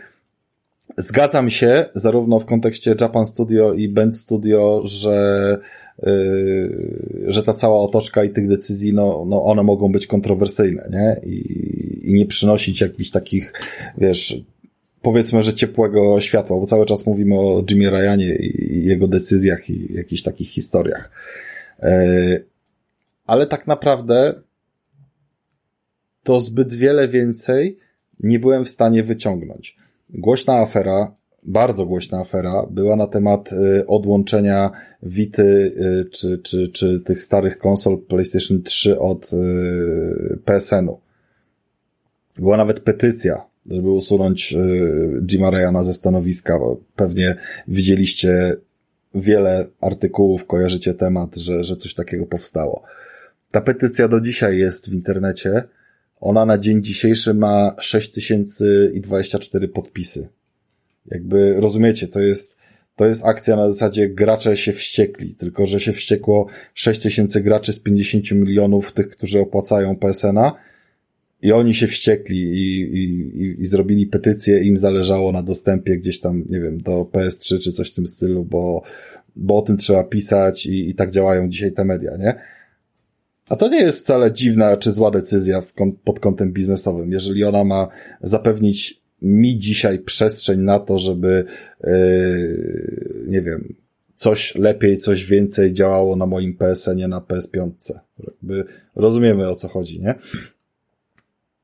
Zgadzam 0.97 1.49
się, 1.49 1.85
zarówno 1.95 2.39
w 2.39 2.45
kontekście 2.45 2.95
Japan 3.01 3.25
Studio 3.25 3.73
i 3.73 3.89
Band 3.89 4.17
Studio, 4.17 4.81
że, 4.85 5.57
yy, 6.03 7.25
że 7.27 7.43
ta 7.43 7.53
cała 7.53 7.79
otoczka 7.79 8.23
i 8.23 8.29
tych 8.29 8.47
decyzji, 8.47 8.93
no, 8.93 9.25
no 9.27 9.43
one 9.43 9.63
mogą 9.63 9.91
być 9.91 10.07
kontrowersyjne, 10.07 10.89
nie? 10.91 11.29
I, 11.29 12.09
i 12.09 12.13
nie 12.13 12.25
przynosić 12.25 12.81
jakichś 12.81 13.09
takich, 13.09 13.53
wiesz, 13.97 14.41
powiedzmy, 15.01 15.43
że 15.43 15.53
ciepłego 15.53 16.19
światła, 16.21 16.59
bo 16.59 16.65
cały 16.65 16.85
czas 16.85 17.05
mówimy 17.05 17.35
o 17.35 17.63
Jimmy 17.69 17.89
Ryanie 17.89 18.35
i 18.35 18.85
jego 18.85 19.07
decyzjach 19.07 19.69
i 19.69 19.93
jakichś 19.93 20.21
takich 20.21 20.49
historiach. 20.49 21.11
Yy, 21.83 22.45
ale 23.27 23.47
tak 23.47 23.67
naprawdę 23.67 24.33
to 26.23 26.39
zbyt 26.39 26.73
wiele 26.73 27.07
więcej 27.07 27.77
nie 28.19 28.39
byłem 28.39 28.65
w 28.65 28.69
stanie 28.69 29.03
wyciągnąć. 29.03 29.84
Głośna 30.17 30.53
afera, 30.53 31.15
bardzo 31.43 31.85
głośna 31.85 32.19
afera 32.19 32.65
była 32.71 32.95
na 32.95 33.07
temat 33.07 33.53
y, 33.53 33.87
odłączenia 33.87 34.71
Wity 35.03 35.43
y, 35.43 36.09
czy, 36.09 36.37
czy, 36.37 36.67
czy 36.67 36.99
tych 36.99 37.21
starych 37.21 37.57
konsol 37.57 37.97
PlayStation 37.97 38.63
3 38.63 38.99
od 38.99 39.33
y, 39.33 40.39
PSN-u. 40.45 40.99
Była 42.37 42.57
nawet 42.57 42.79
petycja, 42.79 43.45
żeby 43.71 43.91
usunąć 43.91 44.55
Jima 45.27 45.49
Ryana 45.49 45.83
ze 45.83 45.93
stanowiska. 45.93 46.59
Pewnie 46.95 47.35
widzieliście 47.67 48.55
wiele 49.15 49.65
artykułów, 49.81 50.45
kojarzycie 50.45 50.93
temat, 50.93 51.35
że, 51.35 51.63
że 51.63 51.75
coś 51.75 51.93
takiego 51.93 52.25
powstało. 52.25 52.83
Ta 53.51 53.61
petycja 53.61 54.07
do 54.07 54.21
dzisiaj 54.21 54.57
jest 54.57 54.89
w 54.89 54.93
internecie 54.93 55.63
ona 56.19 56.45
na 56.45 56.57
dzień 56.57 56.83
dzisiejszy 56.83 57.33
ma 57.33 57.75
6024 57.79 59.67
podpisy. 59.67 60.27
Jakby 61.05 61.53
rozumiecie, 61.53 62.07
to 62.07 62.21
jest, 62.21 62.57
to 62.95 63.05
jest 63.05 63.25
akcja 63.25 63.55
na 63.55 63.69
zasadzie 63.71 64.09
gracze 64.09 64.57
się 64.57 64.73
wściekli, 64.73 65.35
tylko 65.35 65.65
że 65.65 65.79
się 65.79 65.93
wściekło 65.93 66.47
6000 66.73 67.41
graczy 67.41 67.73
z 67.73 67.79
50 67.79 68.31
milionów 68.31 68.91
tych, 68.91 69.09
którzy 69.09 69.39
opłacają 69.39 69.95
PSN-a 69.95 70.53
i 71.41 71.51
oni 71.51 71.73
się 71.73 71.87
wściekli 71.87 72.37
i, 72.37 72.81
i, 72.81 73.61
i, 73.61 73.65
zrobili 73.65 74.07
petycję, 74.07 74.63
im 74.63 74.77
zależało 74.77 75.31
na 75.31 75.43
dostępie 75.43 75.97
gdzieś 75.97 76.19
tam, 76.19 76.43
nie 76.49 76.59
wiem, 76.59 76.81
do 76.81 77.09
PS3 77.11 77.59
czy 77.59 77.71
coś 77.71 77.91
w 77.91 77.95
tym 77.95 78.05
stylu, 78.05 78.45
bo, 78.45 78.83
bo 79.35 79.57
o 79.57 79.61
tym 79.61 79.77
trzeba 79.77 80.03
pisać 80.03 80.65
i, 80.65 80.89
i 80.89 80.95
tak 80.95 81.11
działają 81.11 81.49
dzisiaj 81.49 81.71
te 81.71 81.85
media, 81.85 82.17
nie? 82.17 82.35
A 83.49 83.55
to 83.55 83.69
nie 83.69 83.81
jest 83.81 83.99
wcale 83.99 84.31
dziwna 84.31 84.77
czy 84.77 84.91
zła 84.91 85.11
decyzja 85.11 85.63
pod 86.03 86.19
kątem 86.19 86.53
biznesowym. 86.53 87.11
Jeżeli 87.11 87.43
ona 87.43 87.63
ma 87.63 87.87
zapewnić 88.21 89.01
mi 89.21 89.57
dzisiaj 89.57 89.99
przestrzeń 89.99 90.59
na 90.59 90.79
to, 90.79 90.99
żeby, 90.99 91.45
yy, 91.83 93.25
nie 93.27 93.41
wiem, 93.41 93.73
coś 94.15 94.55
lepiej, 94.55 94.97
coś 94.97 95.25
więcej 95.25 95.73
działało 95.73 96.15
na 96.15 96.25
moim 96.25 96.57
PSN-ie 96.57 97.07
na 97.07 97.21
PS5. 97.21 97.71
Jakby 98.19 98.65
rozumiemy 98.95 99.49
o 99.49 99.55
co 99.55 99.67
chodzi, 99.67 99.99
nie? 99.99 100.15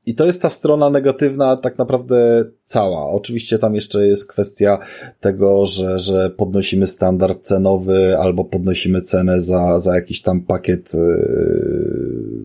I 0.06 0.14
to 0.14 0.26
jest 0.26 0.42
ta 0.42 0.48
strona 0.48 0.90
negatywna 0.90 1.56
tak 1.56 1.78
naprawdę 1.78 2.44
cała. 2.66 3.10
Oczywiście 3.10 3.58
tam 3.58 3.74
jeszcze 3.74 4.06
jest 4.06 4.26
kwestia 4.26 4.78
tego, 5.20 5.66
że, 5.66 5.98
że 5.98 6.30
podnosimy 6.30 6.86
standard 6.86 7.42
cenowy 7.42 8.18
albo 8.18 8.44
podnosimy 8.44 9.02
cenę 9.02 9.40
za, 9.40 9.80
za 9.80 9.94
jakiś 9.94 10.22
tam 10.22 10.40
pakiet 10.40 10.94
yy, 10.94 12.44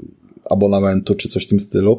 abonamentu 0.49 1.15
czy 1.15 1.29
coś 1.29 1.45
w 1.45 1.49
tym 1.49 1.59
stylu. 1.59 1.97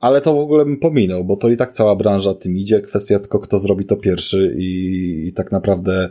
Ale 0.00 0.20
to 0.20 0.34
w 0.34 0.38
ogóle 0.38 0.64
bym 0.64 0.76
pominął, 0.76 1.24
bo 1.24 1.36
to 1.36 1.48
i 1.48 1.56
tak 1.56 1.72
cała 1.72 1.96
branża 1.96 2.34
tym 2.34 2.56
idzie. 2.56 2.80
Kwestia 2.80 3.18
tylko 3.18 3.38
kto 3.38 3.58
zrobi 3.58 3.84
to 3.84 3.96
pierwszy 3.96 4.54
i, 4.58 5.26
i 5.28 5.32
tak 5.32 5.52
naprawdę 5.52 6.08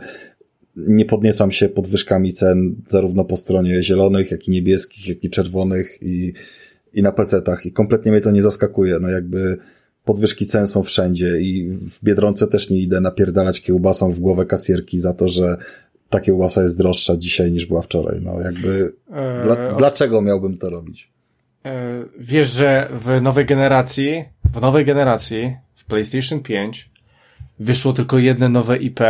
nie 0.76 1.04
podniecam 1.04 1.52
się 1.52 1.68
podwyżkami 1.68 2.32
cen 2.32 2.74
zarówno 2.88 3.24
po 3.24 3.36
stronie 3.36 3.82
zielonych, 3.82 4.30
jak 4.30 4.48
i 4.48 4.50
niebieskich, 4.50 5.08
jak 5.08 5.24
i 5.24 5.30
czerwonych 5.30 5.98
i, 6.02 6.32
i 6.98 7.02
na 7.02 7.12
PC-tach 7.12 7.66
i 7.66 7.72
kompletnie 7.72 8.12
mnie 8.12 8.20
to 8.20 8.30
nie 8.30 8.42
zaskakuje. 8.42 8.98
No 9.00 9.08
jakby 9.08 9.58
podwyżki 10.04 10.46
cen 10.46 10.68
są 10.68 10.82
wszędzie 10.82 11.40
i 11.40 11.70
w 11.70 12.04
Biedronce 12.04 12.46
też 12.46 12.70
nie 12.70 12.78
idę 12.78 13.00
napierdalać 13.00 13.60
kiełbasą 13.60 14.12
w 14.12 14.18
głowę 14.18 14.46
kasierki 14.46 14.98
za 14.98 15.14
to, 15.14 15.28
że 15.28 15.56
ta 16.10 16.20
kiełbasa 16.20 16.62
jest 16.62 16.78
droższa 16.78 17.16
dzisiaj 17.16 17.52
niż 17.52 17.66
była 17.66 17.82
wczoraj. 17.82 18.20
No 18.22 18.40
jakby 18.40 18.92
eee, 19.12 19.42
dla, 19.44 19.74
dlaczego 19.74 20.22
miałbym 20.22 20.54
to 20.54 20.70
robić? 20.70 21.10
Eee, 21.64 22.04
wiesz, 22.18 22.50
że 22.50 22.88
w 22.92 23.22
nowej 23.22 23.46
generacji, 23.46 24.24
w 24.52 24.60
nowej 24.60 24.84
generacji, 24.84 25.56
w 25.74 25.84
PlayStation 25.84 26.40
5 26.40 26.90
wyszło 27.60 27.92
tylko 27.92 28.18
jedno 28.18 28.48
nowe 28.48 28.76
IP 28.76 29.00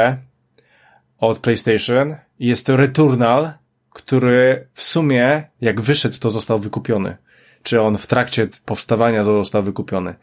od 1.18 1.38
PlayStation 1.38 2.14
i 2.38 2.46
jest 2.46 2.66
to 2.66 2.76
Returnal, 2.76 3.50
który 3.90 4.66
w 4.72 4.82
sumie, 4.82 5.44
jak 5.60 5.80
wyszedł, 5.80 6.18
to 6.20 6.30
został 6.30 6.58
wykupiony. 6.58 7.16
Czy 7.62 7.82
on 7.82 7.98
w 7.98 8.06
trakcie 8.06 8.48
powstawania 8.64 9.24
został 9.24 9.62
wykupiony. 9.62 10.14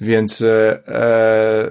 Więc 0.00 0.42
e, 0.42 0.88
e, 0.88 1.70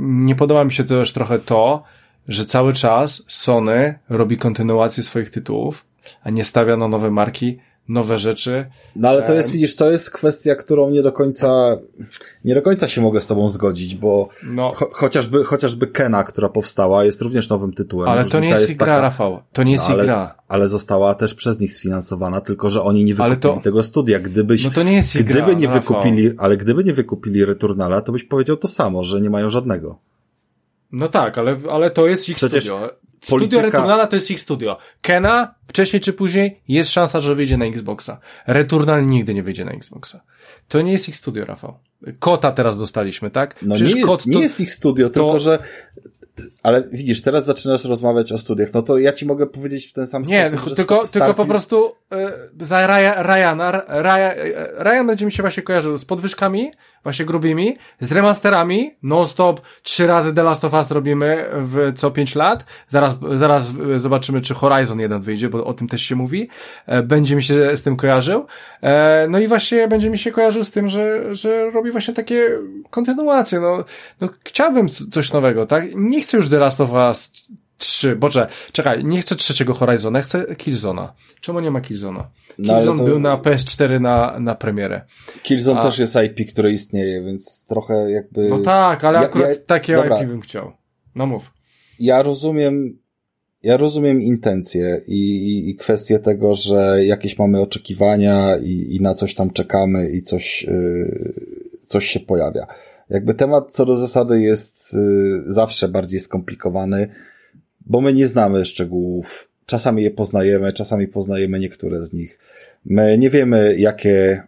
nie 0.00 0.34
podoba 0.34 0.64
mi 0.64 0.72
się 0.72 0.84
też 0.84 1.12
trochę 1.12 1.38
to, 1.38 1.82
że 2.28 2.44
cały 2.44 2.72
czas 2.72 3.22
Sony 3.28 3.98
robi 4.08 4.36
kontynuację 4.36 5.02
swoich 5.02 5.30
tytułów, 5.30 5.84
a 6.22 6.30
nie 6.30 6.44
stawia 6.44 6.76
na 6.76 6.88
nowe 6.88 7.10
marki, 7.10 7.58
nowe 7.90 8.18
rzeczy. 8.18 8.66
No 8.96 9.08
ale 9.08 9.22
to 9.22 9.34
jest, 9.34 9.50
widzisz, 9.50 9.76
to 9.76 9.90
jest 9.90 10.10
kwestia, 10.10 10.54
którą 10.54 10.90
nie 10.90 11.02
do 11.02 11.12
końca, 11.12 11.76
nie 12.44 12.54
do 12.54 12.62
końca 12.62 12.88
się 12.88 13.00
mogę 13.00 13.20
z 13.20 13.26
tobą 13.26 13.48
zgodzić, 13.48 13.94
bo 13.94 14.28
no. 14.46 14.72
cho 14.74 14.90
chociażby, 14.92 15.44
chociażby 15.44 15.86
Kena, 15.86 16.24
która 16.24 16.48
powstała, 16.48 17.04
jest 17.04 17.22
również 17.22 17.48
nowym 17.48 17.72
tytułem. 17.72 18.08
Ale 18.08 18.24
to 18.24 18.40
nie 18.40 18.48
jest, 18.48 18.62
jest 18.62 18.76
gra, 18.76 18.86
taka... 18.86 19.00
Rafał. 19.00 19.42
To 19.52 19.62
nie 19.62 19.72
jest 19.72 19.88
no, 19.88 19.94
ale, 19.94 20.04
gra. 20.04 20.34
Ale 20.48 20.68
została 20.68 21.14
też 21.14 21.34
przez 21.34 21.60
nich 21.60 21.72
sfinansowana, 21.72 22.40
tylko 22.40 22.70
że 22.70 22.82
oni 22.82 23.04
nie 23.04 23.14
wykupili 23.14 23.40
to... 23.40 23.60
tego 23.62 23.82
studia. 23.82 24.18
Gdybyś, 24.18 24.64
no 24.64 24.70
to 24.70 24.82
nie 24.82 24.94
jest 24.94 25.22
gdyby 25.22 25.42
gra, 25.42 25.52
nie 25.52 25.68
wykupili, 25.68 26.30
ale 26.38 26.56
gdyby 26.56 26.84
nie 26.84 26.92
wykupili 26.92 27.44
Returnala, 27.44 28.00
to 28.00 28.12
byś 28.12 28.24
powiedział 28.24 28.56
to 28.56 28.68
samo, 28.68 29.04
że 29.04 29.20
nie 29.20 29.30
mają 29.30 29.50
żadnego. 29.50 29.98
No 30.92 31.08
tak, 31.08 31.38
ale, 31.38 31.56
ale 31.70 31.90
to 31.90 32.06
jest 32.06 32.28
ich 32.28 32.36
Przecież 32.36 32.64
studio. 32.64 32.90
Polityka... 33.28 33.56
Studio 33.56 33.62
Returnala 33.62 34.06
to 34.06 34.16
jest 34.16 34.30
ich 34.30 34.40
studio. 34.40 34.78
Kena, 35.02 35.54
wcześniej 35.66 36.00
czy 36.00 36.12
później, 36.12 36.60
jest 36.68 36.90
szansa, 36.90 37.20
że 37.20 37.34
wyjdzie 37.34 37.56
na 37.56 37.64
Xboxa. 37.64 38.20
Returnal 38.46 39.06
nigdy 39.06 39.34
nie 39.34 39.42
wyjdzie 39.42 39.64
na 39.64 39.72
Xboxa. 39.72 40.20
To 40.68 40.82
nie 40.82 40.92
jest 40.92 41.08
ich 41.08 41.16
studio, 41.16 41.44
Rafał. 41.44 41.78
Kota 42.18 42.52
teraz 42.52 42.76
dostaliśmy, 42.76 43.30
tak? 43.30 43.56
No 43.62 43.74
Przecież 43.74 43.94
nie, 43.94 44.00
jest, 44.00 44.24
to... 44.24 44.30
nie 44.30 44.40
jest 44.40 44.60
ich 44.60 44.72
studio, 44.72 45.08
to... 45.08 45.14
tylko 45.14 45.38
że 45.38 45.58
ale 46.62 46.82
widzisz, 46.92 47.22
teraz 47.22 47.44
zaczynasz 47.44 47.84
rozmawiać 47.84 48.32
o 48.32 48.38
studiach, 48.38 48.68
no 48.74 48.82
to 48.82 48.98
ja 48.98 49.12
ci 49.12 49.26
mogę 49.26 49.46
powiedzieć 49.46 49.86
w 49.86 49.92
ten 49.92 50.06
sam 50.06 50.22
nie, 50.22 50.50
sposób. 50.50 50.70
Nie, 50.70 50.76
tylko, 50.76 50.94
Starfield... 50.94 51.12
tylko 51.12 51.34
po 51.34 51.46
prostu 51.46 51.92
y, 52.60 52.64
za 52.64 52.86
Ryana, 53.22 53.70
Ryan, 53.88 54.30
Ryan 54.78 55.06
będzie 55.06 55.26
mi 55.26 55.32
się 55.32 55.42
właśnie 55.42 55.62
kojarzył 55.62 55.98
z 55.98 56.04
podwyżkami, 56.04 56.70
właśnie 57.02 57.24
grubymi, 57.24 57.76
z 58.00 58.12
remasterami, 58.12 58.94
non-stop, 59.02 59.60
trzy 59.82 60.06
razy 60.06 60.34
The 60.34 60.42
Last 60.42 60.64
of 60.64 60.72
Us 60.74 60.90
robimy 60.90 61.46
w 61.52 61.92
co 61.96 62.10
pięć 62.10 62.34
lat, 62.34 62.64
zaraz, 62.88 63.16
zaraz 63.34 63.72
zobaczymy, 63.96 64.40
czy 64.40 64.54
Horizon 64.54 65.00
1 65.00 65.20
wyjdzie, 65.20 65.48
bo 65.48 65.64
o 65.64 65.74
tym 65.74 65.88
też 65.88 66.02
się 66.02 66.16
mówi, 66.16 66.48
e, 66.86 67.02
będzie 67.02 67.36
mi 67.36 67.42
się 67.42 67.76
z 67.76 67.82
tym 67.82 67.96
kojarzył, 67.96 68.46
e, 68.82 69.26
no 69.30 69.38
i 69.38 69.46
właśnie 69.46 69.88
będzie 69.88 70.10
mi 70.10 70.18
się 70.18 70.32
kojarzył 70.32 70.62
z 70.62 70.70
tym, 70.70 70.88
że, 70.88 71.34
że 71.34 71.70
robi 71.70 71.90
właśnie 71.90 72.14
takie 72.14 72.58
kontynuacje, 72.90 73.60
no, 73.60 73.84
no 74.20 74.28
chciałbym 74.44 74.88
coś 74.88 75.32
nowego, 75.32 75.66
tak? 75.66 75.84
Nie 75.94 76.22
chcę 76.22 76.29
już 76.36 76.48
The 76.48 76.58
Last 76.58 76.80
of 76.80 76.92
Us 76.92 77.30
3, 77.80 78.16
boże, 78.16 78.46
czekaj, 78.72 79.04
nie 79.04 79.20
chcę 79.20 79.36
trzeciego 79.36 79.74
Horizona, 79.74 80.22
chcę 80.22 80.56
Killzona. 80.56 81.14
Czemu 81.40 81.60
nie 81.60 81.70
ma 81.70 81.80
Killzona? 81.80 82.30
No, 82.58 82.74
Killzone 82.74 82.98
no, 82.98 83.04
to... 83.04 83.10
był 83.10 83.20
na 83.20 83.36
PS4 83.36 84.00
na, 84.00 84.40
na 84.40 84.54
premierę. 84.54 85.00
Killzone 85.42 85.80
A... 85.80 85.84
też 85.84 85.98
jest 85.98 86.16
IP, 86.16 86.50
które 86.52 86.70
istnieje, 86.70 87.22
więc 87.22 87.66
trochę 87.66 88.10
jakby... 88.10 88.46
No 88.48 88.58
tak, 88.58 89.04
ale 89.04 89.18
ja, 89.18 89.24
akurat 89.24 89.48
ja... 89.48 89.54
takie 89.66 89.96
Dobra. 89.96 90.22
IP 90.22 90.28
bym 90.28 90.40
chciał. 90.40 90.72
No 91.14 91.26
mów. 91.26 91.52
Ja 92.00 92.22
rozumiem, 92.22 92.98
ja 93.62 93.76
rozumiem 93.76 94.22
intencje 94.22 95.00
i, 95.06 95.14
i, 95.14 95.70
i 95.70 95.76
kwestię 95.76 96.18
tego, 96.18 96.54
że 96.54 97.04
jakieś 97.04 97.38
mamy 97.38 97.60
oczekiwania 97.60 98.56
i, 98.56 98.96
i 98.96 99.00
na 99.00 99.14
coś 99.14 99.34
tam 99.34 99.50
czekamy 99.50 100.10
i 100.10 100.22
coś, 100.22 100.62
yy, 100.62 101.34
coś 101.86 102.06
się 102.06 102.20
pojawia. 102.20 102.66
Jakby 103.10 103.34
temat 103.34 103.70
co 103.70 103.86
do 103.86 103.96
zasady 103.96 104.40
jest 104.40 104.94
yy, 104.94 105.42
zawsze 105.46 105.88
bardziej 105.88 106.20
skomplikowany, 106.20 107.08
bo 107.86 108.00
my 108.00 108.12
nie 108.12 108.26
znamy 108.26 108.64
szczegółów. 108.64 109.48
Czasami 109.66 110.02
je 110.02 110.10
poznajemy, 110.10 110.72
czasami 110.72 111.08
poznajemy 111.08 111.58
niektóre 111.58 112.04
z 112.04 112.12
nich. 112.12 112.38
My 112.84 113.18
nie 113.18 113.30
wiemy, 113.30 113.76
jakie 113.78 114.42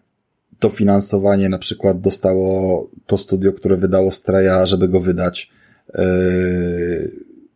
dofinansowanie 0.60 1.48
na 1.48 1.58
przykład 1.58 2.00
dostało 2.00 2.88
to 3.06 3.18
studio, 3.18 3.52
które 3.52 3.76
wydało 3.76 4.10
Straya, 4.10 4.66
żeby 4.66 4.88
go 4.88 5.00
wydać. 5.00 5.50
Yy, 5.94 6.02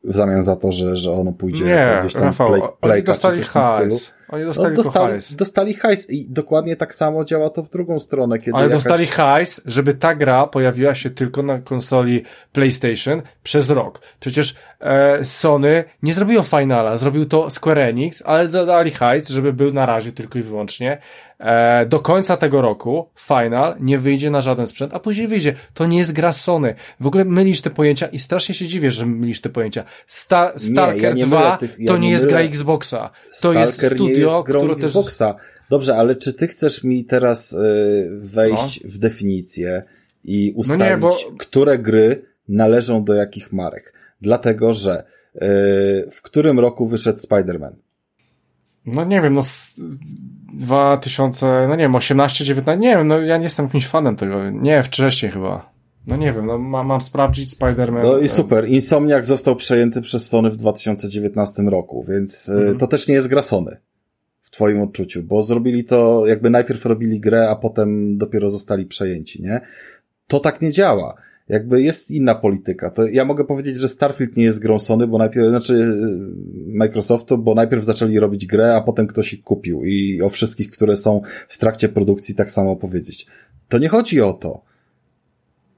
w 0.07 0.15
zamian 0.15 0.43
za 0.43 0.57
to, 0.57 0.73
że, 0.73 0.97
że 0.97 1.13
ono 1.13 1.33
pójdzie 1.33 1.65
nie, 1.65 1.99
gdzieś 2.01 2.13
tam 2.13 2.23
Rafał, 2.23 2.49
play, 2.49 2.63
playka, 2.81 3.07
dostali 3.07 3.43
hajs. 3.43 4.13
Oni 4.29 4.45
dostali, 4.45 4.69
no, 4.77 4.83
dostali, 4.83 5.13
hajs. 5.13 5.35
dostali 5.35 5.75
hajs 5.75 6.11
i 6.11 6.31
dokładnie 6.31 6.77
tak 6.77 6.95
samo 6.95 7.25
działa 7.25 7.51
to 7.51 7.63
w 7.63 7.71
drugą 7.71 8.01
stronę. 8.01 8.39
Kiedy 8.39 8.57
Ale 8.57 8.65
jakaś... 8.65 8.83
dostali 8.83 9.07
hajs, 9.07 9.61
żeby 9.67 9.95
ta 9.95 10.15
gra 10.15 10.47
pojawiła 10.47 10.95
się 10.95 11.11
tylko 11.11 11.43
na 11.43 11.59
konsoli 11.59 12.25
PlayStation 12.53 13.23
przez 13.43 13.71
rok. 13.71 14.01
Przecież 14.21 14.55
e, 14.81 15.25
Sony 15.25 15.85
nie 16.03 16.15
zrobiło 16.15 16.43
finala, 16.43 16.97
zrobił 16.97 17.25
to 17.25 17.51
Square 17.51 17.79
Enix, 17.79 18.23
ale 18.27 18.49
dodali 18.49 18.91
hajs, 18.91 19.29
żeby 19.29 19.53
był 19.53 19.73
na 19.73 19.87
razie 19.87 20.13
tylko 20.13 20.39
i 20.39 20.43
wyłącznie. 20.43 20.99
E, 21.39 21.87
do 21.87 22.01
końca 22.01 22.37
tego 22.37 22.61
roku 22.61 23.09
final 23.19 23.77
nie 23.81 23.99
wyjdzie 23.99 24.31
na 24.31 24.41
żaden 24.41 24.67
sprzęt, 24.67 24.95
a 24.95 25.01
później 25.01 25.29
wyjdzie. 25.29 25.55
To 25.75 25.87
nie 25.87 25.99
jest 25.99 26.13
gra 26.13 26.33
Sony. 26.33 26.75
W 27.01 27.07
ogóle 27.07 27.25
mylisz 27.25 27.61
te 27.61 27.71
pojęcia 27.71 28.07
i 28.07 28.19
strasznie 28.19 28.55
się 28.55 28.67
dziwię, 28.67 28.91
że 28.91 29.07
mylisz 29.07 29.41
te 29.41 29.49
pojęcia. 29.49 29.85
Star 30.07 30.61
Stalker 30.61 31.15
nie, 31.15 31.21
ja 31.21 31.27
2 31.27 31.57
tych, 31.57 31.77
ja 31.79 31.87
to 31.87 31.99
nie, 31.99 32.07
nie 32.07 32.11
jest 32.11 32.27
gra 32.27 32.41
Xboxa. 32.41 33.09
To 33.09 33.35
Stalker 33.37 33.61
jest 33.61 33.87
studio, 33.95 34.45
które 34.45 34.73
Xboxa. 34.73 35.35
też... 35.35 35.43
Dobrze, 35.71 35.97
ale 35.97 36.17
czy 36.17 36.33
ty 36.33 36.47
chcesz 36.47 36.85
mi 36.85 37.05
teraz 37.05 37.53
y, 37.53 38.09
wejść 38.21 38.85
no. 38.85 38.91
w 38.91 38.99
definicję 38.99 39.83
i 40.25 40.53
ustalić, 40.57 40.81
no 40.81 40.91
nie, 40.91 40.97
bo... 40.97 41.17
które 41.39 41.79
gry 41.79 42.25
należą 42.49 43.05
do 43.05 43.15
jakich 43.15 43.53
marek? 43.53 43.93
Dlatego, 44.21 44.75
że 44.75 45.05
y, 45.35 45.39
w 46.13 46.23
którym 46.23 46.61
roku 46.61 46.89
wyszedł 46.89 47.19
Spider-Man? 47.19 47.73
No 48.87 49.05
nie 49.05 49.21
wiem, 49.21 49.33
no 49.33 49.43
2000, 50.53 51.67
no 51.69 51.77
nie 51.77 51.83
wiem, 51.83 51.95
18, 51.95 52.45
19, 52.45 52.81
nie 52.81 52.97
wiem, 52.97 53.07
no 53.07 53.21
ja 53.21 53.37
nie 53.37 53.43
jestem 53.43 53.67
jakimś 53.67 53.87
fanem 53.87 54.17
tego. 54.17 54.51
Nie, 54.51 54.83
wcześniej 54.83 55.33
chyba. 55.33 55.71
No 56.07 56.17
nie 56.17 56.33
wiem, 56.33 56.47
no 56.47 56.59
ma, 56.59 56.85
mam 56.85 57.01
sprawdzić 57.01 57.51
Spider-Man. 57.51 58.03
No 58.03 58.19
i 58.19 58.29
super. 58.29 58.69
Insomniac 58.69 59.27
został 59.27 59.57
przejęty 59.57 60.03
przez 60.03 60.29
Sony 60.29 60.51
w 60.51 60.57
2019 60.57 61.63
roku, 61.63 62.05
więc 62.09 62.49
e, 62.49 62.55
mhm. 62.55 62.79
to 62.79 62.87
też 62.87 63.09
nie 63.09 63.15
jest 63.15 63.29
gra 63.29 63.43
Sony. 63.43 63.77
W 64.43 64.51
twoim 64.51 64.81
odczuciu, 64.81 65.23
bo 65.23 65.43
zrobili 65.43 65.85
to, 65.85 66.27
jakby 66.27 66.51
najpierw 66.51 66.87
robili 66.87 67.21
grę, 67.21 67.51
a 67.51 67.57
potem 67.57 68.19
dopiero 68.19 68.51
zostali 68.51 68.87
przejęci, 68.87 69.43
nie? 69.43 69.61
To 70.27 70.41
tak 70.41 70.63
nie 70.63 70.71
działa 70.73 71.15
jakby 71.49 71.83
jest 71.83 72.11
inna 72.11 72.35
polityka. 72.35 72.91
To 72.91 73.07
ja 73.07 73.25
mogę 73.25 73.45
powiedzieć, 73.45 73.77
że 73.77 73.89
Starfield 73.89 74.37
nie 74.37 74.45
jest 74.45 74.63
grą 74.63 74.79
Sony, 74.79 75.07
bo 75.07 75.19
najpierw, 75.19 75.49
znaczy 75.49 75.75
y, 75.75 75.95
Microsoftu, 76.67 77.39
bo 77.39 77.55
najpierw 77.55 77.85
zaczęli 77.85 78.19
robić 78.19 78.47
grę, 78.47 78.75
a 78.75 78.81
potem 78.81 79.07
ktoś 79.07 79.33
ich 79.33 79.43
kupił 79.43 79.85
i 79.85 80.23
o 80.23 80.29
wszystkich, 80.29 80.71
które 80.71 80.97
są 80.97 81.21
w 81.49 81.59
trakcie 81.59 81.89
produkcji 81.89 82.35
tak 82.35 82.51
samo 82.51 82.77
powiedzieć. 82.77 83.27
To 83.69 83.79
nie 83.79 83.89
chodzi 83.89 84.21
o 84.21 84.33
to. 84.33 84.49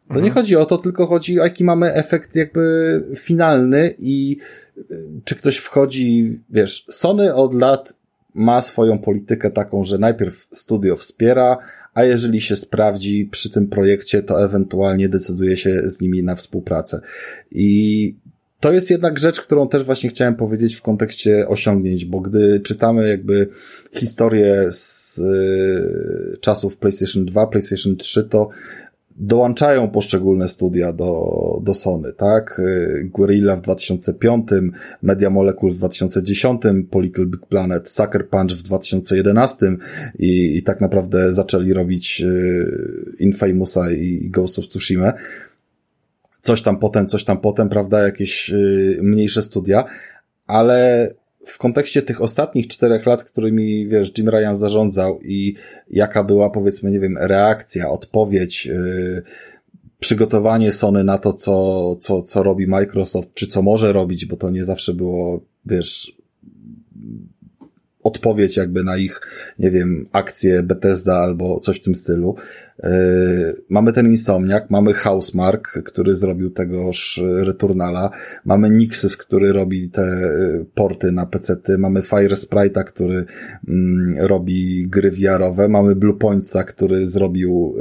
To 0.09 0.15
mhm. 0.15 0.25
nie 0.25 0.31
chodzi 0.31 0.57
o 0.57 0.67
to, 0.67 0.79
tylko 0.79 1.07
chodzi 1.07 1.41
o 1.41 1.45
jaki 1.45 1.65
mamy 1.65 1.95
efekt 1.95 2.37
jakby 2.37 3.05
finalny 3.17 3.95
i 3.99 4.37
y, 4.79 4.83
czy 5.25 5.37
ktoś 5.37 5.57
wchodzi, 5.57 6.39
wiesz, 6.51 6.85
Sony 6.91 7.35
od 7.35 7.55
lat 7.55 7.99
ma 8.35 8.63
swoją 8.63 8.99
politykę 8.99 9.51
taką, 9.51 9.85
że 9.85 9.99
najpierw 9.99 10.47
studio 10.53 10.97
wspiera, 10.97 11.59
a 11.99 12.05
jeżeli 12.05 12.41
się 12.41 12.57
sprawdzi 12.57 13.29
przy 13.31 13.51
tym 13.51 13.69
projekcie, 13.69 14.23
to 14.23 14.45
ewentualnie 14.45 15.09
decyduje 15.09 15.57
się 15.57 15.83
z 15.85 16.01
nimi 16.01 16.23
na 16.23 16.35
współpracę. 16.35 17.01
I 17.51 18.15
to 18.61 18.73
jest 18.73 18.91
jednak 18.91 19.19
rzecz, 19.19 19.41
którą 19.41 19.69
też 19.69 19.83
właśnie 19.83 20.11
chciałem 20.11 20.35
powiedzieć 20.35 20.75
w 20.75 20.83
kontekście 20.83 21.49
osiągnięć, 21.49 22.05
bo 22.05 22.21
gdy 22.21 22.61
czytamy 22.61 23.09
jakby 23.09 23.49
historię 23.93 24.67
z 24.71 25.19
y, 25.19 26.39
czasów 26.41 26.79
PlayStation 26.79 27.25
2, 27.25 27.47
PlayStation 27.47 27.97
3, 27.97 28.25
to 28.25 28.49
dołączają 29.19 29.91
poszczególne 29.91 30.49
studia 30.49 30.93
do, 30.93 31.61
do 31.63 31.75
Sony, 31.75 32.13
tak? 32.13 32.59
Y, 32.59 33.11
Guerrilla 33.15 33.57
w 33.57 33.61
2005, 33.61 34.49
Media 35.03 35.31
Molecule 35.31 35.73
w 35.73 35.77
2010, 35.77 36.63
po 36.91 37.01
Little 37.01 37.27
Big 37.27 37.47
Planet, 37.47 37.89
Sucker 37.89 38.29
Punch 38.29 38.53
w 38.53 38.63
2011 38.63 39.77
i, 40.19 40.57
i 40.57 40.63
tak 40.63 40.81
naprawdę 40.81 41.33
zaczęli 41.33 41.73
robić 41.73 42.21
y, 42.21 43.17
Infamousa 43.19 43.91
i 43.91 44.31
Ghost 44.31 44.59
of 44.59 44.67
Tsushima. 44.67 45.13
Coś 46.41 46.63
tam 46.63 46.79
potem, 46.79 47.07
coś 47.07 47.25
tam 47.25 47.41
potem, 47.41 47.69
prawda? 47.69 48.03
Jakieś 48.03 48.51
y, 48.51 48.99
mniejsze 49.03 49.43
studia, 49.43 49.85
ale 50.47 51.11
w 51.47 51.59
kontekście 51.59 52.03
tych 52.03 52.21
ostatnich 52.21 52.69
czterech 52.69 53.07
lat, 53.07 53.25
którymi, 53.25 53.87
wiesz, 53.87 54.13
Jim 54.19 54.29
Ryan 54.29 54.57
zarządzał 54.57 55.21
i 55.23 55.55
jaka 55.91 56.25
była, 56.25 56.51
powiedzmy, 56.51 56.91
nie 56.91 57.01
wiem, 57.01 57.19
reakcja, 57.19 57.91
odpowiedź, 57.91 58.67
yy, 58.67 59.23
przygotowanie 59.99 60.73
Sony 60.73 61.05
na 61.05 61.19
to, 61.19 61.33
co, 61.33 61.97
co, 61.97 62.23
co 62.23 62.43
robi 62.43 62.67
Microsoft, 62.67 63.35
czy 63.35 63.47
co 63.47 63.63
może 63.63 63.93
robić, 63.93 64.27
bo 64.27 64.37
to 64.37 64.51
nie 64.51 64.65
zawsze 64.65 64.95
było, 64.95 65.41
wiesz, 65.67 66.17
odpowiedź 68.03 68.57
jakby 68.57 68.85
na 68.85 68.97
ich, 68.97 69.21
nie 69.59 69.71
wiem, 69.71 70.09
akcję 70.13 70.63
Bethesda 70.63 71.17
albo 71.17 71.61
coś 71.61 71.77
w 71.77 71.85
tym 71.85 71.95
stylu. 71.95 72.37
Yy, 72.83 73.63
mamy 73.69 73.93
ten 73.93 74.07
Insomniak, 74.07 74.71
mamy 74.71 74.95
Housemark, 74.95 75.83
który 75.85 76.17
zrobił 76.17 76.51
tegoż 76.51 77.21
Returnala, 77.25 78.11
mamy 78.45 78.71
Nixys, 78.71 79.17
który 79.17 79.53
robi 79.53 79.91
te 79.91 80.03
yy, 80.03 80.67
porty 80.75 81.13
na 81.13 81.27
PC-ty, 81.27 81.79
mamy 81.79 82.03
Fire 82.03 82.37
Sprite'a, 82.37 82.85
który 82.85 83.25
mm, 83.69 84.17
robi 84.27 84.87
gry 84.89 85.11
VR-owe, 85.11 85.69
mamy 85.69 85.97
Bluepointsa, 85.97 86.65
który 86.65 87.07
zrobił 87.07 87.75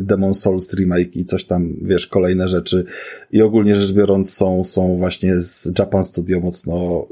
Demon 0.00 0.34
Souls 0.34 0.74
remake 0.74 1.16
i 1.16 1.24
coś 1.24 1.44
tam, 1.44 1.74
wiesz, 1.82 2.06
kolejne 2.06 2.48
rzeczy. 2.48 2.84
I 3.32 3.42
ogólnie 3.42 3.74
rzecz 3.74 3.92
biorąc 3.92 4.34
są, 4.34 4.64
są 4.64 4.96
właśnie 4.96 5.40
z 5.40 5.78
Japan 5.78 6.04
Studio 6.04 6.40
mocno 6.40 7.06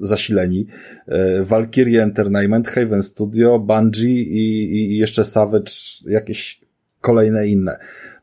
zasileni. 0.00 0.66
E, 1.06 1.44
Valkyrie 1.44 2.02
Entertainment, 2.02 2.68
Haven 2.68 3.02
Studio, 3.02 3.58
Bungie 3.58 4.22
i, 4.22 4.74
i 4.74 4.96
jeszcze 4.96 5.24
Savage, 5.24 5.72
jakieś 6.20 6.60
kolejne 7.00 7.46
inne. 7.46 7.78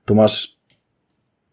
Tu 0.05 0.15
masz 0.15 0.57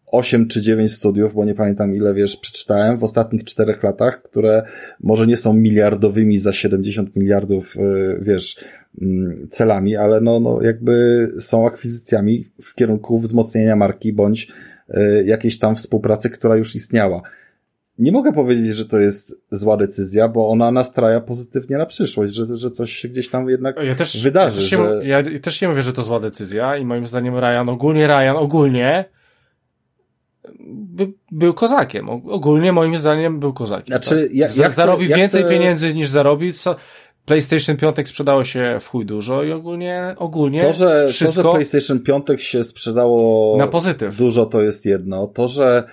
8 0.05 0.47
czy 0.47 0.61
9 0.61 0.91
studiów, 0.93 1.33
bo 1.33 1.45
nie 1.45 1.55
pamiętam 1.55 1.95
ile, 1.95 2.13
wiesz, 2.13 2.37
przeczytałem 2.37 2.97
w 2.97 3.03
ostatnich 3.03 3.43
czterech 3.43 3.83
latach, 3.83 4.21
które 4.21 4.63
może 4.99 5.27
nie 5.27 5.37
są 5.37 5.53
miliardowymi 5.53 6.37
za 6.37 6.53
70 6.53 7.15
miliardów, 7.15 7.77
e, 7.77 7.81
wiesz, 8.21 8.55
mm, 9.01 9.47
celami, 9.49 9.95
ale 9.95 10.21
no, 10.21 10.39
no 10.39 10.61
jakby 10.61 11.27
są 11.39 11.67
akwizycjami 11.67 12.45
w 12.61 12.75
kierunku 12.75 13.19
wzmocnienia 13.19 13.75
marki 13.75 14.13
bądź 14.13 14.47
e, 14.89 15.23
jakiejś 15.23 15.59
tam 15.59 15.75
współpracy, 15.75 16.29
która 16.29 16.55
już 16.55 16.75
istniała 16.75 17.21
nie 17.99 18.11
mogę 18.11 18.33
powiedzieć, 18.33 18.75
że 18.75 18.85
to 18.85 18.99
jest 18.99 19.41
zła 19.51 19.77
decyzja, 19.77 20.27
bo 20.27 20.49
ona 20.49 20.71
nastraja 20.71 21.21
pozytywnie 21.21 21.77
na 21.77 21.85
przyszłość, 21.85 22.35
że, 22.35 22.45
że 22.55 22.71
coś 22.71 22.93
się 22.93 23.07
gdzieś 23.07 23.29
tam 23.29 23.49
jednak 23.49 23.75
ja 23.83 23.95
też, 23.95 24.23
wydarzy. 24.23 24.61
Ja 24.61 24.77
też, 24.77 24.89
że... 24.99 25.05
ja 25.05 25.39
też 25.39 25.61
nie 25.61 25.67
mówię, 25.67 25.83
że 25.83 25.93
to 25.93 26.01
zła 26.01 26.19
decyzja 26.19 26.77
i 26.77 26.85
moim 26.85 27.07
zdaniem 27.07 27.37
Ryan, 27.37 27.69
ogólnie 27.69 28.07
Ryan, 28.07 28.35
ogólnie 28.37 29.05
by, 30.69 31.13
był 31.31 31.53
kozakiem. 31.53 32.09
Ogólnie 32.09 32.71
moim 32.71 32.97
zdaniem 32.97 33.39
był 33.39 33.53
kozakiem. 33.53 33.87
Znaczy, 33.87 34.23
tak? 34.23 34.35
ja, 34.35 34.47
jak 34.55 34.71
zarobił 34.71 35.09
to, 35.09 35.15
więcej 35.15 35.45
pieniędzy 35.45 35.93
niż 35.93 36.09
zarobił. 36.09 36.53
Co... 36.53 36.75
PlayStation 37.25 37.77
5 37.77 38.07
sprzedało 38.07 38.43
się 38.43 38.77
w 38.79 38.87
chuj 38.87 39.05
dużo 39.05 39.43
i 39.43 39.51
ogólnie, 39.51 40.15
ogólnie 40.17 40.61
to, 40.61 40.73
że, 40.73 41.07
wszystko... 41.09 41.43
To, 41.43 41.49
że 41.49 41.53
PlayStation 41.53 41.99
5 41.99 42.43
się 42.43 42.63
sprzedało 42.63 43.57
na 43.57 43.67
pozytyw. 43.67 44.15
dużo, 44.15 44.45
to 44.45 44.61
jest 44.61 44.85
jedno. 44.85 45.27
To, 45.27 45.47
że 45.47 45.83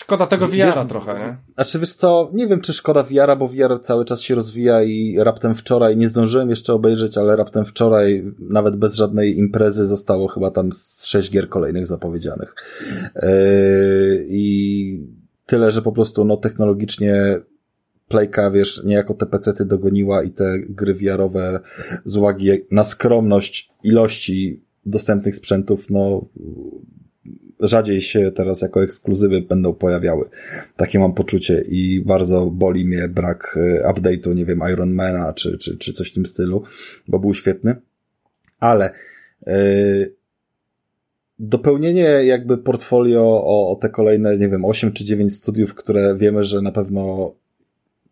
Szkoda 0.00 0.26
tego 0.26 0.46
VR-a 0.46 0.84
trochę, 0.84 1.18
nie? 1.18 1.36
Znaczy 1.54 1.78
wiesz 1.78 1.94
co, 1.94 2.30
nie 2.34 2.46
wiem 2.46 2.60
czy 2.60 2.72
szkoda 2.72 3.02
VR-a, 3.02 3.36
bo 3.36 3.48
VR 3.48 3.80
cały 3.82 4.04
czas 4.04 4.20
się 4.20 4.34
rozwija 4.34 4.82
i 4.82 5.16
raptem 5.18 5.54
wczoraj, 5.54 5.96
nie 5.96 6.08
zdążyłem 6.08 6.50
jeszcze 6.50 6.74
obejrzeć, 6.74 7.18
ale 7.18 7.36
raptem 7.36 7.64
wczoraj 7.64 8.24
nawet 8.38 8.76
bez 8.76 8.94
żadnej 8.94 9.38
imprezy 9.38 9.86
zostało 9.86 10.28
chyba 10.28 10.50
tam 10.50 10.72
z 10.72 11.06
sześć 11.06 11.30
gier 11.30 11.48
kolejnych 11.48 11.86
zapowiedzianych. 11.86 12.54
Yy, 13.14 13.22
I 14.28 15.06
tyle, 15.46 15.70
że 15.70 15.82
po 15.82 15.92
prostu 15.92 16.24
no 16.24 16.36
technologicznie 16.36 17.40
Playka, 18.08 18.50
wiesz, 18.50 18.84
niejako 18.84 19.14
te 19.14 19.26
pecety 19.26 19.64
dogoniła 19.64 20.22
i 20.22 20.30
te 20.30 20.58
gry 20.58 20.94
VR-owe 20.94 21.60
z 22.04 22.16
uwagi 22.16 22.50
na 22.70 22.84
skromność 22.84 23.70
ilości 23.82 24.62
dostępnych 24.86 25.36
sprzętów, 25.36 25.90
no 25.90 26.24
rzadziej 27.60 28.00
się 28.00 28.32
teraz 28.34 28.62
jako 28.62 28.82
ekskluzywy 28.82 29.40
będą 29.40 29.74
pojawiały. 29.74 30.24
Takie 30.76 30.98
mam 30.98 31.14
poczucie 31.14 31.64
i 31.68 32.00
bardzo 32.00 32.46
boli 32.46 32.84
mnie 32.84 33.08
brak 33.08 33.58
e, 33.82 33.92
update'u, 33.92 34.34
nie 34.34 34.44
wiem, 34.44 34.60
Ironmana 34.72 35.32
czy, 35.32 35.58
czy, 35.58 35.78
czy 35.78 35.92
coś 35.92 36.10
w 36.10 36.14
tym 36.14 36.26
stylu, 36.26 36.62
bo 37.08 37.18
był 37.18 37.34
świetny. 37.34 37.76
Ale 38.60 38.90
yy, 39.46 40.14
dopełnienie 41.38 42.02
jakby 42.02 42.58
portfolio 42.58 43.22
o, 43.44 43.70
o 43.70 43.76
te 43.76 43.88
kolejne, 43.88 44.36
nie 44.36 44.48
wiem, 44.48 44.64
8 44.64 44.92
czy 44.92 45.04
9 45.04 45.36
studiów, 45.36 45.74
które 45.74 46.16
wiemy, 46.16 46.44
że 46.44 46.62
na 46.62 46.72
pewno 46.72 47.34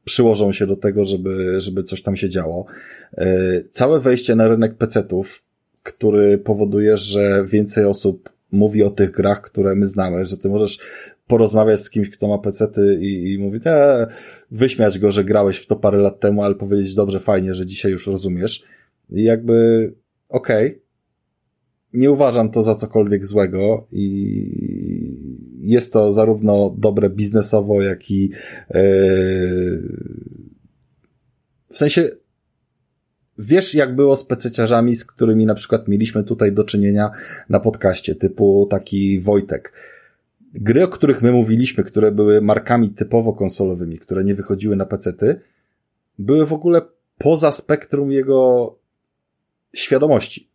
przyłożą 0.05 0.53
się 0.53 0.67
do 0.67 0.77
tego, 0.77 1.05
żeby, 1.05 1.61
żeby 1.61 1.83
coś 1.83 2.03
tam 2.03 2.17
się 2.17 2.29
działo. 2.29 2.67
Yy, 3.19 3.69
całe 3.71 4.01
wejście 4.01 4.35
na 4.35 4.49
rynek 4.49 4.75
PC-ów, 4.75 5.43
który 5.83 6.39
powoduje, 6.39 6.97
że 6.97 7.45
więcej 7.45 7.85
osób 7.85 8.31
mówi 8.53 8.83
o 8.83 8.91
tych 8.91 9.11
grach, 9.11 9.41
które 9.41 9.75
my 9.75 9.87
znamy, 9.87 10.25
że 10.25 10.37
ty 10.37 10.49
możesz 10.49 10.79
porozmawiać 11.27 11.81
z 11.81 11.91
kimś, 11.91 12.11
kto 12.11 12.29
ma 12.29 12.39
pecety 12.39 12.99
i, 13.01 13.33
i 13.33 13.39
mówi, 13.39 13.61
te, 13.61 14.07
wyśmiać 14.51 14.99
go, 14.99 15.13
że 15.13 15.25
grałeś 15.25 15.57
w 15.59 15.67
to 15.67 15.77
parę 15.77 15.99
lat 15.99 16.21
temu, 16.21 16.43
ale 16.43 16.55
powiedzieć, 16.55 16.95
dobrze, 16.95 17.21
fajnie, 17.21 17.55
że 17.55 17.67
dzisiaj 17.67 17.93
już 17.93 18.07
rozumiesz. 18.07 18.65
I 19.11 19.23
jakby, 19.23 19.55
okej, 20.29 20.67
okay, 20.67 20.81
nie 21.93 22.11
uważam 22.11 22.51
to 22.51 22.63
za 22.63 22.75
cokolwiek 22.75 23.27
złego 23.27 23.87
i 23.93 25.59
jest 25.61 25.93
to 25.93 26.13
zarówno 26.13 26.75
dobre 26.79 27.11
biznesowo, 27.11 27.83
jak 27.83 28.11
i 28.11 28.23
yy, 28.23 28.33
w 31.71 31.79
sensie 31.79 32.11
Wiesz, 33.39 33.75
jak 33.75 33.95
było 33.95 34.17
z 34.17 34.25
pececiarzami, 34.25 34.95
z 34.95 35.05
którymi 35.05 35.47
na 35.47 35.55
przykład 35.55 35.89
mieliśmy 35.89 36.25
tutaj 36.25 36.53
do 36.53 36.65
czynienia 36.65 37.11
na 37.49 37.61
podcaście, 37.61 38.15
typu 38.15 38.67
taki 38.71 39.21
Wojtek. 39.21 39.73
Gry, 40.55 40.85
o 40.85 40.89
których 40.89 41.23
my 41.23 41.33
mówiliśmy, 41.33 41.85
które 41.85 42.13
były 42.13 42.41
markami 42.41 42.91
typowo 42.91 43.33
konsolowymi, 43.33 43.99
które 43.99 44.25
nie 44.25 44.35
wychodziły 44.35 44.77
na 44.77 44.87
pecety, 44.87 45.41
były 46.19 46.47
w 46.47 46.53
ogóle 46.53 46.83
poza 47.19 47.53
spektrum 47.53 48.13
jego 48.13 48.75
świadomości. 49.75 50.51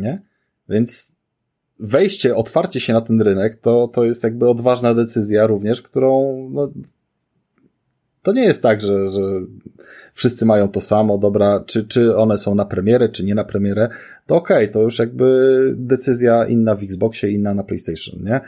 Nie? 0.00 0.22
Więc 0.68 1.12
wejście, 1.78 2.36
otwarcie 2.36 2.80
się 2.80 2.92
na 2.92 3.00
ten 3.00 3.22
rynek, 3.22 3.60
to, 3.60 3.88
to 3.88 4.04
jest 4.04 4.24
jakby 4.24 4.48
odważna 4.48 4.94
decyzja 4.94 5.46
również, 5.46 5.82
którą 5.82 6.48
no, 6.52 6.72
to 8.22 8.32
nie 8.32 8.44
jest 8.44 8.62
tak, 8.62 8.80
że, 8.80 9.10
że 9.10 9.20
wszyscy 10.14 10.46
mają 10.46 10.68
to 10.68 10.80
samo, 10.80 11.18
dobra, 11.18 11.64
czy, 11.66 11.84
czy 11.84 12.16
one 12.16 12.38
są 12.38 12.54
na 12.54 12.64
premierę, 12.64 13.08
czy 13.08 13.24
nie 13.24 13.34
na 13.34 13.44
premierę, 13.44 13.88
to 14.26 14.36
okej, 14.36 14.56
okay, 14.56 14.68
to 14.68 14.82
już 14.82 14.98
jakby 14.98 15.74
decyzja 15.76 16.46
inna 16.46 16.74
w 16.74 16.82
Xboxie, 16.82 17.30
inna 17.30 17.54
na 17.54 17.64
PlayStation, 17.64 18.24
nie? 18.24 18.40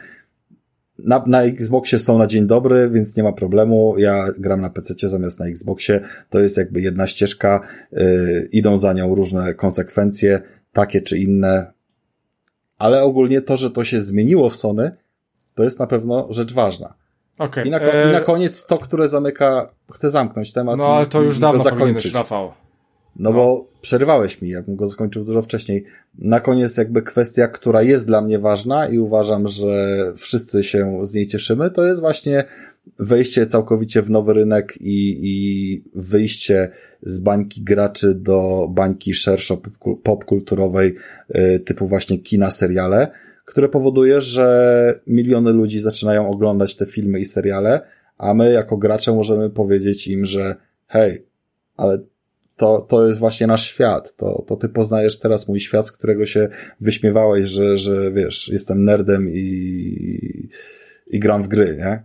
Na, 0.99 1.25
na 1.27 1.43
Xboxie 1.43 1.99
są 1.99 2.19
na 2.19 2.27
dzień 2.27 2.47
dobry, 2.47 2.91
więc 2.91 3.17
nie 3.17 3.23
ma 3.23 3.33
problemu. 3.33 3.95
Ja 3.99 4.27
gram 4.39 4.61
na 4.61 4.71
PC 4.71 5.09
zamiast 5.09 5.41
na 5.41 5.47
Xboxie. 5.47 6.01
To 6.31 6.41
jest 6.41 6.57
jakby 6.57 6.81
jedna 6.81 7.07
ścieżka. 7.07 7.61
Yy, 7.93 8.49
idą 8.53 8.77
za 8.77 8.93
nią 8.93 9.15
różne 9.15 9.55
konsekwencje, 9.55 10.41
takie 10.73 11.01
czy 11.01 11.19
inne. 11.19 11.73
Ale 12.79 13.03
ogólnie 13.03 13.43
to, 13.43 13.57
że 13.57 13.71
to 13.71 13.85
się 13.85 14.03
zmieniło 14.03 14.51
w 14.51 14.57
Sony, 14.57 14.97
to 15.55 15.65
jest 15.65 15.79
na 15.79 15.87
pewno 15.87 16.27
rzecz 16.31 16.53
ważna. 16.53 16.95
Okay. 17.39 17.65
I, 17.65 17.71
na, 17.71 17.81
e... 17.81 18.09
I 18.09 18.13
na 18.13 18.21
koniec 18.21 18.67
to, 18.67 18.79
które 18.79 19.09
zamyka, 19.09 19.71
chcę 19.93 20.11
zamknąć 20.11 20.53
temat. 20.53 20.79
No 20.79 20.87
ale 20.87 21.07
to 21.07 21.23
już 21.23 21.39
dawno 21.39 21.63
zakończyć. 21.63 22.15
Rafał. 22.15 22.53
No, 23.17 23.31
no 23.31 23.33
bo 23.33 23.67
przerywałeś 23.81 24.43
mi, 24.43 24.51
jakbym 24.51 24.77
go 24.77 24.87
zakończył 24.87 25.25
dużo 25.25 25.43
wcześniej. 25.43 25.85
Na 26.19 26.41
koniec 26.41 26.77
jakby 26.77 27.03
kwestia, 27.03 27.49
która 27.49 27.83
jest 27.83 28.07
dla 28.07 28.21
mnie 28.21 28.39
ważna 28.39 28.89
i 28.89 28.99
uważam, 28.99 29.49
że 29.49 29.97
wszyscy 30.17 30.65
się 30.65 30.99
z 31.03 31.15
niej 31.15 31.27
cieszymy, 31.27 31.71
to 31.71 31.87
jest 31.87 32.01
właśnie 32.01 32.45
wejście 32.99 33.47
całkowicie 33.47 34.03
w 34.03 34.11
nowy 34.11 34.33
rynek 34.33 34.75
i, 34.81 35.19
i 35.23 35.85
wyjście 35.95 36.69
z 37.03 37.19
bańki 37.19 37.63
graczy 37.63 38.15
do 38.15 38.69
bańki 38.71 39.15
szerszo 39.15 39.59
popkulturowej, 40.03 40.95
y, 41.35 41.61
typu 41.61 41.87
właśnie 41.87 42.19
kina, 42.19 42.51
seriale 42.51 43.11
które 43.53 43.69
powoduje, 43.69 44.21
że 44.21 45.01
miliony 45.07 45.53
ludzi 45.53 45.81
zaczynają 45.81 46.31
oglądać 46.31 46.77
te 46.77 46.87
filmy 46.87 47.21
i 47.21 47.25
seriale, 47.25 47.81
a 48.19 48.35
my 48.35 48.53
jako 48.53 48.77
gracze 48.77 49.13
możemy 49.13 49.51
powiedzieć 49.51 50.09
im, 50.09 50.27
że 50.27 50.57
hej, 50.87 51.27
ale 51.77 51.99
to, 52.57 52.87
to 52.89 53.07
jest 53.07 53.19
właśnie 53.19 53.47
nasz 53.47 53.67
świat, 53.67 54.17
to, 54.17 54.45
to 54.49 54.57
ty 54.57 54.69
poznajesz 54.69 55.19
teraz 55.19 55.49
mój 55.49 55.61
świat, 55.61 55.87
z 55.87 55.93
którego 55.93 56.27
się 56.27 56.49
wyśmiewałeś, 56.81 57.49
że, 57.49 57.79
że 57.79 58.13
wiesz, 58.13 58.49
jestem 58.49 58.85
nerdem 58.85 59.29
i, 59.29 60.49
i 61.07 61.19
gram 61.19 61.43
w 61.43 61.49
gry, 61.49 61.77
nie? 61.79 62.03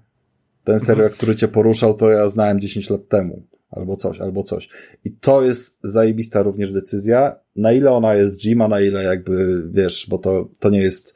Ten 0.64 0.80
serial, 0.80 1.06
mhm. 1.06 1.18
który 1.18 1.36
cię 1.36 1.48
poruszał, 1.48 1.94
to 1.94 2.10
ja 2.10 2.28
znałem 2.28 2.60
10 2.60 2.90
lat 2.90 3.08
temu 3.08 3.44
albo 3.72 3.96
coś, 3.96 4.20
albo 4.20 4.44
coś. 4.44 4.70
I 5.06 5.12
to 5.12 5.42
jest 5.42 5.80
zajebista 5.84 6.44
również 6.44 6.72
decyzja. 6.72 7.36
Na 7.56 7.72
ile 7.72 7.92
ona 7.92 8.16
jest 8.16 8.46
Jima, 8.46 8.68
na 8.68 8.82
ile 8.82 9.04
jakby, 9.04 9.64
wiesz, 9.72 10.08
bo 10.10 10.18
to, 10.18 10.50
to 10.60 10.70
nie 10.70 10.82
jest 10.82 11.14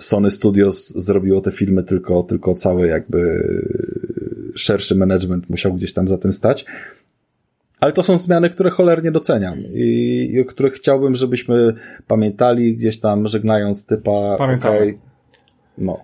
Sony 0.00 0.30
Studios 0.30 0.88
zrobiło 0.88 1.40
te 1.40 1.52
filmy, 1.52 1.82
tylko, 1.82 2.22
tylko 2.22 2.54
cały 2.54 2.86
jakby 2.86 3.48
szerszy 4.54 4.94
management 4.94 5.50
musiał 5.50 5.74
gdzieś 5.74 5.92
tam 5.92 6.08
za 6.08 6.18
tym 6.18 6.32
stać. 6.32 6.64
Ale 7.80 7.92
to 7.92 8.02
są 8.02 8.18
zmiany, 8.18 8.50
które 8.50 8.70
cholernie 8.70 9.10
doceniam 9.10 9.58
i, 9.58 10.28
i 10.32 10.40
o 10.40 10.44
których 10.44 10.72
chciałbym, 10.72 11.14
żebyśmy 11.14 11.74
pamiętali 12.06 12.76
gdzieś 12.76 13.00
tam 13.00 13.26
żegnając 13.26 13.86
typa. 13.86 14.36
Pamiętamy. 14.38 14.76
Okay, 14.76 14.98
no. 15.78 15.96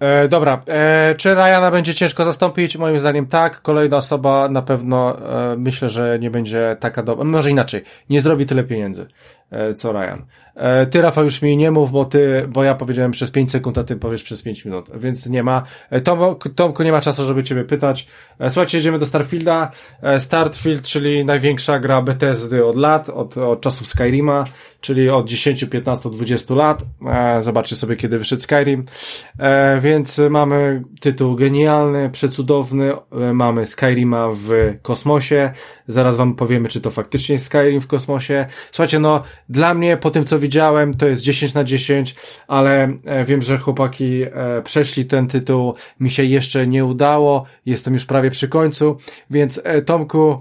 E, 0.00 0.28
dobra, 0.28 0.62
e, 0.68 1.14
czy 1.14 1.34
Ryana 1.34 1.70
będzie 1.70 1.94
ciężko 1.94 2.24
zastąpić? 2.24 2.76
Moim 2.76 2.98
zdaniem 2.98 3.26
tak. 3.26 3.62
Kolejna 3.62 3.96
osoba 3.96 4.48
na 4.48 4.62
pewno 4.62 5.18
e, 5.52 5.56
myślę, 5.56 5.88
że 5.88 6.18
nie 6.18 6.30
będzie 6.30 6.76
taka 6.80 7.02
dobra. 7.02 7.24
Może 7.24 7.50
inaczej, 7.50 7.82
nie 8.10 8.20
zrobi 8.20 8.46
tyle 8.46 8.64
pieniędzy 8.64 9.06
co 9.74 9.92
Ryan. 9.92 10.24
E, 10.60 10.86
ty, 10.86 11.02
Rafał, 11.02 11.24
już 11.24 11.42
mi 11.42 11.56
nie 11.56 11.70
mów, 11.70 11.90
bo 11.90 12.04
ty, 12.04 12.44
bo 12.48 12.64
ja 12.64 12.74
powiedziałem 12.74 13.10
przez 13.10 13.30
5 13.30 13.50
sekund, 13.50 13.78
a 13.78 13.84
ty 13.84 13.96
powiesz 13.96 14.22
przez 14.22 14.42
5 14.42 14.64
minut, 14.64 14.90
więc 14.94 15.26
nie 15.26 15.42
ma. 15.42 15.62
E, 15.90 16.00
Tom, 16.00 16.36
Tomku, 16.54 16.82
nie 16.82 16.92
ma 16.92 17.00
czasu, 17.00 17.24
żeby 17.24 17.44
ciebie 17.44 17.64
pytać. 17.64 18.06
E, 18.38 18.50
słuchajcie, 18.50 18.78
jedziemy 18.78 18.98
do 18.98 19.06
Starfielda. 19.06 19.70
Starfield, 20.18 20.82
czyli 20.82 21.24
największa 21.24 21.78
gra 21.78 22.02
Bethesdy 22.02 22.64
od 22.64 22.76
lat, 22.76 23.08
od, 23.08 23.38
od 23.38 23.60
czasów 23.60 23.86
Skyrima, 23.86 24.44
czyli 24.80 25.10
od 25.10 25.28
10, 25.28 25.64
15, 25.64 26.10
20 26.10 26.54
lat. 26.54 26.82
Zobaczcie 27.40 27.76
sobie, 27.76 27.96
kiedy 27.96 28.18
wyszedł 28.18 28.42
Skyrim. 28.42 28.84
Więc 29.80 30.20
mamy 30.30 30.82
tytuł 31.00 31.36
genialny, 31.36 32.10
przecudowny. 32.10 32.92
Mamy 33.32 33.66
Skyrima 33.66 34.28
w 34.32 34.50
kosmosie. 34.82 35.52
Zaraz 35.88 36.16
wam 36.16 36.34
powiemy, 36.34 36.68
czy 36.68 36.80
to 36.80 36.90
faktycznie 36.90 37.32
jest 37.32 37.44
Skyrim 37.44 37.80
w 37.80 37.86
kosmosie. 37.86 38.46
Słuchajcie, 38.72 38.98
no, 38.98 39.22
dla 39.50 39.74
mnie, 39.74 39.96
po 39.96 40.10
tym, 40.10 40.24
co 40.24 40.38
widziałem, 40.38 40.94
to 40.94 41.08
jest 41.08 41.22
10 41.22 41.54
na 41.54 41.64
10, 41.64 42.14
ale 42.48 42.96
e, 43.04 43.24
wiem, 43.24 43.42
że 43.42 43.58
chłopaki 43.58 44.22
e, 44.22 44.62
przeszli 44.64 45.04
ten 45.04 45.26
tytuł, 45.28 45.74
mi 46.00 46.10
się 46.10 46.24
jeszcze 46.24 46.66
nie 46.66 46.84
udało, 46.84 47.44
jestem 47.66 47.94
już 47.94 48.04
prawie 48.04 48.30
przy 48.30 48.48
końcu, 48.48 48.96
więc 49.30 49.60
e, 49.64 49.82
Tomku, 49.82 50.38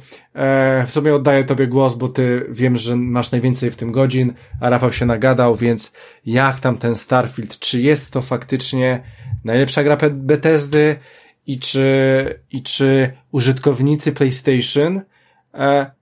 w 0.85 0.91
sumie 0.91 1.15
oddaję 1.15 1.43
tobie 1.43 1.67
głos, 1.67 1.95
bo 1.95 2.09
ty 2.09 2.45
wiem, 2.49 2.75
że 2.75 2.95
masz 2.95 3.31
najwięcej 3.31 3.71
w 3.71 3.75
tym 3.75 3.91
godzin, 3.91 4.33
a 4.61 4.69
Rafał 4.69 4.93
się 4.93 5.05
nagadał, 5.05 5.55
więc 5.55 5.93
jak 6.25 6.59
tam 6.59 6.77
ten 6.77 6.95
Starfield, 6.95 7.59
czy 7.59 7.81
jest 7.81 8.11
to 8.11 8.21
faktycznie 8.21 9.03
najlepsza 9.45 9.83
gra 9.83 9.97
Bethesdy? 10.11 10.95
I 11.47 11.59
czy, 11.59 12.39
i 12.51 12.63
czy 12.63 13.13
użytkownicy 13.31 14.11
PlayStation 14.11 15.01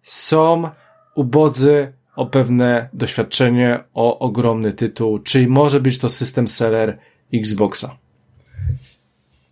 są 0.04 0.70
ubodzy 1.16 1.94
o 2.18 2.26
pewne 2.26 2.90
doświadczenie, 2.94 3.84
o 3.94 4.20
ogromny 4.20 4.74
tytuł, 4.74 5.20
czyli 5.20 5.48
może 5.48 5.80
być 5.80 5.98
to 5.98 6.10
system 6.10 6.48
seller 6.48 6.98
Xboxa. 7.34 7.98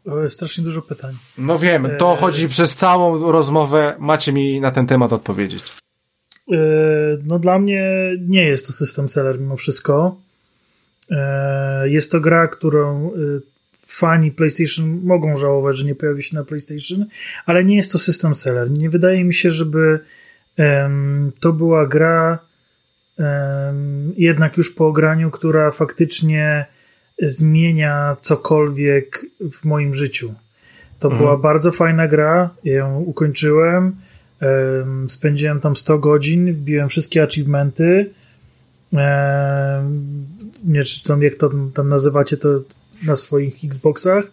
O, 0.06 0.30
strasznie 0.30 0.64
dużo 0.64 0.82
pytań. 0.82 1.14
No 1.38 1.60
wiem, 1.60 1.88
to 2.00 2.14
e... 2.14 2.16
chodzi 2.16 2.50
przez 2.50 2.76
całą 2.76 3.32
rozmowę. 3.32 3.96
Macie 4.00 4.34
mi 4.34 4.62
na 4.62 4.72
ten 4.72 4.88
temat 4.88 5.14
odpowiedzieć. 5.14 5.64
E... 6.52 6.58
No 7.24 7.40
dla 7.40 7.60
mnie 7.60 8.12
nie 8.28 8.44
jest 8.44 8.68
to 8.68 8.74
system 8.74 9.10
seller 9.10 9.40
mimo 9.40 9.56
wszystko. 9.56 10.18
E... 11.12 11.90
Jest 11.90 12.12
to 12.12 12.20
gra, 12.20 12.48
którą 12.48 13.08
e, 13.08 13.12
fani 13.86 14.32
PlayStation 14.32 15.02
mogą 15.04 15.38
żałować, 15.38 15.78
że 15.78 15.86
nie 15.86 15.96
pojawi 15.96 16.24
się 16.24 16.36
na 16.36 16.44
PlayStation, 16.44 17.06
ale 17.46 17.66
nie 17.66 17.76
jest 17.76 17.92
to 17.92 18.00
system 18.00 18.36
seller. 18.36 18.72
Nie 18.72 18.90
wydaje 18.90 19.24
mi 19.24 19.34
się, 19.34 19.52
żeby 19.52 20.00
to 21.40 21.54
była 21.54 21.88
gra, 21.88 22.40
jednak 24.18 24.58
już 24.58 24.74
po 24.74 24.88
ograniu, 24.88 25.32
która 25.32 25.72
faktycznie 25.72 26.66
zmienia 27.22 28.18
cokolwiek 28.22 29.26
w 29.52 29.66
moim 29.66 29.94
życiu. 29.94 30.34
To 31.00 31.08
mhm. 31.08 31.24
była 31.24 31.38
bardzo 31.38 31.72
fajna 31.72 32.08
gra, 32.08 32.50
ja 32.64 32.74
ją 32.74 33.00
ukończyłem, 33.00 33.96
spędziłem 35.08 35.60
tam 35.60 35.76
100 35.76 35.98
godzin, 35.98 36.52
wbiłem 36.52 36.90
wszystkie 36.90 37.24
achievementy. 37.24 38.10
Nie 40.64 40.84
czy 40.84 41.04
tam, 41.04 41.22
jak 41.22 41.36
to 41.36 41.50
tam 41.74 41.90
nazywacie 41.90 42.38
to 42.38 42.50
na 43.06 43.16
swoich 43.16 43.64
Xboxach. 43.64 44.26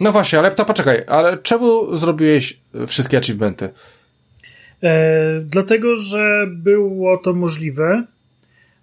No 0.00 0.12
właśnie, 0.12 0.38
ale 0.38 0.50
to 0.50 0.64
poczekaj, 0.64 1.04
ale 1.06 1.38
czemu 1.38 1.96
zrobiłeś 1.96 2.60
wszystkie 2.86 3.18
achievementy? 3.18 3.68
E, 4.82 5.40
dlatego, 5.40 5.96
że 5.96 6.46
było 6.50 7.18
to 7.18 7.32
możliwe. 7.32 8.04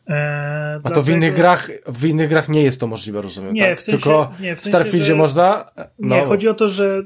E, 0.07 0.79
A 0.83 0.89
to 0.89 1.01
w 1.01 1.09
innych 1.09 1.35
grach, 1.35 1.69
w 1.87 2.05
innych 2.05 2.29
grach 2.29 2.49
nie 2.49 2.63
jest 2.63 2.79
to 2.79 2.87
możliwe, 2.87 3.21
rozumiem. 3.21 3.53
Nie, 3.53 3.69
tak? 3.69 3.77
w 3.77 3.81
sensie, 3.81 4.03
Tylko 4.03 4.31
nie, 4.31 4.35
w, 4.35 4.39
sensie, 4.39 4.55
w 4.55 4.59
Starfieldzie 4.59 5.05
że... 5.05 5.15
można. 5.15 5.71
No. 5.99 6.15
Nie, 6.15 6.21
chodzi 6.21 6.47
o 6.49 6.53
to, 6.53 6.69
że 6.69 7.03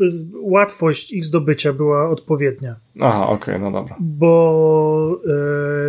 y, 0.00 0.06
łatwość 0.40 1.12
ich 1.12 1.24
zdobycia 1.24 1.72
była 1.72 2.10
odpowiednia. 2.10 2.76
Aha, 3.00 3.26
okej, 3.26 3.54
okay, 3.54 3.58
no 3.58 3.70
dobra. 3.70 3.96
Bo 4.00 5.20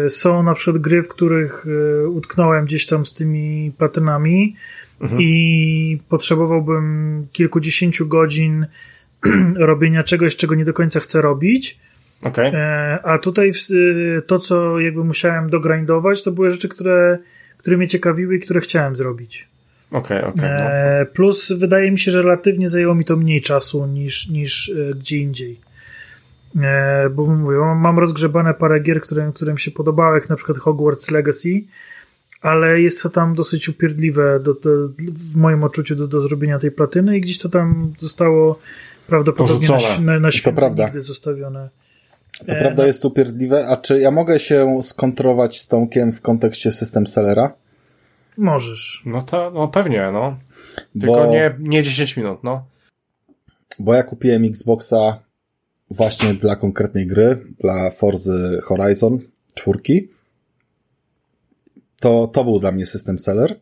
y, 0.05 0.09
są 0.09 0.43
na 0.43 0.53
przykład 0.53 0.81
gry, 0.81 1.03
w 1.03 1.07
których 1.07 1.65
y, 1.65 2.09
utknąłem 2.09 2.65
gdzieś 2.65 2.85
tam 2.85 3.05
z 3.05 3.13
tymi 3.13 3.71
platynami 3.77 4.55
mhm. 5.01 5.21
i 5.21 5.99
potrzebowałbym 6.09 7.27
kilkudziesięciu 7.31 8.07
godzin 8.07 8.65
robienia 9.55 10.03
czegoś, 10.03 10.35
czego 10.35 10.55
nie 10.55 10.65
do 10.65 10.73
końca 10.73 10.99
chcę 10.99 11.21
robić 11.21 11.79
Okay. 12.21 12.51
E, 12.53 12.99
a 13.03 13.17
tutaj 13.17 13.51
to, 14.27 14.39
co 14.39 14.79
jakby 14.79 15.03
musiałem 15.03 15.49
dogrindować, 15.49 16.23
to 16.23 16.31
były 16.31 16.51
rzeczy, 16.51 16.69
które, 16.69 17.17
które 17.57 17.77
mnie 17.77 17.87
ciekawiły 17.87 18.35
i 18.35 18.39
które 18.39 18.61
chciałem 18.61 18.95
zrobić. 18.95 19.47
Okay. 19.91 20.25
Okay, 20.25 20.57
no. 20.59 20.65
Plus 21.13 21.51
wydaje 21.51 21.91
mi 21.91 21.99
się, 21.99 22.11
że 22.11 22.21
relatywnie 22.21 22.69
zajęło 22.69 22.95
mi 22.95 23.05
to 23.05 23.15
mniej 23.15 23.41
czasu 23.41 23.85
niż, 23.85 24.29
niż 24.29 24.69
e, 24.69 24.93
gdzie 24.95 25.17
indziej. 25.17 25.59
E, 26.61 27.09
bo 27.09 27.25
mówię, 27.25 27.57
mam 27.57 27.99
rozgrzebane 27.99 28.53
parę 28.53 28.79
gier, 28.79 29.01
które 29.33 29.53
mi 29.53 29.59
się 29.59 29.71
podobały, 29.71 30.19
jak 30.19 30.29
na 30.29 30.35
przykład 30.35 30.57
Hogwarts 30.57 31.11
Legacy, 31.11 31.61
ale 32.41 32.81
jest 32.81 33.03
to 33.03 33.09
tam 33.09 33.35
dosyć 33.35 33.69
upierdliwe 33.69 34.39
do, 34.39 34.53
do, 34.53 34.69
w 35.13 35.35
moim 35.35 35.63
odczuciu 35.63 35.95
do, 35.95 36.07
do 36.07 36.21
zrobienia 36.21 36.59
tej 36.59 36.71
platyny 36.71 37.17
i 37.17 37.21
gdzieś 37.21 37.37
to 37.37 37.49
tam 37.49 37.93
zostało 37.99 38.59
prawdopodobnie 39.07 39.67
Porzucone. 39.67 40.05
na, 40.05 40.19
na, 40.19 40.89
na 40.93 40.99
zostawione. 40.99 41.69
To 42.45 42.53
e, 42.53 42.59
prawda 42.59 42.83
no. 42.83 42.87
jest 42.87 43.05
upierdliwe, 43.05 43.67
a 43.67 43.77
czy 43.77 43.99
ja 43.99 44.11
mogę 44.11 44.39
się 44.39 44.79
skontrować 44.81 45.59
z 45.59 45.67
Tomkiem 45.67 46.11
w 46.11 46.21
kontekście 46.21 46.71
system 46.71 47.07
sellera? 47.07 47.53
Możesz. 48.37 49.03
No 49.05 49.21
to 49.21 49.51
no 49.51 49.67
pewnie, 49.67 50.09
no. 50.13 50.37
Tylko 51.01 51.15
bo, 51.15 51.31
nie, 51.31 51.55
nie 51.59 51.83
10 51.83 52.17
minut, 52.17 52.43
no. 52.43 52.65
Bo 53.79 53.93
ja 53.93 54.03
kupiłem 54.03 54.45
Xboxa 54.45 55.19
właśnie 55.91 56.33
dla 56.33 56.55
konkretnej 56.55 57.07
gry, 57.07 57.37
dla 57.59 57.91
Forzy 57.91 58.59
Horizon 58.63 59.19
4. 59.53 59.79
To, 61.99 62.27
to 62.27 62.43
był 62.43 62.59
dla 62.59 62.71
mnie 62.71 62.85
system 62.85 63.19
seller. 63.19 63.59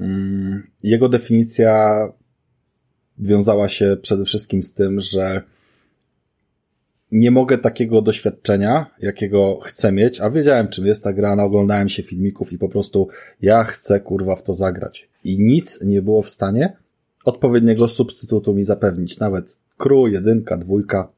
Mm, 0.00 0.70
jego 0.82 1.08
definicja 1.08 1.98
wiązała 3.18 3.68
się 3.68 3.96
przede 4.02 4.24
wszystkim 4.24 4.62
z 4.62 4.74
tym, 4.74 5.00
że 5.00 5.42
nie 7.12 7.30
mogę 7.30 7.58
takiego 7.58 8.02
doświadczenia, 8.02 8.86
jakiego 9.00 9.60
chcę 9.62 9.92
mieć, 9.92 10.20
a 10.20 10.30
wiedziałem 10.30 10.68
czym 10.68 10.86
jest 10.86 11.04
ta 11.04 11.12
gra, 11.12 11.44
oglądałem 11.44 11.88
się 11.88 12.02
filmików 12.02 12.52
i 12.52 12.58
po 12.58 12.68
prostu 12.68 13.08
ja 13.42 13.64
chcę 13.64 14.00
kurwa 14.00 14.36
w 14.36 14.42
to 14.42 14.54
zagrać. 14.54 15.08
I 15.24 15.40
nic 15.40 15.82
nie 15.82 16.02
było 16.02 16.22
w 16.22 16.30
stanie 16.30 16.76
odpowiedniego 17.24 17.88
substytutu 17.88 18.54
mi 18.54 18.64
zapewnić, 18.64 19.18
nawet 19.18 19.58
Crew, 19.76 20.12
jedynka, 20.12 20.56
dwójka, 20.56 21.08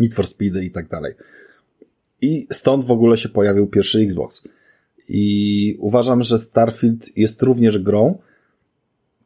Need 0.00 0.14
for 0.14 0.26
Speed 0.26 0.62
i 0.62 0.70
tak 0.70 0.88
dalej. 0.88 1.14
I 2.20 2.46
stąd 2.52 2.84
w 2.86 2.90
ogóle 2.90 3.16
się 3.16 3.28
pojawił 3.28 3.66
pierwszy 3.66 4.00
Xbox. 4.00 4.42
I 5.08 5.76
uważam, 5.78 6.22
że 6.22 6.38
Starfield 6.38 7.16
jest 7.16 7.42
również 7.42 7.78
grą, 7.78 8.18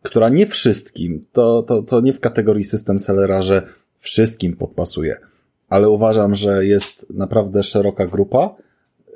która 0.03 0.29
nie 0.29 0.47
wszystkim, 0.47 1.25
to, 1.33 1.63
to, 1.63 1.83
to 1.83 2.01
nie 2.01 2.13
w 2.13 2.21
kategorii 2.21 2.65
system 2.65 2.99
sellera, 2.99 3.43
że 3.43 3.63
wszystkim 3.99 4.57
podpasuje 4.57 5.32
ale 5.73 5.89
uważam, 5.89 6.35
że 6.35 6.67
jest 6.67 7.07
naprawdę 7.11 7.63
szeroka 7.63 8.07
grupa, 8.07 8.55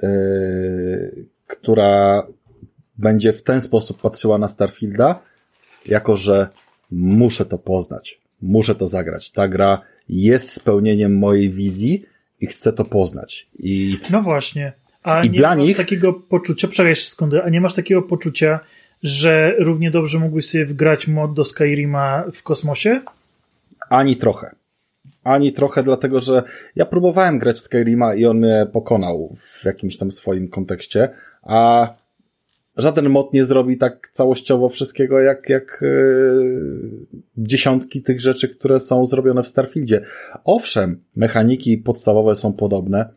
yy, 0.03 1.25
która 1.47 2.27
będzie 2.99 3.33
w 3.33 3.43
ten 3.43 3.61
sposób 3.61 4.01
patrzyła 4.01 4.39
na 4.39 4.49
Starfielda, 4.49 5.21
jako 5.87 6.17
że 6.17 6.49
muszę 6.91 7.47
to 7.47 7.59
poznać, 7.59 8.21
muszę 8.43 8.75
to 8.75 8.89
zagrać. 8.89 9.31
Ta 9.31 9.49
gra 9.49 9.81
jest 10.09 10.53
spełnieniem 10.53 11.19
mojej 11.19 11.51
wizji 11.51 12.05
i 12.41 12.47
chcę 12.47 12.73
to 12.73 12.85
poznać. 12.85 13.47
I, 13.59 13.99
no 14.11 14.23
właśnie. 14.23 14.73
A 15.03 15.21
i 15.21 15.31
nie 15.31 15.39
dla 15.39 15.57
masz 15.57 15.67
nich... 15.67 15.77
takiego 15.77 16.13
poczucia, 16.13 16.69
przepraszam 16.69 16.89
jeszcze 16.89 17.43
a 17.45 17.49
nie 17.49 17.61
masz 17.61 17.75
takiego 17.75 18.03
poczucia, 18.03 18.61
że 19.03 19.55
równie 19.59 19.91
dobrze 19.91 20.19
mógłbyś 20.19 20.51
sobie 20.51 20.67
wgrać 20.67 21.09
mod 21.09 21.35
do 21.35 21.45
Skyrima 21.45 22.25
w 22.33 22.43
kosmosie? 22.43 23.01
Ani 23.91 24.17
trochę 24.17 24.55
ani 25.27 25.53
trochę, 25.53 25.83
dlatego 25.83 26.21
że 26.21 26.43
ja 26.77 26.87
próbowałem 26.87 27.39
grać 27.39 27.57
w 27.57 27.61
Skyrima 27.61 28.15
i 28.15 28.27
on 28.27 28.39
mnie 28.39 28.67
pokonał 28.73 29.37
w 29.41 29.65
jakimś 29.65 29.97
tam 29.97 30.11
swoim 30.11 30.49
kontekście, 30.49 31.09
a 31.43 31.89
żaden 32.77 33.09
mod 33.09 33.33
nie 33.33 33.45
zrobi 33.45 33.79
tak 33.79 34.11
całościowo 34.13 34.69
wszystkiego, 34.69 35.21
jak, 35.21 35.49
jak 35.49 35.79
yy, 35.83 36.91
dziesiątki 37.37 38.03
tych 38.03 38.21
rzeczy, 38.21 38.49
które 38.49 38.81
są 38.81 39.07
zrobione 39.07 39.43
w 39.43 39.49
Starfieldzie. 39.49 40.01
Owszem, 40.45 41.01
mechaniki 41.17 41.79
podstawowe 41.79 42.37
są 42.37 42.53
podobne, 42.53 43.09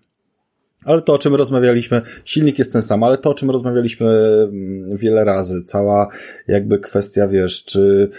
ale 0.84 1.02
to, 1.02 1.14
o 1.14 1.18
czym 1.18 1.36
rozmawialiśmy, 1.36 2.02
silnik 2.26 2.60
jest 2.60 2.73
ten 2.73 2.81
sam, 2.81 3.03
ale 3.03 3.18
to, 3.18 3.30
o 3.30 3.34
czym 3.34 3.49
rozmawialiśmy 3.49 4.10
mm, 4.10 4.98
wiele 4.98 5.23
razy, 5.23 5.64
cała 5.64 6.07
jakby 6.48 6.80
kwestia, 6.80 7.27
wiesz, 7.27 7.65
czy 7.65 8.10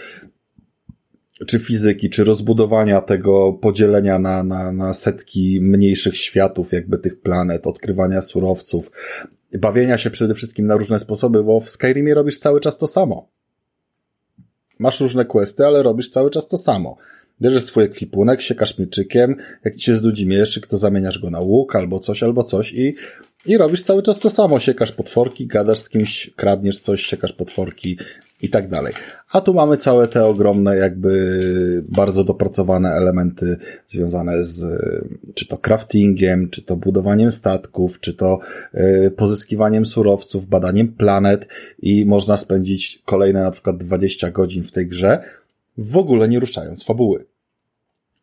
czy 1.47 1.59
fizyki, 1.59 2.09
czy 2.09 2.23
rozbudowania 2.23 3.01
tego 3.01 3.53
podzielenia 3.53 4.19
na, 4.19 4.43
na, 4.43 4.71
na 4.71 4.93
setki 4.93 5.59
mniejszych 5.61 6.17
światów, 6.17 6.71
jakby 6.71 6.97
tych 6.97 7.21
planet, 7.21 7.67
odkrywania 7.67 8.21
surowców, 8.21 8.91
bawienia 9.59 9.97
się 9.97 10.09
przede 10.09 10.33
wszystkim 10.33 10.67
na 10.67 10.75
różne 10.75 10.99
sposoby, 10.99 11.43
bo 11.43 11.59
w 11.59 11.69
Skyrimie 11.69 12.13
robisz 12.13 12.39
cały 12.39 12.59
czas 12.59 12.77
to 12.77 12.87
samo. 12.87 13.29
Masz 14.79 14.99
różne 14.99 15.25
questy, 15.25 15.65
ale 15.65 15.83
robisz 15.83 16.09
cały 16.09 16.29
czas 16.29 16.47
to 16.47 16.57
samo. 16.57 16.97
Bierzesz 17.41 17.63
swój 17.63 17.83
ekwipunek, 17.83 18.41
siekasz 18.41 18.79
mieczykiem, 18.79 19.35
jak 19.65 19.75
ci 19.75 19.85
się 19.85 19.95
znudzi 19.95 20.27
mieczyk, 20.27 20.67
to 20.67 20.77
zamieniasz 20.77 21.19
go 21.19 21.29
na 21.29 21.39
łuk 21.39 21.75
albo 21.75 21.99
coś, 21.99 22.23
albo 22.23 22.43
coś 22.43 22.73
i, 22.73 22.95
i 23.45 23.57
robisz 23.57 23.83
cały 23.83 24.03
czas 24.03 24.19
to 24.19 24.29
samo. 24.29 24.59
Siekasz 24.59 24.91
potworki, 24.91 25.47
gadasz 25.47 25.79
z 25.79 25.89
kimś, 25.89 26.31
kradniesz 26.35 26.79
coś, 26.79 27.01
siekasz 27.01 27.33
potworki, 27.33 27.97
i 28.41 28.49
tak 28.49 28.69
dalej. 28.69 28.93
A 29.31 29.41
tu 29.41 29.53
mamy 29.53 29.77
całe 29.77 30.07
te 30.07 30.25
ogromne, 30.25 30.77
jakby 30.77 31.83
bardzo 31.89 32.23
dopracowane 32.23 32.89
elementy 32.89 33.57
związane 33.87 34.43
z 34.43 34.65
czy 35.33 35.47
to 35.47 35.57
craftingiem, 35.57 36.49
czy 36.49 36.61
to 36.65 36.75
budowaniem 36.75 37.31
statków, 37.31 37.99
czy 37.99 38.13
to 38.13 38.39
y, 38.75 39.11
pozyskiwaniem 39.17 39.85
surowców, 39.85 40.47
badaniem 40.47 40.87
planet 40.87 41.47
i 41.79 42.05
można 42.05 42.37
spędzić 42.37 43.01
kolejne 43.05 43.43
na 43.43 43.51
przykład 43.51 43.77
20 43.77 44.31
godzin 44.31 44.63
w 44.63 44.71
tej 44.71 44.87
grze, 44.87 45.23
w 45.77 45.97
ogóle 45.97 46.27
nie 46.29 46.39
ruszając 46.39 46.83
fabuły. 46.83 47.25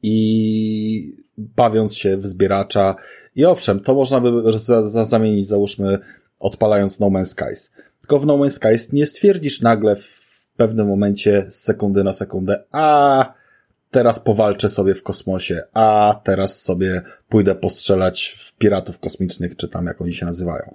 I 0.02 1.12
bawiąc 1.38 1.94
się 1.94 2.16
w 2.16 2.26
zbieracza. 2.26 2.94
I 3.36 3.44
owszem, 3.44 3.80
to 3.80 3.94
można 3.94 4.20
by 4.20 4.58
za, 4.58 4.86
za 4.86 5.04
zamienić, 5.04 5.46
załóżmy, 5.46 5.98
odpalając 6.38 7.00
No 7.00 7.06
Man's 7.06 7.24
Skies 7.24 7.72
tylko 8.08 8.20
w 8.20 8.26
No 8.26 8.38
Man's 8.38 8.50
Skies 8.50 8.92
nie 8.92 9.06
stwierdzisz 9.06 9.60
nagle 9.60 9.96
w 9.96 10.46
pewnym 10.56 10.86
momencie 10.86 11.46
z 11.48 11.54
sekundy 11.54 12.04
na 12.04 12.12
sekundę, 12.12 12.64
a 12.72 13.34
teraz 13.90 14.20
powalczę 14.20 14.70
sobie 14.70 14.94
w 14.94 15.02
kosmosie, 15.02 15.62
a 15.72 16.20
teraz 16.24 16.62
sobie 16.62 17.02
pójdę 17.28 17.54
postrzelać 17.54 18.36
w 18.38 18.56
piratów 18.56 18.98
kosmicznych, 18.98 19.56
czy 19.56 19.68
tam 19.68 19.86
jak 19.86 20.00
oni 20.00 20.12
się 20.12 20.26
nazywają. 20.26 20.74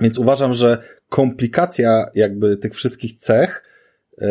Więc 0.00 0.18
uważam, 0.18 0.52
że 0.52 0.78
komplikacja 1.08 2.10
jakby 2.14 2.56
tych 2.56 2.74
wszystkich 2.74 3.16
cech 3.18 3.64
yy, 4.10 4.26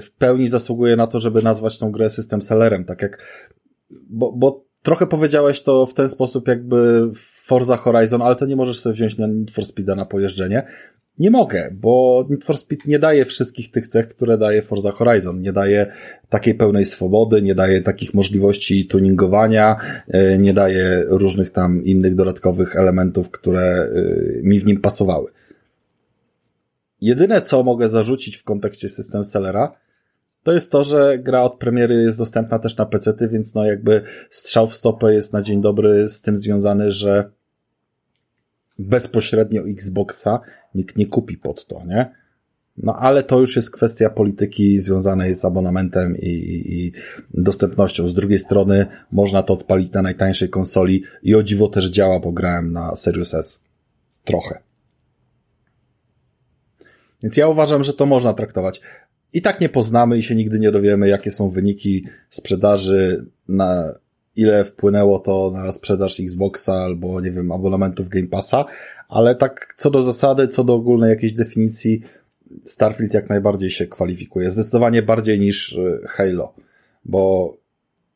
w 0.00 0.10
pełni 0.18 0.48
zasługuje 0.48 0.96
na 0.96 1.06
to, 1.06 1.20
żeby 1.20 1.42
nazwać 1.42 1.78
tą 1.78 1.92
grę 1.92 2.10
system 2.10 2.42
sellerem, 2.42 2.84
tak 2.84 3.02
jak, 3.02 3.18
bo, 3.90 4.32
bo 4.32 4.65
trochę 4.86 5.06
powiedziałeś 5.06 5.62
to 5.62 5.86
w 5.86 5.94
ten 5.94 6.08
sposób 6.08 6.48
jakby 6.48 7.10
Forza 7.44 7.76
Horizon, 7.76 8.22
ale 8.22 8.36
to 8.36 8.46
nie 8.46 8.56
możesz 8.56 8.80
sobie 8.80 8.94
wziąć 8.94 9.18
na 9.18 9.26
Need 9.26 9.50
for 9.50 9.64
Speeda 9.64 9.94
na 9.94 10.04
pojeżdżenie, 10.04 10.66
nie 11.18 11.30
mogę, 11.30 11.70
bo 11.72 12.26
Need 12.30 12.44
for 12.44 12.58
Speed 12.58 12.82
nie 12.86 12.98
daje 12.98 13.24
wszystkich 13.24 13.70
tych 13.70 13.88
cech, 13.88 14.08
które 14.08 14.38
daje 14.38 14.62
Forza 14.62 14.90
Horizon. 14.90 15.40
Nie 15.40 15.52
daje 15.52 15.86
takiej 16.28 16.54
pełnej 16.54 16.84
swobody, 16.84 17.42
nie 17.42 17.54
daje 17.54 17.82
takich 17.82 18.14
możliwości 18.14 18.86
tuningowania, 18.86 19.76
e, 20.08 20.38
nie 20.38 20.54
daje 20.54 21.04
różnych 21.08 21.50
tam 21.50 21.84
innych 21.84 22.14
dodatkowych 22.14 22.76
elementów, 22.76 23.30
które 23.30 23.60
e, 23.60 23.88
mi 24.42 24.60
w 24.60 24.66
nim 24.66 24.80
pasowały. 24.80 25.30
Jedyne, 27.00 27.42
co 27.42 27.62
mogę 27.62 27.88
zarzucić 27.88 28.36
w 28.36 28.44
kontekście 28.44 28.88
system 28.88 29.24
sellera, 29.24 29.72
to 30.46 30.52
jest 30.52 30.70
to, 30.70 30.84
że 30.84 31.18
gra 31.18 31.42
od 31.42 31.58
premiery 31.58 31.94
jest 31.94 32.18
dostępna 32.18 32.58
też 32.58 32.76
na 32.76 32.86
PC, 32.86 33.14
więc 33.30 33.54
no 33.54 33.64
jakby 33.64 34.02
strzał 34.30 34.68
w 34.68 34.76
stopę 34.76 35.14
jest 35.14 35.32
na 35.32 35.42
dzień 35.42 35.60
dobry 35.60 36.08
z 36.08 36.22
tym 36.22 36.36
związany, 36.36 36.92
że 36.92 37.30
bezpośrednio 38.78 39.62
Xboxa 39.62 40.40
nikt 40.74 40.96
nie 40.96 41.06
kupi 41.06 41.36
pod 41.36 41.66
to, 41.66 41.84
nie? 41.86 42.10
No 42.76 42.96
ale 42.96 43.22
to 43.22 43.40
już 43.40 43.56
jest 43.56 43.70
kwestia 43.70 44.10
polityki 44.10 44.80
związanej 44.80 45.34
z 45.34 45.44
abonamentem 45.44 46.16
i, 46.16 46.28
i, 46.28 46.86
i, 46.86 46.92
dostępnością. 47.34 48.08
Z 48.08 48.14
drugiej 48.14 48.38
strony 48.38 48.86
można 49.12 49.42
to 49.42 49.54
odpalić 49.54 49.92
na 49.92 50.02
najtańszej 50.02 50.48
konsoli 50.48 51.02
i 51.22 51.34
o 51.34 51.42
dziwo 51.42 51.68
też 51.68 51.90
działa, 51.90 52.20
bo 52.20 52.32
grałem 52.32 52.72
na 52.72 52.96
Series 52.96 53.34
S. 53.34 53.60
Trochę. 54.24 54.58
Więc 57.22 57.36
ja 57.36 57.48
uważam, 57.48 57.84
że 57.84 57.92
to 57.92 58.06
można 58.06 58.32
traktować. 58.32 58.80
I 59.32 59.42
tak 59.42 59.60
nie 59.60 59.68
poznamy 59.68 60.18
i 60.18 60.22
się 60.22 60.34
nigdy 60.34 60.58
nie 60.58 60.72
dowiemy, 60.72 61.08
jakie 61.08 61.30
są 61.30 61.50
wyniki 61.50 62.06
sprzedaży 62.28 63.26
na 63.48 63.94
ile 64.36 64.64
wpłynęło 64.64 65.18
to 65.18 65.50
na 65.54 65.72
sprzedaż 65.72 66.20
Xboxa 66.20 66.74
albo, 66.74 67.20
nie 67.20 67.30
wiem, 67.30 67.52
abonamentów 67.52 68.08
Game 68.08 68.26
Passa, 68.26 68.64
ale 69.08 69.34
tak 69.34 69.74
co 69.76 69.90
do 69.90 70.02
zasady, 70.02 70.48
co 70.48 70.64
do 70.64 70.74
ogólnej 70.74 71.10
jakiejś 71.10 71.32
definicji, 71.32 72.02
Starfield 72.64 73.14
jak 73.14 73.28
najbardziej 73.28 73.70
się 73.70 73.86
kwalifikuje. 73.86 74.50
Zdecydowanie 74.50 75.02
bardziej 75.02 75.40
niż 75.40 75.72
y, 75.72 76.00
Halo, 76.06 76.54
bo 77.04 77.56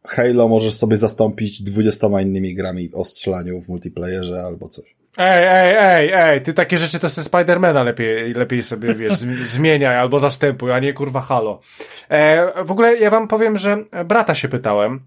Halo 0.05 0.49
możesz 0.49 0.74
sobie 0.74 0.97
zastąpić 0.97 1.62
dwudziestoma 1.62 2.23
innymi 2.23 2.55
grami 2.55 2.91
o 2.93 3.05
strzelaniu 3.05 3.61
w 3.61 3.69
multiplayerze 3.69 4.43
albo 4.43 4.69
coś. 4.69 4.99
Ej, 5.16 5.45
ej, 5.45 5.77
ej, 5.78 6.12
ej, 6.15 6.43
ty 6.43 6.53
takie 6.53 6.78
rzeczy 6.78 6.99
to 6.99 7.09
sobie 7.09 7.24
Spidermana 7.24 7.82
lepiej, 7.82 8.35
lepiej 8.35 8.62
sobie, 8.62 8.95
wiesz, 8.95 9.19
zmieniaj 9.55 9.97
albo 9.97 10.19
zastępuj, 10.19 10.73
a 10.73 10.78
nie 10.78 10.93
kurwa 10.93 11.20
Halo. 11.20 11.61
E, 12.09 12.65
w 12.65 12.70
ogóle 12.70 12.97
ja 12.97 13.11
wam 13.11 13.28
powiem, 13.28 13.57
że 13.57 13.78
brata 14.05 14.35
się 14.35 14.49
pytałem, 14.49 15.01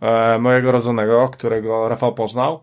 e, 0.00 0.38
mojego 0.38 0.72
rodzonego, 0.72 1.28
którego 1.28 1.88
Rafał 1.88 2.14
poznał, 2.14 2.62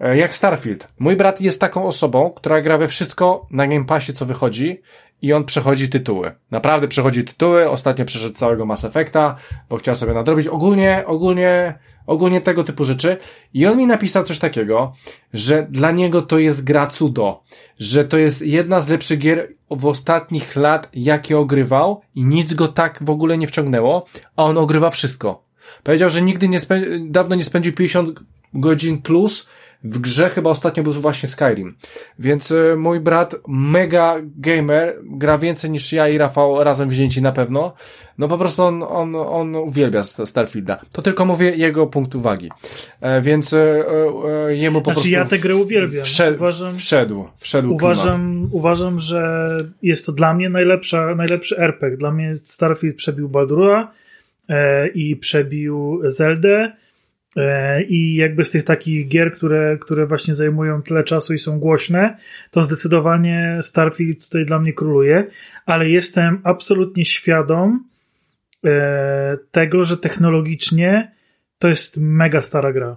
e, 0.00 0.16
jak 0.16 0.34
Starfield. 0.34 0.88
Mój 0.98 1.16
brat 1.16 1.40
jest 1.40 1.60
taką 1.60 1.86
osobą, 1.86 2.30
która 2.30 2.60
gra 2.60 2.78
we 2.78 2.88
wszystko 2.88 3.46
na 3.50 3.66
Game 3.66 3.84
Passie, 3.84 4.12
co 4.12 4.26
wychodzi 4.26 4.82
i 5.22 5.32
on 5.32 5.44
przechodzi 5.44 5.88
tytuły. 5.88 6.32
Naprawdę 6.50 6.88
przechodzi 6.88 7.24
tytuły. 7.24 7.70
Ostatnio 7.70 8.04
przeszedł 8.04 8.34
całego 8.34 8.66
Mass 8.66 8.84
Effecta, 8.84 9.36
bo 9.68 9.76
chciał 9.76 9.94
sobie 9.94 10.14
nadrobić. 10.14 10.46
Ogólnie, 10.46 11.02
ogólnie, 11.06 11.74
ogólnie 12.06 12.40
tego 12.40 12.64
typu 12.64 12.84
rzeczy. 12.84 13.16
I 13.54 13.66
on 13.66 13.78
mi 13.78 13.86
napisał 13.86 14.24
coś 14.24 14.38
takiego, 14.38 14.92
że 15.32 15.66
dla 15.70 15.90
niego 15.90 16.22
to 16.22 16.38
jest 16.38 16.64
gra 16.64 16.86
cudo. 16.86 17.42
Że 17.78 18.04
to 18.04 18.18
jest 18.18 18.42
jedna 18.42 18.80
z 18.80 18.88
lepszych 18.88 19.18
gier 19.18 19.48
w 19.70 19.86
ostatnich 19.86 20.56
lat, 20.56 20.88
jakie 20.94 21.38
ogrywał 21.38 22.00
i 22.14 22.24
nic 22.24 22.54
go 22.54 22.68
tak 22.68 22.98
w 23.04 23.10
ogóle 23.10 23.38
nie 23.38 23.46
wciągnęło, 23.46 24.06
a 24.36 24.44
on 24.44 24.58
ogrywa 24.58 24.90
wszystko. 24.90 25.42
Powiedział, 25.82 26.10
że 26.10 26.22
nigdy 26.22 26.48
nie 26.48 26.58
dawno 27.00 27.36
nie 27.36 27.44
spędził 27.44 27.72
50 27.72 28.20
godzin 28.54 29.02
plus 29.02 29.48
w 29.84 29.98
grze 29.98 30.30
chyba 30.30 30.50
ostatnio 30.50 30.82
był 30.82 30.92
właśnie 30.92 31.28
Skyrim. 31.28 31.74
Więc 32.18 32.50
y, 32.50 32.74
mój 32.76 33.00
brat, 33.00 33.34
mega 33.48 34.16
gamer, 34.36 34.98
gra 35.02 35.38
więcej 35.38 35.70
niż 35.70 35.92
ja 35.92 36.08
i 36.08 36.18
Rafał 36.18 36.64
razem 36.64 36.88
wzięci 36.88 37.22
na 37.22 37.32
pewno. 37.32 37.74
No 38.18 38.28
po 38.28 38.38
prostu 38.38 38.62
on, 38.62 38.82
on, 38.82 39.16
on 39.16 39.56
uwielbia 39.56 40.02
Starfielda. 40.02 40.80
To 40.92 41.02
tylko 41.02 41.24
mówię 41.24 41.56
jego 41.56 41.86
punkt 41.86 42.14
uwagi. 42.14 42.50
E, 43.00 43.20
więc 43.20 43.52
e, 43.52 43.84
e, 44.48 44.56
jemu 44.56 44.80
po 44.80 44.84
znaczy, 44.84 44.94
prostu... 44.94 45.10
ja 45.10 45.24
tę 45.24 45.38
grę 45.38 45.56
uwielbiam. 45.56 46.04
Wszedł, 46.04 46.36
uważam, 46.36 46.76
wszedł, 46.76 47.28
wszedł 47.38 47.74
uważam, 47.74 48.48
uważam, 48.52 48.98
że 48.98 49.56
jest 49.82 50.06
to 50.06 50.12
dla 50.12 50.34
mnie 50.34 50.48
najlepsza, 50.48 51.14
najlepszy 51.14 51.58
RPG. 51.58 51.96
Dla 51.96 52.10
mnie 52.10 52.34
Starfield 52.34 52.96
przebił 52.96 53.28
Baldura 53.28 53.92
e, 54.48 54.88
i 54.88 55.16
przebił 55.16 56.00
Zeldę 56.04 56.72
E, 56.72 56.72
I 57.88 58.14
jakby 58.14 58.44
z 58.44 58.50
tych 58.50 58.64
takich 58.64 59.08
gier, 59.08 59.32
które, 59.32 59.78
które 59.78 60.06
właśnie 60.06 60.34
zajmują 60.34 60.82
tyle 60.82 61.04
czasu 61.04 61.34
i 61.34 61.38
są 61.38 61.58
głośne, 61.58 62.16
to 62.50 62.62
zdecydowanie 62.62 63.58
Starfield 63.62 64.24
tutaj 64.24 64.44
dla 64.44 64.58
mnie 64.58 64.72
króluje, 64.72 65.26
ale 65.66 65.88
jestem 65.88 66.40
absolutnie 66.44 67.04
świadom 67.04 67.84
e, 68.64 69.38
tego, 69.50 69.84
że 69.84 69.96
technologicznie 69.96 71.12
to 71.58 71.68
jest 71.68 71.96
mega 72.00 72.40
stara 72.40 72.72
gra. 72.72 72.96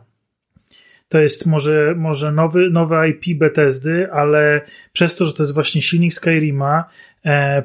To 1.10 1.20
jest 1.20 1.45
może, 1.45 1.94
może 1.98 2.32
nowy, 2.32 2.70
nowe 2.70 3.10
IP 3.10 3.40
Bethesdy, 3.40 4.12
ale 4.12 4.62
przez 4.94 5.16
to, 5.16 5.26
że 5.26 5.34
to 5.34 5.44
jest 5.44 5.53
właśnie 5.53 5.82
silnik 5.82 6.14
Skyrima, 6.14 6.86
E, 7.14 7.14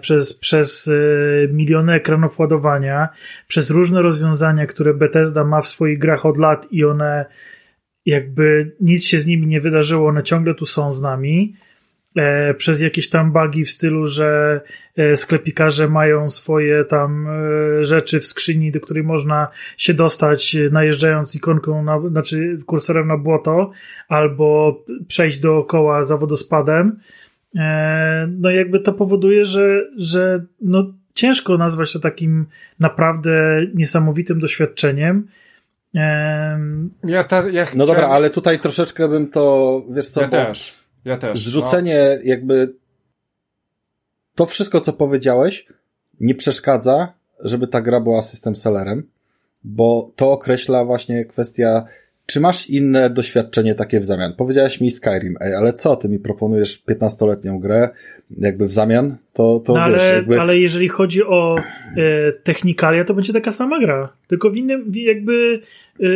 przez, 0.00 0.34
przez 0.34 0.88
e, 0.88 0.92
miliony 1.52 1.92
ekranów 1.92 2.38
ładowania, 2.38 3.08
przez 3.48 3.70
różne 3.70 4.02
rozwiązania, 4.02 4.66
które 4.66 4.94
Bethesda 4.94 5.44
ma 5.44 5.60
w 5.60 5.68
swoich 5.68 5.98
grach 5.98 6.26
od 6.26 6.38
lat 6.38 6.66
i 6.70 6.84
one 6.84 7.26
jakby 8.06 8.76
nic 8.80 9.04
się 9.04 9.20
z 9.20 9.26
nimi 9.26 9.46
nie 9.46 9.60
wydarzyło, 9.60 10.08
one 10.08 10.22
ciągle 10.22 10.54
tu 10.54 10.66
są 10.66 10.92
z 10.92 11.02
nami. 11.02 11.54
E, 12.16 12.54
przez 12.54 12.80
jakieś 12.80 13.08
tam 13.08 13.32
bugi 13.32 13.64
w 13.64 13.70
stylu, 13.70 14.06
że 14.06 14.60
sklepikarze 15.16 15.88
mają 15.88 16.30
swoje 16.30 16.84
tam 16.84 17.28
rzeczy 17.80 18.20
w 18.20 18.26
skrzyni, 18.26 18.72
do 18.72 18.80
której 18.80 19.02
można 19.02 19.48
się 19.76 19.94
dostać 19.94 20.56
najeżdżając 20.70 21.34
ikonką, 21.34 21.82
na, 21.84 22.00
znaczy 22.08 22.58
kursorem 22.66 23.08
na 23.08 23.16
błoto, 23.16 23.70
albo 24.08 24.78
przejść 25.08 25.38
dookoła 25.38 26.04
za 26.04 26.16
wodospadem 26.16 26.88
e, 26.88 27.19
no 28.28 28.50
jakby 28.50 28.80
to 28.80 28.92
powoduje, 28.92 29.44
że, 29.44 29.86
że 29.96 30.44
no 30.60 30.92
ciężko 31.14 31.58
nazwać 31.58 31.92
to 31.92 31.98
takim 31.98 32.46
naprawdę 32.78 33.60
niesamowitym 33.74 34.40
doświadczeniem. 34.40 35.28
Ja 37.04 37.24
ta, 37.24 37.48
ja 37.48 37.66
no 37.74 37.86
dobra, 37.86 38.08
ale 38.08 38.30
tutaj 38.30 38.58
troszeczkę 38.58 39.08
bym 39.08 39.30
to, 39.30 39.82
wiesz 39.90 40.08
co, 40.08 40.20
ja 40.20 40.28
też, 40.28 40.74
ja 41.04 41.18
też. 41.18 41.38
Zrzucenie 41.38 42.16
no. 42.16 42.30
jakby 42.30 42.74
to 44.34 44.46
wszystko, 44.46 44.80
co 44.80 44.92
powiedziałeś, 44.92 45.66
nie 46.20 46.34
przeszkadza, 46.34 47.12
żeby 47.44 47.66
ta 47.66 47.80
gra 47.80 48.00
była 48.00 48.22
system 48.22 48.56
sellerem, 48.56 49.02
bo 49.64 50.12
to 50.16 50.30
określa 50.30 50.84
właśnie 50.84 51.24
kwestia 51.24 51.84
czy 52.30 52.40
masz 52.40 52.70
inne 52.70 53.10
doświadczenie 53.10 53.74
takie 53.74 54.00
w 54.00 54.06
zamian? 54.06 54.32
Powiedziałeś 54.36 54.80
mi 54.80 54.90
Skyrim, 54.90 55.36
ej, 55.40 55.54
ale 55.54 55.72
co, 55.72 55.96
ty 55.96 56.08
mi 56.08 56.18
proponujesz 56.18 56.82
15-letnią 56.88 57.58
grę 57.58 57.88
jakby 58.38 58.66
w 58.66 58.72
zamian? 58.72 59.16
To, 59.32 59.62
to 59.64 59.74
no 59.74 59.92
wiesz, 59.92 60.02
ale, 60.02 60.14
jakby... 60.14 60.40
ale 60.40 60.58
jeżeli 60.58 60.88
chodzi 60.88 61.24
o 61.24 61.56
e, 61.58 62.32
technikalia, 62.32 63.04
to 63.04 63.14
będzie 63.14 63.32
taka 63.32 63.52
sama 63.52 63.80
gra. 63.80 64.12
Tylko 64.26 64.50
w 64.50 64.56
innym, 64.56 64.92
jakby, 64.94 65.60
e, 66.00 66.06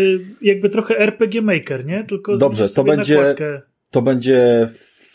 jakby 0.43 0.70
trochę 0.70 0.99
RPG 0.99 1.43
Maker, 1.43 1.86
nie? 1.86 2.05
Tylko 2.05 2.36
Dobrze, 2.36 2.69
to 2.69 2.85
będzie, 2.85 3.16
nakładkę. 3.16 3.61
to 3.91 4.03
będzie 4.03 4.69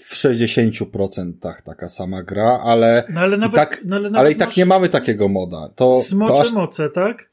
w 0.06 0.14
60% 0.14 1.32
taka 1.66 1.90
sama 1.90 2.24
gra, 2.24 2.60
ale, 2.64 3.04
no 3.14 3.22
ale, 3.22 3.38
nawet, 3.38 3.54
i, 3.54 3.56
tak, 3.56 3.82
no 3.86 3.96
ale, 3.96 4.10
ale 4.14 4.32
i 4.32 4.36
tak 4.36 4.58
nie 4.58 4.66
mamy 4.66 4.90
takiego 4.90 5.28
moda. 5.28 5.70
To, 5.76 6.04
smocze 6.04 6.34
to 6.34 6.42
aż, 6.42 6.54
moce, 6.54 6.90
tak? 6.90 7.30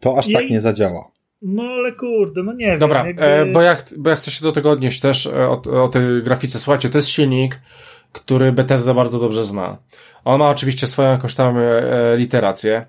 To 0.00 0.18
aż 0.18 0.28
I, 0.28 0.32
tak 0.32 0.50
nie 0.50 0.60
zadziała. 0.60 1.17
No 1.42 1.62
ale 1.62 1.92
kurde, 1.92 2.42
no 2.42 2.52
nie 2.52 2.66
wiem. 2.66 2.78
Dobra, 2.78 3.06
jakby... 3.06 3.52
bo, 3.52 3.62
ja, 3.62 3.76
bo 3.96 4.10
ja 4.10 4.16
chcę 4.16 4.30
się 4.30 4.42
do 4.42 4.52
tego 4.52 4.70
odnieść 4.70 5.00
też 5.00 5.26
e, 5.26 5.48
o, 5.48 5.84
o 5.84 5.88
tej 5.88 6.22
grafice. 6.22 6.58
Słuchajcie, 6.58 6.90
to 6.90 6.98
jest 6.98 7.08
silnik, 7.08 7.60
który 8.12 8.52
Bethesda 8.52 8.94
bardzo 8.94 9.18
dobrze 9.18 9.44
zna. 9.44 9.78
On 10.24 10.38
ma 10.38 10.48
oczywiście 10.48 10.86
swoją 10.86 11.10
jakąś 11.10 11.34
tam 11.34 11.56
e, 11.58 12.16
literację 12.16 12.86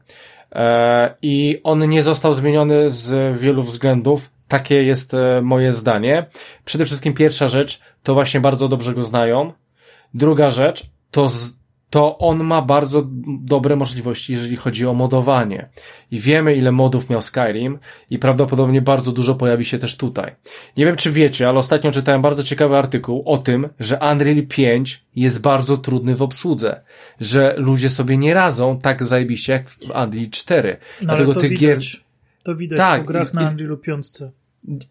e, 0.52 1.16
i 1.22 1.60
on 1.64 1.90
nie 1.90 2.04
został 2.04 2.34
zmieniony 2.34 2.90
z 2.90 3.40
wielu 3.40 3.62
względów. 3.62 4.32
Takie 4.48 4.84
jest 4.84 5.14
e, 5.14 5.42
moje 5.42 5.72
zdanie. 5.72 6.26
Przede 6.66 6.86
wszystkim 6.86 7.14
pierwsza 7.14 7.48
rzecz, 7.48 7.80
to 8.04 8.14
właśnie 8.14 8.40
bardzo 8.40 8.68
dobrze 8.68 8.94
go 8.94 9.04
znają. 9.04 9.54
Druga 10.14 10.50
rzecz, 10.50 10.84
to 11.12 11.30
z, 11.30 11.59
to 11.90 12.18
on 12.18 12.44
ma 12.44 12.62
bardzo 12.62 13.08
dobre 13.42 13.76
możliwości, 13.76 14.34
jeżeli 14.34 14.56
chodzi 14.56 14.86
o 14.86 14.94
modowanie. 14.94 15.70
I 16.12 16.20
wiemy, 16.20 16.56
ile 16.56 16.72
modów 16.72 17.10
miał 17.10 17.22
Skyrim 17.22 17.80
i 18.10 18.20
prawdopodobnie 18.20 18.82
bardzo 18.82 19.12
dużo 19.12 19.36
pojawi 19.36 19.66
się 19.66 19.78
też 19.78 19.98
tutaj. 19.98 20.36
Nie 20.78 20.86
wiem, 20.86 20.96
czy 20.96 21.12
wiecie, 21.12 21.50
ale 21.50 21.58
ostatnio 21.58 21.92
czytałem 21.92 22.22
bardzo 22.22 22.44
ciekawy 22.44 22.78
artykuł 22.78 23.24
o 23.26 23.38
tym, 23.38 23.70
że 23.80 24.00
Unreal 24.12 24.48
5 24.48 25.04
jest 25.16 25.42
bardzo 25.42 25.78
trudny 25.78 26.16
w 26.16 26.22
obsłudze, 26.22 26.82
że 27.22 27.54
ludzie 27.58 27.90
sobie 27.90 28.18
nie 28.18 28.34
radzą 28.34 28.80
tak 28.80 29.04
zajebiście 29.04 29.54
jak 29.54 29.70
w 29.70 29.82
Unreal 29.84 30.30
4. 30.32 30.78
No, 31.02 31.06
Dlatego 31.06 31.36
tych 31.36 31.58
gier... 31.58 31.80
To 32.44 32.56
widać 32.56 32.78
tak, 32.78 33.02
po 33.02 33.08
grach 33.08 33.34
na 33.34 33.50
Unrealu 33.50 33.78
5. 33.78 34.08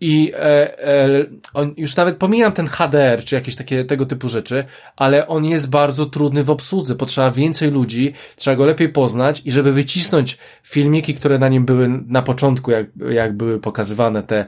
I 0.00 0.32
e, 0.34 0.78
e, 0.88 1.08
on, 1.54 1.74
już 1.76 1.96
nawet 1.96 2.16
pomijam 2.16 2.52
ten 2.52 2.66
HDR, 2.66 3.24
czy 3.24 3.34
jakieś 3.34 3.56
takie 3.56 3.84
tego 3.84 4.06
typu 4.06 4.28
rzeczy, 4.28 4.64
ale 4.96 5.26
on 5.26 5.44
jest 5.44 5.68
bardzo 5.68 6.06
trudny 6.06 6.44
w 6.44 6.50
obsłudze. 6.50 6.94
Potrzeba 6.94 7.30
więcej 7.30 7.70
ludzi, 7.70 8.12
trzeba 8.36 8.56
go 8.56 8.64
lepiej 8.64 8.88
poznać 8.88 9.42
i 9.44 9.52
żeby 9.52 9.72
wycisnąć 9.72 10.38
filmiki, 10.62 11.14
które 11.14 11.38
na 11.38 11.48
nim 11.48 11.64
były 11.64 11.88
na 12.06 12.22
początku, 12.22 12.70
jak, 12.70 12.86
jak 13.10 13.36
były 13.36 13.60
pokazywane 13.60 14.22
te 14.22 14.46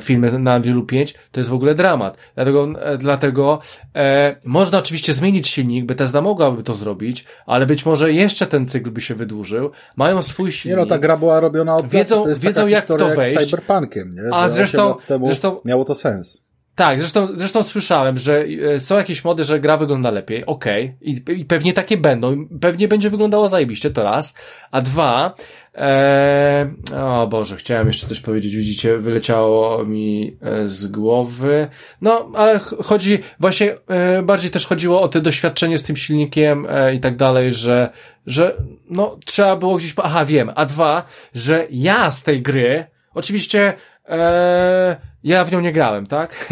filmy 0.00 0.38
na 0.38 0.56
Unreal 0.56 0.82
5, 0.86 1.14
to 1.32 1.40
jest 1.40 1.50
w 1.50 1.54
ogóle 1.54 1.74
dramat. 1.74 2.16
Dlatego, 2.34 2.68
e, 2.82 2.98
dlatego 2.98 3.60
e, 3.96 4.36
można 4.46 4.78
oczywiście 4.78 5.12
zmienić 5.12 5.48
silnik, 5.48 5.84
Bethesda 5.84 6.20
mogłaby 6.20 6.62
to 6.62 6.74
zrobić, 6.74 7.24
ale 7.46 7.66
być 7.66 7.86
może 7.86 8.12
jeszcze 8.12 8.46
ten 8.46 8.68
cykl 8.68 8.90
by 8.90 9.00
się 9.00 9.14
wydłużył. 9.14 9.70
Mają 9.96 10.22
swój 10.22 10.52
silnik. 10.52 10.76
Nie 10.78 10.82
no, 10.82 10.88
ta 10.88 10.98
gra 10.98 11.16
była 11.16 11.40
robiona 11.40 11.76
od 11.76 11.88
wiedzą, 11.88 12.24
wiedzą 12.36 12.66
jak 12.66 12.84
w 12.84 12.96
to 12.96 13.08
wejść. 13.08 13.34
Jak 13.34 13.44
z 13.44 13.50
cyberpunkiem, 13.50 14.14
nie? 14.14 14.22
Zresztą, 14.52 14.94
temu 15.08 15.26
zresztą 15.26 15.60
miało 15.64 15.84
to 15.84 15.94
sens. 15.94 16.42
Tak, 16.74 16.98
zresztą, 16.98 17.28
zresztą 17.34 17.62
słyszałem, 17.62 18.18
że 18.18 18.44
e, 18.74 18.80
są 18.80 18.96
jakieś 18.96 19.24
mody, 19.24 19.44
że 19.44 19.60
gra 19.60 19.76
wygląda 19.76 20.10
lepiej, 20.10 20.46
okej, 20.46 20.84
okay. 20.84 21.34
I, 21.36 21.40
i 21.40 21.44
pewnie 21.44 21.72
takie 21.72 21.96
będą, 21.96 22.48
pewnie 22.60 22.88
będzie 22.88 23.10
wyglądało 23.10 23.48
zajebiście, 23.48 23.90
to 23.90 24.02
raz, 24.02 24.34
a 24.70 24.80
dwa, 24.80 25.34
e, 25.74 26.70
o 27.02 27.26
Boże, 27.26 27.56
chciałem 27.56 27.86
jeszcze 27.86 28.06
coś 28.06 28.20
powiedzieć, 28.20 28.56
widzicie, 28.56 28.98
wyleciało 28.98 29.84
mi 29.84 30.36
e, 30.40 30.68
z 30.68 30.86
głowy, 30.86 31.68
no, 32.00 32.30
ale 32.34 32.58
chodzi, 32.58 33.18
właśnie 33.40 33.74
e, 33.88 34.22
bardziej 34.22 34.50
też 34.50 34.66
chodziło 34.66 35.02
o 35.02 35.08
to 35.08 35.20
doświadczenie 35.20 35.78
z 35.78 35.82
tym 35.82 35.96
silnikiem 35.96 36.66
e, 36.70 36.94
i 36.94 37.00
tak 37.00 37.16
dalej, 37.16 37.52
że, 37.52 37.90
że, 38.26 38.56
no, 38.90 39.18
trzeba 39.24 39.56
było 39.56 39.76
gdzieś, 39.76 39.94
aha, 39.96 40.24
wiem, 40.24 40.50
a 40.54 40.66
dwa, 40.66 41.04
że 41.34 41.66
ja 41.70 42.10
z 42.10 42.22
tej 42.22 42.42
gry, 42.42 42.84
oczywiście 43.14 43.74
Eee, 44.12 44.96
ja 45.24 45.44
w 45.44 45.52
nią 45.52 45.60
nie 45.60 45.72
grałem, 45.72 46.06
tak? 46.06 46.48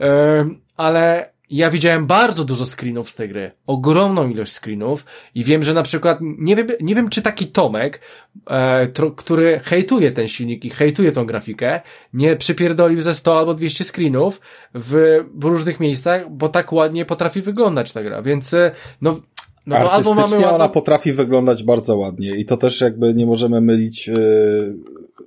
eee, 0.00 0.44
ale 0.76 1.30
ja 1.50 1.70
widziałem 1.70 2.06
bardzo 2.06 2.44
dużo 2.44 2.64
screenów 2.66 3.10
z 3.10 3.14
tej 3.14 3.28
gry. 3.28 3.52
Ogromną 3.66 4.28
ilość 4.28 4.52
screenów 4.52 5.06
i 5.34 5.44
wiem, 5.44 5.62
że 5.62 5.74
na 5.74 5.82
przykład, 5.82 6.18
nie 6.20 6.56
wiem, 6.56 6.66
nie 6.80 6.94
wiem 6.94 7.08
czy 7.08 7.22
taki 7.22 7.46
Tomek, 7.46 8.00
e, 8.46 8.86
tro, 8.86 9.10
który 9.10 9.60
hejtuje 9.64 10.10
ten 10.10 10.28
silnik 10.28 10.64
i 10.64 10.70
hejtuje 10.70 11.12
tą 11.12 11.26
grafikę, 11.26 11.80
nie 12.12 12.36
przypierdolił 12.36 13.00
ze 13.00 13.14
100 13.14 13.38
albo 13.38 13.54
200 13.54 13.84
screenów 13.84 14.40
w, 14.74 15.18
w 15.34 15.44
różnych 15.44 15.80
miejscach, 15.80 16.30
bo 16.30 16.48
tak 16.48 16.72
ładnie 16.72 17.04
potrafi 17.04 17.40
wyglądać 17.40 17.92
ta 17.92 18.02
gra, 18.02 18.22
więc 18.22 18.54
e, 18.54 18.70
no, 19.02 19.20
no 19.66 19.76
to 19.76 19.92
albo 19.92 20.14
mamy 20.14 20.34
ładnie... 20.34 20.48
ona 20.48 20.68
potrafi 20.68 21.12
wyglądać 21.12 21.64
bardzo 21.64 21.96
ładnie 21.96 22.36
i 22.36 22.44
to 22.44 22.56
też 22.56 22.80
jakby 22.80 23.14
nie 23.14 23.26
możemy 23.26 23.60
mylić 23.60 24.08
yy, 24.08 24.76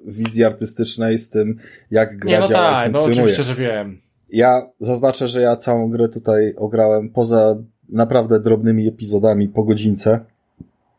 wizji 0.05 0.43
artystycznej 0.43 1.17
z 1.17 1.29
tym, 1.29 1.57
jak 1.91 2.17
gra 2.17 2.31
nie, 2.31 2.39
no 2.39 2.47
działa 2.47 2.71
tak, 2.71 2.93
no 2.93 3.01
oczywiście, 3.03 3.43
że 3.43 3.55
wiem. 3.55 4.01
Ja 4.29 4.61
zaznaczę, 4.79 5.27
że 5.27 5.41
ja 5.41 5.55
całą 5.55 5.89
grę 5.89 6.09
tutaj 6.09 6.53
ograłem 6.57 7.09
poza 7.09 7.55
naprawdę 7.89 8.39
drobnymi 8.39 8.87
epizodami 8.87 9.47
po 9.49 9.63
godzince 9.63 10.19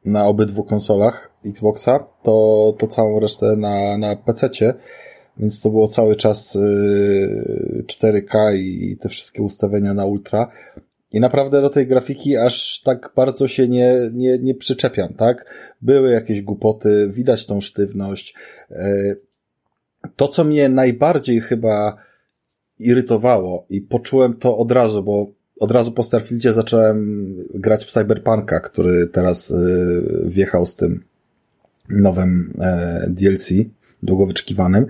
na 0.05 0.27
obydwu 0.27 0.65
konsolach 0.65 1.31
Xboxa, 1.47 2.05
to, 2.23 2.75
to 2.79 2.87
całą 2.87 3.21
resztę 3.21 3.57
na, 3.57 3.99
na 3.99 4.17
PC-cie, 4.17 4.75
więc 5.37 5.61
to 5.61 5.71
było 5.71 5.89
cały 5.89 6.17
czas 6.17 6.59
4K 7.87 8.53
y, 8.53 8.59
i 8.59 8.97
te 8.97 9.09
wszystkie 9.09 9.43
ustawienia 9.43 9.95
na 9.95 10.05
ultra. 10.05 10.51
I 11.13 11.21
naprawdę 11.21 11.61
do 11.61 11.71
tej 11.71 11.87
grafiki 11.87 12.37
aż 12.37 12.83
tak 12.83 13.13
bardzo 13.17 13.49
się 13.49 13.69
nie, 13.69 14.11
nie, 14.13 14.39
nie 14.39 14.55
przyczepiam, 14.55 15.15
tak? 15.15 15.45
Były 15.83 16.13
jakieś 16.13 16.43
głupoty, 16.43 17.11
widać 17.13 17.47
tą 17.47 17.61
sztywność. 17.61 18.35
E, 18.71 19.15
to, 20.17 20.29
co 20.29 20.45
mnie 20.45 20.69
najbardziej 20.69 21.41
chyba 21.41 21.97
irytowało 22.79 23.67
i 23.71 23.81
poczułem 23.81 24.35
to 24.35 24.57
od 24.57 24.73
razu, 24.73 25.03
bo 25.03 25.27
od 25.61 25.71
razu 25.71 25.93
po 25.93 26.03
Starfieldzie 26.03 26.53
zacząłem 26.53 27.37
grać 27.55 27.85
w 27.85 27.93
Cyberpunka, 27.93 28.61
który 28.61 29.07
teraz 29.07 29.51
e, 29.51 29.57
wjechał 30.29 30.67
z 30.67 30.75
tym 30.75 31.05
nowym 31.89 32.53
e, 32.61 33.07
DLC, 33.09 33.53
długo 34.03 34.27
wyczekiwanym. 34.27 34.87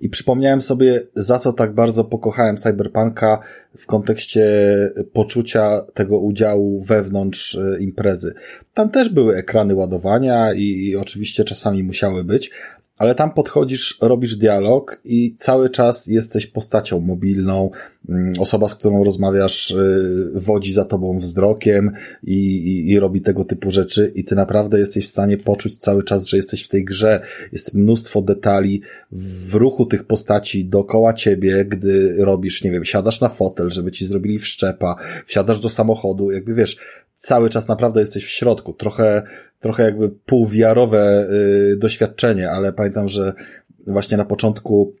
I 0.00 0.08
przypomniałem 0.08 0.60
sobie, 0.60 1.02
za 1.14 1.38
co 1.38 1.52
tak 1.52 1.74
bardzo 1.74 2.04
pokochałem 2.04 2.56
Cyberpunka 2.56 3.38
w 3.78 3.86
kontekście 3.86 4.44
poczucia 5.12 5.80
tego 5.94 6.18
udziału 6.18 6.82
wewnątrz 6.82 7.54
e, 7.54 7.80
imprezy. 7.80 8.34
Tam 8.74 8.90
też 8.90 9.08
były 9.08 9.36
ekrany 9.36 9.74
ładowania 9.74 10.52
i, 10.52 10.62
i 10.62 10.96
oczywiście 10.96 11.44
czasami 11.44 11.82
musiały 11.82 12.24
być, 12.24 12.50
ale 12.98 13.14
tam 13.14 13.32
podchodzisz, 13.34 13.98
robisz 14.00 14.36
dialog 14.36 15.00
i 15.04 15.34
cały 15.38 15.70
czas 15.70 16.06
jesteś 16.06 16.46
postacią 16.46 17.00
mobilną, 17.00 17.70
mm, 18.08 18.32
osoba, 18.38 18.68
z 18.68 18.74
którą 18.74 19.04
rozmawiasz, 19.04 19.70
y, 19.70 20.30
wodzi 20.34 20.72
za 20.72 20.84
tobą 20.84 21.18
wzrokiem 21.18 21.90
i, 22.22 22.34
i, 22.34 22.90
i, 22.90 23.00
robi 23.00 23.20
tego 23.20 23.44
typu 23.44 23.70
rzeczy 23.70 24.12
i 24.14 24.24
ty 24.24 24.34
naprawdę 24.34 24.78
jesteś 24.78 25.06
w 25.06 25.10
stanie 25.10 25.38
poczuć 25.38 25.76
cały 25.76 26.04
czas, 26.04 26.26
że 26.26 26.36
jesteś 26.36 26.64
w 26.64 26.68
tej 26.68 26.84
grze. 26.84 27.20
Jest 27.52 27.74
mnóstwo 27.74 28.22
detali 28.22 28.82
w 29.12 29.54
ruchu 29.54 29.86
tych 29.86 30.04
postaci 30.04 30.64
dookoła 30.64 31.12
ciebie, 31.12 31.64
gdy 31.64 32.16
robisz, 32.18 32.64
nie 32.64 32.70
wiem, 32.70 32.84
siadasz 32.84 33.20
na 33.20 33.28
fotel, 33.28 33.70
żeby 33.70 33.92
ci 33.92 34.06
zrobili 34.06 34.38
wszczepa, 34.38 34.96
wsiadasz 35.26 35.60
do 35.60 35.68
samochodu, 35.68 36.30
jakby 36.30 36.54
wiesz, 36.54 36.76
cały 37.18 37.50
czas 37.50 37.68
naprawdę 37.68 38.00
jesteś 38.00 38.24
w 38.24 38.30
środku. 38.30 38.72
Trochę, 38.72 39.22
trochę 39.60 39.82
jakby 39.82 40.08
półwiarowe 40.08 41.28
y, 41.72 41.76
doświadczenie, 41.76 42.50
ale 42.50 42.72
pamiętam, 42.72 43.08
że 43.08 43.32
właśnie 43.86 44.16
na 44.16 44.24
początku 44.24 44.94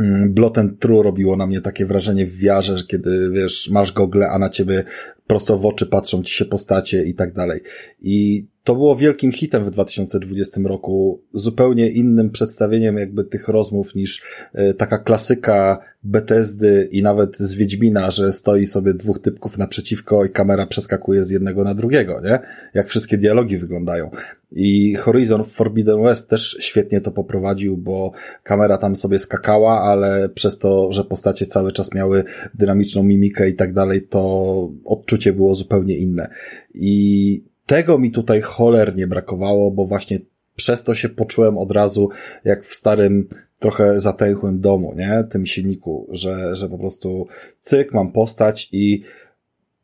mm, 0.00 0.34
Blot 0.34 0.58
and 0.58 0.80
True 0.80 1.02
robiło 1.02 1.36
na 1.36 1.46
mnie 1.46 1.60
takie 1.60 1.86
wrażenie 1.86 2.26
w 2.26 2.36
wiarze, 2.36 2.78
że 2.78 2.84
kiedy, 2.84 3.30
wiesz, 3.30 3.70
masz 3.70 3.92
gogle, 3.92 4.28
a 4.28 4.38
na 4.38 4.50
ciebie 4.50 4.84
prosto 5.26 5.58
w 5.58 5.66
oczy 5.66 5.86
patrzą 5.86 6.22
ci 6.22 6.34
się 6.34 6.44
postacie 6.44 7.04
i 7.04 7.14
tak 7.14 7.32
dalej. 7.32 7.60
I 8.00 8.46
to 8.66 8.74
było 8.74 8.96
wielkim 8.96 9.32
hitem 9.32 9.64
w 9.64 9.70
2020 9.70 10.60
roku, 10.64 11.22
zupełnie 11.32 11.88
innym 11.88 12.30
przedstawieniem 12.30 12.96
jakby 12.96 13.24
tych 13.24 13.48
rozmów 13.48 13.94
niż 13.94 14.22
e, 14.52 14.74
taka 14.74 14.98
klasyka 14.98 15.78
Bethesdy 16.06 16.88
i 16.92 17.02
nawet 17.02 17.38
z 17.38 17.54
Wiedźmina, 17.54 18.10
że 18.10 18.32
stoi 18.32 18.66
sobie 18.66 18.94
dwóch 18.94 19.18
typków 19.18 19.58
naprzeciwko 19.58 20.24
i 20.24 20.30
kamera 20.30 20.66
przeskakuje 20.66 21.24
z 21.24 21.30
jednego 21.30 21.64
na 21.64 21.74
drugiego, 21.74 22.20
nie? 22.24 22.38
Jak 22.74 22.88
wszystkie 22.88 23.18
dialogi 23.18 23.58
wyglądają. 23.58 24.10
I 24.52 24.94
Horizon 24.94 25.44
Forbidden 25.44 26.02
West 26.02 26.28
też 26.28 26.56
świetnie 26.60 27.00
to 27.00 27.10
poprowadził, 27.10 27.76
bo 27.76 28.12
kamera 28.42 28.78
tam 28.78 28.96
sobie 28.96 29.18
skakała, 29.18 29.82
ale 29.82 30.28
przez 30.28 30.58
to, 30.58 30.92
że 30.92 31.04
postacie 31.04 31.46
cały 31.46 31.72
czas 31.72 31.94
miały 31.94 32.24
dynamiczną 32.54 33.02
mimikę 33.02 33.48
i 33.48 33.54
tak 33.54 33.72
dalej, 33.72 34.02
to 34.02 34.70
odczucie 35.16 35.32
było 35.32 35.54
zupełnie 35.54 35.96
inne. 35.96 36.28
I 36.74 37.44
tego 37.66 37.98
mi 37.98 38.10
tutaj 38.10 38.40
cholernie 38.40 39.06
brakowało, 39.06 39.70
bo 39.70 39.86
właśnie 39.86 40.18
przez 40.56 40.82
to 40.82 40.94
się 40.94 41.08
poczułem 41.08 41.58
od 41.58 41.72
razu 41.72 42.08
jak 42.44 42.64
w 42.66 42.74
starym, 42.74 43.28
trochę 43.58 44.00
zatęchłym 44.00 44.60
domu, 44.60 44.94
nie? 44.96 45.24
Tym 45.30 45.46
silniku, 45.46 46.06
że, 46.10 46.56
że 46.56 46.68
po 46.68 46.78
prostu 46.78 47.26
cyk, 47.62 47.94
mam 47.94 48.12
postać 48.12 48.68
i 48.72 49.02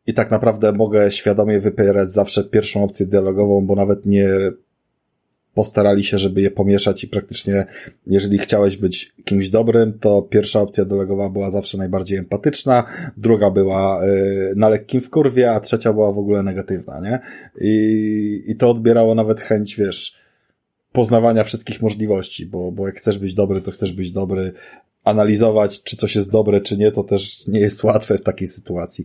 i 0.07 0.15
tak 0.15 0.31
naprawdę 0.31 0.73
mogę 0.73 1.11
świadomie 1.11 1.61
wypierać 1.61 2.13
zawsze 2.13 2.45
pierwszą 2.45 2.85
opcję 2.85 3.07
dialogową, 3.07 3.67
bo 3.67 3.75
nawet 3.75 4.07
nie 4.07 4.29
postarali 5.55 6.05
się, 6.05 6.19
żeby 6.19 6.41
je 6.41 6.51
pomieszać 6.51 7.05
i 7.05 7.09
praktycznie, 7.09 7.67
jeżeli 8.07 8.39
chciałeś 8.39 8.77
być 8.77 9.13
kimś 9.25 9.49
dobrym, 9.49 9.99
to 9.99 10.23
pierwsza 10.23 10.61
opcja 10.61 10.85
dialogowa 10.85 11.31
była 11.31 11.51
zawsze 11.51 11.79
najbardziej 11.79 12.19
empatyczna, 12.19 12.85
druga 13.17 13.51
była 13.51 14.05
y, 14.05 14.53
na 14.57 14.69
lekkim 14.69 15.01
wkurwie, 15.01 15.53
a 15.53 15.61
trzecia 15.61 15.93
była 15.93 16.13
w 16.13 16.19
ogóle 16.19 16.43
negatywna, 16.43 17.01
nie? 17.01 17.19
I, 17.61 18.43
i 18.47 18.57
to 18.57 18.71
odbierało 18.71 19.15
nawet 19.15 19.41
chęć, 19.41 19.77
wiesz, 19.77 20.15
poznawania 20.93 21.45
wszystkich 21.45 21.83
możliwości, 21.83 22.47
bo, 22.47 22.73
bo 22.73 22.87
jak 22.87 22.97
chcesz 22.97 23.19
być 23.19 23.35
dobry, 23.35 23.61
to 23.61 23.71
chcesz 23.71 23.93
być 23.93 24.11
dobry, 24.11 24.53
analizować, 25.05 25.83
czy 25.83 25.97
coś 25.97 26.17
jest 26.17 26.31
dobre, 26.31 26.61
czy 26.61 26.77
nie, 26.77 26.93
to 26.93 27.05
też 27.05 27.47
nie 27.47 27.61
jest 27.61 27.85
łatwe 27.85 28.19
w 28.19 28.23
takiej 28.23 28.49
sytuacji. 28.49 29.05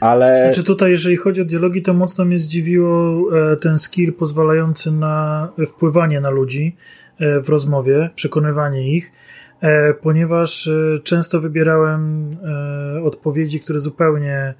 Ale. 0.00 0.44
Znaczy 0.44 0.64
tutaj, 0.64 0.90
jeżeli 0.90 1.16
chodzi 1.16 1.42
o 1.42 1.44
dialogi, 1.44 1.82
to 1.82 1.94
mocno 1.94 2.24
mnie 2.24 2.38
zdziwiło 2.38 3.26
e, 3.52 3.56
ten 3.56 3.78
skill 3.78 4.12
pozwalający 4.12 4.92
na 4.92 5.48
wpływanie 5.66 6.20
na 6.20 6.30
ludzi 6.30 6.76
e, 7.18 7.40
w 7.40 7.48
rozmowie, 7.48 8.10
przekonywanie 8.14 8.96
ich, 8.96 9.12
e, 9.60 9.94
ponieważ 9.94 10.70
często 11.02 11.40
wybierałem 11.40 12.30
odpowiedzi, 13.04 13.60
które 13.60 13.78
zupełnie. 13.78 14.54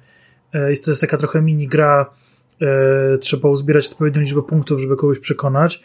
To 0.51 0.91
jest 0.91 1.01
taka 1.01 1.17
trochę 1.17 1.41
mini 1.41 1.67
gra. 1.67 2.09
Trzeba 3.19 3.49
uzbierać 3.49 3.87
odpowiednią 3.87 4.21
liczbę 4.21 4.41
punktów, 4.43 4.81
żeby 4.81 4.97
kogoś 4.97 5.19
przekonać. 5.19 5.83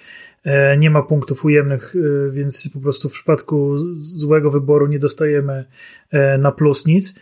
Nie 0.78 0.90
ma 0.90 1.02
punktów 1.02 1.44
ujemnych, 1.44 1.94
więc 2.30 2.70
po 2.72 2.80
prostu 2.80 3.08
w 3.08 3.12
przypadku 3.12 3.78
złego 3.96 4.50
wyboru 4.50 4.86
nie 4.86 4.98
dostajemy 4.98 5.64
na 6.38 6.52
plus 6.52 6.86
nic. 6.86 7.14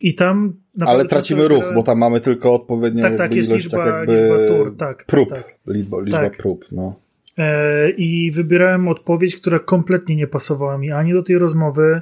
I 0.00 0.14
tam. 0.14 0.52
Ale 0.80 1.04
tracimy 1.04 1.48
ruch, 1.48 1.64
bo 1.74 1.82
tam 1.82 1.98
mamy 1.98 2.20
tylko 2.20 2.54
odpowiednią 2.54 3.02
tak, 3.02 3.16
tak, 3.16 3.34
jest 3.34 3.50
ilość, 3.50 3.64
liczba, 3.64 3.84
tak 3.84 3.86
jakby 3.86 4.12
liczba 4.12 4.48
tur, 4.48 4.76
tak, 4.76 5.04
prób. 5.06 5.28
Tak. 5.28 5.54
Liczba, 5.66 6.00
liczba 6.00 6.20
tak. 6.20 6.36
prób, 6.36 6.64
no. 6.72 6.94
E, 7.38 7.90
I 7.90 8.30
wybierałem 8.30 8.88
odpowiedź, 8.88 9.36
która 9.36 9.58
kompletnie 9.58 10.16
nie 10.16 10.26
pasowała 10.26 10.78
mi 10.78 10.90
ani 10.90 11.12
do 11.12 11.22
tej 11.22 11.38
rozmowy, 11.38 12.00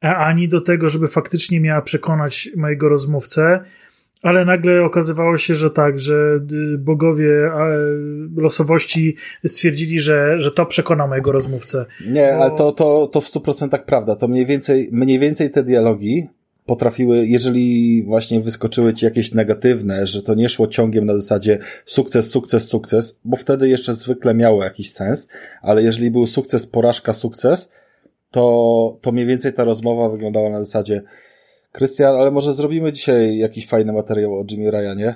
ani 0.00 0.48
do 0.48 0.60
tego, 0.60 0.88
żeby 0.88 1.08
faktycznie 1.08 1.60
miała 1.60 1.82
przekonać 1.82 2.50
mojego 2.56 2.88
rozmówcę. 2.88 3.60
Ale 4.22 4.44
nagle 4.44 4.84
okazywało 4.84 5.38
się, 5.38 5.54
że 5.54 5.70
tak, 5.70 5.98
że 5.98 6.40
y, 6.74 6.78
bogowie 6.78 7.50
losowości 8.36 9.16
stwierdzili, 9.46 10.00
że, 10.00 10.40
że 10.40 10.50
to 10.50 10.66
przekona 10.66 11.06
mojego 11.06 11.32
rozmówcę. 11.32 11.86
Nie, 12.06 12.34
bo... 12.36 12.44
ale 12.44 12.56
to, 12.56 12.72
to, 12.72 13.06
to 13.06 13.20
w 13.20 13.24
100% 13.24 13.78
prawda. 13.84 14.16
To 14.16 14.28
mniej 14.28 14.46
więcej, 14.46 14.88
mniej 14.92 15.18
więcej 15.18 15.50
te 15.50 15.62
dialogi 15.62 16.28
potrafiły, 16.66 17.26
jeżeli 17.26 18.02
właśnie 18.04 18.40
wyskoczyły 18.40 18.94
ci 18.94 19.04
jakieś 19.04 19.34
negatywne, 19.34 20.06
że 20.06 20.22
to 20.22 20.34
nie 20.34 20.48
szło 20.48 20.66
ciągiem 20.66 21.06
na 21.06 21.18
zasadzie 21.18 21.58
sukces, 21.86 22.30
sukces, 22.30 22.68
sukces, 22.68 23.18
bo 23.24 23.36
wtedy 23.36 23.68
jeszcze 23.68 23.94
zwykle 23.94 24.34
miało 24.34 24.64
jakiś 24.64 24.92
sens, 24.92 25.28
ale 25.62 25.82
jeżeli 25.82 26.10
był 26.10 26.26
sukces, 26.26 26.66
porażka, 26.66 27.12
sukces, 27.12 27.70
to, 28.30 28.98
to 29.00 29.12
mniej 29.12 29.26
więcej 29.26 29.52
ta 29.52 29.64
rozmowa 29.64 30.08
wyglądała 30.08 30.50
na 30.50 30.64
zasadzie 30.64 31.02
Krystian, 31.72 32.16
ale 32.16 32.30
może 32.30 32.54
zrobimy 32.54 32.92
dzisiaj 32.92 33.38
jakiś 33.38 33.66
fajny 33.66 33.92
materiał 33.92 34.34
o 34.34 34.44
Jimmy 34.50 34.70
Ryanie? 34.70 35.14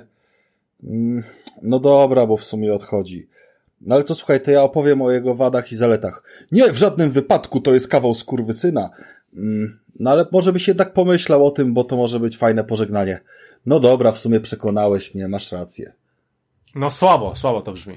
Mm, 0.83 1.23
no 1.61 1.79
dobra, 1.79 2.25
bo 2.27 2.37
w 2.37 2.43
sumie 2.43 2.73
odchodzi. 2.73 3.27
No 3.81 3.95
ale 3.95 4.03
to 4.03 4.15
słuchaj, 4.15 4.41
to 4.41 4.51
ja 4.51 4.63
opowiem 4.63 5.01
o 5.01 5.11
jego 5.11 5.35
wadach 5.35 5.71
i 5.71 5.75
zaletach. 5.75 6.23
Nie, 6.51 6.73
w 6.73 6.77
żadnym 6.77 7.11
wypadku 7.11 7.61
to 7.61 7.73
jest 7.73 7.87
kawał 7.87 8.13
skurwysyna. 8.13 8.89
Mm, 9.35 9.79
no 9.99 10.11
ale 10.11 10.25
może 10.31 10.53
byś 10.53 10.67
jednak 10.67 10.93
pomyślał 10.93 11.45
o 11.45 11.51
tym, 11.51 11.73
bo 11.73 11.83
to 11.83 11.97
może 11.97 12.19
być 12.19 12.37
fajne 12.37 12.63
pożegnanie. 12.63 13.19
No 13.65 13.79
dobra, 13.79 14.11
w 14.11 14.19
sumie 14.19 14.39
przekonałeś 14.39 15.15
mnie, 15.15 15.27
masz 15.27 15.51
rację. 15.51 15.93
No 16.75 16.91
słabo, 16.91 17.35
słabo 17.35 17.61
to 17.61 17.73
brzmi. 17.73 17.95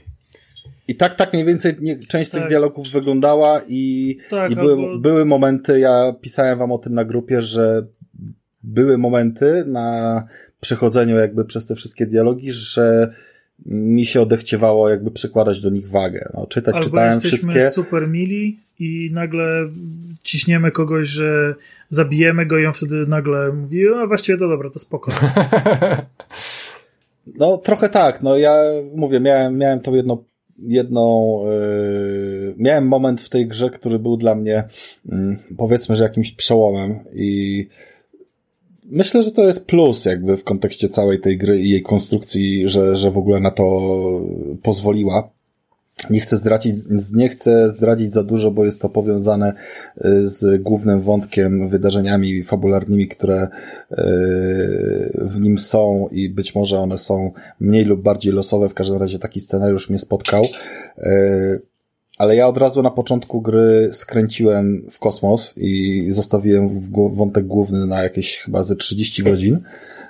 I 0.88 0.96
tak, 0.96 1.14
tak 1.14 1.32
mniej 1.32 1.44
więcej 1.44 1.76
nie, 1.80 1.98
część 1.98 2.30
tak. 2.30 2.40
tych 2.40 2.48
dialogów 2.48 2.88
wyglądała 2.88 3.60
i, 3.68 4.16
tak, 4.30 4.50
i 4.50 4.56
były, 4.56 4.72
albo... 4.72 4.98
były 4.98 5.24
momenty, 5.24 5.80
ja 5.80 6.14
pisałem 6.20 6.58
wam 6.58 6.72
o 6.72 6.78
tym 6.78 6.94
na 6.94 7.04
grupie, 7.04 7.42
że 7.42 7.86
były 8.62 8.98
momenty 8.98 9.64
na 9.66 10.24
przechodzeniu 10.60 11.16
jakby 11.16 11.44
przez 11.44 11.66
te 11.66 11.74
wszystkie 11.74 12.06
dialogi, 12.06 12.52
że 12.52 13.14
mi 13.66 14.04
się 14.04 14.20
odechciewało 14.20 14.88
jakby 14.88 15.10
przykładać 15.10 15.60
do 15.60 15.70
nich 15.70 15.88
wagę. 15.88 16.28
No, 16.34 16.46
czytać, 16.46 16.74
Albo 16.74 16.84
czytałem 16.84 17.12
jesteśmy 17.12 17.38
wszystkie. 17.38 17.70
super 17.70 18.08
mili 18.08 18.58
i 18.78 19.10
nagle 19.12 19.68
ciśniemy 20.22 20.70
kogoś, 20.70 21.08
że 21.08 21.54
zabijemy 21.88 22.46
go 22.46 22.58
i 22.58 22.66
on 22.66 22.72
wtedy 22.72 23.06
nagle 23.06 23.52
mówi, 23.52 23.88
a 24.02 24.06
właściwie 24.06 24.38
to 24.38 24.48
dobra, 24.48 24.70
to 24.70 24.78
spoko. 24.78 25.12
No 27.38 27.58
trochę 27.58 27.88
tak, 27.88 28.22
no 28.22 28.36
ja 28.36 28.54
mówię, 28.94 29.20
miałem, 29.20 29.58
miałem 29.58 29.80
to 29.80 29.96
jedno, 29.96 30.24
jedną, 30.58 31.40
yy, 31.46 32.54
miałem 32.58 32.88
moment 32.88 33.20
w 33.20 33.28
tej 33.28 33.46
grze, 33.46 33.70
który 33.70 33.98
był 33.98 34.16
dla 34.16 34.34
mnie 34.34 34.64
yy, 35.06 35.36
powiedzmy, 35.56 35.96
że 35.96 36.04
jakimś 36.04 36.32
przełomem 36.32 36.98
i 37.14 37.66
myślę, 38.90 39.22
że 39.22 39.32
to 39.32 39.46
jest 39.46 39.66
plus 39.66 40.04
jakby 40.04 40.36
w 40.36 40.44
kontekście 40.44 40.88
całej 40.88 41.20
tej 41.20 41.38
gry 41.38 41.60
i 41.60 41.70
jej 41.70 41.82
konstrukcji, 41.82 42.68
że, 42.68 42.96
że 42.96 43.10
w 43.10 43.18
ogóle 43.18 43.40
na 43.40 43.50
to 43.50 43.90
pozwoliła. 44.62 45.30
Nie 46.10 46.20
chcę 46.20 46.36
zdradzić, 46.36 46.74
nie 47.14 47.28
chcę 47.28 47.70
zdradzić 47.70 48.12
za 48.12 48.22
dużo, 48.22 48.50
bo 48.50 48.64
jest 48.64 48.82
to 48.82 48.88
powiązane 48.88 49.52
y, 50.04 50.28
z 50.28 50.62
głównym 50.62 51.00
wątkiem, 51.00 51.68
wydarzeniami 51.68 52.44
fabularnymi, 52.44 53.08
które 53.08 53.42
y, 53.44 53.96
w 55.14 55.40
nim 55.40 55.58
są 55.58 56.08
i 56.12 56.28
być 56.28 56.54
może 56.54 56.78
one 56.78 56.98
są 56.98 57.32
mniej 57.60 57.84
lub 57.84 58.02
bardziej 58.02 58.32
losowe. 58.32 58.68
W 58.68 58.74
każdym 58.74 58.98
razie 58.98 59.18
taki 59.18 59.40
scenariusz 59.40 59.90
mnie 59.90 59.98
spotkał. 59.98 60.44
Ale 62.20 62.36
ja 62.36 62.48
od 62.48 62.58
razu 62.58 62.82
na 62.82 62.90
początku 62.90 63.40
gry 63.40 63.88
skręciłem 63.92 64.86
w 64.90 64.98
kosmos 64.98 65.54
i 65.56 66.06
zostawiłem 66.10 66.90
wątek 67.12 67.46
główny 67.46 67.86
na 67.86 68.02
jakieś 68.02 68.38
chyba 68.38 68.62
ze 68.62 68.76
30 68.76 69.22
godzin. 69.22 69.54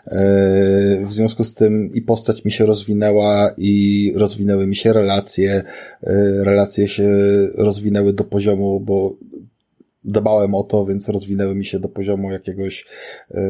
E, 0.06 1.04
w 1.06 1.12
związku 1.12 1.44
z 1.44 1.54
tym 1.54 1.92
i 1.94 2.02
postać 2.02 2.44
mi 2.44 2.52
się 2.52 2.66
rozwinęła 2.66 3.50
i 3.58 4.12
rozwinęły 4.16 4.66
mi 4.66 4.76
się 4.76 4.92
relacje. 4.92 5.62
E, 6.02 6.44
relacje 6.44 6.88
się 6.88 7.08
rozwinęły 7.54 8.12
do 8.12 8.24
poziomu, 8.24 8.80
bo 8.80 9.16
dbałem 10.04 10.54
o 10.54 10.62
to, 10.62 10.86
więc 10.86 11.08
rozwinęły 11.08 11.54
mi 11.54 11.64
się 11.64 11.78
do 11.78 11.88
poziomu 11.88 12.32
jakiegoś 12.32 12.86
e, 13.30 13.40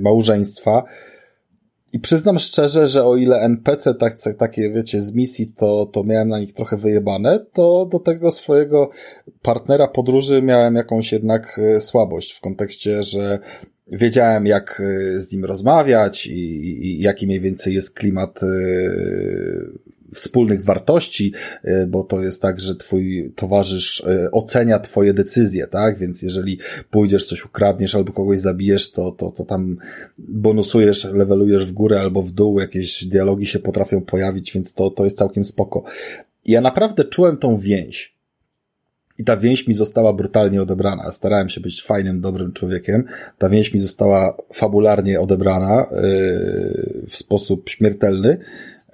małżeństwa. 0.00 0.84
I 1.92 1.98
przyznam 1.98 2.38
szczerze, 2.38 2.88
że 2.88 3.04
o 3.04 3.16
ile 3.16 3.36
NPC 3.36 3.94
tak, 3.94 4.16
takie, 4.38 4.70
wiecie, 4.70 5.02
z 5.02 5.14
misji, 5.14 5.52
to, 5.56 5.86
to 5.86 6.04
miałem 6.04 6.28
na 6.28 6.40
nich 6.40 6.52
trochę 6.52 6.76
wyjebane, 6.76 7.46
to 7.52 7.88
do 7.92 7.98
tego 7.98 8.30
swojego 8.30 8.90
partnera 9.42 9.88
podróży 9.88 10.42
miałem 10.42 10.74
jakąś 10.74 11.12
jednak 11.12 11.60
słabość 11.78 12.32
w 12.32 12.40
kontekście, 12.40 13.02
że 13.02 13.38
wiedziałem, 13.92 14.46
jak 14.46 14.82
e, 14.84 15.20
z 15.20 15.32
nim 15.32 15.44
rozmawiać 15.44 16.26
i, 16.26 16.40
i 16.86 17.00
jaki 17.00 17.26
mniej 17.26 17.40
więcej 17.40 17.74
jest 17.74 17.94
klimat 17.94 18.42
e, 18.42 18.46
wspólnych 20.14 20.64
wartości, 20.64 21.32
e, 21.64 21.86
bo 21.86 22.04
to 22.04 22.20
jest 22.20 22.42
tak, 22.42 22.60
że 22.60 22.76
twój 22.76 23.32
towarzysz 23.36 24.04
ocenia 24.32 24.78
twoje 24.78 25.14
decyzje, 25.14 25.66
tak? 25.66 25.98
Więc 25.98 26.22
jeżeli 26.22 26.58
pójdziesz, 26.90 27.24
coś 27.24 27.44
ukradniesz 27.44 27.94
albo 27.94 28.12
kogoś 28.12 28.38
zabijesz, 28.38 28.92
to, 28.92 29.12
to, 29.12 29.30
to 29.30 29.44
tam 29.44 29.76
bonusujesz, 30.18 31.04
levelujesz 31.04 31.66
w 31.66 31.72
górę 31.72 32.00
albo 32.00 32.22
w 32.22 32.30
dół, 32.30 32.60
jakieś 32.60 33.04
dialogi 33.04 33.46
się 33.46 33.58
potrafią 33.58 34.00
pojawić, 34.00 34.52
więc 34.52 34.74
to, 34.74 34.90
to 34.90 35.04
jest 35.04 35.18
całkiem 35.18 35.44
spoko. 35.44 35.84
Ja 36.46 36.60
naprawdę 36.60 37.04
czułem 37.04 37.36
tą 37.36 37.58
więź 37.58 38.18
i 39.18 39.24
ta 39.24 39.36
więź 39.36 39.66
mi 39.66 39.74
została 39.74 40.12
brutalnie 40.12 40.62
odebrana. 40.62 41.12
Starałem 41.12 41.48
się 41.48 41.60
być 41.60 41.82
fajnym, 41.82 42.20
dobrym 42.20 42.52
człowiekiem. 42.52 43.04
Ta 43.38 43.48
więź 43.48 43.74
mi 43.74 43.80
została 43.80 44.36
fabularnie 44.52 45.20
odebrana 45.20 45.86
yy, 45.90 47.04
w 47.08 47.16
sposób 47.16 47.70
śmiertelny. 47.70 48.38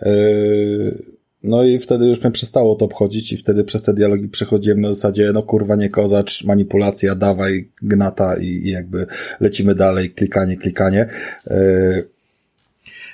Yy, 0.02 1.02
no 1.42 1.62
i 1.64 1.78
wtedy 1.78 2.06
już 2.06 2.20
mnie 2.20 2.30
przestało 2.30 2.76
to 2.76 2.84
obchodzić 2.84 3.32
i 3.32 3.36
wtedy 3.36 3.64
przez 3.64 3.82
te 3.82 3.94
dialogi 3.94 4.28
przechodziłem 4.28 4.80
na 4.80 4.92
zasadzie, 4.92 5.30
no 5.32 5.42
kurwa 5.42 5.76
nie 5.76 5.90
kozacz, 5.90 6.44
manipulacja, 6.44 7.14
dawaj, 7.14 7.68
gnata 7.82 8.36
i, 8.36 8.46
i 8.46 8.70
jakby 8.70 9.06
lecimy 9.40 9.74
dalej, 9.74 10.10
klikanie, 10.10 10.56
klikanie. 10.56 11.08
Yy, 11.46 12.14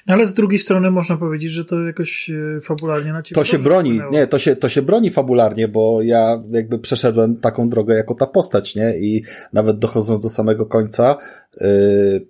no 0.07 0.15
ale 0.15 0.27
z 0.27 0.35
drugiej 0.35 0.59
strony 0.59 0.91
można 0.91 1.17
powiedzieć, 1.17 1.51
że 1.51 1.65
to 1.65 1.83
jakoś 1.83 2.31
e, 2.31 2.61
fabularnie 2.61 3.13
na 3.13 3.23
ciebie 3.23 3.35
To 3.35 3.45
się 3.45 3.59
broni, 3.59 3.91
wpłynęło. 3.91 4.13
nie, 4.13 4.27
to 4.27 4.39
się, 4.39 4.57
to 4.57 4.69
się 4.69 4.83
broni 4.83 5.11
fabularnie, 5.11 5.69
bo 5.69 6.03
ja 6.03 6.43
jakby 6.51 6.79
przeszedłem 6.79 7.37
taką 7.37 7.69
drogę 7.69 7.95
jako 7.95 8.15
ta 8.15 8.27
postać, 8.27 8.75
nie? 8.75 8.99
I 8.99 9.23
nawet 9.53 9.79
dochodząc 9.79 10.23
do 10.23 10.29
samego 10.29 10.67
końca, 10.67 11.17
yy, 11.61 12.27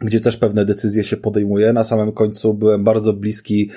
gdzie 0.00 0.20
też 0.20 0.36
pewne 0.36 0.64
decyzje 0.64 1.04
się 1.04 1.16
podejmuje, 1.16 1.72
na 1.72 1.84
samym 1.84 2.12
końcu 2.12 2.54
byłem 2.54 2.84
bardzo 2.84 3.12
bliski 3.12 3.70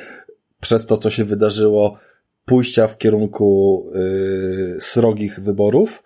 przez 0.62 0.86
to, 0.86 0.98
co 0.98 1.10
się 1.10 1.26
wydarzyło, 1.26 1.98
pójścia 2.46 2.88
w 2.88 2.98
kierunku 2.98 3.86
yy, 3.94 4.76
srogich 4.80 5.40
wyborów, 5.40 6.04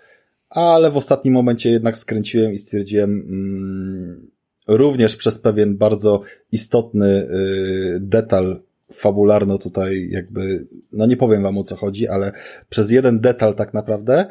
ale 0.50 0.92
w 0.92 0.98
ostatnim 0.98 1.34
momencie 1.34 1.72
jednak 1.72 1.98
skręciłem 1.98 2.54
i 2.54 2.58
stwierdziłem, 2.58 3.10
mm, 3.12 4.32
również 4.68 5.16
przez 5.16 5.40
pewien 5.40 5.78
bardzo 5.78 6.22
istotny 6.52 7.08
y, 7.08 7.98
detal 8.02 8.62
fabularno 8.94 9.58
tutaj 9.58 10.10
jakby, 10.12 10.68
no 10.92 11.06
nie 11.06 11.18
powiem 11.18 11.44
wam 11.44 11.58
o 11.58 11.64
co 11.64 11.76
chodzi, 11.76 12.08
ale 12.08 12.32
przez 12.70 12.92
jeden 12.92 13.20
detal 13.20 13.56
tak 13.56 13.74
naprawdę 13.74 14.26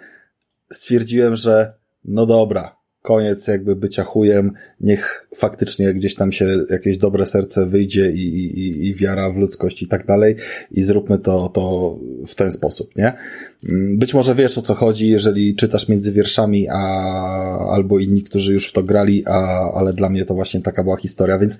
stwierdziłem, 0.73 1.36
że 1.36 1.73
no 2.05 2.27
dobra, 2.27 2.77
koniec 3.05 3.48
jakby 3.48 3.76
bycia 3.76 4.05
chujem, 4.05 4.52
niech 4.81 5.28
faktycznie 5.35 5.94
gdzieś 5.94 6.14
tam 6.14 6.32
się 6.32 6.47
jakieś 6.70 6.98
dobre 6.98 7.26
serce 7.26 7.66
wyjdzie 7.66 8.10
i, 8.10 8.36
i, 8.36 8.86
i 8.86 8.94
wiara 8.94 9.31
w 9.31 9.36
ludzkość 9.36 9.82
i 9.82 9.89
tak 9.89 10.06
dalej 10.06 10.36
i 10.70 10.82
zróbmy 10.82 11.18
to, 11.18 11.48
to 11.48 11.97
w 12.26 12.35
ten 12.35 12.52
sposób, 12.52 12.97
nie? 12.97 13.12
Mm, 13.68 13.98
być 13.98 14.14
może 14.14 14.35
wiesz 14.35 14.59
o 14.59 14.62
co 14.62 14.74
chodzi, 14.74 15.09
jeżeli 15.09 15.56
czytasz 15.56 15.89
między 15.89 16.12
wierszami, 16.12 16.68
a, 16.68 16.78
albo 17.70 17.98
inni, 17.98 18.22
którzy 18.22 18.52
już 18.52 18.68
w 18.68 18.72
to 18.72 18.82
grali, 18.82 19.26
a, 19.26 19.70
ale 19.74 19.93
dla 19.93 20.10
mnie 20.10 20.24
to 20.24 20.35
właśnie 20.35 20.60
taka 20.60 20.82
była 20.82 20.97
historia, 20.97 21.39
więc 21.39 21.59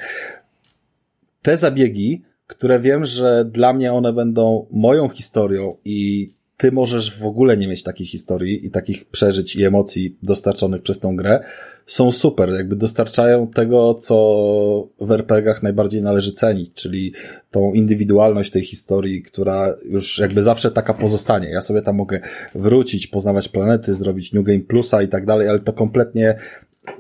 te 1.43 1.57
zabiegi, 1.57 2.23
które 2.47 2.81
wiem, 2.81 3.05
że 3.05 3.45
dla 3.45 3.73
mnie 3.73 3.93
one 3.93 4.13
będą 4.13 4.67
moją 4.71 5.09
historią 5.09 5.77
i 5.85 6.31
ty 6.57 6.73
możesz 6.73 7.19
w 7.19 7.25
ogóle 7.25 7.57
nie 7.57 7.69
mieć 7.69 7.83
takich 7.83 8.11
historii 8.11 8.67
i 8.67 8.71
takich 8.71 9.05
przeżyć 9.05 9.57
i 9.57 9.65
emocji 9.65 10.17
dostarczonych 10.23 10.83
przez 10.83 11.01
tą 11.01 11.17
grę, 11.17 11.45
są 11.87 12.13
super, 12.13 12.51
jakby 12.51 12.77
dostarczają 12.77 13.49
tego, 13.49 13.95
co 13.95 14.89
w 15.01 15.11
RPGach 15.11 15.63
najbardziej 15.63 16.03
należy 16.03 16.33
cenić, 16.33 16.73
czyli 16.75 17.13
tą 17.51 17.73
indywidualność 17.73 18.51
tej 18.51 18.63
historii, 18.63 19.23
która 19.23 19.75
już 19.85 20.19
jakby 20.19 20.43
zawsze 20.43 20.71
taka 20.71 20.95
pozostanie. 20.95 21.49
Ja 21.49 21.61
sobie 21.61 21.83
tam 21.83 21.97
mogę 21.97 22.21
wrócić, 22.55 23.07
poznawać 23.07 23.49
planety, 23.49 23.95
zrobić 23.95 24.33
New 24.33 24.45
Game 24.45 24.61
Plusa 24.61 25.03
i 25.03 25.09
tak 25.09 25.27
dalej, 25.27 25.49
ale 25.49 25.59
to 25.59 25.73
kompletnie 25.73 26.35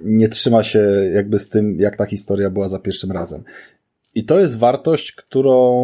nie 0.02 0.28
trzyma 0.28 0.62
się 0.62 0.80
jakby 1.14 1.38
z 1.38 1.48
tym, 1.48 1.80
jak 1.80 1.96
ta 1.96 2.06
historia 2.06 2.50
była 2.50 2.68
za 2.68 2.78
pierwszym 2.78 3.12
razem. 3.12 3.42
I 4.14 4.24
to 4.24 4.40
jest 4.40 4.58
wartość, 4.58 5.12
którą 5.12 5.82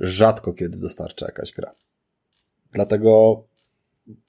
rzadko 0.00 0.52
kiedy 0.52 0.78
dostarcza 0.78 1.26
jakaś 1.26 1.52
gra. 1.52 1.85
Dlatego 2.76 3.42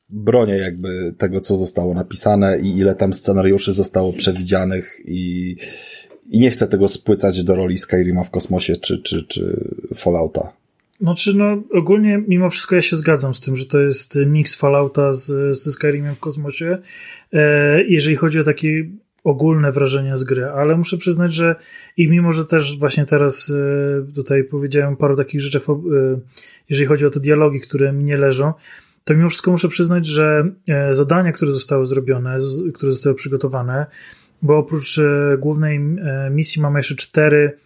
bronię 0.10 0.58
jakby 0.58 1.16
tego, 1.18 1.40
co 1.40 1.56
zostało 1.56 1.94
napisane 1.94 2.60
i 2.60 2.78
ile 2.78 2.96
tam 2.96 3.14
scenariuszy 3.14 3.74
zostało 3.74 4.14
przewidzianych 4.14 5.02
i, 5.06 5.56
i 6.30 6.40
nie 6.40 6.52
chcę 6.52 6.68
tego 6.68 6.88
spłycać 6.88 7.44
do 7.44 7.56
roli 7.56 7.78
Skyrima 7.78 8.24
w 8.24 8.30
kosmosie 8.30 8.76
czy, 8.76 9.02
czy, 9.02 9.24
czy 9.24 9.70
Fallouta. 9.96 10.54
Znaczy, 11.02 11.34
no, 11.34 11.64
ogólnie 11.74 12.24
mimo 12.28 12.50
wszystko 12.50 12.76
ja 12.76 12.82
się 12.82 12.98
zgadzam 12.98 13.36
z 13.36 13.42
tym, 13.42 13.58
że 13.58 13.66
to 13.66 13.80
jest 13.80 14.16
mix 14.26 14.56
Fallouta 14.56 15.14
z, 15.14 15.58
ze 15.58 15.72
Skyrimem 15.72 16.16
w 16.16 16.20
kosmosie. 16.20 16.78
E, 17.34 17.84
jeżeli 17.84 18.16
chodzi 18.16 18.40
o 18.40 18.44
takie 18.44 18.86
ogólne 19.28 19.72
wrażenia 19.72 20.18
z 20.18 20.24
gry, 20.24 20.46
ale 20.46 20.78
muszę 20.78 20.98
przyznać, 20.98 21.34
że 21.34 21.56
i 21.98 22.10
mimo, 22.10 22.32
że 22.32 22.46
też 22.46 22.80
właśnie 22.80 23.06
teraz 23.06 23.50
e, 23.50 24.14
tutaj 24.14 24.44
powiedziałem 24.44 24.98
paru 24.98 25.16
takich 25.16 25.42
rzeczach, 25.42 25.62
e, 25.70 25.74
jeżeli 26.70 26.88
chodzi 26.88 27.06
o 27.06 27.10
te 27.10 27.20
dialogi, 27.20 27.60
które 27.60 27.94
mi 27.94 28.04
nie 28.04 28.18
leżą, 28.18 28.54
to 29.04 29.14
mimo 29.14 29.30
wszystko 29.30 29.52
muszę 29.52 29.68
przyznać, 29.68 30.06
że 30.06 30.52
e, 30.68 30.94
zadania, 30.94 31.32
które 31.32 31.52
zostały 31.52 31.86
zrobione, 31.86 32.38
które 32.74 32.92
zostały 32.92 33.16
przygotowane, 33.16 33.86
bo 34.42 34.58
oprócz 34.58 35.00
głównej 35.40 35.80
misji 36.32 36.62
mamy 36.62 36.80
jeszcze 36.80 36.96
cztery 36.96 37.58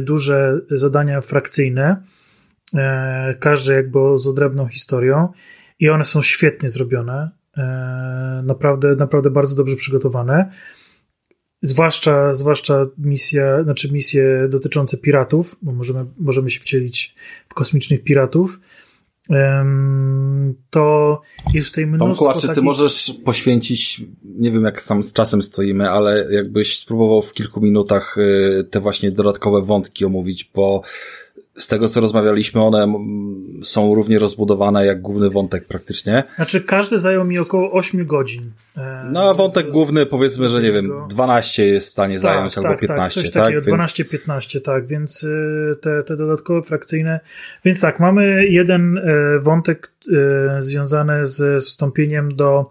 duże 0.00 0.60
zadania 0.70 1.20
frakcyjne, 1.20 2.02
każde 3.38 3.74
jakby 3.74 3.98
z 4.16 4.26
odrębną 4.26 4.66
historią 4.66 5.28
i 5.80 5.90
one 5.90 6.04
są 6.04 6.22
świetnie 6.22 6.68
zrobione, 6.68 7.30
naprawdę, 8.42 8.96
naprawdę 8.96 9.30
bardzo 9.30 9.56
dobrze 9.56 9.76
przygotowane. 9.76 10.50
Zwłaszcza, 11.62 12.34
zwłaszcza 12.34 12.86
misja, 12.98 13.62
znaczy 13.64 13.92
misje 13.92 14.48
dotyczące 14.48 14.96
piratów, 14.96 15.56
bo 15.62 15.72
możemy, 15.72 16.04
możemy 16.18 16.50
się 16.50 16.60
wcielić 16.60 17.14
w 17.48 17.54
kosmicznych 17.54 18.02
piratów. 18.02 18.60
To 20.70 21.20
jest 21.54 21.68
tutaj 21.68 21.86
mnóstwo. 21.86 22.24
Tomku, 22.24 22.40
czy 22.40 22.46
ty 22.46 22.48
takich... 22.48 22.64
możesz 22.64 23.12
poświęcić, 23.24 24.02
nie 24.24 24.52
wiem 24.52 24.64
jak 24.64 24.84
tam 24.84 25.02
z 25.02 25.12
czasem 25.12 25.42
stoimy, 25.42 25.90
ale 25.90 26.26
jakbyś 26.32 26.78
spróbował 26.78 27.22
w 27.22 27.32
kilku 27.32 27.60
minutach 27.60 28.18
y, 28.18 28.64
te 28.70 28.80
właśnie 28.80 29.10
dodatkowe 29.10 29.62
wątki 29.62 30.04
omówić, 30.04 30.50
bo 30.54 30.82
z 31.58 31.66
tego 31.66 31.88
co 31.88 32.00
rozmawialiśmy, 32.00 32.62
one 32.62 32.94
są 33.64 33.94
równie 33.94 34.18
rozbudowane 34.18 34.86
jak 34.86 35.00
główny 35.00 35.30
wątek 35.30 35.64
praktycznie. 35.64 36.24
Znaczy 36.36 36.60
każdy 36.60 36.98
zajął 36.98 37.24
mi 37.24 37.38
około 37.38 37.72
8 37.72 38.06
godzin. 38.06 38.50
E, 38.76 39.04
no 39.10 39.30
a 39.30 39.34
wątek 39.34 39.70
główny 39.70 40.06
powiedzmy, 40.06 40.48
że 40.48 40.62
nie 40.62 40.72
wiem, 40.72 40.92
12 41.08 41.66
jest 41.66 41.88
w 41.88 41.92
stanie 41.92 42.14
tak, 42.14 42.22
zająć 42.22 42.54
tak, 42.54 42.64
albo 42.64 42.78
15, 42.78 43.22
tak? 43.22 43.32
tak? 43.32 43.54
12-15, 43.64 44.60
tak, 44.60 44.86
więc 44.86 45.22
y, 45.22 45.76
te, 45.80 46.02
te 46.02 46.16
dodatkowe 46.16 46.62
frakcyjne. 46.62 47.20
Więc 47.64 47.80
tak, 47.80 48.00
mamy 48.00 48.46
jeden 48.48 48.98
e, 48.98 49.02
wątek 49.38 49.92
e, 50.58 50.62
związany 50.62 51.26
z 51.26 51.64
wstąpieniem 51.64 52.36
do 52.36 52.70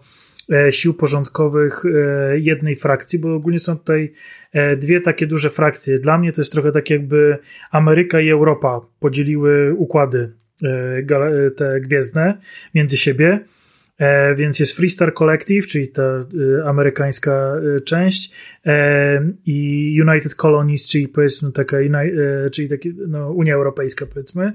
sił 0.70 0.94
porządkowych 0.94 1.82
jednej 2.34 2.76
frakcji, 2.76 3.18
bo 3.18 3.34
ogólnie 3.34 3.58
są 3.58 3.78
tutaj 3.78 4.12
E, 4.52 4.76
dwie 4.76 5.00
takie 5.00 5.26
duże 5.26 5.50
frakcje. 5.50 5.98
Dla 5.98 6.18
mnie 6.18 6.32
to 6.32 6.40
jest 6.40 6.52
trochę 6.52 6.72
tak 6.72 6.90
jakby 6.90 7.38
Ameryka 7.70 8.20
i 8.20 8.28
Europa 8.28 8.80
podzieliły 9.00 9.74
układy 9.74 10.32
e, 10.62 11.50
te 11.50 11.80
gwiezdne 11.80 12.38
między 12.74 12.96
siebie. 12.96 13.40
E, 13.98 14.34
więc 14.34 14.60
jest 14.60 14.76
Freestar 14.76 15.14
Collective, 15.14 15.66
czyli 15.66 15.88
ta 15.88 16.02
amerykańska 16.64 17.52
część 17.84 18.32
i 19.46 19.98
United 20.08 20.34
Colonies, 20.34 20.88
czyli 20.88 21.08
powiedzmy 21.08 21.52
taka, 21.52 21.76
czyli 22.52 22.68
taki, 22.68 22.94
no, 23.08 23.30
Unia 23.30 23.54
Europejska 23.54 24.06
powiedzmy. 24.06 24.52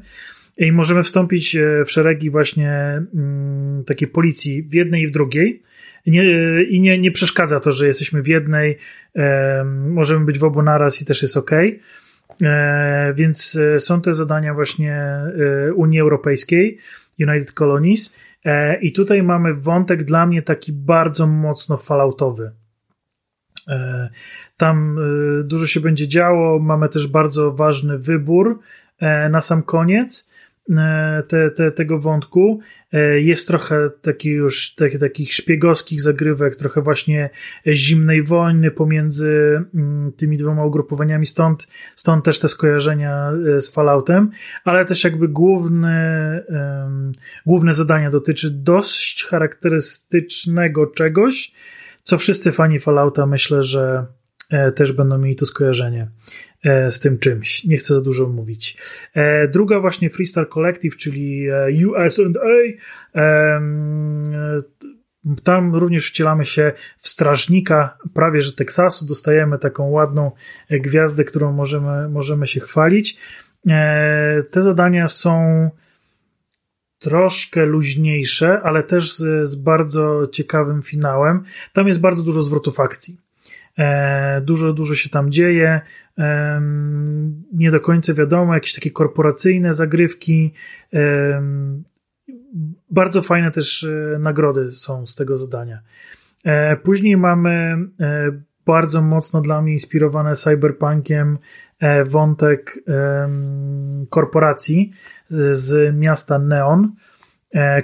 I 0.58 0.72
możemy 0.72 1.04
wstąpić 1.04 1.58
w 1.86 1.92
szeregi 1.92 2.30
właśnie 2.30 3.02
mm, 3.16 3.84
takiej 3.86 4.08
policji 4.08 4.64
w 4.64 4.74
jednej 4.74 5.04
i 5.04 5.08
w 5.08 5.12
drugiej 5.12 5.64
nie, 6.12 6.24
i 6.64 6.80
nie, 6.80 7.00
nie 7.00 7.12
przeszkadza 7.12 7.60
to, 7.60 7.72
że 7.72 7.88
jesteśmy 7.88 8.22
w 8.22 8.28
jednej, 8.28 8.78
e, 9.16 9.64
możemy 9.64 10.26
być 10.26 10.40
w 10.40 10.44
obu 10.44 10.62
naraz 10.62 11.02
i 11.02 11.06
też 11.06 11.22
jest 11.22 11.38
ok. 11.38 11.52
E, 12.44 13.14
więc 13.16 13.56
e, 13.56 13.80
są 13.80 14.02
te 14.02 14.14
zadania 14.14 14.54
właśnie 14.54 14.94
e, 14.94 15.74
Unii 15.74 16.00
Europejskiej, 16.00 16.78
United 17.20 17.52
Colonies. 17.52 18.16
E, 18.46 18.80
I 18.80 18.92
tutaj 18.92 19.24
mamy 19.24 19.54
wątek 19.54 20.04
dla 20.04 20.26
mnie 20.26 20.42
taki 20.42 20.74
bardzo 20.74 21.28
mocno 21.28 21.78
falloutowy. 21.78 22.52
E, 23.68 24.10
tam 24.58 25.00
dużo 25.44 25.68
się 25.68 25.80
będzie 25.80 26.08
działo. 26.08 26.60
Mamy 26.60 26.90
też 26.90 27.08
bardzo 27.08 27.52
ważny 27.52 27.98
wybór 27.98 28.60
na 29.30 29.42
sam 29.42 29.64
koniec. 29.64 30.30
E, 30.70 31.24
te, 31.28 31.52
te, 31.52 31.72
tego 31.72 32.00
wątku. 32.00 32.60
E, 32.94 33.20
jest 33.20 33.48
trochę 33.48 33.90
taki 34.02 34.30
już 34.30 34.76
taki, 34.76 35.00
takich 35.00 35.34
szpiegowskich 35.34 36.02
zagrywek, 36.02 36.56
trochę 36.56 36.82
właśnie 36.82 37.30
zimnej 37.68 38.24
wojny 38.24 38.72
pomiędzy 38.72 39.64
mm, 39.76 40.12
tymi 40.12 40.38
dwoma 40.38 40.66
ugrupowaniami, 40.66 41.26
stąd, 41.26 41.68
stąd 41.96 42.26
też 42.26 42.40
te 42.40 42.48
skojarzenia 42.48 43.32
e, 43.56 43.60
z 43.60 43.70
Falloutem, 43.70 44.32
ale 44.64 44.86
też 44.86 45.04
jakby 45.04 45.28
główne, 45.28 46.44
um, 46.50 47.12
główne 47.46 47.74
dotyczy 48.12 48.52
dość 48.52 49.24
charakterystycznego 49.24 50.88
czegoś, 50.88 51.52
co 52.04 52.18
wszyscy 52.18 52.52
fani 52.52 52.80
Fallouta 52.80 53.26
myślę, 53.26 53.64
że 53.64 54.06
też 54.76 54.92
będą 54.92 55.18
mieli 55.18 55.36
to 55.36 55.46
skojarzenie. 55.46 56.08
E, 56.64 56.92
z 56.92 57.00
tym 57.00 57.20
czymś. 57.20 57.64
Nie 57.64 57.78
chcę 57.78 57.96
za 57.96 58.02
dużo 58.02 58.28
mówić. 58.28 58.78
E, 59.14 59.48
druga 59.48 59.80
właśnie 59.80 60.10
Freestyle 60.10 60.46
Collective, 60.46 60.98
czyli 60.98 61.48
USA. 61.86 62.24
Tam 65.44 65.76
również 65.76 66.10
wcielamy 66.10 66.46
się 66.46 66.72
w 66.98 67.08
strażnika 67.08 67.98
prawie 68.14 68.42
że 68.42 68.54
Teksasu, 68.54 69.06
dostajemy 69.06 69.60
taką 69.60 69.90
ładną 69.90 70.32
gwiazdę, 70.70 71.24
którą 71.24 71.54
możemy, 71.54 72.10
możemy 72.10 72.48
się 72.48 72.60
chwalić. 72.60 73.18
Te 74.52 74.62
zadania 74.62 75.08
są 75.08 75.70
troszkę 77.00 77.66
luźniejsze, 77.66 78.62
ale 78.62 78.84
też 78.84 79.14
z, 79.14 79.50
z 79.50 79.56
bardzo 79.56 80.28
ciekawym 80.32 80.82
finałem. 80.82 81.44
Tam 81.74 81.88
jest 81.88 82.00
bardzo 82.00 82.24
dużo 82.24 82.44
zwrotów 82.44 82.80
akcji. 82.80 83.27
E, 83.78 84.42
dużo, 84.42 84.74
dużo 84.74 84.96
się 84.96 85.10
tam 85.10 85.32
dzieje. 85.32 85.82
E, 86.18 86.62
nie 87.54 87.72
do 87.72 87.80
końca 87.80 88.14
wiadomo, 88.14 88.54
jakieś 88.54 88.74
takie 88.74 88.92
korporacyjne 88.92 89.74
zagrywki. 89.74 90.54
E, 90.94 91.42
bardzo 92.90 93.22
fajne 93.22 93.52
też 93.52 93.88
nagrody 94.20 94.72
są 94.72 95.06
z 95.06 95.16
tego 95.16 95.38
zadania. 95.38 95.80
Później 96.84 97.18
mamy 97.18 97.78
bardzo 98.66 99.02
mocno 99.02 99.42
dla 99.42 99.62
mnie 99.62 99.72
inspirowane 99.72 100.36
cyberpunkiem 100.36 101.38
wątek 102.06 102.84
korporacji 104.10 104.92
z, 105.30 105.58
z 105.58 105.96
miasta 105.96 106.40
Neon, 106.40 106.92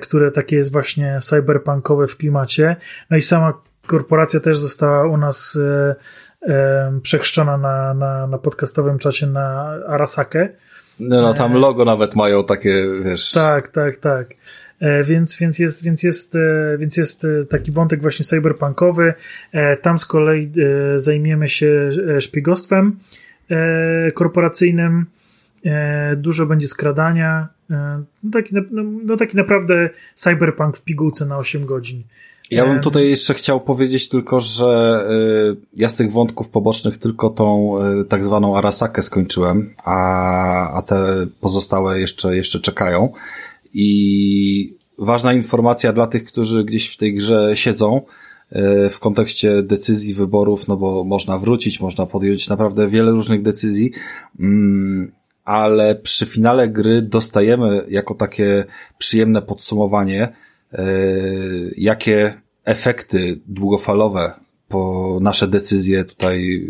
które 0.02 0.32
takie 0.32 0.56
jest 0.56 0.72
właśnie 0.72 1.18
cyberpunkowe 1.22 2.08
w 2.08 2.18
klimacie. 2.18 2.76
No 3.10 3.18
i 3.18 3.22
sama 3.22 3.54
korporacja 3.88 4.40
też 4.40 4.58
została 4.58 5.08
u 5.08 5.18
nas 5.18 5.56
e, 5.56 5.96
e, 6.50 7.00
przechrzczona 7.04 7.58
na, 7.58 7.94
na, 7.94 8.28
na 8.28 8.38
podcastowym 8.38 9.00
czacie 9.00 9.28
na 9.28 9.78
Arasakę. 9.88 10.50
No, 11.00 11.22
no 11.22 11.34
tam 11.34 11.56
e, 11.56 11.60
logo 11.60 11.86
nawet 11.86 12.16
mają 12.16 12.44
takie, 12.44 12.86
wiesz. 13.06 13.32
Tak, 13.32 13.68
tak, 13.68 13.98
tak. 13.98 14.28
Więc, 15.04 15.38
więc, 15.38 15.60
jest, 15.60 15.84
więc, 15.84 16.04
jest, 16.04 16.38
więc 16.78 16.98
jest 16.98 17.28
taki 17.50 17.72
wątek 17.72 18.02
właśnie 18.02 18.26
cyberpunkowy. 18.26 19.14
Tam 19.82 20.00
z 20.00 20.06
kolei 20.06 20.52
zajmiemy 20.96 21.50
się 21.50 21.92
szpiegostwem 22.20 23.00
korporacyjnym. 24.14 25.06
Dużo 26.18 26.46
będzie 26.46 26.68
skradania. 26.68 27.48
No 27.70 28.32
taki, 28.34 28.56
no, 28.56 28.62
no 29.06 29.18
taki 29.18 29.38
naprawdę 29.38 29.90
cyberpunk 30.14 30.78
w 30.78 30.84
pigułce 30.84 31.26
na 31.26 31.38
8 31.38 31.66
godzin. 31.66 32.04
Ja 32.52 32.66
bym 32.66 32.80
tutaj 32.80 33.10
jeszcze 33.10 33.34
chciał 33.34 33.62
powiedzieć 33.62 34.10
tylko, 34.10 34.42
że 34.42 35.06
y, 35.12 35.56
ja 35.76 35.90
z 35.90 35.96
tych 35.96 36.12
wątków 36.12 36.50
pobocznych 36.50 36.98
tylko 36.98 37.30
tą 37.30 37.78
y, 38.02 38.06
tak 38.06 38.24
zwaną 38.24 38.58
Arasakę 38.58 39.02
skończyłem, 39.02 39.74
a, 39.84 40.74
a 40.74 40.82
te 40.82 41.28
pozostałe 41.42 42.00
jeszcze, 42.00 42.36
jeszcze 42.36 42.60
czekają. 42.60 43.14
I 43.74 44.76
ważna 44.98 45.34
informacja 45.34 45.94
dla 45.94 46.08
tych, 46.08 46.24
którzy 46.24 46.64
gdzieś 46.64 46.94
w 46.94 46.98
tej 46.98 47.14
grze 47.14 47.52
siedzą, 47.54 48.02
y, 48.52 48.90
w 48.90 49.00
kontekście 49.00 49.64
decyzji, 49.64 50.14
wyborów, 50.14 50.68
no 50.68 50.78
bo 50.78 51.04
można 51.04 51.38
wrócić, 51.38 51.80
można 51.80 52.06
podjąć 52.06 52.50
naprawdę 52.50 52.88
wiele 52.90 53.12
różnych 53.12 53.42
decyzji, 53.42 53.92
mm, 54.40 55.12
ale 55.46 55.96
przy 55.96 56.26
finale 56.26 56.68
gry 56.68 57.02
dostajemy 57.02 57.86
jako 57.90 58.16
takie 58.16 58.66
przyjemne 58.98 59.42
podsumowanie, 59.42 60.34
jakie 61.78 62.42
efekty 62.66 63.40
długofalowe 63.48 64.34
po 64.68 65.20
nasze 65.22 65.48
decyzje 65.48 66.06
tutaj 66.06 66.68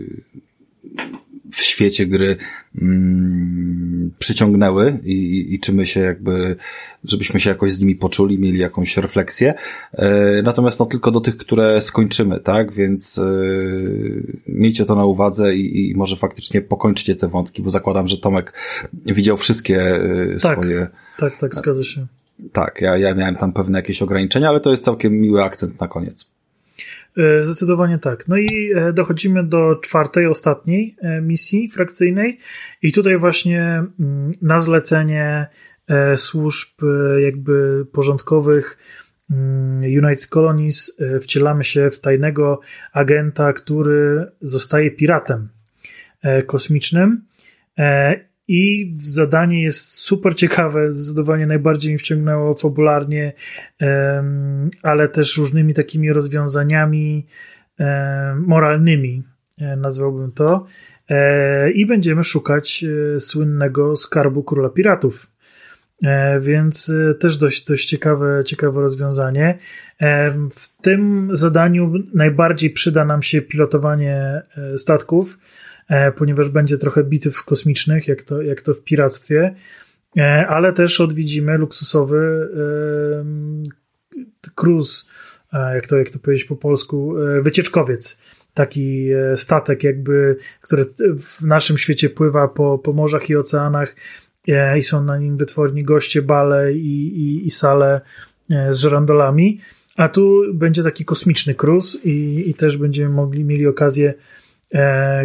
w 1.52 1.62
świecie 1.62 2.06
gry 2.06 2.38
mm, 2.82 4.12
przyciągnęły 4.20 5.00
i, 5.04 5.48
i 5.54 5.60
czy 5.60 5.74
my 5.74 5.86
się 5.86 6.00
jakby, 6.00 6.56
żebyśmy 7.04 7.40
się 7.40 7.50
jakoś 7.50 7.74
z 7.74 7.80
nimi 7.80 7.96
poczuli, 7.96 8.40
mieli 8.40 8.60
jakąś 8.60 8.98
refleksję. 8.98 9.54
E, 9.94 10.42
natomiast 10.42 10.80
no 10.80 10.86
tylko 10.86 11.12
do 11.12 11.22
tych, 11.22 11.38
które 11.38 11.82
skończymy, 11.82 12.40
tak? 12.40 12.74
Więc 12.74 13.18
e, 13.18 13.24
miejcie 14.48 14.86
to 14.86 14.96
na 14.96 15.06
uwadze 15.06 15.56
i, 15.56 15.90
i 15.90 15.96
może 15.96 16.16
faktycznie 16.16 16.62
pokończcie 16.62 17.16
te 17.16 17.28
wątki, 17.28 17.62
bo 17.62 17.70
zakładam, 17.70 18.08
że 18.08 18.18
Tomek 18.18 18.54
widział 18.94 19.38
wszystkie 19.38 19.82
e, 19.82 20.40
tak, 20.42 20.54
swoje. 20.54 20.88
Tak, 21.18 21.38
tak, 21.38 21.56
zgadza 21.56 21.84
się. 21.84 22.08
Tak, 22.54 22.82
ja, 22.82 22.98
ja 22.98 23.16
miałem 23.16 23.36
tam 23.36 23.54
pewne 23.54 23.80
jakieś 23.80 24.02
ograniczenia, 24.02 24.50
ale 24.50 24.60
to 24.60 24.72
jest 24.72 24.84
całkiem 24.84 25.14
miły 25.14 25.44
akcent 25.44 25.82
na 25.82 25.88
koniec. 25.88 26.34
E, 27.18 27.44
zdecydowanie 27.44 28.00
tak. 28.00 28.28
No 28.28 28.38
i 28.38 28.72
e, 28.76 28.94
dochodzimy 28.94 29.44
do 29.44 29.76
czwartej, 29.76 30.28
ostatniej 30.28 30.96
e, 31.02 31.22
misji 31.22 31.70
frakcyjnej 31.70 32.40
i 32.82 32.92
tutaj 32.92 33.18
właśnie 33.18 33.84
mm, 34.00 34.32
na 34.42 34.60
zlecenie 34.60 35.48
służb 36.16 36.82
jakby 37.20 37.86
porządkowych 37.92 38.78
mm, 39.32 39.82
United 39.82 40.28
Colonies 40.28 40.98
wcielamy 41.22 41.64
się 41.64 41.90
w 41.90 42.00
tajnego 42.00 42.60
agenta, 42.94 43.54
który 43.54 44.32
zostaje 44.42 44.92
piratem 44.92 45.50
kosmicznym 46.46 47.22
i 48.48 48.96
zadanie 49.02 49.64
jest 49.64 49.90
super 49.90 50.36
ciekawe, 50.36 50.94
zdecydowanie 50.94 51.48
najbardziej 51.48 51.92
mi 51.92 51.98
wciągnęło 51.98 52.54
fabularnie, 52.54 53.34
ale 54.82 55.10
też 55.10 55.38
różnymi 55.38 55.74
takimi 55.74 56.14
rozwiązaniami 56.14 57.28
moralnymi, 58.38 59.24
e, 59.58 59.76
nazwałbym 59.76 60.32
to. 60.32 60.66
E, 61.10 61.72
I 61.72 61.86
będziemy 61.86 62.24
szukać 62.24 62.86
e, 63.16 63.20
słynnego 63.20 63.96
skarbu 63.96 64.44
króla 64.44 64.70
piratów. 64.70 65.34
Więc 66.42 66.94
też 67.20 67.38
dość, 67.38 67.66
dość 67.66 67.90
ciekawe, 67.90 68.44
ciekawe 68.46 68.82
rozwiązanie. 68.82 69.58
W 70.56 70.82
tym 70.82 71.30
zadaniu 71.32 71.94
najbardziej 72.14 72.70
przyda 72.70 73.06
nam 73.06 73.24
się 73.24 73.42
pilotowanie 73.42 74.42
statków 74.78 75.40
ponieważ 76.16 76.50
będzie 76.50 76.78
trochę 76.78 77.04
bitew 77.04 77.44
kosmicznych, 77.44 78.08
jak 78.08 78.24
to, 78.24 78.42
jak 78.42 78.62
to 78.62 78.74
w 78.74 78.84
piractwie, 78.84 79.56
e, 80.18 80.48
ale 80.48 80.74
też 80.74 81.02
odwiedzimy 81.02 81.58
luksusowy 81.58 82.50
cruise, 84.56 85.06
e, 85.54 85.76
jak 85.76 85.88
to, 85.88 85.98
jak 85.98 86.10
to 86.10 86.20
powiedzieć 86.20 86.46
po 86.46 86.56
polsku, 86.56 87.16
wycieczkowiec. 87.42 88.22
Taki 88.54 89.08
statek, 89.36 89.84
jakby, 89.84 90.38
który 90.62 90.86
w 91.20 91.42
naszym 91.42 91.78
świecie 91.78 92.10
pływa 92.10 92.48
po, 92.48 92.78
po 92.78 92.94
morzach 92.94 93.30
i 93.30 93.36
oceanach 93.36 93.96
i 94.78 94.84
są 94.84 95.04
na 95.04 95.18
nim 95.18 95.38
wytworni 95.38 95.84
goście, 95.84 96.22
bale 96.22 96.74
i, 96.74 97.08
i, 97.08 97.48
i 97.48 97.52
sale 97.52 98.02
z 98.70 98.78
żerandolami. 98.78 99.60
A 99.98 100.10
tu 100.10 100.42
będzie 100.54 100.84
taki 100.84 101.06
kosmiczny 101.06 101.56
cruise 101.56 101.98
i, 102.04 102.50
i 102.50 102.54
też 102.54 102.78
będziemy 102.78 103.10
mogli 103.10 103.44
mieli 103.44 103.68
okazję 103.68 104.14
E, 104.14 104.14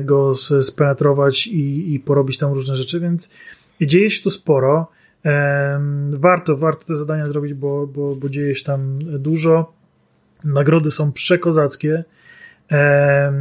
go 0.02 0.34
spenetrować 0.62 1.46
i, 1.46 1.94
i 1.94 2.00
porobić 2.00 2.38
tam 2.38 2.52
różne 2.52 2.76
rzeczy, 2.76 3.00
więc 3.00 3.30
dzieje 3.80 4.10
się 4.10 4.22
tu 4.22 4.30
sporo. 4.30 4.86
E, 5.24 5.80
warto, 6.10 6.56
warto 6.56 6.84
te 6.84 6.94
zadania 6.94 7.26
zrobić, 7.26 7.54
bo, 7.54 7.86
bo, 7.86 8.16
bo 8.16 8.28
dzieje 8.28 8.56
się 8.56 8.64
tam 8.64 8.98
dużo. 9.02 9.72
Nagrody 10.44 10.90
są 10.90 11.12
przekozackie 11.12 12.04
e, 12.70 13.32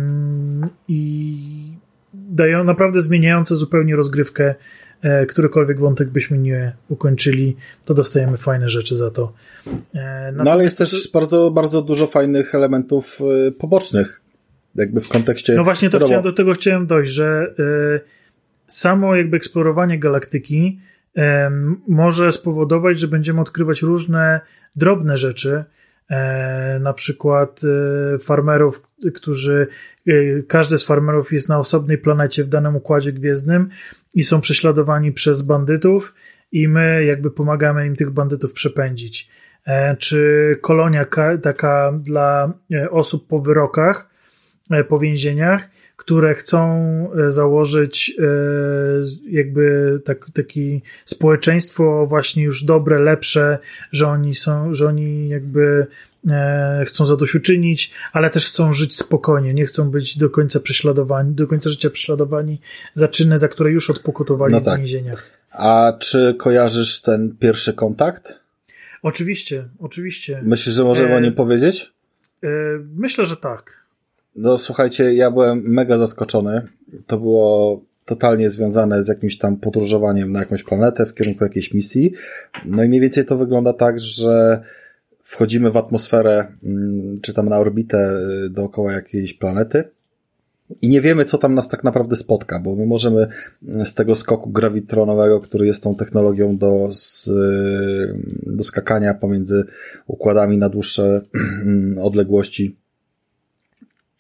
i 0.88 1.38
dają 2.14 2.64
naprawdę 2.64 3.02
zmieniające 3.02 3.56
zupełnie 3.56 3.96
rozgrywkę. 3.96 4.56
Którykolwiek 5.30 5.80
wątek 5.80 6.10
byśmy 6.10 6.38
nie 6.38 6.76
ukończyli, 6.90 7.56
to 7.86 7.94
dostajemy 7.94 8.38
fajne 8.38 8.70
rzeczy 8.70 8.96
za 8.96 9.12
to. 9.12 9.34
No 10.34 10.52
ale 10.52 10.64
jest 10.64 10.78
też 10.78 11.12
bardzo, 11.14 11.52
bardzo 11.52 11.82
dużo 11.82 12.08
fajnych 12.08 12.56
elementów 12.56 13.20
pobocznych, 13.60 14.22
jakby 14.78 15.02
w 15.02 15.10
kontekście. 15.10 15.56
No 15.56 15.64
właśnie 15.64 15.90
to 15.90 16.00
chciałem, 16.00 16.24
do 16.24 16.34
tego 16.34 16.54
chciałem 16.54 16.88
dojść, 16.88 17.14
że 17.14 17.54
y, 17.60 18.00
samo 18.68 19.16
jakby 19.16 19.38
eksplorowanie 19.38 20.00
galaktyki 20.00 20.80
y, 21.18 21.22
może 21.88 22.32
spowodować, 22.32 23.00
że 23.00 23.08
będziemy 23.08 23.42
odkrywać 23.42 23.82
różne 23.82 24.42
drobne 24.76 25.18
rzeczy, 25.18 25.64
e, 26.10 26.80
na 26.80 26.94
przykład 26.94 27.62
e, 27.64 28.18
farmerów, 28.18 28.88
którzy, 29.14 29.68
każdy 30.48 30.78
z 30.78 30.84
farmerów 30.84 31.34
jest 31.34 31.50
na 31.50 31.60
osobnej 31.60 31.98
planecie 31.98 32.44
w 32.44 32.48
danym 32.48 32.76
układzie 32.76 33.14
gwiezdnym 33.14 33.70
i 34.14 34.24
są 34.24 34.42
prześladowani 34.42 35.12
przez 35.12 35.42
bandytów 35.42 36.16
i 36.52 36.68
my 36.68 37.06
jakby 37.06 37.32
pomagamy 37.32 37.86
im 37.86 37.96
tych 37.96 38.10
bandytów 38.10 38.54
przepędzić. 38.54 39.30
Czy 39.98 40.60
kolonia 40.62 41.06
taka 41.42 41.94
dla 42.04 42.54
osób 42.92 43.28
po 43.28 43.40
wyrokach, 43.40 44.10
E, 44.10 44.17
po 44.90 45.00
więzieniach, 45.00 45.70
które 45.98 46.34
chcą 46.34 46.60
e, 47.28 47.32
założyć 47.32 48.16
e, 48.20 48.24
jakby 49.30 50.00
tak, 50.06 50.26
taki 50.34 50.82
społeczeństwo 51.06 52.06
właśnie 52.10 52.44
już 52.44 52.64
dobre, 52.64 53.00
lepsze, 53.00 53.58
że 53.92 54.08
oni 54.08 54.36
są, 54.36 54.74
że 54.74 54.88
oni 54.88 55.30
jakby 55.30 55.88
chcą 56.86 57.06
zadośćuczynić, 57.06 57.94
ale 58.14 58.30
też 58.30 58.48
chcą 58.48 58.74
żyć 58.74 58.96
spokojnie, 58.96 59.54
nie 59.54 59.66
chcą 59.66 59.92
być 59.92 60.18
do 60.18 60.30
końca 60.30 60.60
prześladowani, 60.60 61.34
do 61.34 61.48
końca 61.48 61.70
życia 61.70 61.90
prześladowani 61.90 62.62
za 62.96 63.08
czyny, 63.08 63.38
za 63.38 63.48
które 63.48 63.72
już 63.72 63.90
odpokutowali 63.90 64.54
no 64.54 64.62
tak. 64.62 64.76
w 64.76 64.78
więzieniach. 64.78 65.30
A 65.52 65.94
czy 66.00 66.36
kojarzysz 66.40 67.02
ten 67.02 67.36
pierwszy 67.40 67.74
kontakt? 67.74 68.40
Oczywiście, 69.04 69.66
oczywiście. 69.80 70.42
Myślisz, 70.44 70.76
że 70.76 70.84
możemy 70.84 71.14
e... 71.14 71.18
o 71.18 71.20
nim 71.20 71.34
powiedzieć? 71.34 71.92
Myślę, 72.96 73.26
że 73.26 73.38
tak. 73.38 73.87
No 74.38 74.58
słuchajcie, 74.58 75.14
ja 75.14 75.32
byłem 75.32 75.62
mega 75.62 75.98
zaskoczony. 75.98 76.62
To 77.08 77.18
było 77.18 77.82
totalnie 78.06 78.50
związane 78.50 79.04
z 79.04 79.08
jakimś 79.08 79.38
tam 79.38 79.58
podróżowaniem 79.58 80.32
na 80.32 80.40
jakąś 80.40 80.64
planetę 80.64 81.06
w 81.06 81.14
kierunku 81.14 81.44
jakiejś 81.44 81.74
misji. 81.74 82.14
No 82.66 82.84
i 82.84 82.88
mniej 82.88 83.02
więcej 83.02 83.26
to 83.26 83.38
wygląda 83.38 83.74
tak, 83.74 84.00
że 84.00 84.62
wchodzimy 85.24 85.72
w 85.72 85.78
atmosferę, 85.78 86.48
mm, 86.64 87.20
czy 87.22 87.34
tam 87.34 87.50
na 87.50 87.58
orbitę 87.58 88.20
y, 88.46 88.50
dookoła 88.50 88.92
jakiejś 88.92 89.34
planety 89.34 89.84
i 90.82 90.90
nie 90.90 91.02
wiemy, 91.02 91.26
co 91.26 91.38
tam 91.38 91.56
nas 91.56 91.68
tak 91.68 91.84
naprawdę 91.84 92.16
spotka, 92.16 92.60
bo 92.60 92.76
my 92.76 92.86
możemy 92.86 93.28
z 93.62 93.94
tego 93.94 94.16
skoku 94.16 94.50
grawitronowego, 94.50 95.42
który 95.42 95.68
jest 95.68 95.84
tą 95.84 95.96
technologią 95.96 96.58
do, 96.58 96.90
z, 96.92 97.30
do 98.46 98.64
skakania 98.64 99.14
pomiędzy 99.14 99.66
układami 100.08 100.58
na 100.58 100.70
dłuższe 100.70 101.22
odległości, 102.02 102.76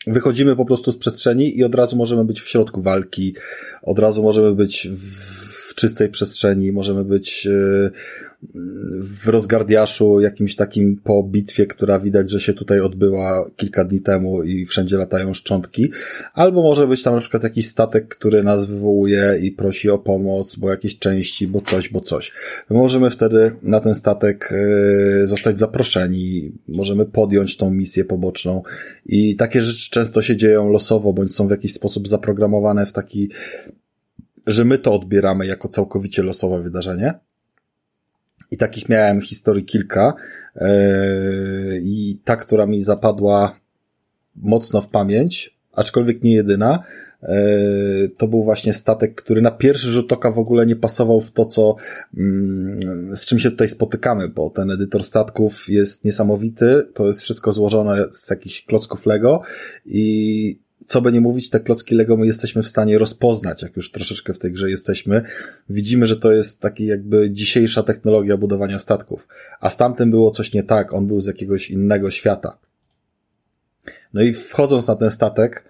wychodzimy 0.07 0.55
po 0.55 0.65
prostu 0.65 0.91
z 0.91 0.97
przestrzeni 0.97 1.57
i 1.57 1.63
od 1.63 1.75
razu 1.75 1.95
możemy 1.95 2.25
być 2.25 2.41
w 2.41 2.49
środku 2.49 2.81
walki, 2.81 3.35
od 3.81 3.99
razu 3.99 4.23
możemy 4.23 4.55
być 4.55 4.89
w 5.51 5.75
czystej 5.75 6.09
przestrzeni, 6.09 6.71
możemy 6.71 7.05
być 7.05 7.47
e, 7.47 7.91
w 8.99 9.27
rozgardiaszu 9.27 10.19
jakimś 10.19 10.55
takim 10.55 11.01
po 11.03 11.23
bitwie, 11.23 11.65
która 11.65 11.99
widać, 11.99 12.31
że 12.31 12.39
się 12.39 12.53
tutaj 12.53 12.80
odbyła 12.80 13.49
kilka 13.55 13.84
dni 13.84 14.01
temu 14.01 14.43
i 14.43 14.65
wszędzie 14.65 14.97
latają 14.97 15.34
szczątki, 15.34 15.91
albo 16.34 16.61
może 16.61 16.88
być 16.88 17.03
tam 17.03 17.15
na 17.15 17.22
przykład 17.22 17.43
jakiś 17.43 17.68
statek, 17.68 18.07
który 18.07 18.43
nas 18.43 18.65
wywołuje 18.65 19.39
i 19.41 19.51
prosi 19.51 19.89
o 19.89 19.99
pomoc, 19.99 20.55
bo 20.55 20.69
jakieś 20.69 20.99
części, 20.99 21.47
bo 21.47 21.61
coś, 21.61 21.89
bo 21.89 22.01
coś. 22.01 22.31
My 22.69 22.77
możemy 22.77 23.09
wtedy 23.09 23.51
na 23.64 23.80
ten 23.80 23.95
statek 23.95 24.53
e, 25.23 25.27
zostać 25.27 25.59
zaproszeni, 25.59 26.51
możemy 26.68 27.05
podjąć 27.05 27.57
tą 27.57 27.69
misję 27.69 28.05
poboczną 28.05 28.64
i 29.05 29.35
takie 29.35 29.61
rzeczy 29.61 29.91
często 29.91 30.22
się 30.22 30.38
dzieją 30.38 30.72
losowo, 30.72 31.14
bądź 31.14 31.35
są 31.35 31.47
w 31.47 31.51
jakiś 31.51 31.73
sposób 31.73 32.07
zaprogramowane 32.07 32.85
w 32.85 32.93
taki 32.93 33.30
że 34.47 34.65
my 34.65 34.77
to 34.77 34.93
odbieramy 34.93 35.45
jako 35.45 35.68
całkowicie 35.68 36.23
losowe 36.23 36.61
wydarzenie. 36.61 37.14
I 38.51 38.57
takich 38.57 38.89
miałem 38.89 39.21
historii 39.21 39.65
kilka. 39.65 40.13
Yy, 40.55 40.67
I 41.83 42.19
ta, 42.23 42.35
która 42.35 42.65
mi 42.65 42.83
zapadła 42.83 43.59
mocno 44.35 44.81
w 44.81 44.89
pamięć, 44.89 45.57
aczkolwiek 45.73 46.23
nie 46.23 46.33
jedyna, 46.33 46.83
yy, 47.23 47.29
to 48.17 48.27
był 48.27 48.43
właśnie 48.43 48.73
statek, 48.73 49.15
który 49.15 49.41
na 49.41 49.51
pierwszy 49.51 49.91
rzut 49.91 50.11
oka 50.11 50.31
w 50.31 50.39
ogóle 50.39 50.65
nie 50.65 50.75
pasował 50.75 51.21
w 51.21 51.31
to, 51.31 51.45
co, 51.45 51.75
mm, 52.17 53.15
z 53.15 53.25
czym 53.25 53.39
się 53.39 53.51
tutaj 53.51 53.69
spotykamy, 53.69 54.29
bo 54.29 54.49
ten 54.49 54.71
edytor 54.71 55.03
statków 55.03 55.69
jest 55.69 56.05
niesamowity, 56.05 56.87
to 56.93 57.07
jest 57.07 57.21
wszystko 57.21 57.51
złożone 57.51 58.05
z 58.11 58.29
jakichś 58.29 58.65
klocków 58.65 59.05
Lego 59.05 59.41
i 59.85 60.66
co 60.88 61.01
by 61.01 61.11
nie 61.11 61.22
mówić, 61.22 61.49
te 61.49 61.59
klocki 61.59 61.95
Lego 61.95 62.18
my 62.18 62.26
jesteśmy 62.26 62.64
w 62.64 62.68
stanie 62.68 62.97
rozpoznać, 62.97 63.61
jak 63.61 63.76
już 63.76 63.91
troszeczkę 63.91 64.34
w 64.34 64.39
tej 64.39 64.51
grze 64.51 64.69
jesteśmy. 64.69 65.22
Widzimy, 65.69 66.07
że 66.07 66.18
to 66.18 66.31
jest 66.31 66.59
taki 66.59 66.85
jakby 66.85 67.31
dzisiejsza 67.31 67.84
technologia 67.84 68.38
budowania 68.38 68.80
statków. 68.80 69.27
A 69.59 69.69
z 69.69 69.77
tamtym 69.77 70.11
było 70.11 70.31
coś 70.31 70.53
nie 70.53 70.64
tak, 70.64 70.93
on 70.93 71.07
był 71.07 71.22
z 71.22 71.27
jakiegoś 71.27 71.69
innego 71.69 72.11
świata. 72.11 72.57
No 74.14 74.22
i 74.22 74.34
wchodząc 74.34 74.88
na 74.88 74.95
ten 74.95 75.11
statek, 75.11 75.64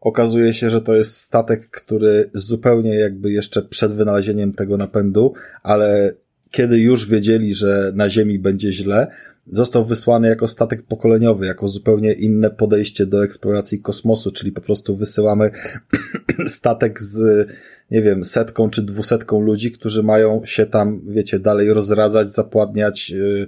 okazuje 0.00 0.54
się, 0.54 0.70
że 0.70 0.80
to 0.80 0.94
jest 0.94 1.16
statek, 1.16 1.70
który 1.70 2.30
zupełnie 2.34 2.94
jakby 2.94 3.32
jeszcze 3.32 3.62
przed 3.62 3.92
wynalezieniem 3.92 4.52
tego 4.52 4.76
napędu, 4.76 5.34
ale 5.62 6.14
kiedy 6.50 6.78
już 6.78 7.08
wiedzieli, 7.08 7.54
że 7.54 7.92
na 7.94 8.08
Ziemi 8.08 8.38
będzie 8.38 8.72
źle, 8.72 9.06
został 9.52 9.84
wysłany 9.84 10.28
jako 10.28 10.48
statek 10.48 10.82
pokoleniowy, 10.82 11.46
jako 11.46 11.68
zupełnie 11.68 12.12
inne 12.12 12.50
podejście 12.50 13.06
do 13.06 13.24
eksploracji 13.24 13.80
kosmosu, 13.80 14.32
czyli 14.32 14.52
po 14.52 14.60
prostu 14.60 14.96
wysyłamy 14.96 15.50
statek 16.46 17.02
z, 17.02 17.48
nie 17.90 18.02
wiem, 18.02 18.24
setką 18.24 18.70
czy 18.70 18.82
dwusetką 18.82 19.40
ludzi, 19.40 19.72
którzy 19.72 20.02
mają 20.02 20.42
się 20.44 20.66
tam, 20.66 21.00
wiecie, 21.08 21.38
dalej 21.38 21.72
rozradzać, 21.72 22.32
zapładniać 22.32 23.10
yy, 23.10 23.46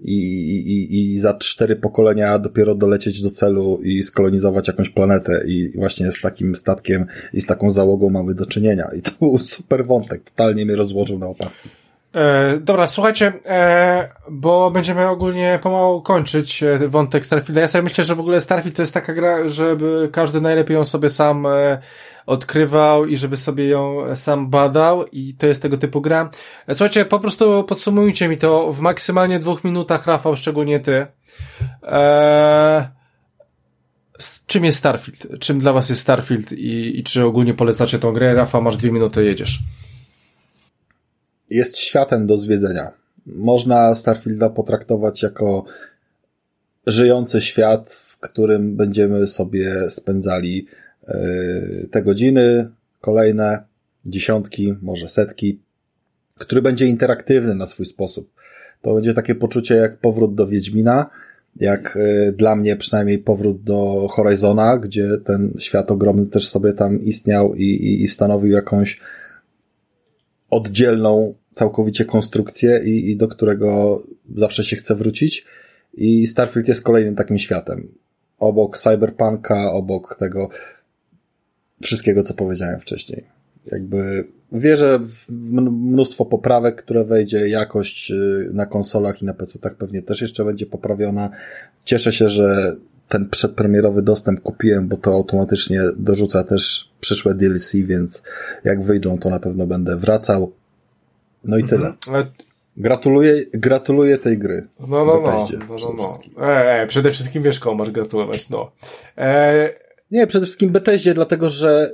i, 0.00 0.18
i, 0.56 1.12
i 1.12 1.20
za 1.20 1.34
cztery 1.34 1.76
pokolenia 1.76 2.38
dopiero 2.38 2.74
dolecieć 2.74 3.22
do 3.22 3.30
celu 3.30 3.80
i 3.82 4.02
skolonizować 4.02 4.68
jakąś 4.68 4.90
planetę 4.90 5.44
i 5.46 5.70
właśnie 5.76 6.12
z 6.12 6.20
takim 6.20 6.54
statkiem 6.54 7.06
i 7.32 7.40
z 7.40 7.46
taką 7.46 7.70
załogą 7.70 8.10
mamy 8.10 8.34
do 8.34 8.46
czynienia. 8.46 8.88
I 8.96 9.02
to 9.02 9.10
był 9.20 9.38
super 9.38 9.86
wątek, 9.86 10.30
totalnie 10.30 10.66
mnie 10.66 10.76
rozłożył 10.76 11.18
na 11.18 11.26
opadki. 11.26 11.83
E, 12.14 12.58
dobra, 12.58 12.86
słuchajcie, 12.86 13.32
e, 13.46 14.08
bo 14.30 14.70
będziemy 14.70 15.08
ogólnie 15.08 15.58
pomału 15.62 16.02
kończyć 16.02 16.62
e, 16.62 16.88
wątek 16.88 17.26
Starfielda. 17.26 17.60
Ja 17.60 17.66
sobie 17.66 17.82
myślę, 17.82 18.04
że 18.04 18.14
w 18.14 18.20
ogóle 18.20 18.40
Starfield 18.40 18.76
to 18.76 18.82
jest 18.82 18.94
taka 18.94 19.14
gra, 19.14 19.48
żeby 19.48 20.08
każdy 20.12 20.40
najlepiej 20.40 20.74
ją 20.74 20.84
sobie 20.84 21.08
sam 21.08 21.46
e, 21.46 21.78
odkrywał 22.26 23.06
i 23.06 23.16
żeby 23.16 23.36
sobie 23.36 23.68
ją 23.68 24.16
sam 24.16 24.50
badał 24.50 25.06
i 25.06 25.34
to 25.34 25.46
jest 25.46 25.62
tego 25.62 25.76
typu 25.76 26.00
gra. 26.00 26.30
E, 26.66 26.74
słuchajcie, 26.74 27.04
po 27.04 27.18
prostu 27.18 27.64
podsumujcie 27.64 28.28
mi 28.28 28.36
to 28.36 28.72
w 28.72 28.80
maksymalnie 28.80 29.38
dwóch 29.38 29.64
minutach, 29.64 30.06
Rafał, 30.06 30.36
szczególnie 30.36 30.80
ty. 30.80 31.06
Czym 34.46 34.64
jest 34.64 34.78
Starfield? 34.78 35.26
Czym 35.40 35.58
dla 35.58 35.72
was 35.72 35.88
jest 35.88 36.00
Starfield 36.00 36.52
i, 36.52 36.98
i 36.98 37.04
czy 37.04 37.24
ogólnie 37.24 37.54
polecacie 37.54 37.98
tą 37.98 38.12
grę? 38.12 38.34
Rafał, 38.34 38.62
masz 38.62 38.76
dwie 38.76 38.90
minuty, 38.90 39.24
jedziesz 39.24 39.58
jest 41.54 41.78
światem 41.78 42.26
do 42.26 42.38
zwiedzenia. 42.38 42.90
Można 43.26 43.94
Starfielda 43.94 44.50
potraktować 44.50 45.22
jako 45.22 45.64
żyjący 46.86 47.40
świat, 47.40 47.92
w 47.92 48.18
którym 48.18 48.76
będziemy 48.76 49.26
sobie 49.26 49.90
spędzali 49.90 50.66
e, 51.08 51.16
te 51.90 52.02
godziny, 52.02 52.68
kolejne 53.00 53.62
dziesiątki, 54.06 54.74
może 54.82 55.08
setki, 55.08 55.58
który 56.38 56.62
będzie 56.62 56.86
interaktywny 56.86 57.54
na 57.54 57.66
swój 57.66 57.86
sposób. 57.86 58.30
To 58.82 58.94
będzie 58.94 59.14
takie 59.14 59.34
poczucie 59.34 59.74
jak 59.74 59.96
powrót 59.96 60.34
do 60.34 60.46
Wiedźmina, 60.46 61.10
jak 61.56 61.98
e, 62.00 62.32
dla 62.32 62.56
mnie 62.56 62.76
przynajmniej 62.76 63.18
powrót 63.18 63.62
do 63.62 64.08
Horizona, 64.10 64.78
gdzie 64.78 65.18
ten 65.24 65.52
świat 65.58 65.90
ogromny 65.90 66.26
też 66.26 66.48
sobie 66.48 66.72
tam 66.72 67.02
istniał 67.02 67.54
i, 67.54 67.64
i, 67.64 68.02
i 68.02 68.08
stanowił 68.08 68.52
jakąś 68.52 69.00
oddzielną 70.50 71.34
całkowicie 71.54 72.04
konstrukcję 72.04 72.80
i, 72.84 73.10
i 73.10 73.16
do 73.16 73.28
którego 73.28 74.02
zawsze 74.36 74.64
się 74.64 74.76
chce 74.76 74.94
wrócić. 74.94 75.46
I 75.94 76.26
Starfield 76.26 76.68
jest 76.68 76.82
kolejnym 76.82 77.14
takim 77.14 77.38
światem. 77.38 77.88
Obok 78.38 78.78
Cyberpunka, 78.78 79.72
obok 79.72 80.16
tego 80.16 80.48
wszystkiego, 81.82 82.22
co 82.22 82.34
powiedziałem 82.34 82.80
wcześniej. 82.80 83.24
Jakby 83.72 84.24
wierzę 84.52 84.98
w 84.98 85.32
mnóstwo 85.50 86.24
poprawek, 86.24 86.82
które 86.82 87.04
wejdzie, 87.04 87.48
jakość 87.48 88.10
y, 88.10 88.50
na 88.52 88.66
konsolach 88.66 89.22
i 89.22 89.24
na 89.24 89.34
PC-tach 89.34 89.74
pewnie 89.74 90.02
też 90.02 90.20
jeszcze 90.20 90.44
będzie 90.44 90.66
poprawiona. 90.66 91.30
Cieszę 91.84 92.12
się, 92.12 92.30
że 92.30 92.76
ten 93.08 93.28
przedpremierowy 93.30 94.02
dostęp 94.02 94.40
kupiłem, 94.40 94.88
bo 94.88 94.96
to 94.96 95.12
automatycznie 95.12 95.80
dorzuca 95.96 96.44
też 96.44 96.90
przyszłe 97.00 97.34
DLC, 97.34 97.72
więc 97.72 98.22
jak 98.64 98.82
wyjdą, 98.82 99.18
to 99.18 99.30
na 99.30 99.40
pewno 99.40 99.66
będę 99.66 99.96
wracał. 99.96 100.52
No 101.44 101.58
i 101.58 101.62
mhm. 101.62 101.96
tyle. 102.02 102.26
Gratuluję, 102.76 103.44
gratuluję 103.54 104.18
tej 104.18 104.38
gry. 104.38 104.66
No, 104.80 104.86
no, 104.86 105.04
no. 105.04 105.48
no, 105.68 105.76
no, 105.76 105.94
no. 105.96 106.18
E, 106.46 106.80
e, 106.80 106.86
przede 106.86 107.10
wszystkim 107.10 107.42
wiesz, 107.42 107.60
komu 107.60 107.76
masz 107.76 107.90
gratulować, 107.90 108.50
no. 108.50 108.72
E... 109.18 109.84
Nie, 110.10 110.26
przede 110.26 110.46
wszystkim 110.46 110.70
Bethesdzie, 110.70 111.14
dlatego 111.14 111.48
że 111.48 111.92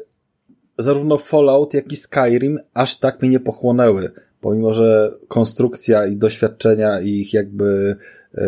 zarówno 0.78 1.18
Fallout, 1.18 1.74
jak 1.74 1.92
i 1.92 1.96
Skyrim 1.96 2.58
aż 2.74 2.98
tak 2.98 3.22
mnie 3.22 3.30
nie 3.30 3.40
pochłonęły. 3.40 4.12
Pomimo, 4.40 4.72
że 4.72 5.12
konstrukcja 5.28 6.06
i 6.06 6.16
doświadczenia 6.16 7.00
i 7.00 7.08
ich 7.08 7.34
jakby 7.34 7.96
yy, 8.34 8.42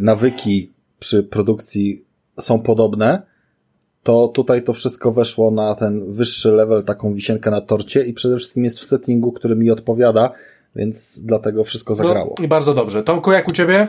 nawyki 0.00 0.72
przy 0.98 1.22
produkcji 1.22 2.04
są 2.40 2.62
podobne, 2.62 3.22
to 4.08 4.28
tutaj 4.28 4.62
to 4.62 4.72
wszystko 4.72 5.12
weszło 5.12 5.50
na 5.50 5.74
ten 5.74 6.12
wyższy 6.12 6.52
level, 6.52 6.84
taką 6.84 7.14
wisienkę 7.14 7.50
na 7.50 7.60
torcie 7.60 8.04
i 8.04 8.12
przede 8.12 8.36
wszystkim 8.36 8.64
jest 8.64 8.80
w 8.80 8.84
settingu, 8.84 9.32
który 9.32 9.56
mi 9.56 9.70
odpowiada, 9.70 10.32
więc 10.76 11.20
dlatego 11.20 11.64
wszystko 11.64 11.94
zagrało. 11.94 12.34
No, 12.38 12.44
I 12.44 12.48
bardzo 12.48 12.74
dobrze. 12.74 13.02
Tomku, 13.02 13.32
jak 13.32 13.48
u 13.48 13.52
Ciebie? 13.52 13.88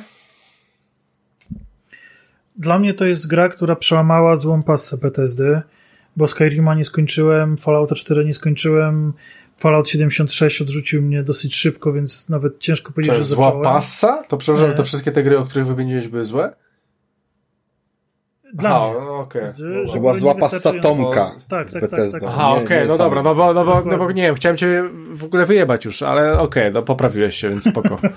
Dla 2.55 2.79
mnie 2.79 2.93
to 2.93 3.05
jest 3.05 3.27
gra, 3.27 3.49
która 3.49 3.75
przełamała 3.75 4.35
złą 4.35 4.63
pasę 4.63 4.97
PTSD, 4.97 5.61
bo 6.17 6.27
Skyrima 6.27 6.75
nie 6.75 6.85
skończyłem, 6.85 7.57
Fallouta 7.57 7.95
4 7.95 8.25
nie 8.25 8.33
skończyłem, 8.33 9.13
Fallout 9.57 9.89
76 9.89 10.61
odrzucił 10.61 11.01
mnie 11.01 11.23
dosyć 11.23 11.55
szybko, 11.55 11.93
więc 11.93 12.29
nawet 12.29 12.59
ciężko 12.59 12.91
powiedzieć, 12.91 13.13
to 13.13 13.17
jest 13.17 13.29
że 13.29 13.35
zła 13.35 13.43
zacząłem. 13.43 13.63
pasa? 13.63 14.23
To 14.27 14.37
przepraszam, 14.37 14.73
to 14.73 14.83
wszystkie 14.83 15.11
te 15.11 15.23
gry, 15.23 15.37
o 15.37 15.43
których 15.43 15.67
wymieniłeś, 15.67 16.07
były 16.07 16.25
złe? 16.25 16.53
Dla 18.53 18.69
Aha, 18.69 18.89
mnie. 18.89 19.09
Okay. 19.09 19.53
Że, 19.55 19.87
że 19.87 19.99
była 19.99 20.13
zła 20.13 20.35
pasta 20.35 20.73
Tomka 20.81 21.31
bo... 21.35 21.41
tak, 21.49 21.69
tak, 21.69 21.81
tak, 21.81 22.11
tak, 22.11 22.23
Aha, 22.27 22.51
okej, 22.51 22.65
okay, 22.65 22.85
no 22.87 22.97
dobra, 22.97 23.23
no 23.23 23.35
bo, 23.35 23.53
no, 23.53 23.65
bo, 23.65 23.81
no 23.85 23.97
bo 23.97 24.11
nie 24.11 24.23
wiem, 24.23 24.35
chciałem 24.35 24.57
cię 24.57 24.83
w 25.11 25.23
ogóle 25.23 25.45
wyjebać 25.45 25.85
już, 25.85 26.01
ale 26.01 26.39
okej, 26.39 26.63
okay, 26.63 26.71
no 26.71 26.81
poprawiłeś 26.81 27.35
się, 27.35 27.49
więc 27.49 27.69
spoko. 27.69 27.99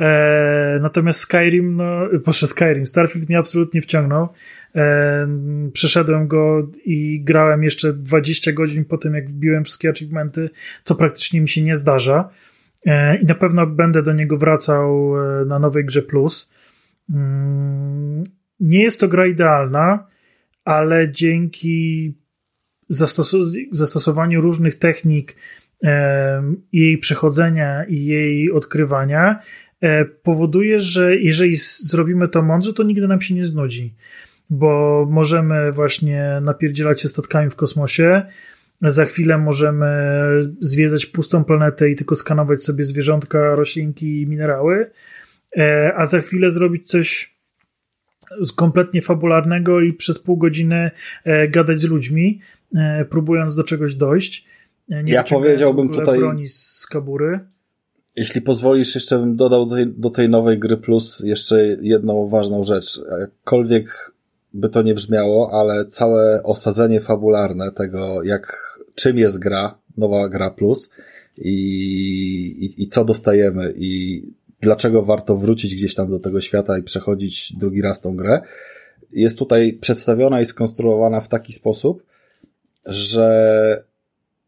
E, 0.00 0.78
natomiast 0.82 1.20
Skyrim, 1.20 1.76
no, 1.76 2.00
proszę 2.24 2.46
Skyrim, 2.46 2.86
Starfield 2.86 3.28
mnie 3.28 3.38
absolutnie 3.38 3.80
wciągnął. 3.80 4.28
E, 4.74 5.28
przeszedłem 5.72 6.28
go 6.28 6.68
i 6.84 7.20
grałem 7.24 7.64
jeszcze 7.64 7.92
20 7.92 8.52
godzin 8.52 8.84
po 8.84 8.98
tym, 8.98 9.14
jak 9.14 9.30
wbiłem 9.30 9.64
wszystkie 9.64 9.88
achievementy, 9.88 10.50
co 10.84 10.94
praktycznie 10.94 11.40
mi 11.40 11.48
się 11.48 11.62
nie 11.62 11.76
zdarza. 11.76 12.28
E, 12.86 13.16
I 13.16 13.24
na 13.24 13.34
pewno 13.34 13.66
będę 13.66 14.02
do 14.02 14.12
niego 14.12 14.36
wracał 14.36 15.14
e, 15.18 15.44
na 15.44 15.58
nowej 15.58 15.84
grze 15.84 16.02
Plus. 16.02 16.52
Mm, 17.10 18.24
nie 18.60 18.82
jest 18.82 19.00
to 19.00 19.08
gra 19.08 19.26
idealna, 19.26 20.06
ale 20.64 21.12
dzięki 21.12 22.14
zastos- 22.90 23.56
zastosowaniu 23.70 24.40
różnych 24.40 24.78
technik 24.78 25.36
jej 26.72 26.98
przechodzenia 26.98 27.84
i 27.84 28.04
jej 28.04 28.52
odkrywania 28.52 29.40
e, 29.80 30.04
powoduje, 30.04 30.80
że 30.80 31.16
jeżeli 31.16 31.56
zrobimy 31.78 32.28
to 32.28 32.42
mądrze, 32.42 32.72
to 32.72 32.82
nigdy 32.82 33.08
nam 33.08 33.20
się 33.20 33.34
nie 33.34 33.44
znudzi, 33.44 33.94
bo 34.50 35.06
możemy 35.10 35.72
właśnie 35.72 36.38
napierdzielać 36.42 37.00
się 37.00 37.08
statkami 37.08 37.50
w 37.50 37.56
kosmosie, 37.56 38.22
za 38.82 39.04
chwilę 39.04 39.38
możemy 39.38 39.86
zwiedzać 40.60 41.06
pustą 41.06 41.44
planetę 41.44 41.90
i 41.90 41.96
tylko 41.96 42.14
skanować 42.14 42.62
sobie 42.62 42.84
zwierzątka, 42.84 43.54
roślinki 43.54 44.22
i 44.22 44.26
minerały, 44.26 44.76
e, 44.76 44.90
a 45.96 46.06
za 46.06 46.20
chwilę 46.20 46.50
zrobić 46.50 46.88
coś 46.88 47.38
kompletnie 48.56 49.02
fabularnego 49.02 49.80
i 49.80 49.92
przez 49.92 50.18
pół 50.18 50.36
godziny 50.36 50.90
e, 51.24 51.48
gadać 51.48 51.80
z 51.80 51.84
ludźmi, 51.84 52.40
próbując 53.10 53.56
do 53.56 53.64
czegoś 53.64 53.94
dojść. 53.94 54.44
Nie 54.88 55.12
ja 55.12 55.24
powiedziałbym 55.24 55.88
tutaj. 55.88 56.18
Broni 56.18 56.48
z 56.48 56.86
kabury. 56.90 57.40
Jeśli 58.16 58.40
pozwolisz, 58.40 58.94
jeszcze 58.94 59.18
bym 59.18 59.36
dodał 59.36 59.66
do 59.66 59.74
tej, 59.74 59.86
do 59.86 60.10
tej 60.10 60.28
nowej 60.28 60.58
gry 60.58 60.76
plus 60.76 61.20
jeszcze 61.20 61.76
jedną 61.80 62.28
ważną 62.28 62.64
rzecz. 62.64 63.00
Jakkolwiek 63.20 64.12
by 64.54 64.68
to 64.68 64.82
nie 64.82 64.94
brzmiało, 64.94 65.60
ale 65.60 65.86
całe 65.86 66.42
osadzenie 66.42 67.00
fabularne 67.00 67.72
tego, 67.72 68.22
jak 68.22 68.78
czym 68.94 69.18
jest 69.18 69.38
gra, 69.38 69.78
nowa 69.96 70.28
gra 70.28 70.50
plus 70.50 70.90
i, 71.38 71.52
i, 72.60 72.82
i 72.82 72.88
co 72.88 73.04
dostajemy 73.04 73.74
i 73.76 74.22
dlaczego 74.60 75.02
warto 75.02 75.36
wrócić 75.36 75.74
gdzieś 75.74 75.94
tam 75.94 76.10
do 76.10 76.18
tego 76.18 76.40
świata 76.40 76.78
i 76.78 76.82
przechodzić 76.82 77.52
drugi 77.52 77.82
raz 77.82 78.00
tą 78.00 78.16
grę, 78.16 78.40
jest 79.12 79.38
tutaj 79.38 79.72
przedstawiona 79.72 80.40
i 80.40 80.46
skonstruowana 80.46 81.20
w 81.20 81.28
taki 81.28 81.52
sposób, 81.52 82.02
że 82.86 83.84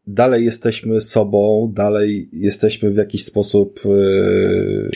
dalej 0.07 0.45
jesteśmy 0.45 1.01
sobą, 1.01 1.71
dalej 1.75 2.29
jesteśmy 2.33 2.91
w 2.91 2.95
jakiś 2.95 3.25
sposób 3.25 3.79
yy, 3.85 4.89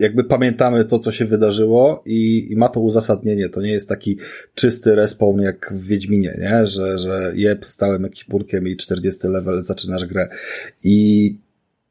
jakby 0.00 0.24
pamiętamy 0.24 0.84
to, 0.84 0.98
co 0.98 1.12
się 1.12 1.24
wydarzyło 1.24 2.02
i, 2.06 2.46
i, 2.50 2.56
ma 2.56 2.68
to 2.68 2.80
uzasadnienie. 2.80 3.48
To 3.48 3.60
nie 3.60 3.72
jest 3.72 3.88
taki 3.88 4.18
czysty 4.54 4.94
respawn 4.94 5.40
jak 5.40 5.74
w 5.76 5.86
Wiedźminie, 5.86 6.38
nie? 6.40 6.66
Że, 6.66 6.98
że 6.98 7.32
jeb 7.34 7.66
z 7.66 7.76
całym 7.76 8.04
ekipurkiem 8.04 8.68
i 8.68 8.76
40 8.76 9.28
level 9.28 9.62
zaczynasz 9.62 10.04
grę. 10.04 10.28
I 10.84 11.36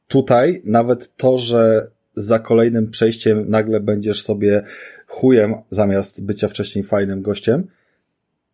tutaj 0.08 0.62
nawet 0.66 1.16
to, 1.16 1.38
że 1.38 1.88
za 2.16 2.40
kolejnym 2.40 2.90
przejściem 2.90 3.50
nagle 3.50 3.80
będziesz 3.80 4.24
sobie 4.24 4.64
chujem 5.08 5.56
zamiast 5.70 6.26
bycia 6.26 6.48
wcześniej 6.48 6.84
fajnym 6.84 7.22
gościem, 7.22 7.68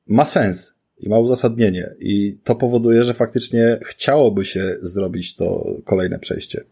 ma 0.08 0.26
sens 0.26 0.74
i 1.00 1.10
ma 1.10 1.20
uzasadnienie. 1.20 1.96
I 2.00 2.38
to 2.44 2.56
powoduje, 2.56 3.04
że 3.04 3.14
faktycznie 3.14 3.80
chciałoby 3.86 4.46
się 4.46 4.78
zrobić 4.82 5.36
to 5.36 5.66
kolejne 5.86 6.20
przejście. 6.20 6.64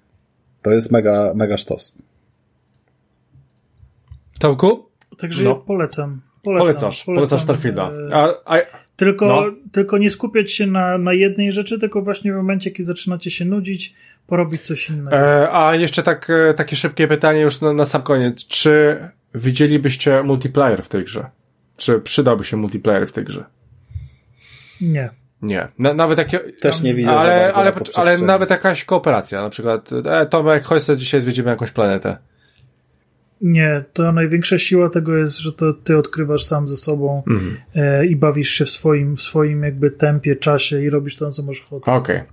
To 0.61 0.71
jest 0.71 0.91
mega, 0.91 1.33
mega 1.35 1.57
sztos. 1.57 1.95
Tomku? 4.39 4.85
Także 5.17 5.43
no. 5.43 5.49
ja 5.49 5.55
polecam. 5.55 6.21
polecam 6.43 6.65
Polecasz, 6.65 7.03
polecam, 7.03 7.15
polecasz 7.15 7.41
Starfielda. 7.41 7.91
E, 7.91 8.15
a, 8.15 8.55
a, 8.57 8.57
tylko, 9.01 9.27
no. 9.27 9.43
tylko 9.71 9.97
nie 9.97 10.09
skupiać 10.09 10.51
się 10.51 10.67
na, 10.67 10.97
na 10.97 11.13
jednej 11.13 11.51
rzeczy, 11.51 11.79
tylko 11.79 12.01
właśnie 12.01 12.33
w 12.33 12.35
momencie, 12.35 12.71
kiedy 12.71 12.87
zaczynacie 12.87 13.31
się 13.31 13.45
nudzić, 13.45 13.93
porobić 14.27 14.61
coś 14.61 14.89
innego. 14.89 15.17
E, 15.17 15.51
a 15.51 15.75
jeszcze 15.75 16.03
tak, 16.03 16.29
e, 16.29 16.53
takie 16.53 16.75
szybkie 16.75 17.07
pytanie 17.07 17.41
już 17.41 17.61
na, 17.61 17.73
na 17.73 17.85
sam 17.85 18.01
koniec. 18.01 18.47
Czy 18.47 18.99
widzielibyście 19.35 20.23
multiplayer 20.23 20.83
w 20.83 20.87
tej 20.87 21.03
grze? 21.03 21.25
Czy 21.77 21.99
przydałby 21.99 22.43
się 22.43 22.57
multiplayer 22.57 23.07
w 23.07 23.11
tej 23.11 23.23
grze? 23.23 23.43
Nie. 24.81 25.09
Nie. 25.41 25.67
Na, 25.79 25.93
nawet 25.93 26.17
jak. 26.17 26.29
Też 26.61 26.81
nie 26.81 26.95
widzę. 26.95 27.11
Ale, 27.11 27.53
ale, 27.53 27.73
ale 27.95 28.17
nawet 28.17 28.49
jakaś 28.49 28.85
kooperacja. 28.85 29.41
Na 29.41 29.49
przykład, 29.49 29.89
e, 30.05 30.25
Tomek, 30.25 30.63
chodź 30.63 30.83
sobie 30.83 30.97
dzisiaj 30.97 31.19
zwiedzimy 31.19 31.49
jakąś 31.49 31.71
planetę. 31.71 32.17
Nie, 33.41 33.83
to 33.93 34.11
największa 34.11 34.59
siła 34.59 34.89
tego 34.89 35.17
jest, 35.17 35.37
że 35.37 35.53
to 35.53 35.73
ty 35.73 35.97
odkrywasz 35.97 36.43
sam 36.43 36.67
ze 36.67 36.77
sobą 36.77 37.23
mhm. 37.27 37.57
e, 37.75 38.05
i 38.05 38.15
bawisz 38.15 38.49
się 38.49 38.65
w 38.65 38.69
swoim, 38.69 39.15
w 39.15 39.21
swoim 39.21 39.63
jakby 39.63 39.91
tempie, 39.91 40.35
czasie 40.35 40.81
i 40.81 40.89
robisz 40.89 41.17
to, 41.17 41.31
co 41.31 41.43
masz 41.43 41.61
ochotę. 41.61 41.91
Okej. 41.91 42.17
Okay. 42.17 42.27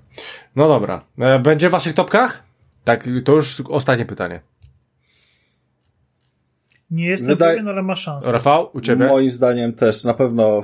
No 0.57 0.69
dobra. 0.69 1.05
E, 1.19 1.39
będzie 1.39 1.69
w 1.69 1.73
waszych 1.73 1.95
topkach? 1.95 2.43
Tak, 2.85 3.09
to 3.25 3.33
już 3.33 3.63
ostatnie 3.69 4.05
pytanie. 4.05 4.41
Nie 6.91 7.07
jestem 7.07 7.29
Wydaje... 7.29 7.53
pewien, 7.53 7.69
ale 7.69 7.83
ma 7.83 7.97
szansę. 7.97 8.33
Rafał, 8.33 8.71
u 8.73 8.81
ciebie? 8.81 9.07
Moim 9.07 9.33
zdaniem 9.33 9.73
też, 9.73 10.05
na 10.05 10.15
pewno 10.15 10.63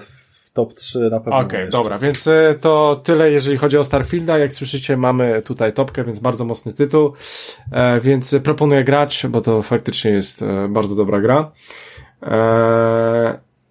top 0.54 0.74
3 0.74 0.98
na 1.10 1.20
pewno. 1.20 1.38
Okej, 1.38 1.60
okay, 1.60 1.70
dobra, 1.70 1.98
więc 1.98 2.26
e, 2.26 2.54
to 2.60 3.00
tyle, 3.04 3.30
jeżeli 3.30 3.56
chodzi 3.56 3.78
o 3.78 3.84
Starfielda. 3.84 4.38
Jak 4.38 4.52
słyszycie, 4.52 4.96
mamy 4.96 5.42
tutaj 5.42 5.72
topkę, 5.72 6.04
więc 6.04 6.18
bardzo 6.18 6.44
mocny 6.44 6.72
tytuł. 6.72 7.12
E, 7.72 8.00
więc 8.00 8.34
proponuję 8.44 8.84
grać, 8.84 9.26
bo 9.28 9.40
to 9.40 9.62
faktycznie 9.62 10.10
jest 10.10 10.42
e, 10.42 10.68
bardzo 10.68 10.96
dobra 10.96 11.20
gra. 11.20 11.50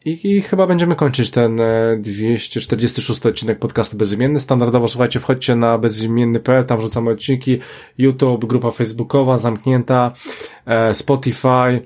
I, 0.06 0.32
I, 0.32 0.42
chyba 0.42 0.68
będziemy 0.68 0.96
kończyć 0.96 1.32
ten 1.32 1.58
246 1.98 3.26
odcinek 3.26 3.60
podcastu 3.60 3.98
Bezimienny. 3.98 4.40
Standardowo, 4.40 4.88
słuchajcie, 4.88 5.20
wchodźcie 5.20 5.56
na 5.56 5.78
bezimienny.pl, 5.78 6.66
tam 6.66 6.78
wrzucamy 6.78 7.12
odcinki, 7.12 7.60
YouTube, 7.98 8.46
grupa 8.46 8.72
facebookowa 8.72 9.38
zamknięta, 9.38 10.12
Spotify, 10.94 11.82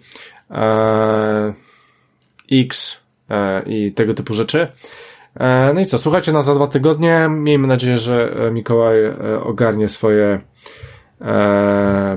X, 2.51 2.97
E, 3.01 3.06
i 3.65 3.91
tego 3.91 4.13
typu 4.13 4.33
rzeczy. 4.33 4.67
E, 5.35 5.71
no 5.73 5.81
i 5.81 5.85
co, 5.85 5.97
słuchajcie 5.97 6.31
nas 6.31 6.45
za 6.45 6.55
dwa 6.55 6.67
tygodnie. 6.67 7.27
Miejmy 7.29 7.67
nadzieję, 7.67 7.97
że 7.97 8.35
e, 8.47 8.51
Mikołaj 8.51 8.97
ogarnie 9.43 9.89
swoje 9.89 10.39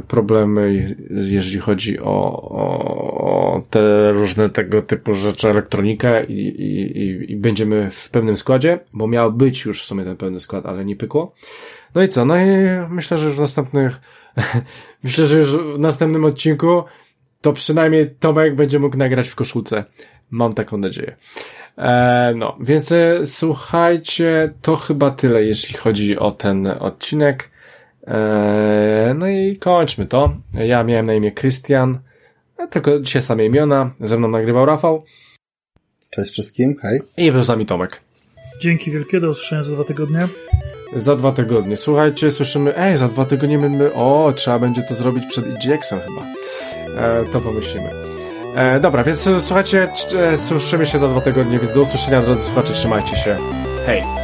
problemy, 0.08 0.96
jeżeli 1.10 1.58
chodzi 1.58 2.00
o, 2.00 2.42
o 2.50 3.62
te 3.70 4.12
różne 4.12 4.50
tego 4.50 4.82
typu 4.82 5.14
rzeczy, 5.14 5.50
elektronikę 5.50 6.24
i, 6.24 6.48
i, 6.48 7.32
i 7.32 7.36
będziemy 7.36 7.90
w 7.90 8.10
pewnym 8.10 8.36
składzie, 8.36 8.78
bo 8.92 9.06
miał 9.06 9.32
być 9.32 9.64
już 9.64 9.82
w 9.82 9.86
sumie 9.86 10.04
ten 10.04 10.16
pełny 10.16 10.40
skład, 10.40 10.66
ale 10.66 10.84
nie 10.84 10.96
pykło. 10.96 11.34
No 11.94 12.02
i 12.02 12.08
co? 12.08 12.24
No 12.24 12.36
i 12.36 12.46
myślę, 12.90 13.18
że 13.18 13.26
już 13.26 13.36
w 13.36 13.40
następnych, 13.40 14.00
myślę, 15.04 15.26
że 15.26 15.38
już 15.38 15.56
w 15.56 15.78
następnym 15.78 16.24
odcinku 16.24 16.84
to 17.40 17.52
przynajmniej 17.52 18.14
Tomek 18.20 18.54
będzie 18.54 18.78
mógł 18.78 18.96
nagrać 18.96 19.28
w 19.28 19.34
koszulce. 19.34 19.84
Mam 20.30 20.52
taką 20.52 20.78
nadzieję. 20.78 21.16
E, 21.78 22.32
no, 22.36 22.56
więc 22.60 22.92
e, 22.92 23.26
słuchajcie, 23.26 24.52
to 24.62 24.76
chyba 24.76 25.10
tyle, 25.10 25.44
jeśli 25.44 25.76
chodzi 25.76 26.18
o 26.18 26.30
ten 26.30 26.66
odcinek. 26.66 27.50
E, 28.06 29.14
no 29.18 29.28
i 29.28 29.56
kończmy 29.56 30.06
to. 30.06 30.36
Ja 30.54 30.84
miałem 30.84 31.06
na 31.06 31.14
imię 31.14 31.32
Krystian, 31.32 31.98
tylko 32.70 33.00
dzisiaj 33.00 33.22
same 33.22 33.44
imiona. 33.44 33.90
Ze 34.00 34.18
mną 34.18 34.28
nagrywał 34.28 34.66
Rafał. 34.66 35.04
Cześć 36.10 36.32
wszystkim, 36.32 36.76
hej. 36.82 37.00
I 37.16 37.32
był 37.32 37.42
z 37.42 37.48
nami 37.48 37.66
Tomek. 37.66 38.00
Dzięki 38.60 38.90
wielkie, 38.90 39.20
do 39.20 39.30
usłyszenia 39.30 39.62
za 39.62 39.72
dwa 39.72 39.84
tygodnie. 39.84 40.28
Za 40.96 41.16
dwa 41.16 41.32
tygodnie. 41.32 41.76
Słuchajcie, 41.76 42.30
słyszymy, 42.30 42.76
ej, 42.76 42.98
za 42.98 43.08
dwa 43.08 43.24
tygodnie 43.24 43.58
my, 43.58 43.94
o, 43.94 44.32
trzeba 44.36 44.58
będzie 44.58 44.82
to 44.82 44.94
zrobić 44.94 45.26
przed 45.26 45.46
EGX-em 45.46 46.00
chyba. 46.00 46.22
E, 47.02 47.24
to 47.32 47.40
pomyślimy. 47.40 48.09
E, 48.56 48.80
dobra, 48.80 49.04
więc 49.04 49.30
słuchajcie, 49.40 49.88
e, 50.18 50.36
słyszymy 50.36 50.86
się 50.86 50.98
za 50.98 51.08
dwa 51.08 51.20
tygodnie, 51.20 51.58
więc 51.58 51.72
do 51.72 51.82
usłyszenia, 51.82 52.22
drodzy 52.22 52.42
słuchacze, 52.42 52.72
trzymajcie 52.72 53.16
się. 53.16 53.36
Hej! 53.86 54.19